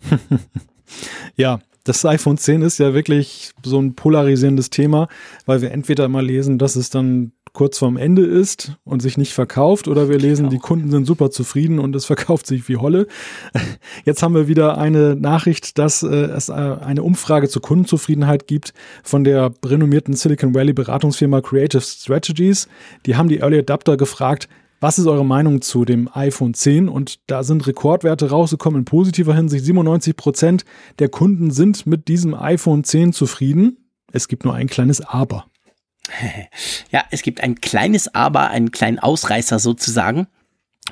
ja, 1.36 1.60
das 1.84 2.04
iPhone 2.04 2.38
10 2.38 2.62
ist 2.62 2.78
ja 2.78 2.94
wirklich 2.94 3.52
so 3.64 3.80
ein 3.80 3.94
polarisierendes 3.94 4.70
Thema, 4.70 5.08
weil 5.46 5.62
wir 5.62 5.72
entweder 5.72 6.04
immer 6.04 6.22
lesen, 6.22 6.58
dass 6.58 6.76
es 6.76 6.90
dann 6.90 7.32
kurz 7.52 7.78
vorm 7.78 7.96
Ende 7.96 8.24
ist 8.24 8.78
und 8.84 9.02
sich 9.02 9.18
nicht 9.18 9.34
verkauft 9.34 9.86
oder 9.86 10.08
wir 10.08 10.18
lesen, 10.18 10.44
genau. 10.44 10.50
die 10.50 10.58
Kunden 10.58 10.90
sind 10.90 11.06
super 11.06 11.30
zufrieden 11.30 11.78
und 11.78 11.94
es 11.94 12.04
verkauft 12.12 12.46
sich 12.46 12.68
wie 12.68 12.76
Holle. 12.76 13.06
Jetzt 14.04 14.22
haben 14.22 14.34
wir 14.34 14.48
wieder 14.48 14.78
eine 14.78 15.16
Nachricht, 15.16 15.78
dass 15.78 16.02
äh, 16.02 16.06
es 16.06 16.48
äh, 16.48 16.52
eine 16.52 17.02
Umfrage 17.02 17.48
zur 17.48 17.62
Kundenzufriedenheit 17.62 18.46
gibt 18.46 18.72
von 19.02 19.24
der 19.24 19.52
renommierten 19.64 20.14
Silicon 20.14 20.54
Valley 20.54 20.72
Beratungsfirma 20.72 21.40
Creative 21.40 21.82
Strategies. 21.82 22.68
Die 23.06 23.16
haben 23.16 23.28
die 23.28 23.38
Early 23.38 23.58
Adapter 23.58 23.96
gefragt, 23.96 24.48
was 24.82 24.98
ist 24.98 25.06
eure 25.06 25.24
Meinung 25.24 25.62
zu 25.62 25.84
dem 25.84 26.10
iPhone 26.12 26.54
10? 26.54 26.88
Und 26.88 27.20
da 27.28 27.44
sind 27.44 27.66
Rekordwerte 27.68 28.30
rausgekommen 28.30 28.80
in 28.80 28.84
positiver 28.84 29.34
Hinsicht. 29.34 29.64
97 29.64 30.16
Prozent 30.16 30.64
der 30.98 31.08
Kunden 31.08 31.52
sind 31.52 31.86
mit 31.86 32.08
diesem 32.08 32.34
iPhone 32.34 32.82
10 32.82 33.12
zufrieden. 33.12 33.78
Es 34.12 34.26
gibt 34.26 34.44
nur 34.44 34.54
ein 34.54 34.66
kleines 34.66 35.00
Aber. 35.00 35.46
Ja, 36.90 37.04
es 37.10 37.22
gibt 37.22 37.40
ein 37.42 37.54
kleines 37.54 38.14
Aber, 38.14 38.50
einen 38.50 38.70
kleinen 38.70 38.98
Ausreißer 38.98 39.58
sozusagen. 39.58 40.26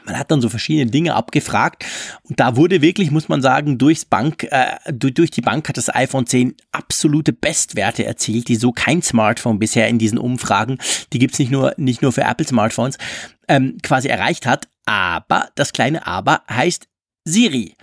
Man 0.07 0.17
hat 0.17 0.31
dann 0.31 0.41
so 0.41 0.49
verschiedene 0.49 0.91
Dinge 0.91 1.15
abgefragt 1.15 1.85
und 2.23 2.39
da 2.39 2.57
wurde 2.57 2.81
wirklich, 2.81 3.11
muss 3.11 3.29
man 3.29 3.43
sagen, 3.43 3.77
durchs 3.77 4.05
Bank, 4.05 4.45
äh, 4.45 4.77
durch 4.93 5.33
die 5.33 5.41
Bank 5.41 5.69
hat 5.69 5.77
das 5.77 5.93
iPhone 5.93 6.27
10 6.27 6.55
absolute 6.71 7.33
Bestwerte 7.33 8.07
erzielt, 8.07 8.47
die 8.49 8.55
so 8.55 8.71
kein 8.71 9.03
Smartphone 9.03 9.59
bisher 9.59 9.89
in 9.89 9.99
diesen 9.99 10.17
Umfragen, 10.17 10.79
die 11.13 11.19
gibt's 11.19 11.41
nicht 11.41 11.51
nur, 11.51 11.75
nicht 11.77 12.03
nur 12.03 12.13
für 12.13 12.23
Apple-Smartphones, 12.23 12.99
ähm, 13.51 13.79
quasi 13.83 14.09
erreicht 14.09 14.47
hat. 14.47 14.69
Aber 14.87 15.49
das 15.57 15.73
kleine 15.73 16.07
Aber 16.07 16.43
heißt 16.49 16.89
Siri. 17.25 17.75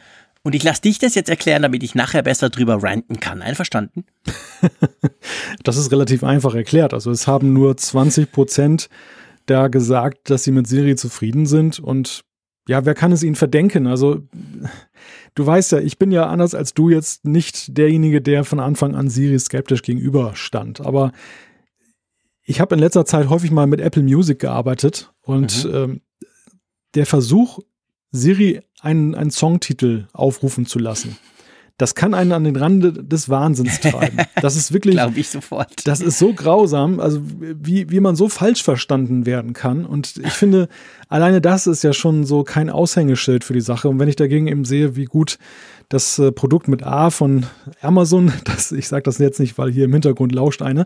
Und 0.41 0.55
ich 0.55 0.63
lasse 0.63 0.81
dich 0.81 0.97
das 0.97 1.13
jetzt 1.13 1.29
erklären, 1.29 1.61
damit 1.61 1.83
ich 1.83 1.93
nachher 1.93 2.23
besser 2.23 2.49
drüber 2.49 2.81
ranten 2.81 3.19
kann. 3.19 3.41
Einverstanden? 3.41 4.05
das 5.63 5.75
ist 5.75 5.91
relativ 5.91 6.23
einfach 6.23 6.55
erklärt. 6.55 6.93
Also 6.93 7.11
es 7.11 7.27
haben 7.27 7.51
nur 7.51 7.75
20 7.75 8.31
Prozent 8.31 8.89
da 9.45 9.67
gesagt, 9.67 10.29
dass 10.29 10.45
sie 10.45 10.51
mit 10.51 10.67
Siri 10.67 10.95
zufrieden 10.95 11.45
sind. 11.45 11.79
Und 11.79 12.23
ja, 12.67 12.85
wer 12.85 12.93
kann 12.93 13.11
es 13.11 13.23
ihnen 13.23 13.35
verdenken? 13.35 13.87
Also 13.87 14.21
du 15.35 15.45
weißt 15.45 15.73
ja, 15.73 15.79
ich 15.79 15.99
bin 15.99 16.11
ja 16.11 16.27
anders 16.27 16.55
als 16.55 16.73
du 16.73 16.89
jetzt 16.89 17.25
nicht 17.25 17.77
derjenige, 17.77 18.21
der 18.21 18.45
von 18.45 18.61
Anfang 18.61 18.95
an 18.95 19.09
Siri 19.09 19.39
skeptisch 19.39 19.81
gegenüberstand. 19.81 20.79
Aber 20.79 21.11
ich 22.47 22.61
habe 22.61 22.75
in 22.75 22.79
letzter 22.79 23.05
Zeit 23.05 23.29
häufig 23.29 23.51
mal 23.51 23.67
mit 23.67 23.81
Apple 23.81 24.01
Music 24.01 24.39
gearbeitet 24.39 25.11
und 25.21 25.65
mhm. 25.65 25.75
ähm, 25.75 26.01
der 26.95 27.05
Versuch, 27.05 27.59
Siri 28.11 28.61
einen, 28.79 29.15
einen 29.15 29.31
Songtitel 29.31 30.07
aufrufen 30.13 30.65
zu 30.65 30.79
lassen, 30.79 31.17
das 31.77 31.93
kann 31.93 32.15
einen 32.15 32.31
an 32.31 32.45
den 32.45 32.55
Rand 32.55 33.11
des 33.11 33.29
Wahnsinns 33.29 33.79
treiben. 33.81 34.17
Das 34.41 34.55
ist 34.55 34.71
wirklich. 34.73 34.95
Glaube 34.95 35.19
ich 35.19 35.29
sofort. 35.29 35.85
Das 35.85 35.99
ist 35.99 36.17
so 36.17 36.33
grausam, 36.33 36.99
also 36.99 37.21
wie, 37.21 37.91
wie 37.91 37.99
man 37.99 38.15
so 38.15 38.29
falsch 38.29 38.63
verstanden 38.63 39.25
werden 39.25 39.53
kann. 39.53 39.85
Und 39.85 40.17
ich 40.17 40.33
finde, 40.33 40.69
alleine 41.07 41.41
das 41.41 41.67
ist 41.67 41.83
ja 41.83 41.93
schon 41.93 42.25
so 42.25 42.43
kein 42.43 42.69
Aushängeschild 42.69 43.43
für 43.43 43.53
die 43.53 43.61
Sache. 43.61 43.89
Und 43.89 43.99
wenn 43.99 44.09
ich 44.09 44.15
dagegen 44.15 44.47
eben 44.47 44.65
sehe, 44.65 44.95
wie 44.95 45.05
gut 45.05 45.37
das 45.89 46.19
äh, 46.19 46.31
Produkt 46.31 46.67
mit 46.67 46.83
A 46.83 47.09
von 47.09 47.45
Amazon, 47.81 48.31
das, 48.43 48.71
ich 48.71 48.87
sage 48.87 49.03
das 49.03 49.17
jetzt 49.17 49.39
nicht, 49.39 49.57
weil 49.57 49.71
hier 49.71 49.85
im 49.85 49.93
Hintergrund 49.93 50.33
lauscht 50.33 50.61
eine, 50.61 50.85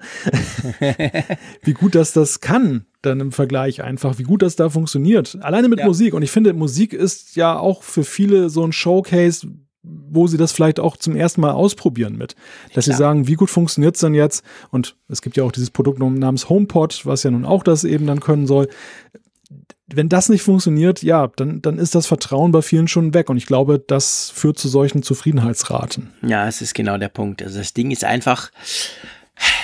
wie 1.63 1.73
gut 1.73 1.95
das 1.95 2.13
das 2.13 2.39
kann, 2.39 2.85
dann 3.01 3.19
im 3.19 3.31
Vergleich 3.31 3.81
einfach, 3.81 4.19
wie 4.19 4.23
gut 4.23 4.41
das 4.41 4.55
da 4.55 4.69
funktioniert. 4.69 5.37
Alleine 5.41 5.69
mit 5.69 5.79
ja. 5.79 5.85
Musik. 5.85 6.13
Und 6.13 6.21
ich 6.21 6.31
finde, 6.31 6.53
Musik 6.53 6.93
ist 6.93 7.35
ja 7.35 7.57
auch 7.57 7.83
für 7.83 8.03
viele 8.03 8.49
so 8.49 8.63
ein 8.63 8.73
Showcase, 8.73 9.47
wo 9.83 10.27
sie 10.27 10.37
das 10.37 10.51
vielleicht 10.51 10.79
auch 10.79 10.95
zum 10.95 11.15
ersten 11.15 11.41
Mal 11.41 11.51
ausprobieren 11.51 12.15
mit. 12.15 12.35
Dass 12.75 12.85
Klar. 12.85 12.95
sie 12.95 12.99
sagen, 12.99 13.27
wie 13.27 13.33
gut 13.33 13.49
funktioniert 13.49 13.95
es 13.95 14.01
denn 14.01 14.13
jetzt? 14.13 14.43
Und 14.69 14.95
es 15.07 15.23
gibt 15.23 15.37
ja 15.37 15.43
auch 15.43 15.51
dieses 15.51 15.71
Produkt 15.71 15.97
namens 15.97 16.49
HomePod, 16.49 17.07
was 17.07 17.23
ja 17.23 17.31
nun 17.31 17.45
auch 17.45 17.63
das 17.63 17.83
eben 17.83 18.05
dann 18.05 18.19
können 18.19 18.45
soll 18.45 18.67
wenn 19.95 20.09
das 20.09 20.29
nicht 20.29 20.41
funktioniert, 20.41 21.03
ja, 21.03 21.27
dann, 21.35 21.61
dann 21.61 21.77
ist 21.77 21.95
das 21.95 22.07
Vertrauen 22.07 22.51
bei 22.51 22.61
vielen 22.61 22.87
schon 22.87 23.13
weg. 23.13 23.29
Und 23.29 23.37
ich 23.37 23.45
glaube, 23.45 23.79
das 23.79 24.29
führt 24.33 24.57
zu 24.57 24.67
solchen 24.67 25.03
Zufriedenheitsraten. 25.03 26.09
Ja, 26.21 26.47
es 26.47 26.61
ist 26.61 26.73
genau 26.73 26.97
der 26.97 27.09
Punkt. 27.09 27.41
Also 27.41 27.59
das 27.59 27.73
Ding 27.73 27.91
ist 27.91 28.03
einfach, 28.03 28.51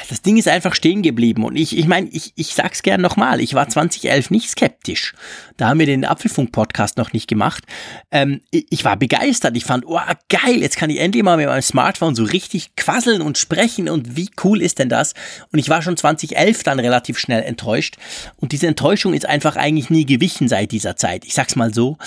das 0.10 0.22
Ding 0.22 0.38
ist 0.38 0.48
einfach 0.48 0.74
stehen 0.74 1.02
geblieben. 1.02 1.44
Und 1.44 1.56
ich, 1.56 1.78
ich 1.78 1.88
meine, 1.88 2.08
ich, 2.10 2.34
ich 2.36 2.54
sag's 2.54 2.82
gern 2.84 3.02
nochmal, 3.02 3.42
ich 3.42 3.54
war 3.54 3.68
2011 3.68 4.32
nicht 4.32 4.50
skeptisch. 4.50 5.14
Da 5.58 5.70
haben 5.70 5.80
wir 5.80 5.86
den 5.86 6.06
Apfelfunk-Podcast 6.06 6.98
noch 6.98 7.14
nicht 7.14 7.28
gemacht. 7.28 7.66
Ähm, 8.12 8.42
ich 8.52 8.86
war 8.86 8.98
begeistert. 8.98 9.58
Ich 9.58 9.66
fand, 9.66 9.86
oh, 9.86 10.00
geil, 10.30 10.62
jetzt 10.62 10.78
kann 10.78 10.90
ich 10.90 11.00
endlich 11.00 11.24
mal 11.24 11.38
mit 11.38 11.48
meinem 11.48 11.62
Smartphone 11.62 12.16
so 12.16 12.24
richtig 12.24 12.76
quasseln 12.76 13.22
und 13.22 13.38
sprechen 13.38 13.90
und 13.90 14.16
wie 14.16 14.30
cool 14.44 14.62
ist 14.62 14.80
denn 14.80 14.90
das? 14.90 15.14
Und 15.52 15.60
ich 15.60 15.70
war 15.70 15.82
schon 15.82 15.98
2011 15.98 16.64
dann 16.64 16.80
relativ 16.80 17.18
schnell 17.20 17.44
enttäuscht. 17.44 17.98
Und 18.38 18.52
diese 18.52 18.68
Enttäuschung 18.68 19.14
ist 19.14 19.26
einfach 19.26 19.56
eigentlich 19.56 19.90
nie 19.90 20.06
gewichen 20.06 20.48
seit 20.48 20.72
dieser 20.72 20.96
Zeit. 20.96 21.26
Ich 21.26 21.34
sag's 21.34 21.56
mal 21.56 21.74
so. 21.74 21.98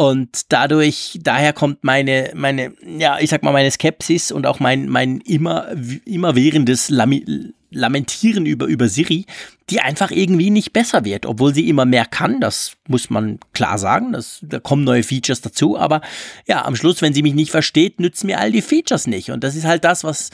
Und 0.00 0.52
dadurch, 0.52 1.18
daher 1.20 1.52
kommt 1.52 1.82
meine, 1.82 2.30
meine, 2.32 2.72
ja, 2.86 3.18
ich 3.18 3.30
sag 3.30 3.42
mal, 3.42 3.50
meine 3.50 3.68
Skepsis 3.68 4.30
und 4.30 4.46
auch 4.46 4.60
mein, 4.60 4.88
mein 4.88 5.20
immer, 5.22 5.74
immerwährendes 6.04 6.88
Lami 6.88 7.52
Lamentieren 7.70 8.46
über, 8.46 8.66
über 8.66 8.88
Siri, 8.88 9.26
die 9.70 9.80
einfach 9.80 10.12
irgendwie 10.12 10.50
nicht 10.50 10.72
besser 10.72 11.04
wird, 11.04 11.26
obwohl 11.26 11.52
sie 11.52 11.68
immer 11.68 11.84
mehr 11.84 12.06
kann, 12.06 12.40
das 12.40 12.76
muss 12.86 13.10
man 13.10 13.40
klar 13.52 13.76
sagen, 13.76 14.12
das, 14.12 14.38
da 14.40 14.60
kommen 14.60 14.84
neue 14.84 15.02
Features 15.02 15.42
dazu, 15.42 15.76
aber 15.76 16.00
ja, 16.46 16.64
am 16.64 16.76
Schluss, 16.76 17.02
wenn 17.02 17.12
sie 17.12 17.22
mich 17.22 17.34
nicht 17.34 17.50
versteht, 17.50 17.98
nützen 18.00 18.28
mir 18.28 18.38
all 18.38 18.52
die 18.52 18.62
Features 18.62 19.08
nicht. 19.08 19.32
Und 19.32 19.44
das 19.44 19.56
ist 19.56 19.66
halt 19.66 19.84
das, 19.84 20.04
was, 20.04 20.30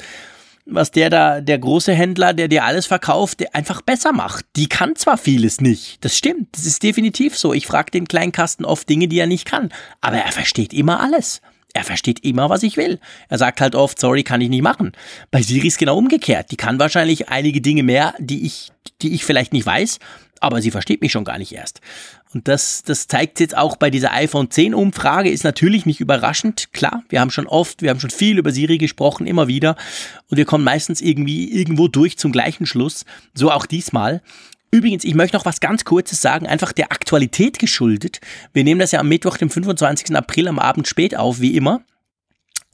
was 0.66 0.90
der 0.90 1.10
da, 1.10 1.40
der 1.40 1.58
große 1.58 1.92
Händler, 1.92 2.32
der 2.32 2.48
dir 2.48 2.64
alles 2.64 2.86
verkauft, 2.86 3.40
der 3.40 3.54
einfach 3.54 3.82
besser 3.82 4.12
macht. 4.12 4.46
Die 4.56 4.68
kann 4.68 4.96
zwar 4.96 5.18
vieles 5.18 5.60
nicht, 5.60 6.04
das 6.04 6.16
stimmt, 6.16 6.48
das 6.52 6.64
ist 6.64 6.82
definitiv 6.82 7.36
so. 7.36 7.52
Ich 7.52 7.66
frage 7.66 7.90
den 7.90 8.08
Kleinkasten 8.08 8.64
oft 8.64 8.88
Dinge, 8.88 9.08
die 9.08 9.18
er 9.18 9.26
nicht 9.26 9.44
kann, 9.44 9.70
aber 10.00 10.16
er 10.16 10.32
versteht 10.32 10.72
immer 10.72 11.00
alles. 11.00 11.40
Er 11.76 11.82
versteht 11.82 12.24
immer, 12.24 12.50
was 12.50 12.62
ich 12.62 12.76
will. 12.76 13.00
Er 13.28 13.36
sagt 13.36 13.60
halt 13.60 13.74
oft, 13.74 13.98
sorry, 13.98 14.22
kann 14.22 14.40
ich 14.40 14.48
nicht 14.48 14.62
machen. 14.62 14.92
Bei 15.32 15.42
Siri 15.42 15.66
ist 15.66 15.78
genau 15.78 15.98
umgekehrt. 15.98 16.52
Die 16.52 16.56
kann 16.56 16.78
wahrscheinlich 16.78 17.30
einige 17.30 17.60
Dinge 17.60 17.82
mehr, 17.82 18.14
die 18.20 18.46
ich, 18.46 18.70
die 19.02 19.12
ich 19.12 19.24
vielleicht 19.24 19.52
nicht 19.52 19.66
weiß, 19.66 19.98
aber 20.44 20.62
sie 20.62 20.70
versteht 20.70 21.00
mich 21.00 21.12
schon 21.12 21.24
gar 21.24 21.38
nicht 21.38 21.52
erst. 21.52 21.80
Und 22.32 22.48
das, 22.48 22.82
das 22.82 23.06
zeigt 23.06 23.40
jetzt 23.40 23.56
auch 23.56 23.76
bei 23.76 23.90
dieser 23.90 24.12
iPhone 24.12 24.50
10 24.50 24.74
Umfrage, 24.74 25.30
ist 25.30 25.44
natürlich 25.44 25.86
nicht 25.86 26.00
überraschend. 26.00 26.72
Klar, 26.72 27.04
wir 27.08 27.20
haben 27.20 27.30
schon 27.30 27.46
oft, 27.46 27.82
wir 27.82 27.90
haben 27.90 28.00
schon 28.00 28.10
viel 28.10 28.38
über 28.38 28.50
Siri 28.50 28.78
gesprochen, 28.78 29.26
immer 29.26 29.46
wieder. 29.46 29.76
Und 30.28 30.36
wir 30.36 30.44
kommen 30.44 30.64
meistens 30.64 31.00
irgendwie 31.00 31.52
irgendwo 31.52 31.88
durch 31.88 32.18
zum 32.18 32.32
gleichen 32.32 32.66
Schluss. 32.66 33.04
So 33.34 33.50
auch 33.50 33.66
diesmal. 33.66 34.20
Übrigens, 34.72 35.04
ich 35.04 35.14
möchte 35.14 35.36
noch 35.36 35.44
was 35.44 35.60
ganz 35.60 35.84
Kurzes 35.84 36.20
sagen, 36.20 36.48
einfach 36.48 36.72
der 36.72 36.90
Aktualität 36.90 37.60
geschuldet. 37.60 38.20
Wir 38.52 38.64
nehmen 38.64 38.80
das 38.80 38.90
ja 38.90 38.98
am 38.98 39.08
Mittwoch, 39.08 39.36
dem 39.36 39.48
25. 39.48 40.16
April 40.16 40.48
am 40.48 40.58
Abend 40.58 40.88
spät 40.88 41.16
auf, 41.16 41.38
wie 41.38 41.56
immer. 41.56 41.82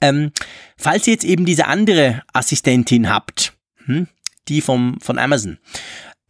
Ähm, 0.01 0.31
falls 0.77 1.05
ihr 1.05 1.13
jetzt 1.13 1.23
eben 1.23 1.45
diese 1.45 1.67
andere 1.67 2.23
Assistentin 2.33 3.07
habt, 3.07 3.53
hm, 3.85 4.07
die 4.47 4.61
vom, 4.61 4.99
von 4.99 5.19
Amazon, 5.19 5.59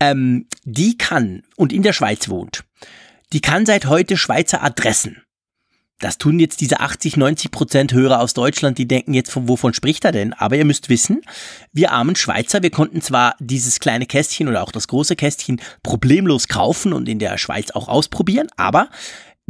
ähm, 0.02 0.48
die 0.64 0.98
kann 0.98 1.44
und 1.56 1.72
in 1.72 1.84
der 1.84 1.94
Schweiz 1.94 2.28
wohnt, 2.28 2.64
die 3.32 3.40
kann 3.40 3.66
seit 3.66 3.86
heute 3.86 4.18
Schweizer 4.18 4.64
Adressen. 4.64 5.22
Das 6.00 6.18
tun 6.18 6.40
jetzt 6.40 6.62
diese 6.62 6.80
80, 6.80 7.16
90 7.16 7.52
Prozent 7.52 7.94
Hörer 7.94 8.20
aus 8.20 8.34
Deutschland, 8.34 8.80
die 8.80 8.88
denken 8.88 9.14
jetzt, 9.14 9.30
von 9.30 9.48
wovon 9.48 9.76
spricht 9.76 10.04
er 10.04 10.12
denn? 10.12 10.34
Aber 10.34 10.56
ihr 10.56 10.66
müsst 10.66 10.90
wissen, 10.90 11.22
wir 11.72 11.92
armen 11.92 12.16
Schweizer, 12.16 12.64
wir 12.64 12.72
konnten 12.72 13.02
zwar 13.02 13.36
dieses 13.40 13.80
kleine 13.80 14.08
Kästchen 14.08 14.48
oder 14.48 14.64
auch 14.64 14.72
das 14.72 14.88
große 14.88 15.16
Kästchen 15.16 15.62
problemlos 15.84 16.48
kaufen 16.48 16.92
und 16.92 17.08
in 17.08 17.20
der 17.20 17.38
Schweiz 17.38 17.70
auch 17.70 17.88
ausprobieren, 17.88 18.48
aber 18.58 18.90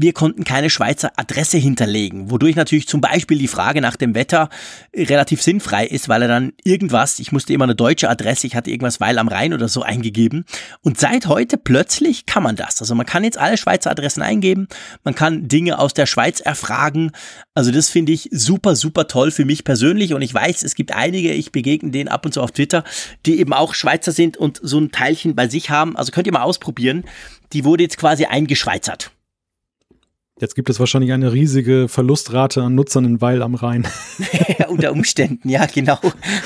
wir 0.01 0.13
konnten 0.13 0.43
keine 0.43 0.69
Schweizer 0.69 1.11
Adresse 1.15 1.57
hinterlegen, 1.57 2.31
wodurch 2.31 2.55
natürlich 2.55 2.87
zum 2.87 3.01
Beispiel 3.01 3.37
die 3.37 3.47
Frage 3.47 3.81
nach 3.81 3.95
dem 3.95 4.15
Wetter 4.15 4.49
relativ 4.95 5.41
sinnfrei 5.41 5.85
ist, 5.85 6.09
weil 6.09 6.23
er 6.23 6.27
dann 6.27 6.53
irgendwas, 6.63 7.19
ich 7.19 7.31
musste 7.31 7.53
immer 7.53 7.65
eine 7.65 7.75
deutsche 7.75 8.09
Adresse, 8.09 8.47
ich 8.47 8.55
hatte 8.55 8.71
irgendwas 8.71 8.99
Weil 8.99 9.17
am 9.17 9.27
Rhein 9.27 9.53
oder 9.53 9.67
so 9.67 9.83
eingegeben. 9.83 10.45
Und 10.81 10.99
seit 10.99 11.27
heute 11.27 11.57
plötzlich 11.57 12.25
kann 12.25 12.43
man 12.43 12.55
das. 12.55 12.81
Also 12.81 12.95
man 12.95 13.05
kann 13.05 13.23
jetzt 13.23 13.37
alle 13.37 13.57
Schweizer 13.57 13.91
Adressen 13.91 14.21
eingeben, 14.21 14.67
man 15.03 15.15
kann 15.15 15.47
Dinge 15.47 15.79
aus 15.79 15.93
der 15.93 16.05
Schweiz 16.05 16.39
erfragen. 16.39 17.11
Also 17.53 17.71
das 17.71 17.89
finde 17.89 18.11
ich 18.11 18.29
super, 18.31 18.75
super 18.75 19.07
toll 19.07 19.31
für 19.31 19.45
mich 19.45 19.63
persönlich. 19.63 20.13
Und 20.13 20.21
ich 20.21 20.33
weiß, 20.33 20.63
es 20.63 20.75
gibt 20.75 20.93
einige, 20.93 21.31
ich 21.31 21.51
begegne 21.51 21.91
denen 21.91 22.09
ab 22.09 22.25
und 22.25 22.33
zu 22.33 22.41
auf 22.41 22.51
Twitter, 22.51 22.83
die 23.25 23.39
eben 23.39 23.53
auch 23.53 23.73
Schweizer 23.73 24.11
sind 24.11 24.37
und 24.37 24.59
so 24.63 24.79
ein 24.79 24.91
Teilchen 24.91 25.35
bei 25.35 25.47
sich 25.47 25.69
haben. 25.69 25.95
Also 25.95 26.11
könnt 26.11 26.27
ihr 26.27 26.33
mal 26.33 26.43
ausprobieren. 26.43 27.03
Die 27.53 27.65
wurde 27.65 27.83
jetzt 27.83 27.97
quasi 27.97 28.25
eingeschweizert. 28.25 29.11
Jetzt 30.41 30.55
gibt 30.55 30.71
es 30.71 30.79
wahrscheinlich 30.79 31.13
eine 31.13 31.33
riesige 31.33 31.87
Verlustrate 31.87 32.63
an 32.63 32.73
Nutzern 32.73 33.05
in 33.05 33.21
Weil 33.21 33.43
am 33.43 33.53
Rhein. 33.53 33.87
Unter 34.69 34.91
Umständen, 34.91 35.47
ja, 35.47 35.67
genau. 35.67 35.99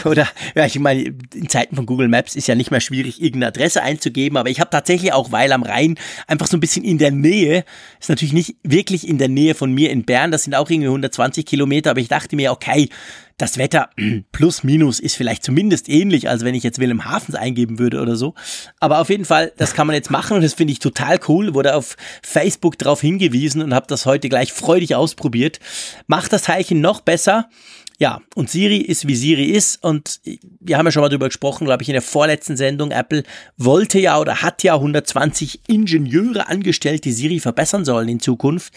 Oder, 0.03 0.27
ja, 0.53 0.65
ich 0.65 0.77
meine, 0.79 1.15
in 1.33 1.47
Zeiten 1.47 1.77
von 1.77 1.85
Google 1.85 2.09
Maps 2.09 2.35
ist 2.35 2.47
ja 2.47 2.55
nicht 2.55 2.71
mehr 2.71 2.81
schwierig, 2.81 3.21
irgendeine 3.21 3.47
Adresse 3.47 3.81
einzugeben, 3.81 4.37
aber 4.37 4.49
ich 4.49 4.59
habe 4.59 4.69
tatsächlich 4.69 5.13
auch 5.13 5.31
Weil 5.31 5.53
am 5.53 5.63
Rhein 5.63 5.95
einfach 6.27 6.47
so 6.47 6.57
ein 6.57 6.59
bisschen 6.59 6.83
in 6.83 6.97
der 6.97 7.11
Nähe. 7.11 7.63
Ist 8.01 8.09
natürlich 8.09 8.33
nicht 8.33 8.57
wirklich 8.63 9.07
in 9.07 9.17
der 9.17 9.29
Nähe 9.29 9.55
von 9.55 9.71
mir 9.71 9.91
in 9.91 10.03
Bern, 10.03 10.29
das 10.29 10.43
sind 10.43 10.55
auch 10.55 10.69
irgendwie 10.69 10.87
120 10.87 11.45
Kilometer, 11.45 11.91
aber 11.91 12.01
ich 12.01 12.09
dachte 12.09 12.35
mir, 12.35 12.51
okay, 12.51 12.89
das 13.37 13.57
Wetter 13.57 13.89
plus 14.31 14.63
minus 14.63 14.99
ist 14.99 15.15
vielleicht 15.15 15.43
zumindest 15.43 15.89
ähnlich, 15.89 16.29
als 16.29 16.43
wenn 16.43 16.55
ich 16.55 16.63
jetzt 16.63 16.79
Willem 16.79 17.05
Hafens 17.05 17.35
eingeben 17.35 17.79
würde 17.79 18.01
oder 18.01 18.15
so. 18.15 18.33
Aber 18.79 18.99
auf 18.99 19.09
jeden 19.09 19.25
Fall, 19.25 19.51
das 19.57 19.73
kann 19.73 19.87
man 19.87 19.95
jetzt 19.95 20.11
machen 20.11 20.37
und 20.37 20.43
das 20.43 20.53
finde 20.53 20.73
ich 20.73 20.79
total 20.79 21.19
cool. 21.27 21.53
Wurde 21.53 21.75
auf 21.75 21.97
Facebook 22.23 22.77
darauf 22.77 23.01
hingewiesen 23.01 23.61
und 23.61 23.73
habe 23.73 23.87
das 23.87 24.05
heute 24.05 24.29
gleich 24.29 24.53
freudig 24.53 24.95
ausprobiert. 24.95 25.59
Macht 26.07 26.33
das 26.33 26.43
Teilchen 26.43 26.81
noch 26.81 27.01
besser. 27.01 27.49
Ja, 27.97 28.19
und 28.35 28.49
Siri 28.49 28.77
ist 28.77 29.07
wie 29.07 29.15
Siri 29.15 29.45
ist 29.45 29.81
und 29.81 30.19
wir 30.59 30.77
haben 30.77 30.85
ja 30.85 30.91
schon 30.91 31.01
mal 31.01 31.07
drüber 31.07 31.27
gesprochen, 31.27 31.63
glaube 31.63 31.81
ich, 31.81 31.87
in 31.87 31.93
der 31.93 32.01
vorletzten 32.01 32.57
Sendung. 32.57 32.91
Apple 32.91 33.23
wollte 33.55 33.99
ja 33.99 34.19
oder 34.19 34.41
hat 34.41 34.63
ja 34.63 34.75
120 34.75 35.61
Ingenieure 35.67 36.49
angestellt, 36.49 37.05
die 37.05 37.13
Siri 37.13 37.39
verbessern 37.39 37.85
sollen 37.85 38.09
in 38.09 38.19
Zukunft 38.19 38.73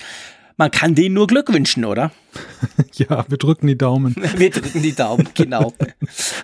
man 0.58 0.72
kann 0.72 0.94
denen 0.94 1.14
nur 1.14 1.28
Glück 1.28 1.52
wünschen, 1.52 1.84
oder? 1.84 2.10
ja, 2.94 3.24
wir 3.28 3.38
drücken 3.38 3.68
die 3.68 3.78
Daumen. 3.78 4.14
wir 4.36 4.50
drücken 4.50 4.82
die 4.82 4.94
Daumen, 4.94 5.28
genau. 5.34 5.72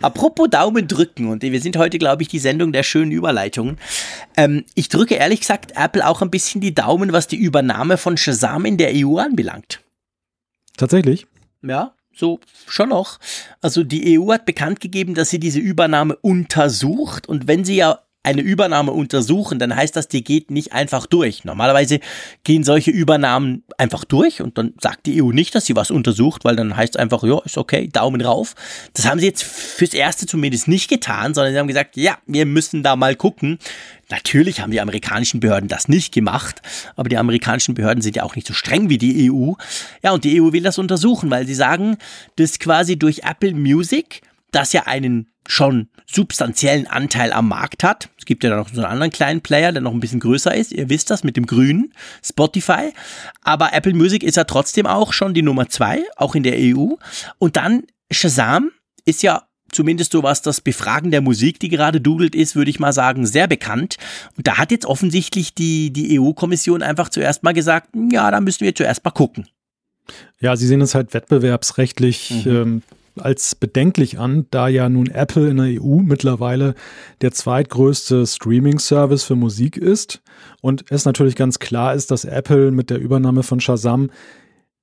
Apropos 0.01 0.49
Daumen 0.49 0.89
drücken, 0.89 1.27
und 1.27 1.43
wir 1.43 1.61
sind 1.61 1.77
heute, 1.77 1.99
glaube 1.99 2.23
ich, 2.23 2.29
die 2.29 2.39
Sendung 2.39 2.73
der 2.73 2.85
schönen 2.85 3.11
Überleitungen. 3.11 3.77
Ähm, 4.37 4.65
ich 4.75 4.89
drücke 4.89 5.17
ehrlich 5.17 5.41
gesagt 5.41 5.73
Apple 5.77 6.07
auch 6.07 6.23
ein 6.23 6.31
bisschen 6.31 6.61
die 6.61 6.75
Daumen, 6.75 7.12
was 7.12 7.27
die 7.27 7.37
Übernahme 7.37 7.99
von 7.99 8.17
Shazam 8.17 8.65
in 8.65 8.79
der 8.79 8.93
EU 8.95 9.19
anbelangt. 9.19 9.81
Tatsächlich? 10.77 11.27
Ja, 11.62 11.95
so 12.15 12.39
schon 12.69 12.91
noch. 12.91 13.19
Also 13.61 13.83
die 13.83 14.19
EU 14.19 14.33
hat 14.33 14.47
bekannt 14.47 14.81
gegeben, 14.81 15.15
dass 15.15 15.31
sie 15.31 15.41
diese 15.41 15.59
Übernahme 15.59 16.17
untersucht 16.17 17.29
und 17.29 17.49
wenn 17.49 17.65
sie 17.65 17.77
ja 17.77 17.99
eine 18.25 18.41
Übernahme 18.41 18.91
untersuchen, 18.93 19.59
dann 19.59 19.77
heißt 19.77 19.95
das, 19.95 20.09
die 20.09 20.25
geht 20.25 20.51
nicht 20.51 20.72
einfach 20.72 21.07
durch. 21.07 21.45
Normalerweise 21.45 22.01
gehen 22.43 22.64
solche 22.64 22.91
Übernahmen 22.91 23.62
einfach 23.77 24.05
durch 24.05 24.41
und 24.41 24.57
dann 24.57 24.72
sagt 24.81 25.07
die 25.07 25.22
EU 25.22 25.31
nicht, 25.31 25.55
dass 25.55 25.66
sie 25.66 25.77
was 25.77 25.91
untersucht, 25.91 26.45
weil 26.45 26.57
dann 26.57 26.75
heißt 26.77 26.97
es 26.97 27.01
einfach, 27.01 27.22
ja, 27.22 27.39
ist 27.45 27.59
okay, 27.59 27.89
Daumen 27.89 28.22
rauf. 28.22 28.55
Das 28.95 29.07
haben 29.07 29.20
sie 29.20 29.27
jetzt 29.27 29.45
fürs 29.45 29.93
Erste 29.93 30.27
zumindest 30.27 30.68
nicht 30.68 30.89
getan, 30.89 31.35
sondern 31.35 31.53
sie 31.53 31.59
haben 31.59 31.68
gesagt, 31.68 31.97
ja, 31.97 32.16
wir 32.27 32.47
müssen 32.47 32.83
da 32.83 32.97
mal 32.97 33.14
gucken. 33.14 33.59
Natürlich 34.11 34.61
haben 34.61 34.70
die 34.70 34.81
amerikanischen 34.81 35.41
Behörden 35.41 35.68
das 35.68 35.89
nicht 35.89 36.12
gemacht, 36.12 36.62
aber 36.97 37.09
die 37.09 37.18
amerikanischen 37.18 37.75
Behörden 37.75 38.03
sind 38.03 38.16
ja 38.16 38.22
auch 38.22 38.37
nicht 38.37 38.47
so 38.47 38.55
streng 38.55 38.89
wie 38.89 38.99
die 38.99 39.31
EU. 39.31 39.53
Ja, 40.03 40.12
und 40.12 40.25
die 40.25 40.41
EU 40.41 40.53
will 40.53 40.62
das 40.62 40.79
untersuchen, 40.79 41.31
weil 41.31 41.47
sie 41.47 41.55
sagen, 41.55 41.99
dass 42.37 42.59
quasi 42.59 42.99
durch 42.99 43.20
Apple 43.25 43.55
Music, 43.55 44.22
das 44.55 44.73
ja 44.73 44.83
einen 44.87 45.29
schon 45.47 45.89
substanziellen 46.07 46.87
Anteil 46.87 47.33
am 47.33 47.49
Markt 47.49 47.85
hat. 47.85 48.09
Es 48.19 48.25
gibt 48.25 48.45
ja 48.45 48.57
noch 48.57 48.69
so 48.69 48.81
einen 48.81 48.91
anderen 48.91 49.11
kleinen 49.11 49.41
Player, 49.41 49.73
der 49.73 49.83
noch 49.83 49.93
ein 49.93 50.01
bisschen 50.01 50.21
größer 50.21 50.55
ist. 50.55 50.73
Ihr 50.73 50.89
wisst 50.89 51.11
das 51.11 51.25
mit 51.25 51.37
dem 51.37 51.47
grünen 51.47 51.93
Spotify. 52.23 52.93
Aber 53.43 53.73
Apple 53.73 53.95
Music 53.95 54.23
ist 54.23 54.37
ja 54.37 54.45
trotzdem 54.45 54.87
auch 54.87 55.13
schon 55.13 55.35
die 55.35 55.43
Nummer 55.43 55.69
zwei, 55.69 56.03
auch 56.17 56.35
in 56.35 56.43
der 56.43 56.57
EU. 56.57 56.95
Und 57.39 57.57
dann 57.57 57.83
Shazam 58.11 58.71
ist 59.05 59.23
ja 59.23 59.43
zumindest 59.71 60.13
so 60.13 60.23
was 60.23 60.41
das 60.41 60.61
Befragen 60.61 61.11
der 61.11 61.21
Musik, 61.21 61.59
die 61.61 61.69
gerade 61.69 62.01
dudelt 62.01 62.35
ist, 62.35 62.57
würde 62.57 62.71
ich 62.71 62.81
mal 62.81 62.93
sagen, 62.93 63.27
sehr 63.27 63.49
bekannt. 63.49 63.97
Und 64.37 64.47
da 64.47 64.57
hat 64.57 64.71
jetzt 64.71 64.87
offensichtlich 64.87 65.55
die, 65.55 65.93
die 65.93 66.19
EU-Kommission 66.19 66.83
einfach 66.83 67.09
zuerst 67.09 67.43
mal 67.43 67.53
gesagt, 67.53 67.89
ja, 68.11 68.31
da 68.31 68.41
müssen 68.41 68.65
wir 68.65 68.75
zuerst 68.75 69.05
mal 69.05 69.11
gucken. 69.11 69.49
Ja, 70.41 70.55
sie 70.57 70.67
sehen 70.67 70.81
es 70.81 70.95
halt 70.95 71.15
wettbewerbsrechtlich 71.15 72.45
mhm. 72.45 72.51
ähm, 72.51 72.83
als 73.17 73.55
bedenklich 73.55 74.19
an, 74.19 74.47
da 74.51 74.69
ja 74.69 74.89
nun 74.89 75.07
Apple 75.07 75.49
in 75.49 75.57
der 75.57 75.83
EU 75.83 76.01
mittlerweile 76.01 76.75
der 77.21 77.33
zweitgrößte 77.33 78.27
Streaming-Service 78.27 79.25
für 79.25 79.37
Musik 79.37 79.77
ist 79.77 80.23
und 80.61 80.85
es 80.91 81.05
natürlich 81.05 81.37
ganz 81.37 81.59
klar 81.59 81.95
ist, 81.95 82.11
dass 82.11 82.25
Apple 82.25 82.71
mit 82.71 82.91
der 82.91 82.99
Übernahme 82.99 83.43
von 83.43 83.61
Shazam 83.61 84.11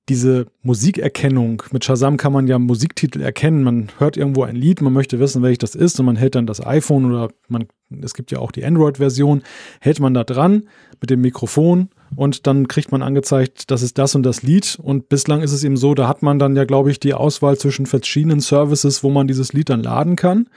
diese 0.08 0.46
Musikerkennung, 0.62 1.62
mit 1.70 1.84
Shazam 1.84 2.16
kann 2.16 2.32
man 2.32 2.48
ja 2.48 2.58
Musiktitel 2.58 3.20
erkennen. 3.20 3.62
Man 3.62 3.88
hört 3.98 4.16
irgendwo 4.16 4.42
ein 4.42 4.56
Lied, 4.56 4.80
man 4.80 4.92
möchte 4.92 5.20
wissen, 5.20 5.42
welches 5.42 5.58
das 5.58 5.74
ist 5.76 6.00
und 6.00 6.06
man 6.06 6.16
hält 6.16 6.34
dann 6.34 6.46
das 6.46 6.64
iPhone 6.64 7.04
oder 7.04 7.28
man, 7.48 7.66
es 8.02 8.14
gibt 8.14 8.32
ja 8.32 8.38
auch 8.38 8.50
die 8.50 8.64
Android-Version, 8.64 9.42
hält 9.80 10.00
man 10.00 10.12
da 10.12 10.24
dran 10.24 10.64
mit 11.00 11.10
dem 11.10 11.20
Mikrofon 11.20 11.90
und 12.16 12.46
dann 12.46 12.68
kriegt 12.68 12.92
man 12.92 13.02
angezeigt, 13.02 13.70
das 13.70 13.82
ist 13.82 13.98
das 13.98 14.14
und 14.14 14.22
das 14.22 14.42
Lied. 14.42 14.78
Und 14.82 15.08
bislang 15.08 15.42
ist 15.42 15.52
es 15.52 15.64
eben 15.64 15.76
so, 15.76 15.94
da 15.94 16.08
hat 16.08 16.22
man 16.22 16.38
dann 16.38 16.56
ja, 16.56 16.64
glaube 16.64 16.90
ich, 16.90 17.00
die 17.00 17.14
Auswahl 17.14 17.56
zwischen 17.58 17.86
verschiedenen 17.86 18.40
Services, 18.40 19.02
wo 19.02 19.10
man 19.10 19.26
dieses 19.26 19.52
Lied 19.52 19.70
dann 19.70 19.82
laden 19.82 20.16
kann. 20.16 20.48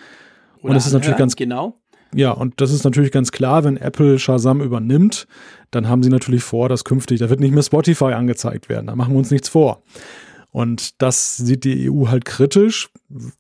Oder 0.61 0.69
und 0.69 0.75
das 0.75 0.87
ist 0.87 0.93
natürlich 0.93 1.17
ganz 1.17 1.35
genau. 1.35 1.77
Ja, 2.13 2.31
und 2.31 2.61
das 2.61 2.71
ist 2.71 2.83
natürlich 2.85 3.11
ganz 3.11 3.31
klar, 3.31 3.63
wenn 3.63 3.77
Apple 3.77 4.19
Shazam 4.19 4.61
übernimmt, 4.61 5.27
dann 5.71 5.89
haben 5.89 6.01
sie 6.01 6.09
natürlich 6.09 6.43
vor, 6.43 6.69
dass 6.69 6.85
künftig, 6.85 7.19
da 7.19 7.29
wird 7.29 7.41
nicht 7.41 7.53
mehr 7.53 7.63
Spotify 7.63 8.13
angezeigt 8.13 8.69
werden. 8.69 8.87
Da 8.87 8.95
machen 8.95 9.13
wir 9.13 9.17
uns 9.17 9.31
nichts 9.31 9.49
vor. 9.49 9.81
Und 10.55 11.01
das 11.01 11.35
sieht 11.35 11.65
die 11.65 11.91
EU 11.91 12.07
halt 12.07 12.23
kritisch, 12.23 12.89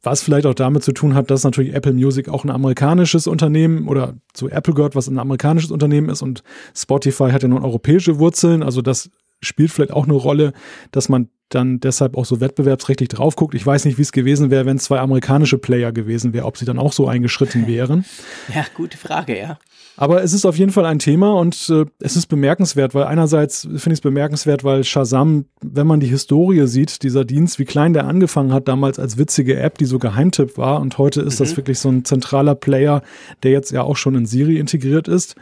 was 0.03 0.21
vielleicht 0.21 0.45
auch 0.45 0.53
damit 0.53 0.83
zu 0.83 0.91
tun 0.91 1.15
hat, 1.15 1.31
dass 1.31 1.45
natürlich 1.45 1.73
Apple 1.73 1.93
Music 1.93 2.27
auch 2.27 2.43
ein 2.43 2.49
amerikanisches 2.49 3.25
Unternehmen 3.25 3.87
oder 3.87 4.15
zu 4.33 4.49
Apple 4.49 4.73
gehört, 4.73 4.97
was 4.97 5.07
ein 5.07 5.17
amerikanisches 5.17 5.71
Unternehmen 5.71 6.09
ist 6.09 6.21
und 6.21 6.43
Spotify 6.75 7.31
hat 7.31 7.41
ja 7.41 7.47
nun 7.47 7.63
europäische 7.63 8.19
Wurzeln. 8.19 8.63
Also 8.63 8.81
das 8.81 9.09
spielt 9.45 9.71
vielleicht 9.71 9.93
auch 9.93 10.05
eine 10.05 10.13
Rolle, 10.13 10.53
dass 10.91 11.09
man 11.09 11.29
dann 11.49 11.79
deshalb 11.79 12.17
auch 12.17 12.25
so 12.25 12.39
wettbewerbsrechtlich 12.39 13.09
drauf 13.09 13.35
guckt. 13.35 13.53
Ich 13.53 13.65
weiß 13.65 13.85
nicht, 13.85 13.97
wie 13.97 14.01
es 14.01 14.11
gewesen 14.11 14.49
wäre, 14.49 14.65
wenn 14.65 14.77
es 14.77 14.83
zwei 14.85 14.99
amerikanische 14.99 15.57
Player 15.57 15.91
gewesen 15.91 16.33
wäre, 16.33 16.45
ob 16.45 16.57
sie 16.57 16.65
dann 16.65 16.79
auch 16.79 16.93
so 16.93 17.07
eingeschritten 17.07 17.67
wären. 17.67 18.05
Ja, 18.53 18.65
gute 18.75 18.97
Frage, 18.97 19.37
ja. 19.39 19.59
Aber 19.97 20.23
es 20.23 20.33
ist 20.33 20.45
auf 20.45 20.57
jeden 20.57 20.71
Fall 20.71 20.85
ein 20.85 20.99
Thema 20.99 21.33
und 21.39 21.69
äh, 21.69 21.85
es 21.99 22.17
ist 22.17 22.25
bemerkenswert, 22.27 22.93
weil 22.93 23.05
einerseits 23.05 23.61
finde 23.61 23.93
ich 23.93 23.99
es 23.99 24.01
bemerkenswert, 24.01 24.65
weil 24.65 24.83
Shazam, 24.83 25.45
wenn 25.61 25.87
man 25.87 26.01
die 26.01 26.07
Historie 26.07 26.67
sieht, 26.67 27.03
dieser 27.03 27.23
Dienst, 27.23 27.59
wie 27.59 27.65
klein 27.65 27.93
der 27.93 28.05
angefangen 28.05 28.51
hat, 28.51 28.67
damals 28.67 28.99
als 28.99 29.17
witzige 29.17 29.57
App, 29.57 29.77
die 29.77 29.85
so 29.85 29.97
Geheimtipp 29.97 30.57
war 30.57 30.81
und 30.81 30.97
heute 30.97 31.21
ist 31.21 31.39
mhm. 31.39 31.45
das 31.45 31.55
wirklich 31.55 31.79
so 31.79 31.89
ein 31.89 32.03
zentraler 32.03 32.55
Player, 32.55 33.03
der 33.43 33.51
jetzt 33.51 33.71
ja 33.71 33.83
auch 33.83 33.95
schon 33.95 34.15
in 34.15 34.25
Siri 34.25 34.57
integriert 34.57 35.07
ist. 35.07 35.35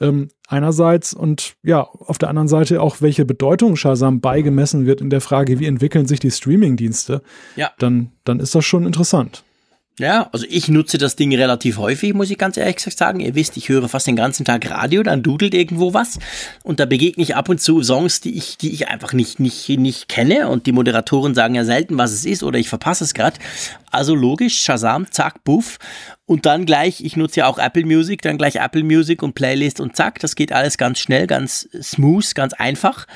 Ähm, 0.00 0.28
einerseits 0.48 1.14
und 1.14 1.54
ja, 1.62 1.82
auf 1.82 2.18
der 2.18 2.28
anderen 2.28 2.48
Seite 2.48 2.80
auch, 2.82 3.00
welche 3.00 3.24
Bedeutung 3.24 3.76
Shazam 3.76 4.20
beigemessen 4.20 4.86
wird 4.86 5.00
in 5.00 5.10
der 5.10 5.20
Frage, 5.20 5.58
wie 5.58 5.66
entwickeln 5.66 6.06
sich 6.06 6.20
die 6.20 6.30
Streaming-Dienste, 6.30 7.22
ja. 7.56 7.70
dann, 7.78 8.12
dann 8.24 8.40
ist 8.40 8.54
das 8.54 8.64
schon 8.64 8.84
interessant. 8.86 9.44
Ja, 9.98 10.30
also 10.32 10.46
ich 10.48 10.68
nutze 10.68 10.96
das 10.96 11.16
Ding 11.16 11.34
relativ 11.34 11.76
häufig, 11.76 12.14
muss 12.14 12.30
ich 12.30 12.38
ganz 12.38 12.56
ehrlich 12.56 12.80
sagen. 12.80 13.20
Ihr 13.20 13.34
wisst, 13.34 13.58
ich 13.58 13.68
höre 13.68 13.90
fast 13.90 14.06
den 14.06 14.16
ganzen 14.16 14.46
Tag 14.46 14.68
Radio, 14.70 15.02
dann 15.02 15.22
dudelt 15.22 15.52
irgendwo 15.52 15.92
was 15.92 16.18
und 16.62 16.80
da 16.80 16.86
begegne 16.86 17.22
ich 17.22 17.36
ab 17.36 17.50
und 17.50 17.60
zu 17.60 17.82
Songs, 17.82 18.22
die 18.22 18.34
ich, 18.34 18.56
die 18.56 18.72
ich 18.72 18.88
einfach 18.88 19.12
nicht, 19.12 19.38
nicht, 19.38 19.68
nicht 19.68 20.08
kenne 20.08 20.48
und 20.48 20.64
die 20.66 20.72
Moderatoren 20.72 21.34
sagen 21.34 21.54
ja 21.54 21.66
selten, 21.66 21.98
was 21.98 22.12
es 22.12 22.24
ist 22.24 22.42
oder 22.42 22.58
ich 22.58 22.70
verpasse 22.70 23.04
es 23.04 23.12
gerade. 23.12 23.38
Also 23.90 24.14
logisch, 24.14 24.60
Shazam, 24.60 25.10
zack, 25.10 25.44
buff 25.44 25.78
und 26.24 26.46
dann 26.46 26.64
gleich, 26.64 27.04
ich 27.04 27.18
nutze 27.18 27.40
ja 27.40 27.46
auch 27.46 27.58
Apple 27.58 27.84
Music, 27.84 28.22
dann 28.22 28.38
gleich 28.38 28.56
Apple 28.56 28.84
Music 28.84 29.22
und 29.22 29.34
Playlist 29.34 29.78
und 29.78 29.94
zack, 29.94 30.20
das 30.20 30.36
geht 30.36 30.52
alles 30.52 30.78
ganz 30.78 31.00
schnell, 31.00 31.26
ganz 31.26 31.68
smooth, 31.82 32.34
ganz 32.34 32.54
einfach. 32.54 33.06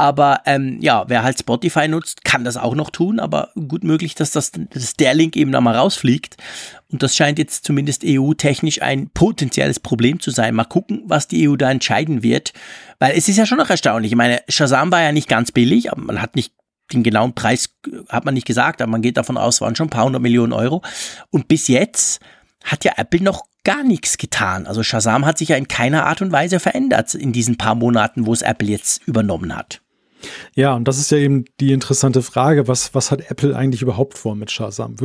Aber 0.00 0.40
ähm, 0.46 0.78
ja, 0.80 1.04
wer 1.08 1.22
halt 1.22 1.38
Spotify 1.38 1.86
nutzt, 1.86 2.24
kann 2.24 2.42
das 2.42 2.56
auch 2.56 2.74
noch 2.74 2.88
tun, 2.88 3.20
aber 3.20 3.50
gut 3.68 3.84
möglich, 3.84 4.14
dass, 4.14 4.30
das, 4.30 4.50
dass 4.50 4.94
der 4.94 5.12
Link 5.12 5.36
eben 5.36 5.52
da 5.52 5.60
mal 5.60 5.76
rausfliegt. 5.76 6.38
Und 6.90 7.02
das 7.02 7.14
scheint 7.14 7.38
jetzt 7.38 7.66
zumindest 7.66 8.02
EU-technisch 8.06 8.80
ein 8.80 9.10
potenzielles 9.10 9.78
Problem 9.78 10.18
zu 10.18 10.30
sein. 10.30 10.54
Mal 10.54 10.64
gucken, 10.64 11.02
was 11.04 11.28
die 11.28 11.46
EU 11.46 11.56
da 11.56 11.70
entscheiden 11.70 12.22
wird. 12.22 12.54
Weil 12.98 13.12
es 13.14 13.28
ist 13.28 13.36
ja 13.36 13.44
schon 13.44 13.58
noch 13.58 13.68
erstaunlich. 13.68 14.12
Ich 14.12 14.16
meine, 14.16 14.40
Shazam 14.48 14.90
war 14.90 15.02
ja 15.02 15.12
nicht 15.12 15.28
ganz 15.28 15.52
billig, 15.52 15.92
aber 15.92 16.00
man 16.00 16.22
hat 16.22 16.34
nicht 16.34 16.54
den 16.94 17.02
genauen 17.02 17.34
Preis, 17.34 17.68
hat 18.08 18.24
man 18.24 18.32
nicht 18.32 18.46
gesagt, 18.46 18.80
aber 18.80 18.90
man 18.90 19.02
geht 19.02 19.18
davon 19.18 19.36
aus, 19.36 19.60
waren 19.60 19.76
schon 19.76 19.88
ein 19.88 19.90
paar 19.90 20.06
hundert 20.06 20.22
Millionen 20.22 20.54
Euro. 20.54 20.80
Und 21.28 21.46
bis 21.46 21.68
jetzt 21.68 22.22
hat 22.64 22.86
ja 22.86 22.92
Apple 22.96 23.22
noch 23.22 23.42
gar 23.64 23.84
nichts 23.84 24.16
getan. 24.16 24.66
Also 24.66 24.82
Shazam 24.82 25.26
hat 25.26 25.36
sich 25.36 25.50
ja 25.50 25.56
in 25.56 25.68
keiner 25.68 26.06
Art 26.06 26.22
und 26.22 26.32
Weise 26.32 26.58
verändert 26.58 27.14
in 27.14 27.34
diesen 27.34 27.58
paar 27.58 27.74
Monaten, 27.74 28.24
wo 28.24 28.32
es 28.32 28.40
Apple 28.40 28.68
jetzt 28.68 29.06
übernommen 29.06 29.54
hat. 29.54 29.82
Ja, 30.54 30.74
und 30.74 30.86
das 30.86 30.98
ist 30.98 31.10
ja 31.10 31.18
eben 31.18 31.44
die 31.60 31.72
interessante 31.72 32.22
Frage, 32.22 32.68
was, 32.68 32.94
was 32.94 33.10
hat 33.10 33.30
Apple 33.30 33.56
eigentlich 33.56 33.82
überhaupt 33.82 34.18
vor 34.18 34.34
mit 34.34 34.50
Shazam? 34.50 34.96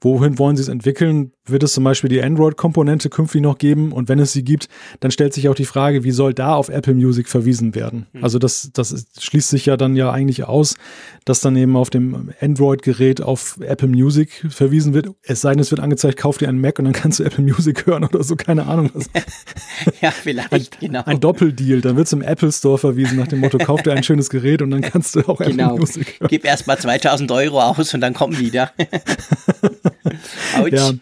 wohin 0.00 0.38
wollen 0.38 0.56
sie 0.56 0.62
es 0.62 0.68
entwickeln? 0.68 1.32
Wird 1.48 1.62
es 1.62 1.72
zum 1.72 1.84
Beispiel 1.84 2.08
die 2.08 2.22
Android-Komponente 2.22 3.08
künftig 3.08 3.40
noch 3.40 3.58
geben? 3.58 3.92
Und 3.92 4.08
wenn 4.08 4.18
es 4.18 4.32
sie 4.32 4.42
gibt, 4.42 4.68
dann 5.00 5.10
stellt 5.10 5.32
sich 5.32 5.48
auch 5.48 5.54
die 5.54 5.64
Frage, 5.64 6.02
wie 6.04 6.10
soll 6.10 6.34
da 6.34 6.54
auf 6.54 6.68
Apple 6.68 6.94
Music 6.94 7.28
verwiesen 7.28 7.74
werden? 7.74 8.06
Mhm. 8.12 8.24
Also 8.24 8.38
das, 8.38 8.70
das 8.72 8.92
ist, 8.92 9.22
schließt 9.22 9.50
sich 9.50 9.66
ja 9.66 9.76
dann 9.76 9.96
ja 9.96 10.10
eigentlich 10.10 10.44
aus, 10.44 10.76
dass 11.24 11.40
dann 11.40 11.56
eben 11.56 11.76
auf 11.76 11.90
dem 11.90 12.32
Android-Gerät 12.40 13.20
auf 13.20 13.58
Apple 13.60 13.88
Music 13.88 14.46
verwiesen 14.48 14.94
wird. 14.94 15.08
Es 15.22 15.40
sei 15.40 15.50
denn, 15.52 15.60
es 15.60 15.70
wird 15.70 15.80
angezeigt, 15.80 16.18
kauf 16.18 16.38
dir 16.38 16.48
einen 16.48 16.60
Mac 16.60 16.78
und 16.78 16.86
dann 16.86 16.94
kannst 16.94 17.20
du 17.20 17.24
Apple 17.24 17.44
Music 17.44 17.86
hören 17.86 18.04
oder 18.04 18.22
so, 18.24 18.36
keine 18.36 18.66
Ahnung. 18.66 18.90
Was. 18.94 19.08
ja, 20.00 20.10
vielleicht, 20.10 20.52
ein, 20.52 20.66
genau. 20.80 21.02
Ein 21.04 21.20
Doppeldeal, 21.20 21.80
dann 21.80 21.96
wird 21.96 22.06
es 22.06 22.12
im 22.12 22.22
Apple 22.22 22.50
Store 22.50 22.78
verwiesen 22.78 23.18
nach 23.18 23.28
dem 23.28 23.40
Motto, 23.40 23.58
kauf 23.58 23.82
dir 23.82 23.92
ein 23.92 24.02
schönes 24.02 24.30
Gerät 24.30 24.62
und 24.62 24.70
dann 24.70 24.80
kannst 24.80 25.14
du 25.14 25.20
auch 25.20 25.38
genau. 25.38 25.74
Apple 25.74 25.80
Music 25.80 26.20
hören. 26.20 26.28
Gib 26.28 26.44
erst 26.44 26.66
mal 26.66 26.78
2000 26.78 27.30
Euro 27.30 27.60
aus 27.60 27.94
und 27.94 28.00
dann 28.00 28.14
kommen 28.14 28.38
wieder. 28.38 28.72
Autsch. 30.58 30.72
Ja. 30.72 30.92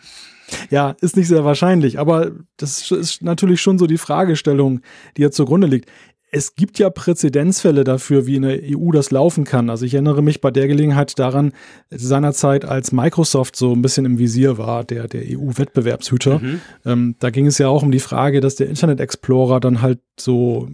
Ja, 0.71 0.95
ist 1.01 1.17
nicht 1.17 1.29
sehr 1.29 1.45
wahrscheinlich, 1.45 1.99
aber 1.99 2.33
das 2.57 2.91
ist 2.91 3.23
natürlich 3.23 3.61
schon 3.61 3.79
so 3.79 3.87
die 3.87 3.99
Fragestellung, 3.99 4.81
die 5.17 5.23
jetzt 5.23 5.37
zugrunde 5.37 5.67
liegt. 5.67 5.91
Es 6.31 6.57
gibt 6.57 6.81
ja 6.81 6.91
Präzedenzfälle 6.91 7.85
dafür, 7.85 8.27
wie 8.27 8.35
in 8.35 8.43
der 8.43 8.59
EU 8.65 8.91
das 8.91 9.13
laufen 9.13 9.45
kann. 9.45 9.71
Also 9.71 9.87
ich 9.87 9.95
erinnere 9.95 10.21
mich 10.21 10.41
bei 10.41 10.51
der 10.51 10.67
Gelegenheit 10.67 11.17
daran, 11.21 11.53
seinerzeit, 11.91 12.65
als 12.65 12.91
Microsoft 12.91 13.55
so 13.55 13.73
ein 13.73 13.83
bisschen 13.83 14.05
im 14.05 14.19
Visier 14.19 14.59
war, 14.59 14.83
der, 14.83 15.07
der 15.07 15.23
EU-Wettbewerbshüter. 15.25 16.41
Mhm. 16.41 16.61
Ähm, 16.85 17.15
da 17.21 17.31
ging 17.31 17.47
es 17.47 17.59
ja 17.59 17.69
auch 17.69 17.85
um 17.85 17.93
die 17.93 18.01
Frage, 18.01 18.41
dass 18.41 18.57
der 18.57 18.69
Internet 18.69 18.99
Explorer 18.99 19.61
dann 19.61 19.81
halt 19.81 20.01
so 20.19 20.69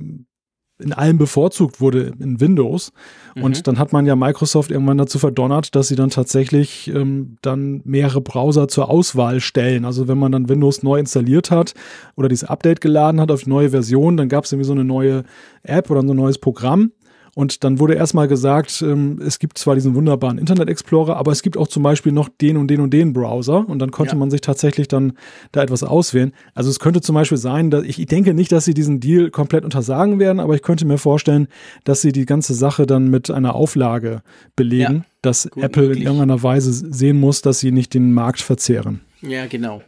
in 0.81 0.93
allem 0.93 1.19
bevorzugt 1.19 1.81
wurde 1.81 2.13
in 2.19 2.41
Windows. 2.41 2.93
Mhm. 3.35 3.45
Und 3.45 3.67
dann 3.67 3.79
hat 3.79 3.93
man 3.93 4.07
ja 4.07 4.17
Microsoft 4.17 4.71
irgendwann 4.71 4.99
dazu 4.99 5.19
verdonnert, 5.19 5.75
dass 5.75 5.89
sie 5.89 5.97
dann 5.97 6.11
tatsächlich 6.11 6.89
ähm, 6.89 7.37
dann 7.43 7.83
mehrere 7.85 8.21
Browser 8.21 8.69
zur 8.69 8.91
Auswahl 8.91 9.41
stellen. 9.41 9.85
Also 9.85 10.09
wenn 10.09 10.19
man 10.19 10.33
dann 10.33 10.49
Windows 10.49 10.83
neu 10.83 10.99
installiert 10.99 11.51
hat 11.51 11.75
oder 12.17 12.29
dieses 12.29 12.49
Update 12.49 12.81
geladen 12.81 13.21
hat 13.21 13.31
auf 13.31 13.45
die 13.45 13.51
neue 13.51 13.71
Version, 13.71 14.17
dann 14.17 14.29
gab 14.29 14.45
es 14.45 14.53
irgendwie 14.53 14.67
so 14.67 14.73
eine 14.73 14.85
neue 14.85 15.25
App 15.63 15.91
oder 15.91 16.03
so 16.03 16.13
ein 16.13 16.17
neues 16.17 16.39
Programm. 16.39 16.93
Und 17.35 17.65
dann 17.65 17.79
wurde 17.79 17.95
erstmal 17.95 18.29
gesagt, 18.29 18.83
ähm, 18.83 19.21
es 19.25 19.39
gibt 19.39 19.59
zwar 19.59 19.75
diesen 19.75 19.95
wunderbaren 19.95 20.39
Internet 20.39 20.69
Explorer, 20.69 21.17
aber 21.17 21.33
es 21.33 21.43
gibt 21.43 21.57
auch 21.57 21.69
zum 21.69 21.83
Beispiel 21.83 22.13
noch 22.13 22.29
den 22.29 22.57
und 22.57 22.69
den 22.69 22.81
und 22.81 22.91
den 22.91 23.13
Browser. 23.13 23.69
Und 23.69 23.79
dann 23.79 23.91
konnte 23.91 24.13
ja. 24.13 24.19
man 24.19 24.31
sich 24.31 24.41
tatsächlich 24.41 24.89
dann 24.89 25.13
da 25.53 25.63
etwas 25.63 25.83
auswählen. 25.83 26.33
Also 26.55 26.71
es 26.71 26.81
könnte 26.81 27.01
zum 27.01 27.15
Beispiel 27.15 27.39
sein, 27.39 27.71
dass 27.71 27.85
ich, 27.85 27.99
ich 27.99 28.07
denke 28.07 28.35
nicht, 28.35 28.51
dass 28.53 28.65
sie 28.65 28.75
diesen 28.75 29.01
Deal 29.01 29.31
komplett 29.31 29.65
untersagen 29.65 30.19
werden, 30.19 30.41
aber 30.41 30.55
ich 30.55 30.63
könnte 30.63 30.85
mir 30.87 30.99
vorstellen, 30.99 31.49
dass 31.85 32.01
sie 32.01 32.13
die 32.13 32.27
ganze 32.27 32.55
Sache 32.55 32.87
dann 32.87 33.09
mit 33.09 33.31
einer 33.31 33.55
Auflage 33.55 34.23
belegen, 34.57 34.97
ja. 34.97 35.05
dass 35.23 35.47
Apple 35.47 35.83
möglich. 35.83 35.99
in 35.99 36.07
irgendeiner 36.07 36.43
Weise 36.43 36.73
sehen 36.73 37.21
muss, 37.21 37.43
dass 37.43 37.61
sie 37.61 37.73
nicht 37.73 37.95
den 37.95 38.13
Markt 38.13 38.41
verzehren. 38.41 39.01
Ja, 39.23 39.47
genau. 39.47 39.83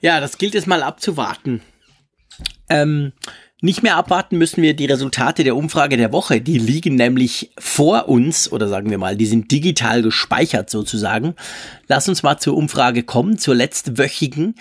Ja, 0.00 0.20
das 0.20 0.38
gilt 0.38 0.54
es 0.54 0.66
mal 0.66 0.82
abzuwarten. 0.82 1.60
Ähm, 2.68 3.12
nicht 3.66 3.82
mehr 3.82 3.96
abwarten 3.96 4.38
müssen 4.38 4.62
wir 4.62 4.74
die 4.74 4.86
Resultate 4.86 5.44
der 5.44 5.56
Umfrage 5.56 5.98
der 5.98 6.12
Woche. 6.12 6.40
Die 6.40 6.58
liegen 6.58 6.94
nämlich 6.94 7.50
vor 7.58 8.08
uns 8.08 8.50
oder 8.50 8.68
sagen 8.68 8.88
wir 8.88 8.96
mal, 8.96 9.16
die 9.16 9.26
sind 9.26 9.50
digital 9.50 10.00
gespeichert 10.00 10.70
sozusagen. 10.70 11.34
Lass 11.88 12.08
uns 12.08 12.22
mal 12.22 12.38
zur 12.38 12.56
Umfrage 12.56 13.02
kommen, 13.02 13.36
zur 13.38 13.54
letztwöchigen. 13.54 14.54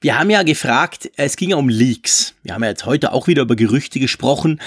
Wir 0.00 0.18
haben 0.18 0.30
ja 0.30 0.42
gefragt, 0.44 1.10
es 1.16 1.36
ging 1.36 1.50
ja 1.50 1.56
um 1.56 1.68
Leaks. 1.68 2.34
Wir 2.42 2.54
haben 2.54 2.62
ja 2.62 2.70
jetzt 2.70 2.86
heute 2.86 3.12
auch 3.12 3.26
wieder 3.26 3.42
über 3.42 3.56
Gerüchte 3.56 4.00
gesprochen. 4.00 4.60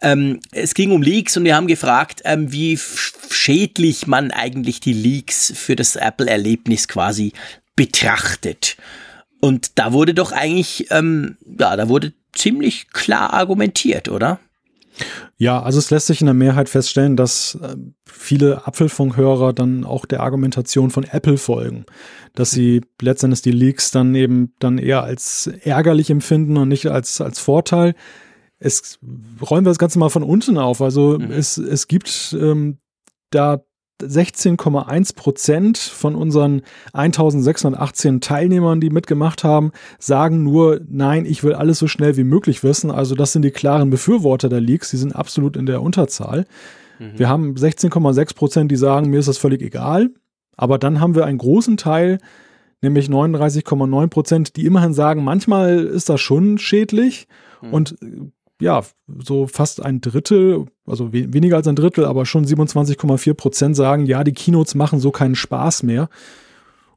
Ähm, 0.00 0.40
es 0.50 0.74
ging 0.74 0.90
um 0.90 1.02
Leaks 1.02 1.36
und 1.36 1.44
wir 1.44 1.54
haben 1.54 1.68
gefragt, 1.68 2.22
ähm, 2.24 2.52
wie 2.52 2.76
schädlich 3.30 4.06
man 4.06 4.30
eigentlich 4.30 4.80
die 4.80 4.94
Leaks 4.94 5.52
für 5.54 5.76
das 5.76 5.96
Apple-Erlebnis 5.96 6.88
quasi 6.88 7.32
betrachtet. 7.76 8.76
Und 9.40 9.78
da 9.78 9.92
wurde 9.92 10.14
doch 10.14 10.32
eigentlich, 10.32 10.86
ähm, 10.90 11.36
ja, 11.58 11.76
da 11.76 11.88
wurde 11.88 12.12
ziemlich 12.32 12.90
klar 12.90 13.32
argumentiert, 13.32 14.08
oder? 14.08 14.40
Ja, 15.38 15.62
also 15.62 15.78
es 15.78 15.90
lässt 15.90 16.06
sich 16.06 16.20
in 16.20 16.26
der 16.26 16.34
Mehrheit 16.34 16.68
feststellen, 16.68 17.16
dass 17.16 17.58
äh, 17.62 17.76
viele 18.06 18.66
Apfelfunkhörer 18.66 19.52
dann 19.52 19.84
auch 19.84 20.06
der 20.06 20.20
Argumentation 20.20 20.90
von 20.90 21.04
Apple 21.04 21.38
folgen, 21.38 21.86
dass 22.34 22.50
sie 22.50 22.82
letztendlich 23.00 23.42
die 23.42 23.52
Leaks 23.52 23.90
dann 23.90 24.14
eben 24.14 24.54
dann 24.58 24.78
eher 24.78 25.02
als 25.02 25.50
ärgerlich 25.62 26.10
empfinden 26.10 26.56
und 26.56 26.68
nicht 26.68 26.86
als, 26.86 27.20
als 27.20 27.38
Vorteil. 27.38 27.94
Es 28.58 28.98
räumen 29.40 29.66
wir 29.66 29.70
das 29.70 29.78
Ganze 29.78 29.98
mal 29.98 30.10
von 30.10 30.22
unten 30.22 30.58
auf. 30.58 30.80
Also 30.82 31.18
mhm. 31.18 31.32
es, 31.32 31.56
es 31.56 31.88
gibt 31.88 32.36
ähm, 32.38 32.78
da 33.30 33.64
16,1 34.00 35.14
Prozent 35.14 35.78
von 35.78 36.14
unseren 36.14 36.62
1618 36.92 38.20
Teilnehmern, 38.20 38.80
die 38.80 38.90
mitgemacht 38.90 39.44
haben, 39.44 39.72
sagen 39.98 40.42
nur, 40.42 40.80
nein, 40.88 41.24
ich 41.24 41.44
will 41.44 41.54
alles 41.54 41.78
so 41.78 41.88
schnell 41.88 42.16
wie 42.16 42.24
möglich 42.24 42.64
wissen. 42.64 42.90
Also 42.90 43.14
das 43.14 43.32
sind 43.32 43.42
die 43.42 43.50
klaren 43.50 43.90
Befürworter 43.90 44.48
der 44.48 44.60
Leaks, 44.60 44.90
die 44.90 44.96
sind 44.96 45.14
absolut 45.14 45.56
in 45.56 45.66
der 45.66 45.82
Unterzahl. 45.82 46.46
Mhm. 46.98 47.18
Wir 47.18 47.28
haben 47.28 47.54
16,6 47.54 48.34
Prozent, 48.34 48.70
die 48.70 48.76
sagen, 48.76 49.10
mir 49.10 49.20
ist 49.20 49.28
das 49.28 49.38
völlig 49.38 49.62
egal. 49.62 50.10
Aber 50.56 50.78
dann 50.78 51.00
haben 51.00 51.14
wir 51.14 51.24
einen 51.24 51.38
großen 51.38 51.76
Teil, 51.76 52.18
nämlich 52.82 53.08
39,9 53.08 54.08
Prozent, 54.08 54.56
die 54.56 54.66
immerhin 54.66 54.92
sagen, 54.92 55.24
manchmal 55.24 55.84
ist 55.84 56.08
das 56.08 56.20
schon 56.20 56.58
schädlich. 56.58 57.26
Mhm. 57.62 57.72
Und 57.72 57.96
ja, 58.62 58.82
so 59.18 59.46
fast 59.46 59.82
ein 59.82 60.00
Drittel, 60.00 60.66
also 60.86 61.12
we 61.12 61.32
weniger 61.32 61.56
als 61.56 61.66
ein 61.66 61.76
Drittel, 61.76 62.04
aber 62.04 62.26
schon 62.26 62.46
27,4 62.46 63.34
Prozent 63.34 63.76
sagen, 63.76 64.06
ja, 64.06 64.22
die 64.22 64.32
Keynotes 64.32 64.74
machen 64.74 65.00
so 65.00 65.10
keinen 65.10 65.34
Spaß 65.34 65.82
mehr. 65.82 66.08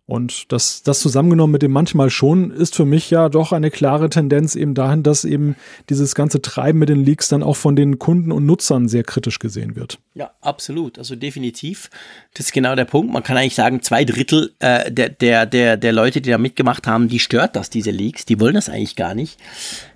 Und 0.08 0.52
das, 0.52 0.84
das 0.84 1.00
zusammengenommen 1.00 1.54
mit 1.54 1.64
dem 1.64 1.72
manchmal 1.72 2.12
schon 2.12 2.52
ist 2.52 2.76
für 2.76 2.86
mich 2.86 3.10
ja 3.10 3.28
doch 3.28 3.52
eine 3.52 3.72
klare 3.72 4.08
Tendenz 4.08 4.56
eben 4.56 4.76
dahin, 4.76 5.02
dass 5.02 5.26
eben 5.26 5.56
dieses 5.90 6.14
ganze 6.14 6.44
Treiben 6.44 6.78
mit 6.78 6.90
den 6.90 7.04
Leaks 7.04 7.28
dann 7.28 7.42
auch 7.42 7.56
von 7.56 7.76
den 7.76 7.98
Kunden 7.98 8.32
und 8.32 8.46
Nutzern 8.46 8.88
sehr 8.88 9.02
kritisch 9.02 9.40
gesehen 9.40 9.76
wird. 9.76 9.98
Ja, 10.14 10.30
absolut. 10.42 11.00
Also 11.00 11.16
definitiv. 11.16 11.90
Das 12.36 12.46
ist 12.46 12.52
genau 12.54 12.76
der 12.76 12.86
Punkt. 12.86 13.12
Man 13.12 13.24
kann 13.24 13.36
eigentlich 13.36 13.56
sagen, 13.56 13.82
zwei 13.82 14.06
Drittel 14.06 14.54
äh, 14.60 14.92
der, 14.92 15.10
der, 15.10 15.48
der, 15.48 15.76
der 15.76 15.92
Leute, 15.92 16.22
die 16.22 16.30
da 16.30 16.38
mitgemacht 16.38 16.86
haben, 16.86 17.08
die 17.08 17.20
stört 17.20 17.56
das, 17.56 17.72
diese 17.72 17.90
Leaks. 17.90 18.26
Die 18.26 18.40
wollen 18.40 18.54
das 18.54 18.70
eigentlich 18.70 18.96
gar 18.96 19.16
nicht. 19.16 19.40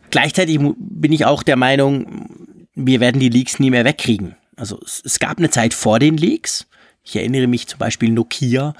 Gleichzeitig 0.09 0.59
bin 0.77 1.11
ich 1.11 1.25
auch 1.25 1.43
der 1.43 1.55
Meinung, 1.55 2.65
wir 2.75 2.99
werden 2.99 3.19
die 3.19 3.29
Leaks 3.29 3.59
nie 3.59 3.69
mehr 3.69 3.85
wegkriegen. 3.85 4.35
Also 4.55 4.79
es, 4.83 5.19
gab 5.19 5.37
eine 5.37 5.49
Zeit 5.49 5.73
vor 5.73 5.99
den 5.99 6.17
Leaks. 6.17 6.67
Ich 7.03 7.15
erinnere 7.15 7.47
mich 7.47 7.67
zum 7.67 7.79
Beispiel 7.79 8.11
Nokia, 8.11 8.73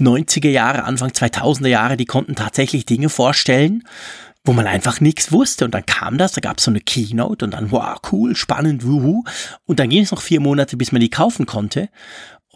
90er 0.00 0.48
Jahre, 0.48 0.84
Anfang 0.84 1.10
2000er 1.10 1.68
Jahre, 1.68 1.96
die 1.96 2.04
konnten 2.04 2.34
tatsächlich 2.34 2.86
Dinge 2.86 3.08
vorstellen, 3.08 3.82
wo 4.44 4.52
man 4.52 4.66
einfach 4.66 5.00
nichts 5.00 5.32
wusste. 5.32 5.64
Und 5.64 5.74
dann 5.74 5.84
kam 5.84 6.16
das, 6.16 6.32
da 6.32 6.40
gab 6.40 6.58
es 6.58 6.64
so 6.64 6.70
eine 6.70 6.80
Keynote 6.80 7.44
und 7.44 7.54
dann, 7.54 7.72
wow, 7.72 7.98
cool, 8.12 8.36
spannend, 8.36 8.86
wuhu. 8.86 9.24
Und 9.64 9.80
dann 9.80 9.88
ging 9.88 10.04
es 10.04 10.12
noch 10.12 10.22
vier 10.22 10.40
Monate, 10.40 10.76
bis 10.76 10.92
man 10.92 11.00
die 11.00 11.10
kaufen 11.10 11.46
konnte 11.46 11.88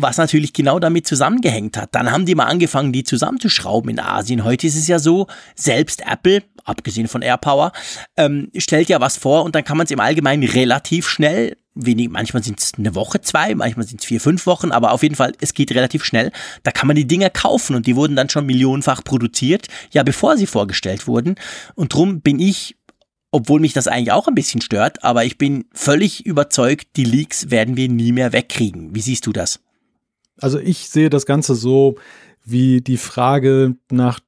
was 0.02 0.16
natürlich 0.16 0.52
genau 0.52 0.78
damit 0.78 1.06
zusammengehängt 1.06 1.76
hat. 1.76 1.94
Dann 1.94 2.10
haben 2.10 2.26
die 2.26 2.34
mal 2.34 2.46
angefangen, 2.46 2.92
die 2.92 3.04
zusammenzuschrauben 3.04 3.90
in 3.90 4.00
Asien. 4.00 4.44
Heute 4.44 4.66
ist 4.66 4.76
es 4.76 4.88
ja 4.88 4.98
so, 4.98 5.26
selbst 5.54 6.02
Apple, 6.06 6.42
abgesehen 6.70 7.08
von 7.08 7.22
AirPower, 7.22 7.72
ähm, 8.16 8.50
stellt 8.56 8.88
ja 8.88 9.00
was 9.00 9.16
vor 9.16 9.44
und 9.44 9.54
dann 9.54 9.64
kann 9.64 9.76
man 9.76 9.84
es 9.84 9.90
im 9.90 10.00
Allgemeinen 10.00 10.44
relativ 10.44 11.08
schnell, 11.08 11.56
wenig, 11.74 12.08
manchmal 12.08 12.42
sind 12.42 12.60
es 12.60 12.72
eine 12.76 12.94
Woche, 12.94 13.20
zwei, 13.20 13.54
manchmal 13.54 13.86
sind 13.86 14.00
es 14.00 14.06
vier, 14.06 14.20
fünf 14.20 14.46
Wochen, 14.46 14.72
aber 14.72 14.92
auf 14.92 15.02
jeden 15.02 15.14
Fall, 15.14 15.32
es 15.40 15.54
geht 15.54 15.72
relativ 15.72 16.04
schnell. 16.04 16.32
Da 16.62 16.72
kann 16.72 16.86
man 16.86 16.96
die 16.96 17.06
Dinger 17.06 17.30
kaufen 17.30 17.76
und 17.76 17.86
die 17.86 17.96
wurden 17.96 18.16
dann 18.16 18.28
schon 18.28 18.46
millionenfach 18.46 19.04
produziert, 19.04 19.68
ja, 19.92 20.02
bevor 20.02 20.36
sie 20.36 20.46
vorgestellt 20.46 21.06
wurden. 21.06 21.36
Und 21.74 21.94
drum 21.94 22.20
bin 22.20 22.38
ich 22.38 22.76
obwohl 23.32 23.60
mich 23.60 23.72
das 23.72 23.86
eigentlich 23.86 24.12
auch 24.12 24.26
ein 24.26 24.34
bisschen 24.34 24.60
stört, 24.60 25.04
aber 25.04 25.24
ich 25.24 25.38
bin 25.38 25.66
völlig 25.72 26.26
überzeugt, 26.26 26.96
die 26.96 27.04
Leaks 27.04 27.50
werden 27.50 27.76
wir 27.76 27.88
nie 27.88 28.12
mehr 28.12 28.32
wegkriegen. 28.32 28.94
Wie 28.94 29.00
siehst 29.00 29.26
du 29.26 29.32
das? 29.32 29.60
Also 30.40 30.58
ich 30.58 30.88
sehe 30.88 31.10
das 31.10 31.26
Ganze 31.26 31.54
so 31.54 31.96
wie 32.44 32.80
die 32.80 32.96
Frage 32.96 33.76
nach, 33.90 34.20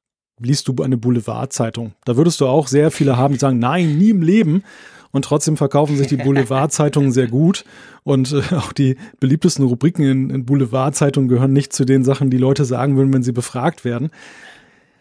liest 0.43 0.67
du 0.67 0.75
eine 0.83 0.97
Boulevardzeitung? 0.97 1.93
Da 2.05 2.17
würdest 2.17 2.41
du 2.41 2.47
auch 2.47 2.67
sehr 2.67 2.91
viele 2.91 3.17
haben, 3.17 3.33
die 3.33 3.39
sagen, 3.39 3.59
nein, 3.59 3.97
nie 3.97 4.09
im 4.09 4.21
Leben. 4.21 4.63
Und 5.11 5.25
trotzdem 5.25 5.57
verkaufen 5.57 5.95
sich 5.95 6.07
die 6.07 6.17
Boulevardzeitungen 6.17 7.11
sehr 7.11 7.27
gut. 7.27 7.65
Und 8.03 8.31
äh, 8.33 8.55
auch 8.55 8.73
die 8.73 8.97
beliebtesten 9.19 9.63
Rubriken 9.65 10.03
in, 10.03 10.29
in 10.29 10.45
Boulevardzeitungen 10.45 11.29
gehören 11.29 11.53
nicht 11.53 11.71
zu 11.71 11.85
den 11.85 12.03
Sachen, 12.03 12.29
die 12.29 12.37
Leute 12.37 12.65
sagen 12.65 12.97
würden, 12.97 13.13
wenn 13.13 13.23
sie 13.23 13.31
befragt 13.31 13.85
werden. 13.85 14.09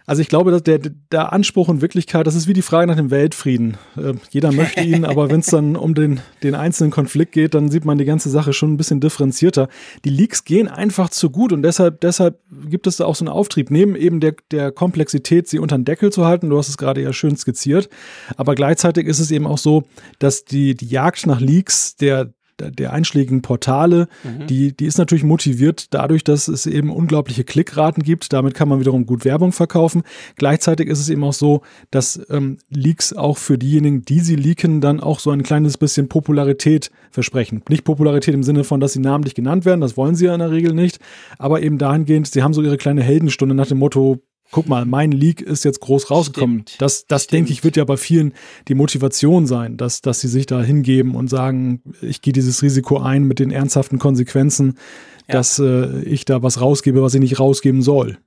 Also 0.06 0.22
ich 0.22 0.28
glaube, 0.28 0.50
dass 0.50 0.62
der, 0.62 0.78
der 0.78 1.32
Anspruch 1.32 1.68
und 1.68 1.80
Wirklichkeit, 1.80 2.26
das 2.26 2.34
ist 2.34 2.48
wie 2.48 2.52
die 2.52 2.62
Frage 2.62 2.86
nach 2.86 2.96
dem 2.96 3.10
Weltfrieden. 3.10 3.76
Äh, 3.96 4.14
jeder 4.30 4.52
möchte 4.52 4.80
ihn, 4.84 5.04
aber 5.04 5.30
wenn 5.30 5.40
es 5.40 5.46
dann 5.46 5.76
um 5.76 5.94
den, 5.94 6.20
den 6.42 6.54
einzelnen 6.54 6.90
Konflikt 6.90 7.32
geht, 7.32 7.54
dann 7.54 7.70
sieht 7.70 7.84
man 7.84 7.98
die 7.98 8.04
ganze 8.04 8.30
Sache 8.30 8.52
schon 8.52 8.72
ein 8.72 8.76
bisschen 8.76 9.00
differenzierter. 9.00 9.68
Die 10.04 10.10
Leaks 10.10 10.44
gehen 10.44 10.68
einfach 10.68 11.10
zu 11.10 11.30
gut 11.30 11.52
und 11.52 11.62
deshalb, 11.62 12.00
deshalb 12.00 12.40
gibt 12.68 12.86
es 12.86 12.96
da 12.96 13.04
auch 13.04 13.14
so 13.14 13.24
einen 13.24 13.32
Auftrieb, 13.32 13.70
neben 13.70 13.96
eben 13.96 14.20
der, 14.20 14.34
der 14.50 14.72
Komplexität, 14.72 15.48
sie 15.48 15.58
unter 15.58 15.78
den 15.78 15.84
Deckel 15.84 16.10
zu 16.10 16.26
halten. 16.26 16.50
Du 16.50 16.58
hast 16.58 16.68
es 16.68 16.78
gerade 16.78 17.02
ja 17.02 17.12
schön 17.12 17.36
skizziert. 17.36 17.88
Aber 18.36 18.54
gleichzeitig 18.54 19.06
ist 19.06 19.20
es 19.20 19.30
eben 19.30 19.46
auch 19.46 19.58
so, 19.58 19.84
dass 20.18 20.44
die, 20.44 20.74
die 20.74 20.86
Jagd 20.86 21.26
nach 21.26 21.40
Leaks 21.40 21.96
der, 21.96 22.32
der 22.70 22.92
einschlägigen 22.92 23.42
Portale, 23.42 24.08
mhm. 24.22 24.46
die, 24.46 24.76
die 24.76 24.86
ist 24.86 24.98
natürlich 24.98 25.24
motiviert 25.24 25.92
dadurch, 25.94 26.24
dass 26.24 26.48
es 26.48 26.66
eben 26.66 26.90
unglaubliche 26.90 27.44
Klickraten 27.44 28.02
gibt. 28.02 28.32
Damit 28.32 28.54
kann 28.54 28.68
man 28.68 28.80
wiederum 28.80 29.06
gut 29.06 29.24
Werbung 29.24 29.52
verkaufen. 29.52 30.02
Gleichzeitig 30.36 30.88
ist 30.88 31.00
es 31.00 31.08
eben 31.08 31.24
auch 31.24 31.32
so, 31.32 31.62
dass 31.90 32.20
ähm, 32.30 32.58
Leaks 32.70 33.12
auch 33.12 33.38
für 33.38 33.58
diejenigen, 33.58 34.02
die 34.02 34.20
sie 34.20 34.36
leaken, 34.36 34.80
dann 34.80 35.00
auch 35.00 35.18
so 35.18 35.30
ein 35.30 35.42
kleines 35.42 35.78
bisschen 35.78 36.08
Popularität 36.08 36.90
versprechen. 37.10 37.62
Nicht 37.68 37.84
Popularität 37.84 38.34
im 38.34 38.42
Sinne 38.42 38.64
von, 38.64 38.80
dass 38.80 38.92
sie 38.92 39.00
namentlich 39.00 39.34
genannt 39.34 39.64
werden, 39.64 39.80
das 39.80 39.96
wollen 39.96 40.14
sie 40.14 40.26
ja 40.26 40.34
in 40.34 40.40
der 40.40 40.50
Regel 40.50 40.74
nicht, 40.74 40.98
aber 41.38 41.62
eben 41.62 41.78
dahingehend, 41.78 42.26
sie 42.28 42.42
haben 42.42 42.54
so 42.54 42.62
ihre 42.62 42.76
kleine 42.76 43.02
Heldenstunde 43.02 43.54
nach 43.54 43.66
dem 43.66 43.78
Motto, 43.78 44.20
guck 44.52 44.68
mal, 44.68 44.84
mein 44.84 45.10
Leak 45.10 45.40
ist 45.40 45.64
jetzt 45.64 45.80
groß 45.80 46.10
rausgekommen. 46.10 46.60
Stimmt. 46.60 46.80
Das, 46.80 47.06
das 47.06 47.26
denke 47.26 47.50
ich, 47.50 47.64
wird 47.64 47.76
ja 47.76 47.84
bei 47.84 47.96
vielen 47.96 48.34
die 48.68 48.74
Motivation 48.74 49.46
sein, 49.46 49.76
dass, 49.76 50.02
dass 50.02 50.20
sie 50.20 50.28
sich 50.28 50.46
da 50.46 50.62
hingeben 50.62 51.16
und 51.16 51.28
sagen, 51.28 51.82
ich 52.00 52.22
gehe 52.22 52.32
dieses 52.32 52.62
Risiko 52.62 53.00
ein 53.00 53.24
mit 53.24 53.40
den 53.40 53.50
ernsthaften 53.50 53.98
Konsequenzen, 53.98 54.78
ja. 55.26 55.34
dass 55.34 55.58
äh, 55.58 56.02
ich 56.02 56.24
da 56.24 56.42
was 56.42 56.60
rausgebe, 56.60 57.02
was 57.02 57.14
ich 57.14 57.20
nicht 57.20 57.40
rausgeben 57.40 57.82
soll. 57.82 58.18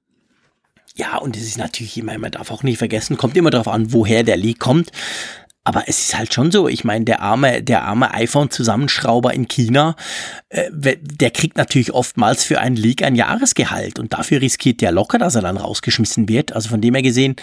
Ja, 0.97 1.17
und 1.17 1.37
es 1.37 1.43
ist 1.43 1.57
natürlich 1.57 1.97
immer, 1.97 2.17
man 2.17 2.31
darf 2.31 2.51
auch 2.51 2.63
nicht 2.63 2.77
vergessen, 2.77 3.17
kommt 3.17 3.37
immer 3.37 3.49
darauf 3.49 3.67
an, 3.67 3.93
woher 3.93 4.23
der 4.23 4.37
Leak 4.37 4.59
kommt. 4.59 4.91
Aber 5.67 5.85
es 5.87 5.99
ist 5.99 6.15
halt 6.15 6.31
schon 6.31 6.51
so. 6.51 6.67
Ich 6.67 6.83
meine, 6.83 7.05
der 7.05 7.21
arme, 7.21 7.63
der 7.63 7.83
arme 7.83 8.13
iPhone-Zusammenschrauber 8.13 9.33
in 9.33 9.47
China, 9.47 9.95
äh, 10.49 10.69
der 10.71 11.31
kriegt 11.31 11.57
natürlich 11.57 11.91
oftmals 11.91 12.43
für 12.43 12.59
einen 12.59 12.75
Leak 12.75 13.01
ein 13.01 13.15
Jahresgehalt 13.15 13.97
und 13.97 14.13
dafür 14.13 14.41
riskiert 14.41 14.81
der 14.81 14.91
locker, 14.91 15.17
dass 15.17 15.33
er 15.33 15.41
dann 15.41 15.57
rausgeschmissen 15.57 16.29
wird. 16.29 16.53
Also 16.53 16.69
von 16.69 16.81
dem 16.81 16.93
her 16.93 17.01
gesehen, 17.01 17.35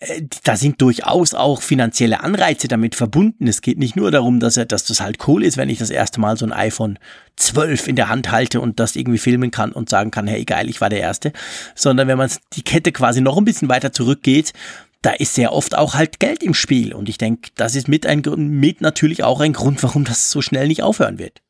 äh, 0.00 0.20
da 0.44 0.56
sind 0.56 0.82
durchaus 0.82 1.32
auch 1.32 1.62
finanzielle 1.62 2.20
Anreize 2.20 2.68
damit 2.68 2.94
verbunden. 2.94 3.48
Es 3.48 3.62
geht 3.62 3.78
nicht 3.78 3.96
nur 3.96 4.10
darum, 4.10 4.38
dass 4.38 4.58
er, 4.58 4.66
dass 4.66 4.84
das 4.84 5.00
halt 5.00 5.26
cool 5.26 5.42
ist, 5.42 5.56
wenn 5.56 5.70
ich 5.70 5.78
das 5.78 5.88
erste 5.90 6.20
Mal 6.20 6.36
so 6.36 6.44
ein 6.44 6.52
iPhone 6.52 6.98
12 7.36 7.88
in 7.88 7.96
der 7.96 8.10
Hand 8.10 8.30
halte 8.30 8.60
und 8.60 8.80
das 8.80 8.96
irgendwie 8.96 9.18
filmen 9.18 9.50
kann 9.50 9.72
und 9.72 9.88
sagen 9.88 10.10
kann, 10.10 10.26
hey, 10.26 10.44
geil, 10.44 10.68
ich 10.68 10.82
war 10.82 10.90
der 10.90 11.00
Erste, 11.00 11.32
sondern 11.74 12.06
wenn 12.06 12.18
man 12.18 12.30
die 12.52 12.62
Kette 12.62 12.92
quasi 12.92 13.22
noch 13.22 13.38
ein 13.38 13.46
bisschen 13.46 13.70
weiter 13.70 13.92
zurückgeht, 13.92 14.52
da 15.02 15.10
ist 15.10 15.34
sehr 15.34 15.52
oft 15.52 15.76
auch 15.76 15.94
halt 15.94 16.20
Geld 16.20 16.42
im 16.42 16.54
Spiel. 16.54 16.94
Und 16.94 17.08
ich 17.08 17.18
denke, 17.18 17.50
das 17.56 17.74
ist 17.74 17.88
mit, 17.88 18.06
ein, 18.06 18.22
mit 18.36 18.80
natürlich 18.80 19.24
auch 19.24 19.40
ein 19.40 19.52
Grund, 19.52 19.82
warum 19.82 20.04
das 20.04 20.30
so 20.30 20.40
schnell 20.40 20.68
nicht 20.68 20.82
aufhören 20.82 21.18
wird. 21.18 21.42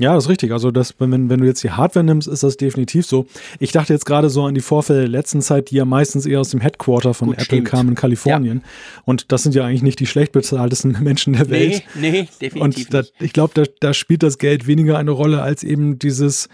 Ja, 0.00 0.14
das 0.14 0.24
ist 0.24 0.30
richtig. 0.30 0.50
Also, 0.50 0.72
das, 0.72 0.96
wenn, 0.98 1.30
wenn 1.30 1.40
du 1.40 1.46
jetzt 1.46 1.62
die 1.62 1.70
Hardware 1.70 2.04
nimmst, 2.04 2.26
ist 2.26 2.42
das 2.42 2.56
definitiv 2.56 3.06
so. 3.06 3.26
Ich 3.60 3.70
dachte 3.70 3.92
jetzt 3.92 4.06
gerade 4.06 4.28
so 4.28 4.44
an 4.44 4.54
die 4.54 4.60
Vorfälle 4.60 5.00
der 5.00 5.08
letzten 5.08 5.40
Zeit, 5.40 5.70
die 5.70 5.76
ja 5.76 5.84
meistens 5.84 6.26
eher 6.26 6.40
aus 6.40 6.50
dem 6.50 6.60
Headquarter 6.60 7.14
von 7.14 7.28
Gut, 7.28 7.36
Apple 7.36 7.44
stimmt. 7.44 7.68
kamen 7.68 7.88
in 7.90 7.94
Kalifornien. 7.94 8.62
Ja. 8.64 9.02
Und 9.04 9.30
das 9.30 9.44
sind 9.44 9.54
ja 9.54 9.64
eigentlich 9.64 9.84
nicht 9.84 10.00
die 10.00 10.06
schlecht 10.06 10.32
bezahltesten 10.32 10.96
Menschen 11.00 11.34
der 11.34 11.48
Welt. 11.48 11.84
Nee, 11.94 12.10
nee, 12.10 12.28
definitiv. 12.40 12.86
Und 12.86 12.94
da, 12.94 13.02
ich 13.20 13.32
glaube, 13.32 13.52
da, 13.54 13.70
da 13.78 13.94
spielt 13.94 14.24
das 14.24 14.38
Geld 14.38 14.66
weniger 14.66 14.98
eine 14.98 15.12
Rolle 15.12 15.42
als 15.42 15.62
eben 15.62 16.00
dieses, 16.00 16.48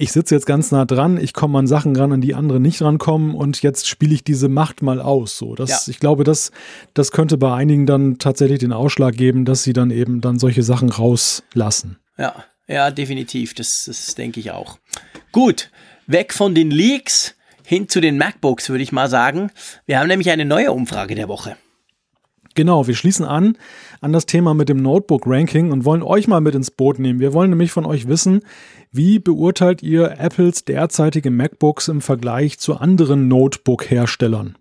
ich 0.00 0.12
sitze 0.12 0.36
jetzt 0.36 0.46
ganz 0.46 0.70
nah 0.70 0.84
dran, 0.84 1.18
ich 1.20 1.34
komme 1.34 1.58
an 1.58 1.66
Sachen 1.66 1.96
ran, 1.96 2.12
an 2.12 2.20
die 2.20 2.34
andere 2.34 2.60
nicht 2.60 2.80
rankommen 2.80 3.34
und 3.34 3.62
jetzt 3.62 3.88
spiele 3.88 4.14
ich 4.14 4.22
diese 4.22 4.48
Macht 4.48 4.80
mal 4.80 5.00
aus. 5.00 5.36
So, 5.36 5.56
das, 5.56 5.86
ja. 5.86 5.90
ich 5.90 5.98
glaube, 5.98 6.22
das, 6.22 6.52
das 6.94 7.10
könnte 7.10 7.36
bei 7.36 7.52
einigen 7.52 7.84
dann 7.84 8.18
tatsächlich 8.18 8.60
den 8.60 8.72
Ausschlag 8.72 9.16
geben, 9.16 9.44
dass 9.44 9.64
sie 9.64 9.72
dann 9.72 9.90
eben 9.90 10.20
dann 10.20 10.38
solche 10.38 10.62
Sachen 10.62 10.88
rauslassen. 10.88 11.98
Ja, 12.16 12.44
ja, 12.68 12.92
definitiv. 12.92 13.54
Das, 13.54 13.86
das 13.86 14.14
denke 14.14 14.38
ich 14.38 14.52
auch. 14.52 14.78
Gut, 15.32 15.70
weg 16.06 16.32
von 16.32 16.54
den 16.54 16.70
Leaks 16.70 17.34
hin 17.64 17.88
zu 17.88 18.00
den 18.00 18.18
MacBooks, 18.18 18.68
würde 18.68 18.84
ich 18.84 18.92
mal 18.92 19.10
sagen. 19.10 19.50
Wir 19.84 19.98
haben 19.98 20.06
nämlich 20.06 20.30
eine 20.30 20.44
neue 20.44 20.70
Umfrage 20.70 21.16
der 21.16 21.26
Woche. 21.26 21.56
Genau, 22.58 22.88
wir 22.88 22.96
schließen 22.96 23.24
an 23.24 23.56
an 24.00 24.12
das 24.12 24.26
Thema 24.26 24.52
mit 24.52 24.68
dem 24.68 24.82
Notebook-Ranking 24.82 25.70
und 25.70 25.84
wollen 25.84 26.02
euch 26.02 26.26
mal 26.26 26.40
mit 26.40 26.56
ins 26.56 26.72
Boot 26.72 26.98
nehmen. 26.98 27.20
Wir 27.20 27.32
wollen 27.32 27.50
nämlich 27.50 27.70
von 27.70 27.86
euch 27.86 28.08
wissen, 28.08 28.40
wie 28.90 29.20
beurteilt 29.20 29.80
ihr 29.80 30.18
Apples 30.18 30.64
derzeitige 30.64 31.30
MacBooks 31.30 31.86
im 31.86 32.00
Vergleich 32.00 32.58
zu 32.58 32.76
anderen 32.76 33.28
Notebook-Herstellern? 33.28 34.58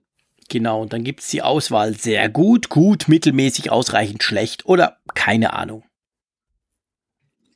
Genau, 0.47 0.83
und 0.83 0.93
dann 0.93 1.03
gibt 1.03 1.21
es 1.21 1.29
die 1.29 1.41
Auswahl 1.41 1.95
sehr 1.95 2.29
gut, 2.29 2.69
gut, 2.69 3.07
mittelmäßig, 3.07 3.71
ausreichend, 3.71 4.21
schlecht 4.21 4.67
oder 4.67 4.97
keine 5.15 5.53
Ahnung. 5.53 5.83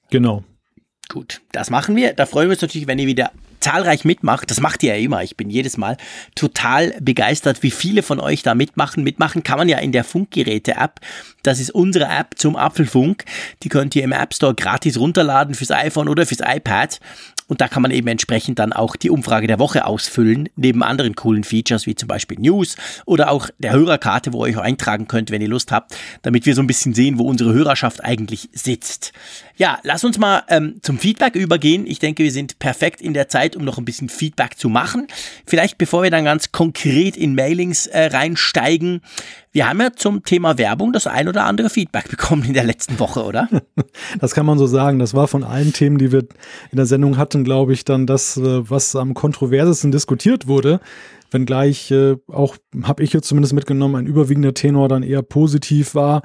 Genau. 0.10 0.44
Gut, 1.08 1.42
das 1.52 1.70
machen 1.70 1.96
wir. 1.96 2.14
Da 2.14 2.26
freuen 2.26 2.48
wir 2.48 2.54
uns 2.54 2.64
natürlich, 2.64 2.88
wenn 2.88 2.98
ihr 2.98 3.06
wieder 3.06 3.32
zahlreich 3.62 4.06
mitmacht. 4.06 4.52
Das 4.52 4.60
macht 4.60 4.84
ihr 4.84 4.96
ja 4.96 5.02
immer. 5.02 5.24
Ich 5.24 5.38
bin 5.38 5.50
jedes 5.50 5.78
Mal 5.78 5.98
total 6.36 6.94
begeistert, 7.00 7.64
wie 7.64 7.72
viele 7.72 8.04
von 8.04 8.20
euch 8.20 8.44
da 8.44 8.56
mitmachen. 8.56 9.04
Mitmachen 9.04 9.44
kann 9.44 9.58
man 9.58 9.70
ja 9.70 9.78
in 9.78 9.92
der 9.92 10.04
Funkgeräte-App. 10.04 11.00
Das 11.44 11.60
ist 11.60 11.72
unsere 11.72 12.06
App 12.06 12.38
zum 12.38 12.56
Apfelfunk. 12.56 13.26
Die 13.64 13.70
könnt 13.70 13.96
ihr 13.96 14.04
im 14.04 14.12
App 14.12 14.34
Store 14.34 14.54
gratis 14.54 14.98
runterladen 14.98 15.56
fürs 15.56 15.72
iPhone 15.72 16.10
oder 16.10 16.26
fürs 16.26 16.42
iPad. 16.42 17.00
Und 17.52 17.60
da 17.60 17.68
kann 17.68 17.82
man 17.82 17.92
eben 17.92 18.08
entsprechend 18.08 18.60
dann 18.60 18.72
auch 18.72 18.96
die 18.96 19.10
Umfrage 19.10 19.46
der 19.46 19.60
Woche 19.60 19.86
ausfüllen, 19.86 20.48
neben 20.56 20.84
anderen 20.84 21.16
coolen 21.16 21.44
Features 21.44 21.86
wie 21.86 21.96
zum 21.96 22.08
Beispiel 22.08 22.40
News 22.40 22.78
oder 23.06 23.30
auch 23.30 23.50
der 23.60 23.74
Hörerkarte, 23.74 24.32
wo 24.32 24.46
ihr 24.46 24.58
euch 24.58 24.64
eintragen 24.64 25.10
könnt, 25.10 25.32
wenn 25.32 25.42
ihr 25.42 25.50
Lust 25.50 25.70
habt, 25.70 25.94
damit 26.22 26.46
wir 26.46 26.56
so 26.56 26.62
ein 26.62 26.68
bisschen 26.68 26.94
sehen, 26.94 27.20
wo 27.20 27.26
unsere 27.26 27.52
Hörerschaft 27.52 28.06
eigentlich 28.06 28.48
sitzt. 28.54 29.12
Ja, 29.58 29.80
lass 29.84 30.06
uns 30.06 30.18
mal 30.18 30.44
ähm, 30.48 30.78
zum 30.82 30.98
Feedback 30.98 31.36
übergehen. 31.36 31.86
Ich 31.86 32.00
denke, 32.00 32.24
wir 32.24 32.32
sind 32.32 32.58
perfekt 32.60 33.02
in 33.02 33.14
der 33.14 33.28
Zeit, 33.28 33.58
um 33.58 33.66
noch 33.66 33.78
ein 33.78 33.84
bisschen 33.84 34.08
Feedback 34.08 34.58
zu 34.58 34.70
machen. 34.70 35.08
Vielleicht 35.46 35.78
bevor 35.78 36.04
wir 36.04 36.10
dann 36.10 36.24
ganz 36.24 36.54
konkret 36.54 37.18
in 37.18 37.36
Mailings 37.36 37.86
äh, 37.88 38.06
reinsteigen, 38.06 39.02
wir 39.52 39.68
haben 39.68 39.82
ja 39.82 39.92
zum 39.94 40.24
Thema 40.24 40.58
Werbung 40.58 40.94
das 40.94 41.08
ein 41.08 41.28
oder 41.28 41.46
andere 41.46 41.70
Feedback 41.70 42.08
bekommen 42.10 42.44
in 42.44 42.54
der 42.54 42.64
letzten 42.64 43.00
Woche, 43.00 43.24
oder? 43.24 43.48
Das 44.20 44.34
kann 44.34 44.46
man 44.46 44.58
so 44.58 44.68
sagen. 44.68 45.00
Das 45.00 45.14
war 45.14 45.28
von 45.28 45.44
allen 45.44 45.74
Themen, 45.74 45.98
die 45.98 46.12
wir 46.12 46.20
in 46.72 46.78
der 46.78 46.86
Sendung 46.86 47.18
hatten, 47.18 47.44
glaube 47.44 47.74
ich, 47.74 47.86
dann 47.86 48.06
das, 48.06 48.38
äh, 48.38 48.70
was 48.70 48.96
am 48.96 49.14
kontroversesten 49.14 49.92
diskutiert 49.92 50.48
wurde. 50.48 50.80
Wenngleich 51.32 51.92
äh, 51.92 52.18
auch, 52.28 52.58
habe 52.84 53.04
ich 53.04 53.14
jetzt 53.14 53.28
zumindest 53.28 53.54
mitgenommen, 53.54 53.96
ein 53.96 54.06
überwiegender 54.06 54.54
Tenor 54.54 54.90
dann 54.90 55.04
eher 55.04 55.22
positiv 55.22 55.96
war. 55.96 56.22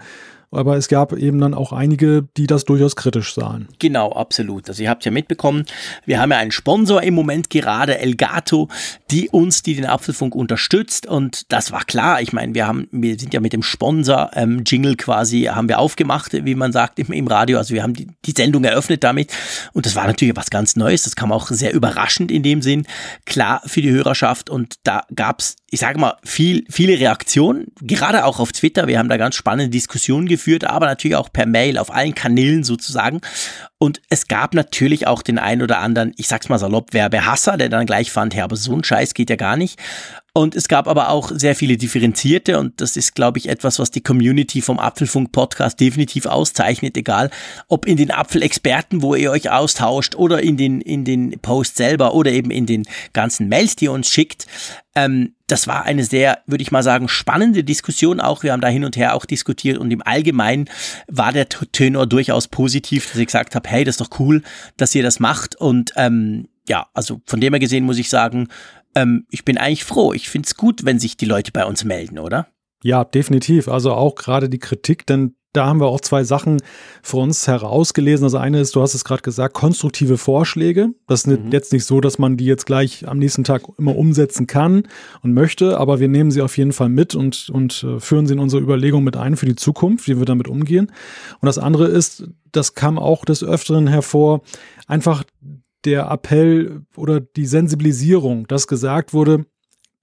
Aber 0.51 0.77
es 0.77 0.89
gab 0.89 1.13
eben 1.13 1.41
dann 1.41 1.55
auch 1.55 1.73
einige, 1.73 2.27
die 2.37 2.47
das 2.47 2.65
durchaus 2.65 2.97
kritisch 2.97 3.35
sahen. 3.35 3.69
Genau, 3.79 4.13
absolut. 4.13 4.69
Also 4.69 4.83
ihr 4.83 4.91
habt 4.91 5.05
ja 5.05 5.11
mitbekommen, 5.11 5.65
wir 6.05 6.21
haben 6.21 6.31
ja 6.31 6.39
einen 6.39 6.53
Sponsor 6.53 7.03
im 7.03 7.15
Moment 7.15 7.51
gerade, 7.51 7.99
Elgato, 7.99 8.69
die 9.11 9.29
uns, 9.29 9.63
die 9.63 9.75
den 9.75 9.87
Apfelfunk 9.87 10.35
unterstützt 10.35 11.07
und 11.07 11.53
das 11.53 11.73
war 11.73 11.85
klar. 11.85 12.21
Ich 12.21 12.33
meine, 12.33 12.55
wir 12.55 12.67
haben, 12.67 12.89
wir 12.91 13.19
sind 13.19 13.35
ja 13.35 13.41
mit 13.41 13.53
dem 13.53 13.63
Sponsor 13.63 14.31
ähm, 14.35 14.63
Jingle 14.65 14.97
quasi, 14.97 15.43
haben 15.43 15.69
wir 15.69 15.79
aufgemacht, 15.79 16.33
wie 16.33 16.55
man 16.55 16.73
sagt 16.73 16.99
im, 16.99 17.13
im 17.13 17.27
Radio. 17.27 17.59
Also 17.59 17.75
wir 17.75 17.83
haben 17.83 17.95
die, 17.95 18.09
die 18.25 18.33
Sendung 18.37 18.65
eröffnet 18.65 19.05
damit 19.05 19.33
und 19.73 19.87
das 19.87 19.97
war 19.97 20.07
natürlich 20.07 20.37
was 20.37 20.51
ganz 20.51 20.77
Neues. 20.77 21.03
Das 21.05 21.17
kam 21.17 21.33
auch 21.33 21.49
sehr 21.49 21.73
überraschend 21.75 22.31
in 22.31 22.43
dem 22.43 22.63
Sinn, 22.63 22.87
klar 23.25 23.63
für 23.67 23.83
die 23.83 23.91
Hörerschaft 23.91 24.51
und 24.51 24.75
da 24.85 25.05
gab's 25.15 25.57
ich 25.71 25.81
sage 25.81 25.99
mal, 25.99 26.17
viel, 26.23 26.65
viele 26.71 26.99
Reaktionen, 26.99 27.67
gerade 27.81 28.25
auch 28.25 28.39
auf 28.39 28.53
Twitter. 28.53 28.87
Wir 28.87 29.01
haben 29.01 29.09
da 29.09 29.17
ganz 29.17 29.35
spannende 29.35 29.69
Diskussionen 29.69 30.29
geführt, 30.29 30.65
aber 30.65 30.87
natürlich 30.87 31.17
auch 31.17 31.33
per 31.33 31.47
Mail, 31.47 31.79
auf 31.79 31.93
allen 31.93 32.15
Kanälen 32.15 32.63
sozusagen. 32.63 33.21
Und 33.79 34.01
es 34.09 34.29
gab 34.29 34.55
natürlich 34.55 35.09
auch 35.09 35.23
den 35.23 35.39
einen 35.39 35.63
oder 35.63 35.79
anderen, 35.81 36.13
ich 36.17 36.29
sag's 36.29 36.49
mal 36.49 36.59
salopp, 36.59 36.93
Werbehasser, 36.93 37.57
der 37.57 37.69
dann 37.69 37.87
gleich 37.87 38.13
fand, 38.13 38.35
ja, 38.35 38.45
aber 38.45 38.57
so 38.57 38.75
ein 38.75 38.85
Scheiß 38.85 39.13
geht 39.15 39.29
ja 39.29 39.37
gar 39.37 39.57
nicht. 39.57 39.79
Und 40.37 40.55
es 40.55 40.69
gab 40.69 40.87
aber 40.87 41.09
auch 41.09 41.33
sehr 41.35 41.55
viele 41.55 41.79
differenzierte 41.79 42.59
und 42.59 42.83
das 42.83 42.99
ist, 42.99 43.15
glaube 43.15 43.39
ich, 43.39 43.49
etwas, 43.49 43.79
was 43.79 43.91
die 43.91 44.03
Community 44.03 44.61
vom 44.61 44.79
Apfelfunk 44.79 45.33
Podcast 45.33 45.81
definitiv 45.81 46.27
auszeichnet, 46.27 46.95
egal 46.99 47.31
ob 47.69 47.87
in 47.87 47.97
den 47.97 48.11
Apfelexperten, 48.11 49.01
wo 49.01 49.15
ihr 49.15 49.31
euch 49.31 49.51
austauscht 49.51 50.15
oder 50.15 50.43
in 50.43 50.59
den, 50.59 50.83
in 50.83 51.07
den 51.07 51.39
Posts 51.41 51.79
selber 51.79 52.13
oder 52.13 52.33
eben 52.33 52.51
in 52.51 52.67
den 52.67 52.87
ganzen 53.15 53.49
Mails, 53.49 53.77
die 53.77 53.87
ihr 53.87 53.93
uns 53.93 54.11
schickt. 54.11 54.47
Ähm, 54.95 55.33
das 55.47 55.69
war 55.69 55.87
eine 55.87 56.05
sehr, 56.05 56.41
würde 56.47 56.61
ich 56.61 56.71
mal 56.71 56.83
sagen, 56.83 57.09
spannende 57.09 57.65
Diskussion 57.65 58.21
auch. 58.21 58.43
Wir 58.43 58.53
haben 58.53 58.61
da 58.61 58.69
hin 58.69 58.85
und 58.85 58.99
her 58.99 59.15
auch 59.15 59.25
diskutiert 59.25 59.79
und 59.79 59.91
im 59.91 60.03
Allgemeinen 60.03 60.69
war 61.09 61.33
der 61.33 61.49
Tenor 61.49 62.07
durchaus 62.07 62.47
positiv, 62.47 63.11
dass 63.11 63.17
ich 63.17 63.27
gesagt 63.29 63.55
habe, 63.55 63.67
hey, 63.71 63.85
das 63.85 63.95
ist 63.95 64.03
doch 64.03 64.21
cool, 64.21 64.43
dass 64.77 64.95
ihr 64.95 65.03
das 65.03 65.19
macht 65.19 65.57
und 65.57 65.95
ähm, 65.97 66.49
ja, 66.69 66.89
also 66.93 67.23
von 67.25 67.41
dem 67.41 67.55
her 67.55 67.61
gesehen 67.61 67.85
muss 67.85 67.97
ich 67.97 68.11
sagen, 68.11 68.49
ähm, 68.97 69.27
ich 69.31 69.45
bin 69.45 69.59
eigentlich 69.59 69.85
froh. 69.85 70.13
Ich 70.13 70.29
finde 70.29 70.47
es 70.47 70.57
gut, 70.57 70.85
wenn 70.85 70.99
sich 70.99 71.17
die 71.17 71.27
Leute 71.27 71.53
bei 71.53 71.65
uns 71.65 71.85
melden, 71.85 72.19
oder? 72.19 72.49
Ja, 72.83 73.05
definitiv. 73.05 73.69
Also 73.69 73.93
auch 73.93 74.15
gerade 74.15 74.49
die 74.49 74.59
Kritik, 74.59 75.07
denn 75.07 75.37
da 75.53 75.67
haben 75.67 75.81
wir 75.81 75.87
auch 75.87 76.03
zwei 76.03 76.23
Sachen 76.23 76.61
für 77.03 77.17
uns 77.17 77.47
herausgelesen. 77.49 78.25
Also 78.25 78.37
eine 78.37 78.61
ist, 78.61 78.77
du 78.77 78.83
hast 78.83 78.95
es 78.95 79.05
gerade 79.05 79.23
gesagt, 79.23 79.55
konstruktive 79.55 80.19
Vorschläge. 80.19 80.91
Das 81.07 81.25
ist 81.25 81.27
mhm. 81.27 81.51
jetzt 81.51 81.73
nicht 81.73 81.85
so, 81.85 82.01
dass 82.01 82.19
man 82.19 82.37
die 82.37 82.45
jetzt 82.45 82.67
gleich 82.67 83.09
am 83.09 83.19
nächsten 83.19 83.43
Tag 83.43 83.63
immer 83.79 83.97
umsetzen 83.97 84.47
kann 84.47 84.87
und 85.23 85.33
möchte, 85.33 85.79
aber 85.79 85.99
wir 85.99 86.09
nehmen 86.09 86.31
sie 86.31 86.43
auf 86.43 86.59
jeden 86.59 86.73
Fall 86.73 86.91
mit 86.91 87.15
und, 87.15 87.49
und 87.49 87.85
äh, 87.85 88.01
führen 88.01 88.27
sie 88.27 88.35
in 88.35 88.39
unsere 88.39 88.63
Überlegungen 88.63 89.05
mit 89.05 89.17
ein 89.17 89.37
für 89.37 89.47
die 89.47 89.57
Zukunft, 89.57 90.09
wie 90.09 90.19
wir 90.19 90.27
damit 90.27 90.49
umgehen. 90.49 90.93
Und 91.41 91.47
das 91.47 91.59
andere 91.59 91.87
ist, 91.87 92.29
das 92.53 92.75
kam 92.75 92.99
auch 92.99 93.25
des 93.25 93.43
Öfteren 93.43 93.87
hervor, 93.87 94.43
einfach 94.87 95.25
der 95.87 96.11
Appell 96.11 96.83
oder 96.97 97.21
die 97.21 97.47
Sensibilisierung, 97.47 98.47
dass 98.47 98.67
gesagt 98.67 99.15
wurde, 99.15 99.47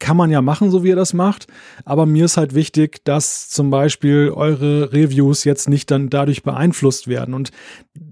kann 0.04 0.18
man 0.18 0.32
ja 0.32 0.42
machen, 0.42 0.70
so 0.70 0.84
wie 0.84 0.90
ihr 0.90 0.98
das 0.98 1.14
macht. 1.14 1.48
Aber 1.86 2.06
mir 2.06 2.26
ist 2.26 2.36
halt 2.36 2.54
wichtig, 2.54 3.06
dass 3.06 3.48
zum 3.48 3.70
Beispiel 3.70 4.32
eure 4.36 4.92
Reviews 4.92 5.46
jetzt 5.46 5.70
nicht 5.70 5.90
dann 5.92 6.10
dadurch 6.10 6.44
beeinflusst 6.44 7.08
werden. 7.08 7.34
Und 7.34 7.52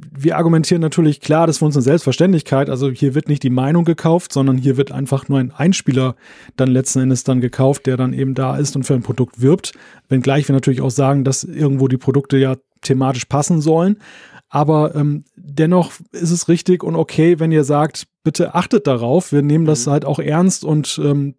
wir 0.10 0.38
argumentieren 0.38 0.82
natürlich 0.82 1.20
klar, 1.20 1.48
das 1.48 1.56
ist 1.56 1.60
für 1.60 1.66
uns 1.66 1.76
eine 1.76 1.84
Selbstverständlichkeit. 1.84 2.70
Also 2.70 2.90
hier 2.92 3.14
wird 3.14 3.28
nicht 3.28 3.44
die 3.44 3.50
Meinung 3.50 3.84
gekauft, 3.84 4.32
sondern 4.32 4.58
hier 4.58 4.78
wird 4.78 4.94
einfach 4.94 5.28
nur 5.28 5.40
ein 5.40 5.52
Einspieler 5.52 6.16
dann 6.56 6.70
letzten 6.70 7.00
Endes 7.00 7.26
dann 7.26 7.42
gekauft, 7.42 7.86
der 7.88 7.98
dann 7.98 8.14
eben 8.14 8.36
da 8.36 8.56
ist 8.56 8.78
und 8.78 8.84
für 8.84 8.94
ein 8.94 9.04
Produkt 9.04 9.42
wirbt. 9.42 9.74
Wenngleich 10.08 10.48
wir 10.48 10.54
natürlich 10.54 10.82
auch 10.82 10.92
sagen, 10.92 11.26
dass 11.26 11.44
irgendwo 11.44 11.90
die 11.90 11.98
Produkte 11.98 12.38
ja 12.38 12.56
thematisch 12.82 13.26
passen 13.26 13.60
sollen. 13.60 13.98
Aber 14.54 14.94
ähm, 14.96 15.24
dennoch 15.38 15.94
ist 16.12 16.30
es 16.30 16.50
richtig 16.50 16.84
und 16.84 16.96
okay, 16.98 17.40
wenn 17.40 17.54
ihr 17.54 17.64
sagt, 17.64 18.06
bitte 18.24 18.54
achtet 18.54 18.86
darauf. 18.86 19.32
Wir 19.32 19.42
nehmen 19.42 19.66
das 19.66 19.86
mhm. 19.86 19.92
halt 19.92 20.06
auch 20.06 20.20
ernst 20.20 20.66
und 20.66 21.00
ähm, 21.02 21.36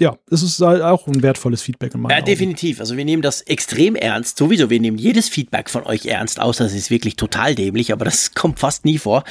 ja, 0.00 0.16
es 0.30 0.42
ist 0.42 0.60
halt 0.60 0.82
auch 0.82 1.06
ein 1.06 1.22
wertvolles 1.22 1.62
Feedback 1.62 1.94
in 1.94 2.00
meinen 2.00 2.10
Ja, 2.10 2.16
Augen. 2.16 2.26
definitiv. 2.26 2.80
Also 2.80 2.96
wir 2.96 3.04
nehmen 3.04 3.22
das 3.22 3.42
extrem 3.42 3.94
ernst. 3.94 4.38
Sowieso, 4.38 4.68
wir 4.68 4.80
nehmen 4.80 4.98
jedes 4.98 5.28
Feedback 5.28 5.70
von 5.70 5.84
euch 5.84 6.06
ernst, 6.06 6.40
außer 6.40 6.64
es 6.64 6.74
ist 6.74 6.90
wirklich 6.90 7.16
total 7.16 7.54
dämlich, 7.54 7.92
aber 7.92 8.04
das 8.06 8.30
kommt 8.34 8.58
fast 8.58 8.86
nie 8.86 8.98
vor. 8.98 9.24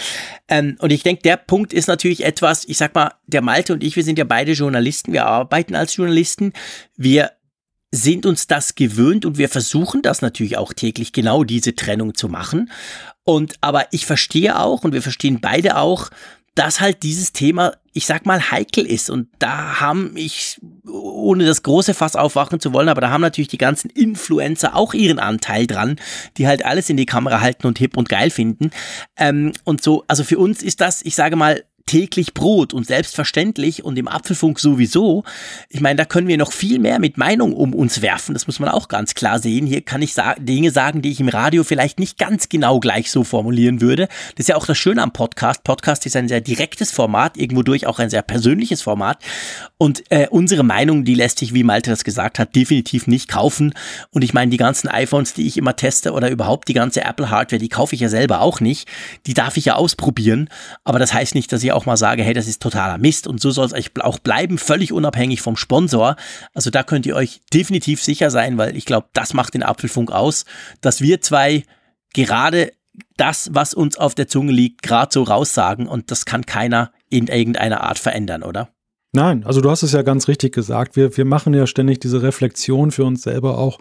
Ähm, 0.47 0.75
und 0.79 0.91
ich 0.91 1.01
denke, 1.01 1.23
der 1.23 1.37
Punkt 1.37 1.73
ist 1.73 1.87
natürlich 1.87 2.23
etwas, 2.23 2.65
ich 2.65 2.77
sag 2.77 2.93
mal, 2.93 3.11
der 3.25 3.41
Malte 3.41 3.73
und 3.73 3.83
ich, 3.83 3.95
wir 3.95 4.03
sind 4.03 4.19
ja 4.19 4.25
beide 4.25 4.51
Journalisten, 4.53 5.13
wir 5.13 5.25
arbeiten 5.25 5.75
als 5.75 5.95
Journalisten. 5.95 6.53
Wir 6.95 7.31
sind 7.95 8.25
uns 8.25 8.47
das 8.47 8.75
gewöhnt 8.75 9.25
und 9.25 9.37
wir 9.37 9.49
versuchen 9.49 10.01
das 10.01 10.21
natürlich 10.21 10.57
auch 10.57 10.73
täglich 10.73 11.13
genau 11.13 11.43
diese 11.43 11.75
Trennung 11.75 12.15
zu 12.15 12.27
machen. 12.29 12.69
Und 13.23 13.55
aber 13.61 13.87
ich 13.91 14.05
verstehe 14.05 14.59
auch 14.59 14.83
und 14.83 14.93
wir 14.93 15.01
verstehen 15.01 15.39
beide 15.41 15.77
auch, 15.77 16.09
dass 16.55 16.79
halt 16.79 17.03
dieses 17.03 17.33
Thema, 17.33 17.73
ich 17.91 18.05
sag 18.05 18.25
mal, 18.25 18.49
heikel 18.49 18.85
ist. 18.85 19.09
Und 19.09 19.27
da 19.39 19.81
haben 19.81 20.13
ich, 20.15 20.59
ohne 20.89 21.45
das 21.45 21.63
große 21.63 21.93
Fass 21.93 22.15
aufwachen 22.15 22.61
zu 22.61 22.71
wollen, 22.71 22.87
aber 22.87 23.01
da 23.01 23.09
haben 23.09 23.21
natürlich 23.21 23.49
die 23.49 23.57
ganzen 23.57 23.89
Influencer 23.89 24.73
auch 24.73 24.93
ihren 24.93 25.19
Anteil 25.19 25.67
dran, 25.67 25.97
die 26.37 26.47
halt 26.47 26.63
alles 26.63 26.89
in 26.89 26.95
die 26.95 27.05
Kamera 27.05 27.41
halten 27.41 27.67
und 27.67 27.77
hip 27.77 27.97
und 27.97 28.07
geil 28.07 28.29
finden. 28.29 28.71
Ähm, 29.17 29.51
und 29.65 29.83
so, 29.83 30.05
also 30.07 30.23
für 30.23 30.39
uns 30.39 30.63
ist 30.63 30.79
das, 30.79 31.03
ich 31.03 31.15
sage 31.15 31.35
mal, 31.35 31.61
täglich 31.85 32.33
Brot 32.33 32.73
und 32.73 32.87
selbstverständlich 32.87 33.85
und 33.85 33.97
im 33.97 34.07
Apfelfunk 34.07 34.59
sowieso. 34.59 35.23
Ich 35.69 35.81
meine, 35.81 35.97
da 35.97 36.05
können 36.05 36.27
wir 36.27 36.37
noch 36.37 36.51
viel 36.51 36.79
mehr 36.79 36.97
mit 36.97 37.17
Meinung 37.17 37.53
um 37.53 37.75
uns 37.75 38.01
werfen. 38.01 38.33
Das 38.33 38.47
muss 38.47 38.59
man 38.59 38.69
auch 38.69 38.87
ganz 38.87 39.13
klar 39.13 39.37
sehen. 39.37 39.67
Hier 39.67 39.81
kann 39.81 40.01
ich 40.01 40.15
sa 40.15 40.33
Dinge 40.39 40.71
sagen, 40.71 41.03
die 41.03 41.11
ich 41.11 41.19
im 41.19 41.29
Radio 41.29 41.63
vielleicht 41.63 41.99
nicht 41.99 42.17
ganz 42.17 42.49
genau 42.49 42.79
gleich 42.79 43.11
so 43.11 43.23
formulieren 43.23 43.81
würde. 43.81 44.07
Das 44.35 44.45
ist 44.45 44.49
ja 44.49 44.55
auch 44.55 44.65
das 44.65 44.79
Schöne 44.79 45.03
am 45.03 45.13
Podcast. 45.13 45.63
Podcast 45.63 46.07
ist 46.07 46.15
ein 46.15 46.27
sehr 46.27 46.41
direktes 46.41 46.91
Format, 46.91 47.37
irgendwo 47.37 47.61
durch 47.61 47.85
auch 47.85 47.99
ein 47.99 48.09
sehr 48.09 48.23
persönliches 48.23 48.81
Format. 48.81 49.19
Und 49.77 50.03
äh, 50.09 50.27
unsere 50.29 50.63
Meinung, 50.63 51.05
die 51.05 51.13
lässt 51.13 51.37
sich, 51.37 51.53
wie 51.53 51.63
Malte 51.63 51.91
das 51.91 52.03
gesagt 52.03 52.39
hat, 52.39 52.55
definitiv 52.55 53.05
nicht 53.05 53.29
kaufen. 53.29 53.75
Und 54.09 54.23
ich 54.23 54.33
meine, 54.33 54.49
die 54.49 54.57
ganzen 54.57 54.87
iPhones, 54.87 55.35
die 55.35 55.45
ich 55.45 55.55
immer 55.55 55.75
teste 55.75 56.13
oder 56.13 56.31
überhaupt 56.31 56.67
die 56.67 56.73
ganze 56.73 57.03
Apple-Hardware, 57.03 57.59
die 57.59 57.69
kaufe 57.69 57.93
ich 57.93 58.01
ja 58.01 58.09
selber 58.09 58.41
auch 58.41 58.59
nicht. 58.59 58.87
Die 59.27 59.35
darf 59.35 59.55
ich 59.57 59.65
ja 59.65 59.75
ausprobieren. 59.75 60.49
Aber 60.83 60.97
das 60.97 61.13
heißt 61.13 61.35
nicht, 61.35 61.53
dass 61.53 61.63
ich 61.63 61.74
auch 61.75 61.85
mal 61.85 61.97
sage, 61.97 62.23
hey, 62.23 62.33
das 62.33 62.47
ist 62.47 62.61
totaler 62.61 62.97
Mist 62.97 63.27
und 63.27 63.39
so 63.39 63.51
soll 63.51 63.65
es 63.65 63.73
auch 64.01 64.19
bleiben, 64.19 64.57
völlig 64.57 64.91
unabhängig 64.91 65.41
vom 65.41 65.57
Sponsor. 65.57 66.15
Also 66.53 66.69
da 66.69 66.83
könnt 66.83 67.05
ihr 67.05 67.15
euch 67.15 67.41
definitiv 67.53 68.01
sicher 68.01 68.31
sein, 68.31 68.57
weil 68.57 68.75
ich 68.75 68.85
glaube, 68.85 69.07
das 69.13 69.33
macht 69.33 69.53
den 69.53 69.63
Apfelfunk 69.63 70.11
aus, 70.11 70.45
dass 70.81 71.01
wir 71.01 71.21
zwei 71.21 71.63
gerade 72.13 72.71
das, 73.17 73.49
was 73.53 73.73
uns 73.73 73.97
auf 73.97 74.15
der 74.15 74.27
Zunge 74.27 74.51
liegt, 74.51 74.81
gerade 74.81 75.09
so 75.11 75.23
raussagen 75.23 75.87
und 75.87 76.11
das 76.11 76.25
kann 76.25 76.45
keiner 76.45 76.91
in 77.09 77.27
irgendeiner 77.27 77.81
Art 77.81 77.99
verändern, 77.99 78.43
oder? 78.43 78.69
Nein, 79.11 79.45
also 79.45 79.61
du 79.61 79.69
hast 79.69 79.83
es 79.83 79.93
ja 79.93 80.01
ganz 80.01 80.27
richtig 80.27 80.53
gesagt. 80.53 80.95
Wir, 80.95 81.15
wir 81.15 81.25
machen 81.25 81.53
ja 81.53 81.67
ständig 81.67 81.99
diese 81.99 82.21
Reflexion 82.21 82.91
für 82.91 83.05
uns 83.05 83.23
selber 83.23 83.57
auch, 83.57 83.79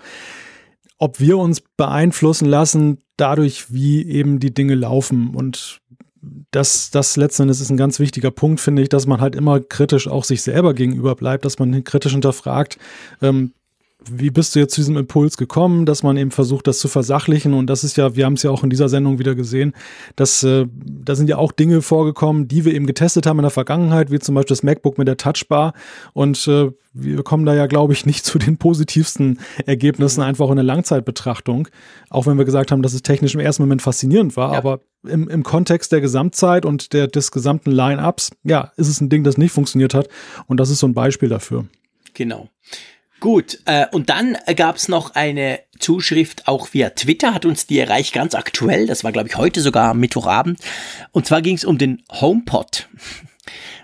ob 0.99 1.19
wir 1.19 1.39
uns 1.39 1.61
beeinflussen 1.77 2.47
lassen 2.47 2.99
dadurch, 3.17 3.73
wie 3.73 4.07
eben 4.09 4.39
die 4.39 4.55
Dinge 4.55 4.75
laufen. 4.77 5.35
Und 5.35 5.81
das, 6.51 6.91
das 6.91 7.17
letzten 7.17 7.43
Endes 7.43 7.61
ist 7.61 7.71
ein 7.71 7.77
ganz 7.77 7.99
wichtiger 7.99 8.31
Punkt, 8.31 8.61
finde 8.61 8.83
ich, 8.83 8.89
dass 8.89 9.07
man 9.07 9.21
halt 9.21 9.35
immer 9.35 9.61
kritisch 9.61 10.09
auch 10.09 10.25
sich 10.25 10.43
selber 10.43 10.75
gegenüber 10.75 11.15
bleibt, 11.15 11.45
dass 11.45 11.59
man 11.59 11.85
kritisch 11.85 12.13
hinterfragt, 12.13 12.79
ähm, 13.23 13.53
wie 14.11 14.31
bist 14.31 14.55
du 14.55 14.59
jetzt 14.61 14.75
zu 14.75 14.81
diesem 14.81 14.97
Impuls 14.97 15.37
gekommen, 15.37 15.87
dass 15.87 16.03
man 16.03 16.17
eben 16.17 16.31
versucht, 16.31 16.67
das 16.67 16.79
zu 16.79 16.89
versachlichen? 16.89 17.55
Und 17.55 17.69
das 17.69 17.85
ist 17.85 17.97
ja, 17.97 18.17
wir 18.17 18.25
haben 18.25 18.35
es 18.35 18.43
ja 18.43 18.51
auch 18.51 18.63
in 18.63 18.71
dieser 18.71 18.89
Sendung 18.89 19.19
wieder 19.19 19.35
gesehen, 19.35 19.75
dass 20.17 20.43
äh, 20.43 20.67
da 20.75 21.15
sind 21.15 21.29
ja 21.29 21.39
auch 21.39 21.53
Dinge 21.53 21.83
vorgekommen, 21.83 22.49
die 22.49 22.65
wir 22.65 22.75
eben 22.75 22.87
getestet 22.87 23.27
haben 23.27 23.39
in 23.39 23.45
der 23.45 23.51
Vergangenheit, 23.51 24.11
wie 24.11 24.19
zum 24.19 24.35
Beispiel 24.35 24.55
das 24.55 24.63
MacBook 24.63 24.99
mit 24.99 25.09
der 25.09 25.17
Touchbar. 25.17 25.75
Und 26.13 26.47
äh, 26.49 26.71
wir 26.93 27.23
kommen 27.23 27.45
da 27.45 27.55
ja, 27.55 27.67
glaube 27.67 27.93
ich, 27.93 28.07
nicht 28.07 28.25
zu 28.25 28.39
den 28.39 28.57
positivsten 28.57 29.41
Ergebnissen, 29.67 30.23
einfach 30.23 30.49
in 30.51 30.57
der 30.57 30.65
Langzeitbetrachtung. 30.65 31.69
Auch 32.11 32.27
wenn 32.27 32.39
wir 32.39 32.45
gesagt 32.45 32.73
haben, 32.73 32.83
dass 32.83 32.95
es 32.95 33.03
technisch 33.03 33.35
im 33.35 33.41
ersten 33.41 33.63
Moment 33.63 33.83
faszinierend 33.83 34.37
war, 34.37 34.53
ja. 34.53 34.59
aber 34.59 34.81
im, 35.07 35.29
im 35.29 35.43
Kontext 35.43 35.93
der 35.93 36.01
Gesamtzeit 36.01 36.65
und 36.65 36.93
der, 36.93 37.09
des 37.09 37.31
gesamten 37.31 37.71
Line-Ups, 37.71 38.31
ja, 38.43 38.73
ist 38.77 38.89
es 38.89 39.01
ein 39.01 39.09
Ding, 39.09 39.25
das 39.25 39.37
nicht 39.37 39.53
funktioniert 39.53 39.95
hat. 39.95 40.09
Und 40.47 40.59
das 40.59 40.71
ist 40.71 40.79
so 40.79 40.87
ein 40.87 40.95
Beispiel 40.95 41.29
dafür. 41.29 41.67
Genau. 42.15 42.49
Gut, 43.25 43.61
äh, 43.65 43.87
und 43.91 44.11
dann 44.11 44.37
gab 44.55 44.77
es 44.77 44.89
noch 44.89 45.15
eine 45.15 45.61
Zuschrift 45.79 46.47
auch 46.47 46.75
via 46.75 46.91
Twitter, 46.91 47.33
hat 47.33 47.47
uns 47.47 47.67
die 47.67 47.79
erreicht, 47.79 48.13
ganz 48.13 48.35
aktuell. 48.35 48.87
Das 48.87 49.03
war, 49.03 49.13
glaube 49.13 49.31
ich, 49.31 49.37
heute 49.39 49.63
sogar 49.63 49.93
am 49.93 50.01
Mittwochabend. 50.01 50.61
Und 51.11 51.25
zwar 51.25 51.41
ging 51.41 51.57
es 51.57 51.65
um 51.65 51.79
den 51.79 52.03
HomePod. 52.13 52.87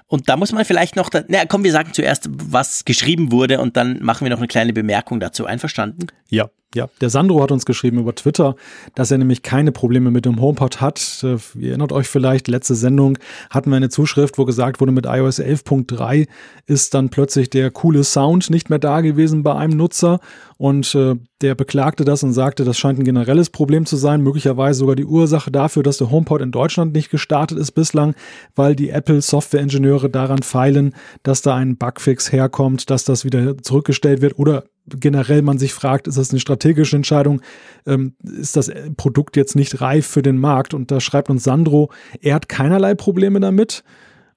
Und 0.08 0.28
da 0.28 0.36
muss 0.36 0.52
man 0.52 0.66
vielleicht 0.66 0.94
noch, 0.94 1.08
na 1.28 1.46
komm, 1.46 1.64
wir 1.64 1.72
sagen 1.72 1.94
zuerst, 1.94 2.28
was 2.30 2.84
geschrieben 2.84 3.32
wurde 3.32 3.60
und 3.60 3.78
dann 3.78 4.02
machen 4.02 4.26
wir 4.26 4.30
noch 4.30 4.36
eine 4.36 4.46
kleine 4.46 4.74
Bemerkung 4.74 5.20
dazu. 5.20 5.46
Einverstanden? 5.46 6.08
Ja. 6.28 6.50
Ja, 6.72 6.88
der 7.00 7.10
Sandro 7.10 7.42
hat 7.42 7.50
uns 7.50 7.66
geschrieben 7.66 7.98
über 7.98 8.14
Twitter, 8.14 8.54
dass 8.94 9.10
er 9.10 9.18
nämlich 9.18 9.42
keine 9.42 9.72
Probleme 9.72 10.12
mit 10.12 10.24
dem 10.24 10.40
HomePod 10.40 10.80
hat. 10.80 11.24
Äh, 11.24 11.38
ihr 11.58 11.70
erinnert 11.70 11.90
euch 11.90 12.06
vielleicht, 12.06 12.46
letzte 12.46 12.76
Sendung 12.76 13.18
hatten 13.50 13.70
wir 13.70 13.76
eine 13.76 13.88
Zuschrift, 13.88 14.38
wo 14.38 14.44
gesagt 14.44 14.80
wurde, 14.80 14.92
mit 14.92 15.04
iOS 15.04 15.40
11.3 15.40 16.28
ist 16.66 16.94
dann 16.94 17.08
plötzlich 17.08 17.50
der 17.50 17.72
coole 17.72 18.04
Sound 18.04 18.50
nicht 18.50 18.70
mehr 18.70 18.78
da 18.78 19.00
gewesen 19.00 19.42
bei 19.42 19.56
einem 19.56 19.76
Nutzer 19.76 20.20
und 20.58 20.94
äh, 20.94 21.16
der 21.40 21.56
beklagte 21.56 22.04
das 22.04 22.22
und 22.22 22.34
sagte, 22.34 22.64
das 22.64 22.78
scheint 22.78 23.00
ein 23.00 23.04
generelles 23.04 23.50
Problem 23.50 23.84
zu 23.84 23.96
sein, 23.96 24.20
möglicherweise 24.20 24.78
sogar 24.78 24.94
die 24.94 25.06
Ursache 25.06 25.50
dafür, 25.50 25.82
dass 25.82 25.96
der 25.96 26.10
HomePod 26.10 26.40
in 26.40 26.52
Deutschland 26.52 26.92
nicht 26.92 27.10
gestartet 27.10 27.58
ist 27.58 27.72
bislang, 27.72 28.14
weil 28.54 28.76
die 28.76 28.90
Apple 28.90 29.22
Softwareingenieure 29.22 30.08
daran 30.08 30.42
feilen, 30.42 30.94
dass 31.24 31.42
da 31.42 31.56
ein 31.56 31.78
Bugfix 31.78 32.30
herkommt, 32.30 32.90
dass 32.90 33.02
das 33.02 33.24
wieder 33.24 33.58
zurückgestellt 33.58 34.20
wird 34.20 34.38
oder 34.38 34.64
generell 34.98 35.42
man 35.42 35.58
sich 35.58 35.72
fragt, 35.72 36.08
ist 36.08 36.18
das 36.18 36.30
eine 36.30 36.40
strategische 36.40 36.96
Entscheidung? 36.96 37.40
Ähm, 37.86 38.14
ist 38.22 38.56
das 38.56 38.70
Produkt 38.96 39.36
jetzt 39.36 39.56
nicht 39.56 39.80
reif 39.80 40.06
für 40.06 40.22
den 40.22 40.38
Markt? 40.38 40.74
Und 40.74 40.90
da 40.90 41.00
schreibt 41.00 41.30
uns 41.30 41.44
Sandro, 41.44 41.90
er 42.20 42.34
hat 42.34 42.48
keinerlei 42.48 42.94
Probleme 42.94 43.40
damit. 43.40 43.84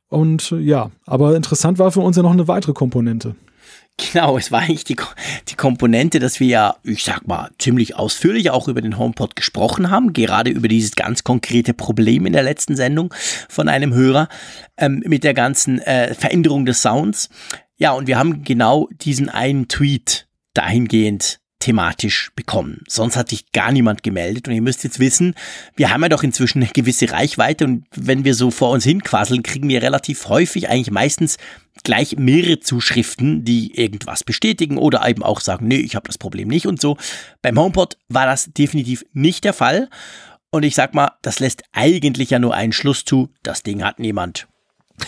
Und 0.08 0.52
ja, 0.52 0.92
aber 1.06 1.36
interessant 1.36 1.80
war 1.80 1.92
für 1.92 2.02
uns 2.02 2.18
ja 2.18 2.24
noch 2.24 2.32
eine 2.34 2.48
weitere 2.48 2.74
Komponente. 2.74 3.36
Genau, 3.98 4.38
es 4.38 4.52
war 4.52 4.62
eigentlich 4.62 4.86
die, 4.86 4.96
die 5.50 5.56
Komponente, 5.56 6.20
dass 6.20 6.40
wir 6.40 6.48
ja, 6.48 6.76
ich 6.84 7.04
sag 7.04 7.28
mal, 7.28 7.52
ziemlich 7.60 7.96
ausführlich 7.96 8.50
auch 8.50 8.68
über 8.68 8.82
den 8.82 8.98
HomePod 8.98 9.36
gesprochen 9.36 9.92
haben, 9.92 10.14
gerade 10.14 10.50
über 10.50 10.68
dieses 10.68 10.96
ganz 10.96 11.24
konkrete 11.24 11.76
Problem 11.76 12.26
in 12.26 12.34
der 12.34 12.42
letzten 12.42 12.76
Sendung 12.76 13.14
von 13.50 13.70
einem 13.70 13.94
Hörer 13.94 14.30
ähm, 14.78 15.04
mit 15.06 15.24
der 15.24 15.36
ganzen 15.36 15.80
äh, 15.80 16.16
Veränderung 16.16 16.66
des 16.66 16.82
Sounds. 16.82 17.30
Ja, 17.78 17.92
und 17.92 18.08
wir 18.08 18.18
haben 18.18 18.44
genau 18.44 18.90
diesen 19.02 19.30
einen 19.30 19.68
Tweet 19.68 20.28
dahingehend 20.54 21.40
thematisch 21.64 22.32
bekommen. 22.36 22.82
Sonst 22.90 23.16
hat 23.16 23.30
sich 23.30 23.54
gar 23.54 23.72
niemand 23.72 24.04
gemeldet 24.04 24.50
und 24.50 24.54
ihr 24.54 24.62
müsst 24.62 24.84
jetzt 24.84 25.00
wissen, 25.00 25.34
wir 25.78 25.92
haben 25.92 26.04
ja 26.04 26.10
doch 26.10 26.22
inzwischen 26.22 26.62
eine 26.62 26.72
gewisse 26.72 27.10
Reichweite 27.10 27.64
und 27.64 27.86
wenn 27.96 28.26
wir 28.26 28.36
so 28.36 28.52
vor 28.52 28.72
uns 28.72 28.84
hinquasseln, 28.84 29.44
kriegen 29.44 29.70
wir 29.70 29.82
relativ 29.82 30.28
häufig, 30.28 30.68
eigentlich 30.68 30.92
meistens 30.92 31.38
gleich 31.86 32.18
mehrere 32.18 32.60
Zuschriften, 32.60 33.46
die 33.46 33.78
irgendwas 33.78 34.26
bestätigen 34.26 34.78
oder 34.78 35.08
eben 35.08 35.24
auch 35.24 35.40
sagen, 35.40 35.68
nee, 35.70 35.78
ich 35.78 35.96
habe 35.96 36.08
das 36.08 36.18
Problem 36.18 36.50
nicht 36.50 36.68
und 36.68 36.82
so. 36.82 36.98
Beim 37.42 37.58
HomePod 37.58 37.98
war 38.10 38.26
das 38.26 38.52
definitiv 38.52 39.06
nicht 39.14 39.46
der 39.46 39.54
Fall 39.54 39.90
und 40.52 40.64
ich 40.64 40.76
sag 40.76 40.94
mal, 40.94 41.14
das 41.22 41.40
lässt 41.40 41.64
eigentlich 41.72 42.32
ja 42.32 42.40
nur 42.40 42.54
einen 42.54 42.74
Schluss 42.74 43.06
zu, 43.06 43.30
das 43.42 43.64
Ding 43.64 43.86
hat 43.86 44.00
niemand. 44.00 44.48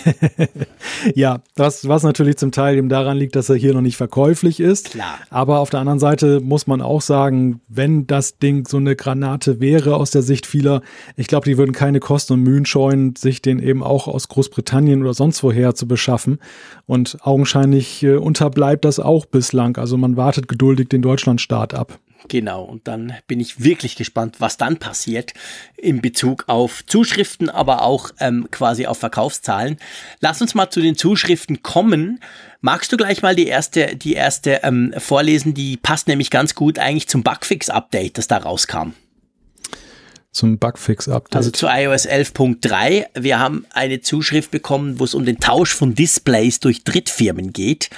ja, 1.15 1.41
das, 1.55 1.87
was 1.87 2.03
natürlich 2.03 2.37
zum 2.37 2.51
Teil 2.51 2.77
eben 2.77 2.89
daran 2.89 3.17
liegt, 3.17 3.35
dass 3.35 3.49
er 3.49 3.55
hier 3.55 3.73
noch 3.73 3.81
nicht 3.81 3.97
verkäuflich 3.97 4.59
ist. 4.59 4.91
Klar. 4.91 5.19
Aber 5.29 5.59
auf 5.59 5.69
der 5.69 5.79
anderen 5.79 5.99
Seite 5.99 6.39
muss 6.39 6.67
man 6.67 6.81
auch 6.81 7.01
sagen, 7.01 7.61
wenn 7.67 8.07
das 8.07 8.37
Ding 8.37 8.67
so 8.67 8.77
eine 8.77 8.95
Granate 8.95 9.59
wäre 9.59 9.95
aus 9.95 10.11
der 10.11 10.21
Sicht 10.21 10.45
vieler, 10.45 10.81
ich 11.15 11.27
glaube, 11.27 11.45
die 11.45 11.57
würden 11.57 11.73
keine 11.73 11.99
Kosten 11.99 12.33
und 12.33 12.41
Mühen 12.41 12.65
scheuen, 12.65 13.15
sich 13.15 13.41
den 13.41 13.59
eben 13.59 13.83
auch 13.83 14.07
aus 14.07 14.27
Großbritannien 14.27 15.01
oder 15.01 15.13
sonst 15.13 15.43
woher 15.43 15.75
zu 15.75 15.87
beschaffen. 15.87 16.39
Und 16.85 17.17
augenscheinlich 17.21 18.03
äh, 18.03 18.15
unterbleibt 18.15 18.85
das 18.85 18.99
auch 18.99 19.25
bislang. 19.25 19.77
Also 19.77 19.97
man 19.97 20.17
wartet 20.17 20.47
geduldig 20.47 20.89
den 20.89 21.01
Deutschlandstart 21.01 21.73
ab. 21.73 21.99
Genau, 22.27 22.63
und 22.63 22.87
dann 22.87 23.13
bin 23.27 23.39
ich 23.39 23.63
wirklich 23.63 23.95
gespannt, 23.95 24.37
was 24.39 24.57
dann 24.57 24.77
passiert 24.77 25.33
in 25.77 26.01
Bezug 26.01 26.45
auf 26.47 26.85
Zuschriften, 26.85 27.49
aber 27.49 27.83
auch 27.83 28.11
ähm, 28.19 28.47
quasi 28.51 28.87
auf 28.87 28.97
Verkaufszahlen. 28.97 29.77
Lass 30.21 30.41
uns 30.41 30.55
mal 30.55 30.69
zu 30.69 30.81
den 30.81 30.95
Zuschriften 30.95 31.61
kommen. 31.61 32.19
Magst 32.61 32.91
du 32.91 32.97
gleich 32.97 33.21
mal 33.21 33.35
die 33.35 33.47
erste, 33.47 33.95
die 33.95 34.13
erste 34.13 34.61
ähm, 34.63 34.93
vorlesen? 34.97 35.53
Die 35.53 35.77
passt 35.77 36.07
nämlich 36.07 36.31
ganz 36.31 36.55
gut 36.55 36.79
eigentlich 36.79 37.07
zum 37.07 37.21
Bugfix-Update, 37.21 38.17
das 38.17 38.27
da 38.27 38.37
rauskam. 38.37 38.93
Zum 40.31 40.57
Bugfix-Update. 40.57 41.35
Also 41.35 41.51
zu 41.51 41.67
iOS 41.67 42.07
11.3. 42.07 43.05
Wir 43.13 43.39
haben 43.39 43.65
eine 43.69 44.01
Zuschrift 44.01 44.51
bekommen, 44.51 44.99
wo 44.99 45.03
es 45.03 45.13
um 45.13 45.25
den 45.25 45.39
Tausch 45.39 45.73
von 45.73 45.93
Displays 45.93 46.59
durch 46.59 46.83
Drittfirmen 46.83 47.53
geht. 47.53 47.89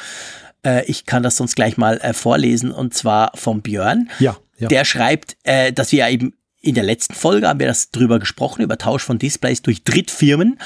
Äh, 0.67 0.85
ich 0.85 1.05
kann 1.05 1.23
das 1.23 1.37
sonst 1.37 1.55
gleich 1.55 1.77
mal 1.77 1.97
äh, 1.97 2.13
vorlesen 2.13 2.71
und 2.71 2.93
zwar 2.93 3.31
vom 3.35 3.61
Björn. 3.61 4.09
Ja. 4.19 4.37
ja. 4.57 4.67
Der 4.67 4.83
schreibt, 4.85 5.37
äh, 5.43 5.71
dass 5.71 5.91
wir 5.91 6.07
eben 6.09 6.33
in 6.59 6.75
der 6.75 6.83
letzten 6.83 7.13
Folge 7.13 7.47
haben 7.47 7.59
wir 7.59 7.67
das 7.67 7.91
drüber 7.91 8.19
gesprochen, 8.19 8.61
über 8.61 8.77
Tausch 8.77 9.03
von 9.03 9.19
Displays 9.19 9.61
durch 9.61 9.83
Drittfirmen. 9.83 10.59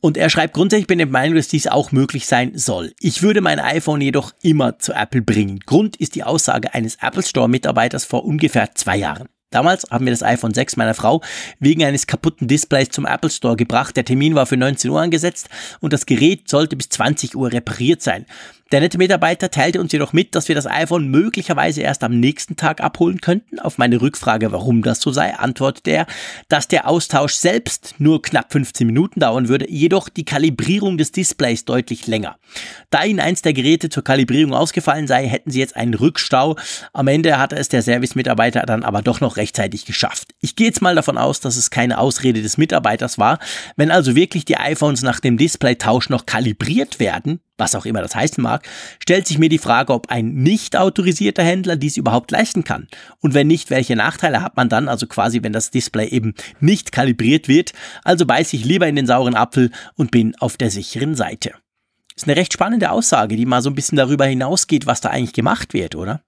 Und 0.00 0.16
er 0.16 0.28
schreibt 0.30 0.54
grundsätzlich, 0.54 0.84
ich 0.84 0.88
bin 0.88 0.98
der 0.98 1.06
Meinung, 1.06 1.36
dass 1.36 1.48
dies 1.48 1.68
auch 1.68 1.92
möglich 1.92 2.26
sein 2.26 2.58
soll. 2.58 2.92
Ich 2.98 3.22
würde 3.22 3.40
mein 3.40 3.60
iPhone 3.60 4.00
jedoch 4.00 4.32
immer 4.42 4.78
zu 4.78 4.92
Apple 4.94 5.22
bringen. 5.22 5.60
Grund 5.60 5.96
ist 5.96 6.16
die 6.16 6.24
Aussage 6.24 6.74
eines 6.74 6.96
Apple 6.96 7.22
Store 7.22 7.48
Mitarbeiters 7.48 8.04
vor 8.04 8.24
ungefähr 8.24 8.74
zwei 8.74 8.96
Jahren. 8.96 9.28
Damals 9.50 9.86
haben 9.88 10.04
wir 10.04 10.12
das 10.12 10.24
iPhone 10.24 10.52
6 10.52 10.76
meiner 10.76 10.94
Frau 10.94 11.22
wegen 11.60 11.84
eines 11.84 12.08
kaputten 12.08 12.48
Displays 12.48 12.88
zum 12.88 13.06
Apple 13.06 13.30
Store 13.30 13.54
gebracht. 13.54 13.96
Der 13.96 14.04
Termin 14.04 14.34
war 14.34 14.46
für 14.46 14.56
19 14.56 14.90
Uhr 14.90 15.00
angesetzt 15.00 15.48
und 15.78 15.92
das 15.92 16.06
Gerät 16.06 16.48
sollte 16.48 16.74
bis 16.74 16.88
20 16.88 17.36
Uhr 17.36 17.52
repariert 17.52 18.02
sein. 18.02 18.26
Der 18.72 18.80
nette 18.80 18.96
Mitarbeiter 18.96 19.50
teilte 19.50 19.78
uns 19.78 19.92
jedoch 19.92 20.14
mit, 20.14 20.34
dass 20.34 20.48
wir 20.48 20.54
das 20.54 20.66
iPhone 20.66 21.08
möglicherweise 21.08 21.82
erst 21.82 22.02
am 22.02 22.18
nächsten 22.18 22.56
Tag 22.56 22.80
abholen 22.80 23.20
könnten. 23.20 23.58
Auf 23.58 23.76
meine 23.76 24.00
Rückfrage, 24.00 24.52
warum 24.52 24.82
das 24.82 25.00
so 25.00 25.12
sei, 25.12 25.34
antwortete 25.34 25.90
er, 25.90 26.06
dass 26.48 26.66
der 26.66 26.88
Austausch 26.88 27.34
selbst 27.34 27.94
nur 27.98 28.22
knapp 28.22 28.52
15 28.52 28.86
Minuten 28.86 29.20
dauern 29.20 29.48
würde, 29.48 29.70
jedoch 29.70 30.08
die 30.08 30.24
Kalibrierung 30.24 30.96
des 30.96 31.12
Displays 31.12 31.66
deutlich 31.66 32.06
länger. 32.06 32.36
Da 32.88 33.04
ihnen 33.04 33.20
eins 33.20 33.42
der 33.42 33.52
Geräte 33.52 33.90
zur 33.90 34.02
Kalibrierung 34.02 34.54
ausgefallen 34.54 35.06
sei, 35.06 35.28
hätten 35.28 35.50
sie 35.50 35.60
jetzt 35.60 35.76
einen 35.76 35.94
Rückstau. 35.94 36.56
Am 36.94 37.06
Ende 37.06 37.38
hatte 37.38 37.56
es 37.56 37.68
der 37.68 37.82
Service-Mitarbeiter 37.82 38.62
dann 38.62 38.82
aber 38.82 39.02
doch 39.02 39.20
noch 39.20 39.36
rechtzeitig 39.36 39.84
geschafft. 39.84 40.28
Ich 40.40 40.56
gehe 40.56 40.68
jetzt 40.68 40.80
mal 40.80 40.94
davon 40.94 41.18
aus, 41.18 41.40
dass 41.40 41.56
es 41.56 41.70
keine 41.70 41.98
Ausrede 41.98 42.40
des 42.40 42.56
Mitarbeiters 42.56 43.18
war. 43.18 43.38
Wenn 43.76 43.90
also 43.90 44.16
wirklich 44.16 44.46
die 44.46 44.56
iPhones 44.56 45.02
nach 45.02 45.20
dem 45.20 45.36
Displaytausch 45.36 46.08
noch 46.08 46.24
kalibriert 46.24 46.98
werden, 46.98 47.40
was 47.56 47.74
auch 47.74 47.86
immer 47.86 48.02
das 48.02 48.14
heißen 48.14 48.42
mag, 48.42 48.68
stellt 49.00 49.26
sich 49.26 49.38
mir 49.38 49.48
die 49.48 49.58
Frage, 49.58 49.92
ob 49.92 50.10
ein 50.10 50.34
nicht 50.34 50.76
autorisierter 50.76 51.44
Händler 51.44 51.76
dies 51.76 51.96
überhaupt 51.96 52.30
leisten 52.30 52.64
kann. 52.64 52.88
Und 53.20 53.34
wenn 53.34 53.46
nicht, 53.46 53.70
welche 53.70 53.96
Nachteile 53.96 54.42
hat 54.42 54.56
man 54.56 54.68
dann, 54.68 54.88
also 54.88 55.06
quasi, 55.06 55.42
wenn 55.42 55.52
das 55.52 55.70
Display 55.70 56.08
eben 56.08 56.34
nicht 56.60 56.92
kalibriert 56.92 57.48
wird. 57.48 57.72
Also 58.02 58.26
beiße 58.26 58.56
ich 58.56 58.64
lieber 58.64 58.88
in 58.88 58.96
den 58.96 59.06
sauren 59.06 59.36
Apfel 59.36 59.70
und 59.94 60.10
bin 60.10 60.34
auf 60.36 60.56
der 60.56 60.70
sicheren 60.70 61.14
Seite. 61.14 61.52
Ist 62.16 62.28
eine 62.28 62.36
recht 62.36 62.52
spannende 62.52 62.90
Aussage, 62.90 63.36
die 63.36 63.46
mal 63.46 63.62
so 63.62 63.70
ein 63.70 63.74
bisschen 63.74 63.96
darüber 63.96 64.24
hinausgeht, 64.24 64.86
was 64.86 65.00
da 65.00 65.10
eigentlich 65.10 65.32
gemacht 65.32 65.74
wird, 65.74 65.96
oder? 65.96 66.22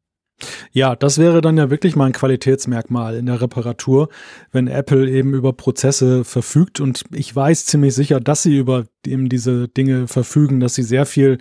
Ja, 0.72 0.94
das 0.94 1.16
wäre 1.16 1.40
dann 1.40 1.56
ja 1.56 1.70
wirklich 1.70 1.96
mal 1.96 2.04
ein 2.04 2.12
Qualitätsmerkmal 2.12 3.16
in 3.16 3.26
der 3.26 3.40
Reparatur, 3.40 4.08
wenn 4.52 4.68
Apple 4.68 5.10
eben 5.10 5.32
über 5.32 5.54
Prozesse 5.54 6.24
verfügt. 6.24 6.80
Und 6.80 7.04
ich 7.12 7.34
weiß 7.34 7.64
ziemlich 7.64 7.94
sicher, 7.94 8.20
dass 8.20 8.42
sie 8.42 8.58
über 8.58 8.84
eben 9.06 9.28
diese 9.28 9.68
Dinge 9.68 10.08
verfügen, 10.08 10.60
dass 10.60 10.74
sie 10.74 10.82
sehr 10.82 11.06
viel 11.06 11.38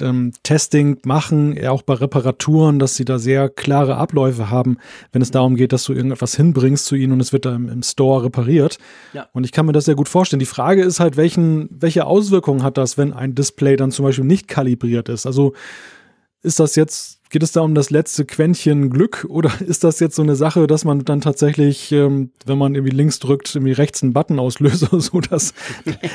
ähm, 0.00 0.32
Testing 0.42 0.98
machen, 1.04 1.56
auch 1.66 1.82
bei 1.82 1.94
Reparaturen, 1.94 2.78
dass 2.78 2.96
sie 2.96 3.04
da 3.04 3.18
sehr 3.18 3.48
klare 3.48 3.96
Abläufe 3.96 4.50
haben, 4.50 4.78
wenn 5.12 5.22
es 5.22 5.30
darum 5.30 5.54
geht, 5.54 5.72
dass 5.72 5.84
du 5.84 5.92
irgendetwas 5.92 6.34
hinbringst 6.34 6.86
zu 6.86 6.96
ihnen 6.96 7.12
und 7.12 7.20
es 7.20 7.32
wird 7.32 7.44
dann 7.44 7.68
im 7.68 7.82
Store 7.82 8.24
repariert. 8.24 8.78
Ja. 9.12 9.28
Und 9.32 9.44
ich 9.44 9.52
kann 9.52 9.66
mir 9.66 9.72
das 9.72 9.84
sehr 9.84 9.94
gut 9.94 10.08
vorstellen. 10.08 10.40
Die 10.40 10.46
Frage 10.46 10.82
ist 10.82 10.98
halt, 10.98 11.16
welchen, 11.16 11.68
welche 11.70 12.06
Auswirkungen 12.06 12.62
hat 12.62 12.76
das, 12.76 12.98
wenn 12.98 13.12
ein 13.12 13.34
Display 13.34 13.76
dann 13.76 13.92
zum 13.92 14.04
Beispiel 14.04 14.24
nicht 14.24 14.48
kalibriert 14.48 15.08
ist? 15.08 15.26
Also 15.26 15.52
ist 16.42 16.58
das 16.58 16.74
jetzt 16.74 17.21
Geht 17.32 17.42
es 17.42 17.52
da 17.52 17.62
um 17.62 17.74
das 17.74 17.88
letzte 17.88 18.26
Quäntchen 18.26 18.90
Glück 18.90 19.24
oder 19.26 19.50
ist 19.66 19.84
das 19.84 20.00
jetzt 20.00 20.16
so 20.16 20.22
eine 20.22 20.36
Sache, 20.36 20.66
dass 20.66 20.84
man 20.84 21.02
dann 21.06 21.22
tatsächlich, 21.22 21.90
ähm, 21.90 22.30
wenn 22.44 22.58
man 22.58 22.74
irgendwie 22.74 22.94
links 22.94 23.20
drückt, 23.20 23.54
irgendwie 23.54 23.72
rechts 23.72 24.02
einen 24.02 24.12
Button 24.12 24.38
auslöst 24.38 24.82
oder 24.92 25.00
so? 25.00 25.20
Das, 25.22 25.54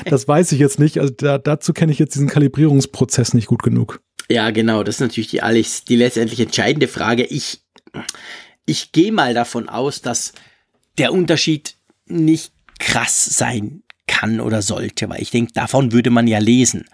das 0.04 0.28
weiß 0.28 0.52
ich 0.52 0.60
jetzt 0.60 0.78
nicht. 0.78 1.00
Also 1.00 1.12
da, 1.12 1.38
dazu 1.38 1.72
kenne 1.72 1.90
ich 1.90 1.98
jetzt 1.98 2.14
diesen 2.14 2.28
Kalibrierungsprozess 2.28 3.34
nicht 3.34 3.48
gut 3.48 3.64
genug. 3.64 4.00
Ja, 4.30 4.52
genau. 4.52 4.84
Das 4.84 4.96
ist 4.96 5.00
natürlich 5.00 5.26
die, 5.28 5.42
alles, 5.42 5.84
die 5.84 5.96
letztendlich 5.96 6.38
entscheidende 6.38 6.86
Frage. 6.86 7.24
Ich, 7.24 7.62
ich 8.64 8.92
gehe 8.92 9.10
mal 9.10 9.34
davon 9.34 9.68
aus, 9.68 10.00
dass 10.02 10.32
der 10.98 11.12
Unterschied 11.12 11.74
nicht 12.06 12.52
krass 12.78 13.24
sein 13.24 13.82
kann 14.06 14.38
oder 14.38 14.62
sollte, 14.62 15.08
weil 15.08 15.20
ich 15.20 15.32
denke, 15.32 15.52
davon 15.52 15.90
würde 15.90 16.10
man 16.10 16.28
ja 16.28 16.38
lesen. 16.38 16.84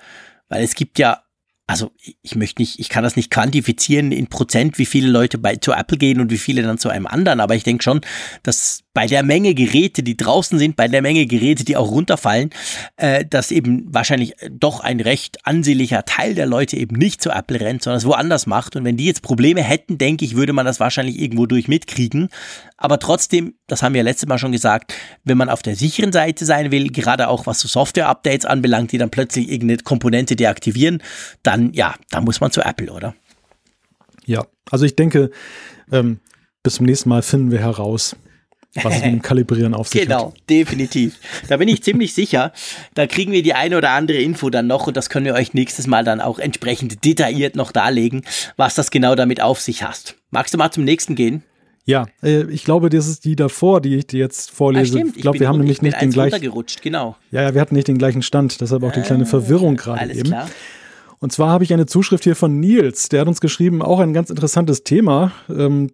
Weil 0.49 0.65
es 0.65 0.75
gibt 0.75 0.99
ja 0.99 1.24
also 1.67 1.93
ich 2.23 2.35
möchte 2.35 2.61
nicht, 2.61 2.79
ich 2.79 2.91
kann 2.91 3.05
das 3.05 3.17
nicht 3.17 3.31
quantifizieren 3.31 4.13
in 4.13 4.27
Prozent, 4.27 4.79
wie 4.79 4.85
viele 4.85 5.09
Leute 5.09 5.39
bei 5.39 5.57
zu 5.57 5.73
Apple 5.73 5.97
gehen 5.97 6.21
und 6.21 6.31
wie 6.31 6.39
viele 6.39 6.63
dann 6.63 6.77
zu 6.79 6.91
einem 6.91 7.07
anderen, 7.07 7.41
aber 7.41 7.55
ich 7.55 7.65
denke 7.65 7.83
schon, 7.83 8.03
dass 8.43 8.85
bei 8.93 9.07
der 9.07 9.23
Menge 9.23 9.55
Geräte, 9.55 10.03
die 10.03 10.17
draußen 10.17 10.59
sind, 10.59 10.77
bei 10.77 10.89
der 10.89 11.03
Menge 11.03 11.27
Geräte, 11.27 11.65
die 11.65 11.77
auch 11.77 11.91
runterfallen, 11.91 12.51
äh, 12.97 13.25
dass 13.25 13.51
eben 13.51 13.93
wahrscheinlich 13.93 14.35
doch 14.51 14.81
ein 14.81 15.01
recht 15.01 15.39
ansehnlicher 15.45 16.05
Teil 16.05 16.35
der 16.35 16.47
Leute 16.47 16.77
eben 16.77 16.97
nicht 16.97 17.21
zu 17.21 17.31
Apple 17.31 17.61
rennt, 17.61 17.83
sondern 17.83 17.99
es 17.99 18.07
woanders 18.07 18.47
macht. 18.47 18.77
Und 18.77 18.85
wenn 18.85 18.97
die 18.97 19.07
jetzt 19.07 19.23
Probleme 19.23 19.63
hätten, 19.63 19.99
denke 19.99 20.25
ich, 20.25 20.37
würde 20.37 20.53
man 20.53 20.65
das 20.65 20.79
wahrscheinlich 20.81 21.19
irgendwo 21.19 21.47
durch 21.47 21.67
mitkriegen. 21.67 22.29
Aber 22.77 22.99
trotzdem, 22.99 23.55
das 23.67 23.83
haben 23.83 23.95
wir 23.95 24.01
ja 24.01 24.05
letztes 24.05 24.29
Mal 24.29 24.39
schon 24.39 24.53
gesagt, 24.53 24.95
wenn 25.23 25.39
man 25.39 25.49
auf 25.49 25.63
der 25.63 25.77
sicheren 25.77 26.13
Seite 26.13 26.45
sein 26.45 26.73
will, 26.73 26.89
gerade 26.89 27.29
auch 27.29 27.47
was 27.47 27.61
so 27.61 27.69
Software-Updates 27.69 28.47
anbelangt, 28.47 28.93
die 28.93 28.99
dann 28.99 29.11
plötzlich 29.11 29.49
irgendeine 29.49 29.83
Komponente 29.83 30.35
deaktivieren, 30.35 31.03
dann 31.43 31.73
ja, 31.73 31.95
dann 32.11 32.25
muss 32.25 32.41
man 32.41 32.51
zu 32.51 32.63
Apple, 32.63 32.93
oder? 32.93 33.15
Ja, 34.27 34.47
also 34.71 34.85
ich 34.85 34.97
denke, 34.97 35.31
ähm, 35.93 36.19
bis 36.63 36.75
zum 36.75 36.87
nächsten 36.87 37.11
Mal 37.11 37.23
finden 37.23 37.53
wir 37.53 37.61
heraus, 37.61 38.17
was 38.75 38.95
mit 39.03 39.05
dem 39.05 39.23
Kalibrieren 39.23 39.75
auf 39.75 39.89
sich 39.89 40.03
genau, 40.03 40.15
hat. 40.15 40.35
Genau, 40.35 40.45
definitiv. 40.49 41.19
Da 41.49 41.59
bin 41.59 41.69
ich 41.69 41.83
ziemlich 41.85 42.13
sicher. 42.13 42.53
Da 42.95 43.07
kriegen 43.07 43.31
wir 43.31 43.43
die 43.43 43.55
eine 43.55 43.77
oder 43.77 43.91
andere 43.91 44.19
Info 44.19 44.51
dann 44.51 44.67
noch 44.67 44.89
und 44.89 44.97
das 44.97 45.11
können 45.11 45.27
wir 45.27 45.35
euch 45.35 45.55
nächstes 45.55 45.87
Mal 45.87 46.03
dann 46.03 46.21
auch 46.21 46.41
entsprechend 46.41 47.05
detailliert 47.05 47.55
noch 47.55 47.71
darlegen, 47.71 48.23
was 48.57 48.75
das 48.75 48.91
genau 48.91 49.15
damit 49.15 49.41
auf 49.41 49.61
sich 49.61 49.85
hat. 49.85 50.17
Magst 50.31 50.55
du 50.55 50.59
mal 50.59 50.73
zum 50.73 50.85
nächsten 50.85 51.15
gehen? 51.15 51.45
Ja, 51.87 52.07
äh, 52.23 52.45
ich 52.45 52.65
glaube, 52.65 52.89
das 52.89 53.07
ist 53.07 53.25
die 53.25 53.37
davor, 53.37 53.81
die 53.81 53.97
ich 53.97 54.07
dir 54.07 54.21
jetzt 54.21 54.51
vorlese. 54.51 54.97
Ah, 54.97 55.01
stimmt. 55.01 55.17
Ich 55.17 55.23
glaube, 55.23 55.41
wir 55.41 55.49
haben 55.49 55.59
nämlich 55.59 55.83
nicht 55.83 56.01
den 56.01 56.11
gleichen. 56.11 56.41
Genau. 56.83 57.17
Ja, 57.31 57.43
ja, 57.43 57.55
wir 57.55 57.61
hatten 57.61 57.75
nicht 57.75 57.89
den 57.89 57.99
gleichen 57.99 58.23
Stand, 58.23 58.61
deshalb 58.61 58.83
auch 58.83 58.93
die 58.93 59.03
kleine 59.03 59.25
ah, 59.25 59.27
Verwirrung 59.27 59.77
gerade 59.77 60.01
alles 60.01 60.17
eben. 60.17 60.29
Klar. 60.29 60.49
Und 61.19 61.33
zwar 61.33 61.49
habe 61.49 61.65
ich 61.65 61.73
eine 61.73 61.87
Zuschrift 61.87 62.25
hier 62.25 62.37
von 62.37 62.61
Nils, 62.61 63.09
der 63.09 63.23
hat 63.23 63.29
uns 63.29 63.41
geschrieben, 63.41 63.83
auch 63.83 64.01
ein 64.01 64.13
ganz 64.13 64.31
interessantes 64.31 64.85
Thema, 64.85 65.33
ähm, 65.49 65.91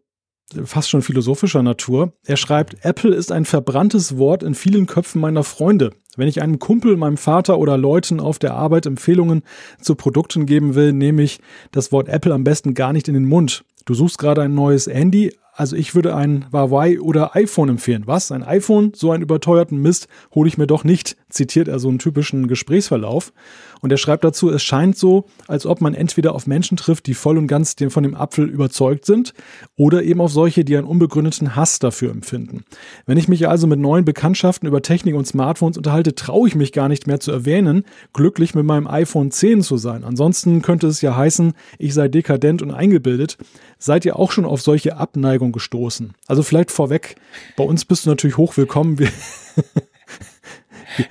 fast 0.64 0.90
schon 0.90 1.02
philosophischer 1.02 1.62
Natur. 1.62 2.12
Er 2.24 2.36
schreibt, 2.36 2.84
Apple 2.84 3.14
ist 3.14 3.30
ein 3.30 3.44
verbranntes 3.44 4.16
Wort 4.16 4.42
in 4.42 4.54
vielen 4.54 4.86
Köpfen 4.86 5.20
meiner 5.20 5.44
Freunde. 5.44 5.92
Wenn 6.16 6.26
ich 6.26 6.42
einem 6.42 6.58
Kumpel, 6.58 6.96
meinem 6.96 7.16
Vater 7.16 7.58
oder 7.58 7.78
Leuten 7.78 8.18
auf 8.18 8.38
der 8.38 8.54
Arbeit 8.54 8.86
Empfehlungen 8.86 9.42
zu 9.80 9.94
Produkten 9.94 10.46
geben 10.46 10.74
will, 10.74 10.92
nehme 10.92 11.22
ich 11.22 11.38
das 11.70 11.92
Wort 11.92 12.08
Apple 12.08 12.34
am 12.34 12.42
besten 12.42 12.74
gar 12.74 12.92
nicht 12.92 13.06
in 13.06 13.14
den 13.14 13.26
Mund. 13.26 13.64
Du 13.84 13.94
suchst 13.94 14.18
gerade 14.18 14.42
ein 14.42 14.54
neues 14.54 14.86
Handy, 14.88 15.32
also 15.60 15.76
ich 15.76 15.94
würde 15.94 16.16
ein 16.16 16.46
Huawei 16.50 16.98
oder 17.02 17.36
iPhone 17.36 17.68
empfehlen. 17.68 18.04
Was? 18.06 18.32
Ein 18.32 18.42
iPhone? 18.42 18.92
So 18.96 19.12
einen 19.12 19.22
überteuerten 19.22 19.82
Mist 19.82 20.08
hole 20.34 20.48
ich 20.48 20.56
mir 20.56 20.66
doch 20.66 20.84
nicht, 20.84 21.18
zitiert 21.28 21.68
er 21.68 21.78
so 21.78 21.90
einen 21.90 21.98
typischen 21.98 22.48
Gesprächsverlauf. 22.48 23.34
Und 23.82 23.90
er 23.90 23.98
schreibt 23.98 24.24
dazu, 24.24 24.50
es 24.50 24.62
scheint 24.62 24.96
so, 24.96 25.26
als 25.48 25.66
ob 25.66 25.80
man 25.80 25.94
entweder 25.94 26.34
auf 26.34 26.46
Menschen 26.46 26.76
trifft, 26.76 27.06
die 27.06 27.14
voll 27.14 27.38
und 27.38 27.46
ganz 27.46 27.76
von 27.88 28.02
dem 28.02 28.14
Apfel 28.14 28.48
überzeugt 28.48 29.06
sind, 29.06 29.34
oder 29.76 30.02
eben 30.02 30.20
auf 30.20 30.32
solche, 30.32 30.64
die 30.64 30.76
einen 30.76 30.86
unbegründeten 30.86 31.56
Hass 31.56 31.78
dafür 31.78 32.10
empfinden. 32.10 32.64
Wenn 33.06 33.18
ich 33.18 33.28
mich 33.28 33.48
also 33.48 33.66
mit 33.66 33.80
neuen 33.80 34.04
Bekanntschaften 34.04 34.68
über 34.68 34.82
Technik 34.82 35.14
und 35.14 35.26
Smartphones 35.26 35.76
unterhalte, 35.76 36.14
traue 36.14 36.48
ich 36.48 36.54
mich 36.54 36.72
gar 36.72 36.88
nicht 36.88 37.06
mehr 37.06 37.20
zu 37.20 37.32
erwähnen, 37.32 37.84
glücklich 38.12 38.54
mit 38.54 38.64
meinem 38.64 38.86
iPhone 38.86 39.30
10 39.30 39.62
zu 39.62 39.76
sein. 39.76 40.04
Ansonsten 40.04 40.62
könnte 40.62 40.86
es 40.86 41.00
ja 41.00 41.16
heißen, 41.16 41.52
ich 41.78 41.94
sei 41.94 42.08
dekadent 42.08 42.62
und 42.62 42.70
eingebildet. 42.70 43.38
Seid 43.78 44.04
ihr 44.04 44.18
auch 44.18 44.30
schon 44.30 44.44
auf 44.44 44.60
solche 44.60 44.98
Abneigung 44.98 45.49
gestoßen? 45.52 46.14
Also 46.26 46.42
vielleicht 46.42 46.70
vorweg, 46.70 47.16
bei 47.56 47.64
uns 47.64 47.84
bist 47.84 48.06
du 48.06 48.10
natürlich 48.10 48.36
hochwillkommen. 48.36 48.96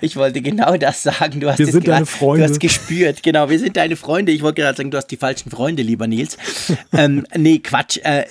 Ich 0.01 0.15
wollte 0.15 0.41
genau 0.41 0.76
das 0.77 1.03
sagen. 1.03 1.39
Du 1.39 1.49
hast 1.49 1.60
wir 1.60 1.68
sind 1.68 1.85
grad, 1.85 1.95
deine 1.95 2.06
Freunde. 2.06 2.45
Du 2.45 2.51
hast 2.51 2.60
gespürt, 2.60 3.23
genau. 3.23 3.49
Wir 3.49 3.60
sind 3.60 3.77
deine 3.77 3.95
Freunde. 3.95 4.31
Ich 4.31 4.41
wollte 4.41 4.61
gerade 4.61 4.77
sagen, 4.77 4.91
du 4.91 4.97
hast 4.97 5.07
die 5.07 5.18
falschen 5.18 5.49
Freunde, 5.51 5.84
lieber 5.84 6.07
Nils. 6.07 6.38
ähm, 6.93 7.26
nee, 7.35 7.60
Quatsch. 7.60 7.97
Äh, 8.03 8.26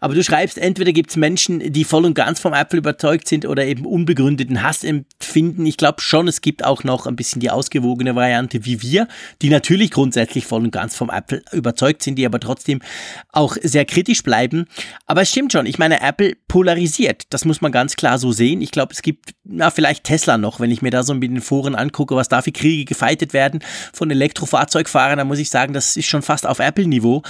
aber 0.00 0.14
du 0.14 0.22
schreibst, 0.22 0.58
entweder 0.58 0.92
gibt 0.92 1.10
es 1.10 1.16
Menschen, 1.16 1.72
die 1.72 1.84
voll 1.84 2.04
und 2.04 2.14
ganz 2.14 2.40
vom 2.40 2.52
Apple 2.52 2.78
überzeugt 2.78 3.28
sind 3.28 3.46
oder 3.46 3.64
eben 3.64 3.86
unbegründeten 3.86 4.62
Hass 4.62 4.84
empfinden. 4.84 5.66
Ich 5.66 5.76
glaube 5.76 6.00
schon, 6.00 6.28
es 6.28 6.40
gibt 6.40 6.64
auch 6.64 6.84
noch 6.84 7.06
ein 7.06 7.16
bisschen 7.16 7.40
die 7.40 7.50
ausgewogene 7.50 8.14
Variante 8.14 8.64
wie 8.64 8.82
wir, 8.82 9.08
die 9.42 9.50
natürlich 9.50 9.90
grundsätzlich 9.90 10.46
voll 10.46 10.62
und 10.62 10.70
ganz 10.70 10.94
vom 10.96 11.10
Apple 11.10 11.42
überzeugt 11.52 12.02
sind, 12.02 12.16
die 12.16 12.26
aber 12.26 12.40
trotzdem 12.40 12.80
auch 13.32 13.56
sehr 13.62 13.84
kritisch 13.84 14.22
bleiben. 14.22 14.66
Aber 15.06 15.22
es 15.22 15.30
stimmt 15.30 15.52
schon. 15.52 15.66
Ich 15.66 15.78
meine, 15.78 16.00
Apple 16.00 16.34
polarisiert. 16.48 17.24
Das 17.30 17.44
muss 17.44 17.60
man 17.60 17.72
ganz 17.72 17.96
klar 17.96 18.18
so 18.18 18.32
sehen. 18.32 18.60
Ich 18.62 18.70
glaube, 18.70 18.92
es 18.92 19.02
gibt, 19.02 19.34
na, 19.44 19.70
vielleicht 19.70 20.04
Tesla 20.04 20.38
noch, 20.38 20.60
wenn 20.60 20.70
ich 20.70 20.73
mir 20.82 20.90
da 20.90 21.02
so 21.02 21.12
in 21.12 21.20
den 21.20 21.40
Foren 21.40 21.74
angucke, 21.74 22.16
was 22.16 22.28
da 22.28 22.42
für 22.42 22.52
Kriege 22.52 22.84
gefeitet 22.84 23.32
werden 23.32 23.60
von 23.92 24.10
Elektrofahrzeugfahrern, 24.10 25.18
dann 25.18 25.28
muss 25.28 25.38
ich 25.38 25.50
sagen, 25.50 25.72
das 25.72 25.96
ist 25.96 26.06
schon 26.06 26.22
fast 26.22 26.46
auf 26.46 26.58
Apple-Niveau. 26.58 27.22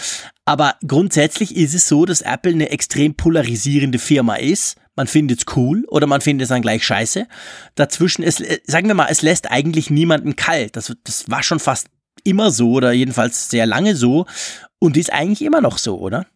Aber 0.44 0.74
grundsätzlich 0.86 1.56
ist 1.56 1.74
es 1.74 1.88
so, 1.88 2.04
dass 2.04 2.20
Apple 2.20 2.52
eine 2.52 2.70
extrem 2.70 3.14
polarisierende 3.14 3.98
Firma 3.98 4.36
ist. 4.36 4.76
Man 4.96 5.06
findet 5.06 5.40
es 5.40 5.56
cool 5.56 5.84
oder 5.88 6.06
man 6.06 6.20
findet 6.20 6.44
es 6.44 6.48
dann 6.50 6.62
gleich 6.62 6.84
scheiße. 6.84 7.26
Dazwischen, 7.74 8.22
ist, 8.22 8.40
äh, 8.40 8.60
sagen 8.64 8.86
wir 8.86 8.94
mal, 8.94 9.08
es 9.10 9.22
lässt 9.22 9.50
eigentlich 9.50 9.90
niemanden 9.90 10.36
kalt. 10.36 10.76
Das, 10.76 10.94
das 11.02 11.28
war 11.28 11.42
schon 11.42 11.58
fast 11.58 11.88
immer 12.22 12.50
so 12.50 12.72
oder 12.72 12.92
jedenfalls 12.92 13.50
sehr 13.50 13.66
lange 13.66 13.96
so 13.96 14.26
und 14.78 14.96
ist 14.96 15.12
eigentlich 15.12 15.42
immer 15.42 15.60
noch 15.60 15.78
so, 15.78 15.98
oder? 15.98 16.26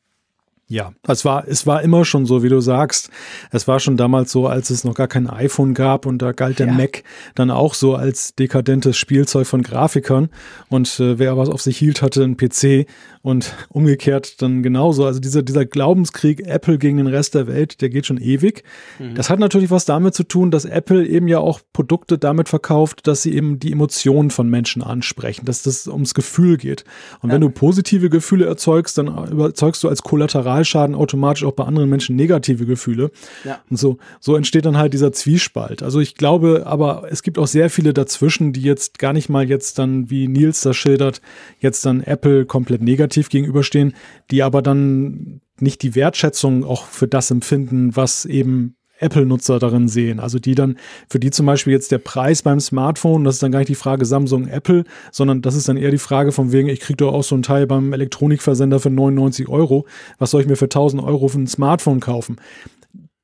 Ja, 0.71 0.93
es 1.07 1.25
war, 1.25 1.49
es 1.49 1.67
war 1.67 1.81
immer 1.83 2.05
schon 2.05 2.27
so, 2.27 2.43
wie 2.43 2.51
du 2.51 2.61
sagst. 2.61 3.09
Es 3.51 3.67
war 3.67 3.81
schon 3.81 3.97
damals 3.97 4.31
so, 4.31 4.47
als 4.47 4.69
es 4.69 4.85
noch 4.85 4.95
gar 4.95 5.09
kein 5.09 5.27
iPhone 5.27 5.73
gab 5.73 6.05
und 6.05 6.19
da 6.21 6.33
galt 6.33 6.59
der 6.59 6.67
ja. 6.67 6.73
Mac 6.75 7.05
dann 7.35 7.51
auch 7.51 7.73
so 7.73 7.95
als 7.95 8.35
dekadentes 8.35 8.99
Spielzeug 8.99 9.47
von 9.47 9.63
Grafikern 9.63 10.29
und 10.69 11.01
äh, 11.01 11.19
wer 11.19 11.39
was 11.39 11.49
auf 11.49 11.63
sich 11.63 11.79
hielt, 11.79 12.03
hatte 12.03 12.23
einen 12.23 12.37
PC 12.37 12.87
und 13.23 13.55
umgekehrt 13.69 14.41
dann 14.43 14.63
genauso. 14.63 15.05
Also 15.05 15.21
dieser, 15.21 15.43
dieser 15.43 15.65
Glaubenskrieg 15.65 16.47
Apple 16.47 16.79
gegen 16.79 16.99
den 16.99 17.07
Rest 17.07 17.35
der 17.35 17.47
Welt, 17.47 17.81
der 17.81 17.91
geht 17.91 18.07
schon 18.07 18.19
ewig. 18.19 18.65
Mhm. 18.99 19.15
Das 19.15 19.31
hat 19.31 19.39
natürlich 19.39 19.71
was 19.71 19.85
damit 19.85 20.15
zu 20.15 20.25
tun, 20.25 20.51
dass 20.51 20.65
Apple 20.65 21.07
eben 21.07 21.29
ja 21.29 21.39
auch 21.39 21.61
Produkte 21.73 22.19
damit 22.19 22.49
verkauft, 22.49 23.07
dass 23.07 23.23
sie 23.23 23.35
eben 23.35 23.59
die 23.59 23.73
Emotionen 23.73 24.31
von 24.31 24.49
Menschen 24.49 24.83
ansprechen, 24.83 25.45
dass 25.45 25.63
das 25.63 25.87
ums 25.87 26.15
Gefühl 26.15 26.57
geht. 26.57 26.85
Und 27.21 27.31
ja. 27.31 27.35
wenn 27.35 27.41
du 27.41 27.51
positive 27.51 28.11
Gefühle 28.11 28.47
erzeugst, 28.47 28.99
dann 28.99 29.09
erzeugst 29.39 29.83
du 29.83 29.89
als 29.89 30.03
Kollateral 30.03 30.39
Kollateralschaden 30.49 30.95
automatisch 30.95 31.45
auch 31.45 31.53
bei 31.53 31.65
anderen 31.65 31.89
Menschen 31.89 32.17
negative 32.17 32.67
Gefühle. 32.67 33.11
Ja. 33.45 33.61
Und 33.71 33.77
so, 33.77 33.99
so 34.21 34.37
entsteht 34.37 34.65
dann 34.65 34.77
halt 34.77 34.93
dieser 34.93 35.13
Zwiespalt. 35.13 35.83
Also 35.83 36.01
ich 36.01 36.15
glaube, 36.15 36.65
aber 36.67 37.05
es 37.11 37.23
gibt 37.23 37.39
auch 37.39 37.47
sehr 37.47 37.71
viele 37.71 37.93
dazwischen, 37.93 38.53
die 38.53 38.63
jetzt 38.63 38.99
gar 38.99 39.13
nicht 39.13 39.29
mal 39.29 39.49
jetzt 39.49 39.79
dann, 39.79 40.11
wie 40.11 40.29
Nils 40.29 40.61
das 40.61 40.77
schildert, 40.77 41.21
jetzt 41.61 41.85
dann 41.87 42.03
Apple 42.03 42.47
komplett 42.47 42.83
negativ 42.83 43.08
gegenüberstehen, 43.09 43.95
die 44.31 44.43
aber 44.43 44.63
dann 44.63 45.41
nicht 45.61 45.83
die 45.83 45.95
Wertschätzung 45.95 46.65
auch 46.65 46.87
für 46.87 47.09
das 47.09 47.31
empfinden, 47.31 47.97
was 47.97 48.25
eben 48.25 48.77
Apple-Nutzer 49.01 49.59
darin 49.59 49.89
sehen. 49.89 50.21
Also 50.21 50.39
die 50.39 50.55
dann, 50.55 50.77
für 51.09 51.19
die 51.19 51.31
zum 51.31 51.47
Beispiel 51.47 51.73
jetzt 51.73 51.93
der 51.93 51.99
Preis 51.99 52.43
beim 52.43 52.61
Smartphone, 52.61 53.25
das 53.25 53.37
ist 53.37 53.43
dann 53.43 53.53
gar 53.53 53.61
nicht 53.61 53.69
die 53.69 53.75
Frage 53.75 54.05
Samsung, 54.05 54.49
Apple, 54.49 54.85
sondern 55.13 55.43
das 55.43 55.55
ist 55.55 55.69
dann 55.69 55.77
eher 55.77 55.91
die 55.91 55.99
Frage 55.99 56.33
von 56.33 56.53
wegen, 56.53 56.69
ich 56.69 56.81
kriege 56.81 56.99
doch 56.99 57.13
auch 57.13 57.25
so 57.25 57.37
ein 57.37 57.43
Teil 57.43 57.67
beim 57.67 57.93
Elektronikversender 57.93 58.81
für 58.81 58.91
99 58.91 59.49
Euro. 59.49 59.87
Was 60.19 60.31
soll 60.31 60.43
ich 60.43 60.49
mir 60.49 60.57
für 60.57 60.67
1000 60.67 61.03
Euro 61.03 61.29
für 61.29 61.39
ein 61.39 61.47
Smartphone 61.47 62.01
kaufen? 62.01 62.37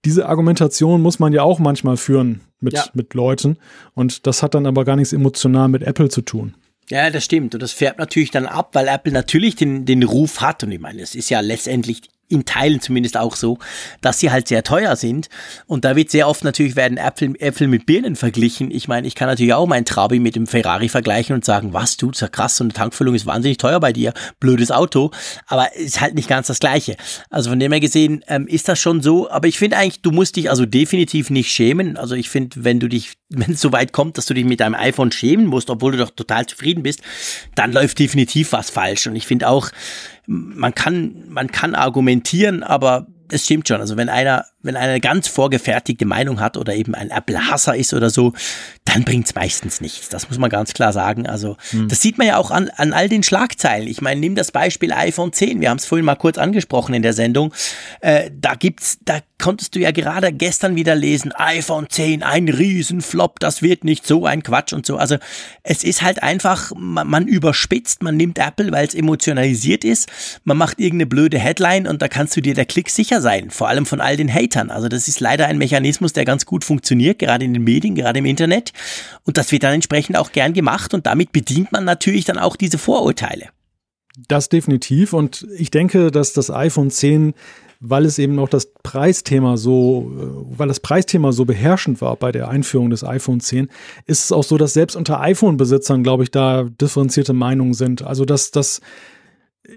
Diese 0.05 0.28
Argumentation 0.28 1.01
muss 1.01 1.19
man 1.19 1.32
ja 1.32 1.43
auch 1.43 1.59
manchmal 1.59 1.97
führen 1.97 2.43
mit, 2.61 2.74
ja. 2.74 2.85
mit 2.93 3.15
Leuten. 3.15 3.56
Und 3.94 4.27
das 4.27 4.43
hat 4.43 4.55
dann 4.55 4.66
aber 4.66 4.85
gar 4.85 4.97
nichts 4.97 5.15
emotional 5.15 5.69
mit 5.69 5.82
Apple 5.82 6.11
zu 6.11 6.20
tun. 6.20 6.55
Ja, 6.90 7.11
das 7.11 7.24
stimmt. 7.24 7.55
Und 7.55 7.62
das 7.62 7.73
färbt 7.73 7.98
natürlich 7.98 8.31
dann 8.31 8.47
ab, 8.47 8.70
weil 8.74 8.89
Apple 8.89 9.12
natürlich 9.12 9.56
den, 9.56 9.85
den 9.86 10.02
Ruf 10.02 10.40
hat. 10.40 10.62
Und 10.62 10.73
ich 10.73 10.81
meine, 10.81 11.02
es 11.02 11.15
ist 11.15 11.31
ja 11.31 11.40
letztendlich 11.40 12.02
in 12.35 12.44
Teilen 12.44 12.81
zumindest 12.81 13.16
auch 13.16 13.36
so, 13.36 13.59
dass 14.01 14.20
sie 14.20 14.31
halt 14.31 14.48
sehr 14.48 14.62
teuer 14.62 14.97
sind. 14.97 15.28
Und 15.66 15.85
da 15.85 15.97
wird 15.97 16.11
sehr 16.11 16.28
oft 16.28 16.44
natürlich 16.44 16.77
werden 16.77 16.98
Äpfel, 16.98 17.35
Äpfel 17.39 17.69
mit 17.69 17.86
Birnen 17.86 18.16
verglichen. 18.16 18.70
Ich 18.70 18.89
meine, 18.89 19.06
ich 19.06 19.15
kann 19.15 19.28
natürlich 19.28 19.55
auch 19.55 19.66
meinen 19.66 19.85
Trabi 19.85 20.19
mit 20.19 20.36
dem 20.36 20.47
Ferrari 20.47 20.89
vergleichen 20.89 21.35
und 21.35 21.44
sagen, 21.44 21.73
was 21.73 21.97
du, 21.97 22.11
ja 22.15 22.28
krass, 22.28 22.56
so 22.56 22.65
eine 22.65 22.73
Tankfüllung 22.73 23.15
ist 23.15 23.27
wahnsinnig 23.27 23.59
teuer 23.59 23.81
bei 23.81 23.93
dir, 23.93 24.12
blödes 24.40 24.70
Auto, 24.70 25.11
aber 25.47 25.74
ist 25.74 26.01
halt 26.01 26.15
nicht 26.15 26.28
ganz 26.28 26.48
das 26.48 26.61
Gleiche. 26.61 26.97
Also 27.31 27.51
von 27.51 27.61
dem 27.61 27.73
her 27.73 27.81
gesehen 27.81 28.24
ähm, 28.28 28.47
ist 28.47 28.69
das 28.69 28.78
schon 28.78 29.02
so, 29.02 29.31
aber 29.31 29.48
ich 29.48 29.59
finde 29.59 29.77
eigentlich, 29.77 30.02
du 30.02 30.11
musst 30.11 30.36
dich 30.36 30.51
also 30.51 30.66
definitiv 30.66 31.31
nicht 31.31 31.52
schämen. 31.52 31.97
Also 31.97 32.15
ich 32.15 32.28
finde, 32.28 32.65
wenn 32.65 32.81
du 32.81 32.89
dich, 32.89 33.12
wenn 33.28 33.52
es 33.52 33.61
so 33.61 33.73
weit 33.73 33.93
kommt, 33.93 34.19
dass 34.19 34.27
du 34.27 34.35
dich 34.35 34.44
mit 34.44 34.61
deinem 34.61 34.74
iPhone 34.74 35.12
schämen 35.12 35.47
musst, 35.47 35.70
obwohl 35.70 35.93
du 35.93 35.98
doch 35.98 36.11
total 36.11 36.47
zufrieden 36.47 36.82
bist, 36.82 37.01
dann 37.55 37.73
läuft 37.73 37.98
definitiv 37.98 38.52
was 38.52 38.70
falsch. 38.70 39.06
Und 39.06 39.16
ich 39.16 39.27
finde 39.27 39.48
auch, 39.48 39.70
man 40.27 40.75
kann, 40.75 41.25
man 41.29 41.49
kann 41.49 41.75
argumentieren, 41.75 42.63
aber 42.63 43.07
es 43.31 43.45
stimmt 43.45 43.69
schon. 43.69 43.81
Also 43.81 43.97
wenn 43.97 44.09
einer, 44.09 44.45
wenn 44.63 44.77
einer 44.77 44.93
eine 44.93 45.01
ganz 45.01 45.29
vorgefertigte 45.29 46.05
Meinung 46.05 46.41
hat 46.41 46.57
oder 46.57 46.75
eben 46.75 46.95
ein 46.95 47.11
Apple-Hasser 47.11 47.77
ist 47.77 47.95
oder 47.95 48.11
so, 48.11 48.33
dann 48.85 49.05
bringt 49.05 49.27
es 49.27 49.35
meistens 49.35 49.81
nichts. 49.81 50.09
Das 50.09 50.28
muss 50.28 50.39
man 50.39 50.51
ganz 50.51 50.74
klar 50.74 50.93
sagen. 50.93 51.27
Also 51.27 51.56
hm. 51.70 51.89
das 51.89 52.01
sieht 52.01 52.19
man 52.19 52.27
ja 52.27 52.36
auch 52.36 52.51
an, 52.51 52.70
an 52.77 52.93
all 52.93 53.09
den 53.09 53.23
Schlagzeilen. 53.23 53.89
Ich 53.89 54.01
meine, 54.01 54.20
nimm 54.20 54.35
das 54.35 54.52
Beispiel 54.52 54.93
iPhone 54.93 55.32
10. 55.32 55.61
Wir 55.61 55.70
haben 55.70 55.78
es 55.78 55.86
vorhin 55.86 56.05
mal 56.05 56.15
kurz 56.15 56.39
angesprochen 56.39 56.94
in 56.94 57.02
der 57.02 57.15
Sendung. 57.15 57.52
Äh, 58.01 58.31
da 58.32 58.55
gibt's, 58.55 58.98
da 59.05 59.20
konntest 59.44 59.74
du 59.74 59.81
ja 59.81 59.90
gerade 59.90 60.32
gestern 60.32 60.77
wieder 60.77 60.94
lesen, 60.94 61.32
iPhone 61.32 61.86
10, 61.89 62.23
ein 62.23 62.48
Riesenflop, 62.48 63.40
das 63.40 63.61
wird 63.61 63.85
nicht 63.85 64.06
so 64.06 64.24
ein 64.24 64.43
Quatsch 64.43 64.73
und 64.73 64.86
so. 64.86 64.97
Also 64.97 65.16
es 65.62 65.85
ist 65.85 66.01
halt 66.01 66.23
einfach, 66.23 66.73
man, 66.77 67.09
man 67.09 67.27
überspitzt, 67.27 68.02
man 68.02 68.16
nimmt 68.16 68.39
Apple, 68.39 68.73
weil 68.73 68.86
es 68.86 68.94
emotionalisiert 68.94 69.85
ist, 69.85 70.09
man 70.44 70.56
macht 70.56 70.81
irgendeine 70.81 71.06
blöde 71.06 71.39
Headline 71.39 71.86
und 71.86 72.01
da 72.01 72.09
kannst 72.09 72.36
du 72.36 72.40
dir 72.40 72.55
der 72.55 72.65
Klick 72.65 72.89
sicher 72.89 73.20
sein, 73.20 73.51
vor 73.51 73.69
allem 73.69 73.86
von 73.86 74.01
all 74.01 74.16
den 74.16 74.32
Hatern. 74.32 74.70
Also 74.70 74.89
das 74.89 75.09
ist 75.09 75.20
leider 75.20 75.47
ein 75.47 75.59
Mechanismus, 75.59 76.12
der 76.12 76.24
ganz 76.24 76.47
gut 76.47 76.65
funktioniert, 76.65 77.19
gerade 77.19 77.44
in 77.44 77.52
den 77.52 77.65
Medien, 77.65 77.94
gerade 77.94 78.20
im 78.20 78.24
Internet. 78.24 78.73
Und 79.25 79.37
das 79.37 79.53
wird 79.53 79.63
dann 79.63 79.75
entsprechend 79.75 80.17
auch 80.17 80.33
gern 80.33 80.53
gemacht 80.53 80.95
und 80.95 81.07
damit 81.07 81.33
bedient 81.33 81.73
man 81.73 81.85
natürlich 81.85 82.25
dann 82.25 82.39
auch 82.39 82.57
diese 82.57 82.79
Vorurteile. 82.79 83.49
Das 84.29 84.49
definitiv. 84.49 85.13
Und 85.13 85.47
ich 85.57 85.71
denke, 85.71 86.11
dass 86.11 86.33
das 86.33 86.51
iPhone 86.51 86.91
10 86.91 87.35
weil 87.87 88.07
es 88.07 88.19
eben 88.19 88.39
auch 88.39 88.49
das 88.49 88.73
Preisthema 88.83 89.57
so, 89.57 90.11
äh, 90.17 90.59
weil 90.59 90.69
das 90.69 90.81
Preisthema 90.81 91.33
so 91.33 91.45
beherrschend 91.45 92.01
war 92.01 92.17
bei 92.17 92.33
der 92.33 92.49
Einführung 92.49 92.91
des 92.91 93.05
iPhone 93.05 93.41
10, 93.41 93.69
ist 94.07 94.25
es 94.25 94.33
auch 94.33 94.45
so, 94.45 94.57
dass 94.57 94.73
selbst 94.73 94.97
unter 94.97 95.21
iPhone-Besitzern, 95.21 96.03
glaube 96.03 96.23
ich, 96.23 96.31
da 96.31 96.65
differenzierte 96.65 97.35
Meinungen 97.35 97.75
sind. 97.75 98.03
Also, 98.03 98.25
dass 98.25 98.51
das 98.51 98.81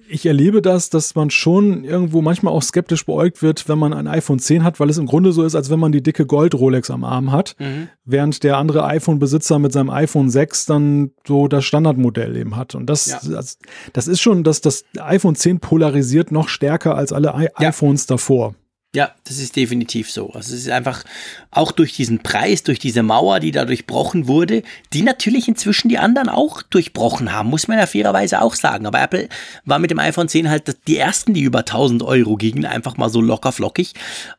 ich 0.10 0.26
erlebe 0.26 0.62
das, 0.62 0.90
dass 0.90 1.16
man 1.16 1.30
schon 1.30 1.86
irgendwo 1.86 2.22
manchmal 2.22 2.54
auch 2.54 2.62
skeptisch 2.62 3.06
beäugt 3.06 3.42
wird, 3.42 3.70
wenn 3.70 3.80
man 3.80 3.94
ein 3.94 4.08
iPhone 4.08 4.40
10 4.40 4.64
hat, 4.64 4.80
weil 4.80 4.90
es 4.90 4.98
im 4.98 5.06
Grunde 5.06 5.32
so 5.32 5.44
ist, 5.44 5.56
als 5.56 5.70
wenn 5.70 5.80
man 5.80 5.94
die 5.94 6.04
dicke 6.04 6.26
Gold-Rolex 6.26 6.92
am 6.92 7.06
Arm 7.06 7.32
hat, 7.32 7.56
mhm. 7.60 7.88
während 8.04 8.44
der 8.44 8.58
andere 8.58 8.86
iPhone-Besitzer 8.86 9.60
mit 9.60 9.72
seinem 9.72 9.90
iPhone 9.90 10.30
6 10.30 10.66
dann 10.66 11.12
so 11.26 11.48
das 11.48 11.64
Standardmodell 11.64 12.36
eben 12.36 12.58
hat. 12.58 12.76
Und 12.76 12.88
das, 12.88 13.08
ja. 13.08 13.20
das, 13.24 13.60
das, 13.94 14.08
ist 14.08 14.20
schon, 14.20 14.44
dass 14.44 14.60
das 14.60 14.84
iPhone 15.00 15.36
10 15.36 15.60
polarisiert 15.60 16.32
noch 16.32 16.50
stärker 16.50 16.96
als 16.96 17.14
alle 17.14 17.34
I 17.38 17.44
ja. 17.44 17.70
iPhones 17.70 18.08
davor. 18.08 18.56
Ja, 18.96 19.14
das 19.26 19.38
ist 19.38 19.56
definitiv 19.56 20.10
so. 20.10 20.30
Also 20.32 20.56
es 20.56 20.62
ist 20.62 20.70
einfach 20.70 21.04
auch 21.52 21.72
durch 21.72 21.94
diesen 21.94 22.24
Preis, 22.24 22.64
durch 22.64 22.80
diese 22.80 23.04
Mauer, 23.04 23.42
die 23.42 23.52
da 23.52 23.66
durchbrochen 23.66 24.28
wurde, 24.28 24.64
die 24.94 25.02
natürlich 25.02 25.48
inzwischen 25.48 25.90
die 25.90 25.98
anderen 25.98 26.30
auch 26.30 26.62
durchbrochen 26.62 27.34
haben, 27.34 27.50
muss 27.50 27.68
man 27.68 27.78
ja 27.78 27.86
fairerweise 27.86 28.42
auch 28.42 28.56
sagen. 28.56 28.88
Aber 28.88 29.02
Apple 29.02 29.28
war 29.66 29.78
mit 29.80 29.92
dem 29.92 30.00
iPhone 30.00 30.30
10 30.30 30.50
halt 30.50 30.88
die 30.88 30.98
ersten, 30.98 31.34
die 31.34 31.42
über 31.42 31.60
1000 31.60 32.02
Euro 32.02 32.38
gingen, 32.38 32.66
einfach 32.66 32.96
mal 32.98 33.10
so 33.10 33.20
locker 33.20 33.52
flockig. 33.52 33.94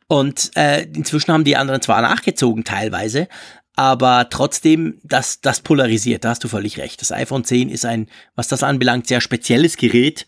Und 0.07 0.51
äh, 0.55 0.81
inzwischen 0.83 1.31
haben 1.31 1.43
die 1.43 1.55
anderen 1.55 1.81
zwar 1.81 2.01
nachgezogen 2.01 2.63
teilweise, 2.63 3.27
aber 3.75 4.29
trotzdem, 4.29 4.99
das, 5.03 5.39
das 5.39 5.61
polarisiert, 5.61 6.25
da 6.25 6.31
hast 6.31 6.43
du 6.43 6.49
völlig 6.49 6.79
recht. 6.79 6.99
Das 6.99 7.13
iPhone 7.13 7.45
10 7.45 7.69
ist 7.69 7.85
ein, 7.85 8.09
was 8.35 8.49
das 8.49 8.61
anbelangt, 8.61 9.07
sehr 9.07 9.21
spezielles 9.21 9.77
Gerät. 9.77 10.25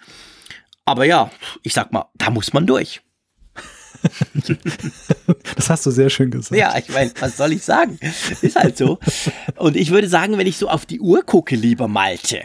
Aber 0.85 1.03
ja, 1.03 1.31
ich 1.63 1.73
sag 1.73 1.91
mal, 1.91 2.05
da 2.15 2.29
muss 2.29 2.53
man 2.53 2.65
durch. 2.65 3.01
das 5.55 5.69
hast 5.69 5.85
du 5.85 5.91
sehr 5.91 6.09
schön 6.09 6.31
gesagt. 6.31 6.55
Ja, 6.55 6.77
ich 6.77 6.89
meine, 6.89 7.11
was 7.19 7.37
soll 7.37 7.53
ich 7.53 7.63
sagen? 7.63 7.99
Ist 8.41 8.55
halt 8.55 8.77
so. 8.77 8.99
Und 9.57 9.75
ich 9.75 9.91
würde 9.91 10.07
sagen, 10.07 10.37
wenn 10.37 10.47
ich 10.47 10.57
so 10.57 10.69
auf 10.69 10.85
die 10.85 10.99
Uhr 10.99 11.23
gucke, 11.23 11.55
lieber 11.55 11.87
Malte, 11.87 12.41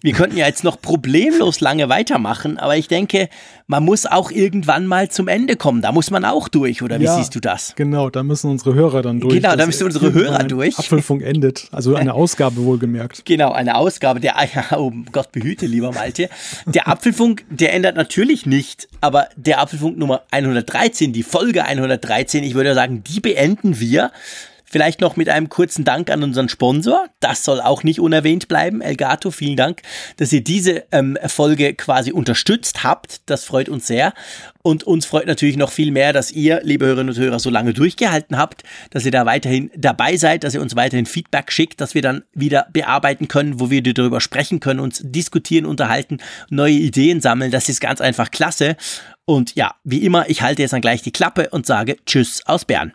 wir 0.00 0.12
könnten 0.12 0.36
ja 0.36 0.46
jetzt 0.46 0.64
noch 0.64 0.80
problemlos 0.80 1.60
lange 1.60 1.88
weitermachen, 1.88 2.58
aber 2.58 2.76
ich 2.76 2.88
denke, 2.88 3.28
man 3.70 3.84
muss 3.84 4.06
auch 4.06 4.30
irgendwann 4.30 4.86
mal 4.86 5.10
zum 5.10 5.28
Ende 5.28 5.54
kommen. 5.56 5.82
Da 5.82 5.92
muss 5.92 6.10
man 6.10 6.24
auch 6.24 6.48
durch, 6.48 6.82
oder 6.82 6.98
wie 7.00 7.04
ja, 7.04 7.16
siehst 7.16 7.34
du 7.34 7.40
das? 7.40 7.74
Genau, 7.76 8.08
da 8.08 8.22
müssen 8.22 8.50
unsere 8.50 8.74
Hörer 8.74 9.02
dann 9.02 9.20
durch. 9.20 9.34
Genau, 9.34 9.54
da 9.56 9.66
müssen 9.66 9.84
unsere 9.84 10.12
Hörer 10.12 10.44
durch. 10.44 10.78
Apfelfunk 10.78 11.22
endet, 11.22 11.68
also 11.70 11.94
eine 11.94 12.14
Ausgabe 12.14 12.64
wohlgemerkt. 12.64 13.26
Genau, 13.26 13.52
eine 13.52 13.76
Ausgabe. 13.76 14.20
Der, 14.20 14.34
oh 14.72 14.90
Gott 15.12 15.32
behüte, 15.32 15.66
lieber 15.66 15.92
Malte. 15.92 16.30
Der 16.64 16.88
Apfelfunk, 16.88 17.44
der 17.50 17.74
ändert 17.74 17.94
natürlich 17.94 18.46
nicht, 18.46 18.88
aber 19.02 19.28
der 19.36 19.60
Apfelfunk 19.60 19.98
Nummer 19.98 20.22
113, 20.88 21.12
die 21.12 21.22
Folge 21.22 21.64
113, 21.64 22.42
ich 22.44 22.54
würde 22.54 22.74
sagen, 22.74 23.04
die 23.04 23.20
beenden 23.20 23.78
wir 23.78 24.10
Vielleicht 24.70 25.00
noch 25.00 25.16
mit 25.16 25.30
einem 25.30 25.48
kurzen 25.48 25.84
Dank 25.84 26.10
an 26.10 26.22
unseren 26.22 26.50
Sponsor. 26.50 27.06
Das 27.20 27.42
soll 27.42 27.62
auch 27.62 27.84
nicht 27.84 28.00
unerwähnt 28.00 28.48
bleiben. 28.48 28.82
Elgato, 28.82 29.30
vielen 29.30 29.56
Dank, 29.56 29.80
dass 30.18 30.30
ihr 30.30 30.44
diese 30.44 30.84
ähm, 30.92 31.16
Folge 31.26 31.72
quasi 31.72 32.12
unterstützt 32.12 32.84
habt. 32.84 33.22
Das 33.24 33.44
freut 33.44 33.70
uns 33.70 33.86
sehr. 33.86 34.12
Und 34.60 34.84
uns 34.84 35.06
freut 35.06 35.26
natürlich 35.26 35.56
noch 35.56 35.70
viel 35.70 35.90
mehr, 35.90 36.12
dass 36.12 36.30
ihr, 36.30 36.60
liebe 36.64 36.84
Hörerinnen 36.84 37.14
und 37.14 37.18
Hörer, 37.18 37.38
so 37.38 37.48
lange 37.48 37.72
durchgehalten 37.72 38.36
habt, 38.36 38.62
dass 38.90 39.06
ihr 39.06 39.10
da 39.10 39.24
weiterhin 39.24 39.70
dabei 39.74 40.18
seid, 40.18 40.44
dass 40.44 40.52
ihr 40.52 40.60
uns 40.60 40.76
weiterhin 40.76 41.06
Feedback 41.06 41.50
schickt, 41.50 41.80
dass 41.80 41.94
wir 41.94 42.02
dann 42.02 42.24
wieder 42.34 42.66
bearbeiten 42.70 43.26
können, 43.26 43.60
wo 43.60 43.70
wir 43.70 43.82
darüber 43.82 44.20
sprechen 44.20 44.60
können, 44.60 44.80
uns 44.80 45.00
diskutieren, 45.02 45.64
unterhalten, 45.64 46.18
neue 46.50 46.74
Ideen 46.74 47.22
sammeln. 47.22 47.50
Das 47.50 47.70
ist 47.70 47.80
ganz 47.80 48.02
einfach 48.02 48.30
klasse. 48.30 48.76
Und 49.28 49.56
ja, 49.56 49.74
wie 49.84 50.06
immer, 50.06 50.30
ich 50.30 50.40
halte 50.40 50.62
jetzt 50.62 50.72
dann 50.72 50.80
gleich 50.80 51.02
die 51.02 51.12
Klappe 51.12 51.50
und 51.50 51.66
sage 51.66 51.98
Tschüss 52.06 52.40
aus 52.46 52.64
Bern. 52.64 52.94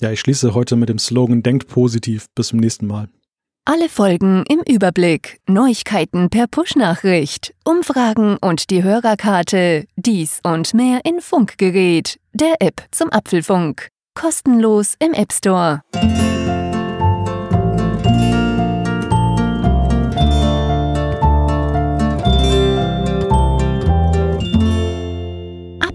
Ja, 0.00 0.10
ich 0.10 0.18
schließe 0.20 0.54
heute 0.54 0.76
mit 0.76 0.88
dem 0.88 0.98
Slogan 0.98 1.42
Denkt 1.42 1.68
positiv. 1.68 2.24
Bis 2.34 2.48
zum 2.48 2.58
nächsten 2.58 2.86
Mal. 2.86 3.10
Alle 3.66 3.90
Folgen 3.90 4.44
im 4.48 4.62
Überblick, 4.66 5.40
Neuigkeiten 5.46 6.30
per 6.30 6.46
Push-Nachricht, 6.46 7.52
Umfragen 7.64 8.38
und 8.40 8.70
die 8.70 8.82
Hörerkarte, 8.82 9.84
dies 9.96 10.40
und 10.42 10.72
mehr 10.72 11.00
in 11.04 11.20
Funkgerät, 11.20 12.18
der 12.32 12.54
App 12.60 12.86
zum 12.90 13.12
Apfelfunk. 13.12 13.88
Kostenlos 14.14 14.94
im 15.00 15.12
App 15.12 15.34
Store. 15.34 15.82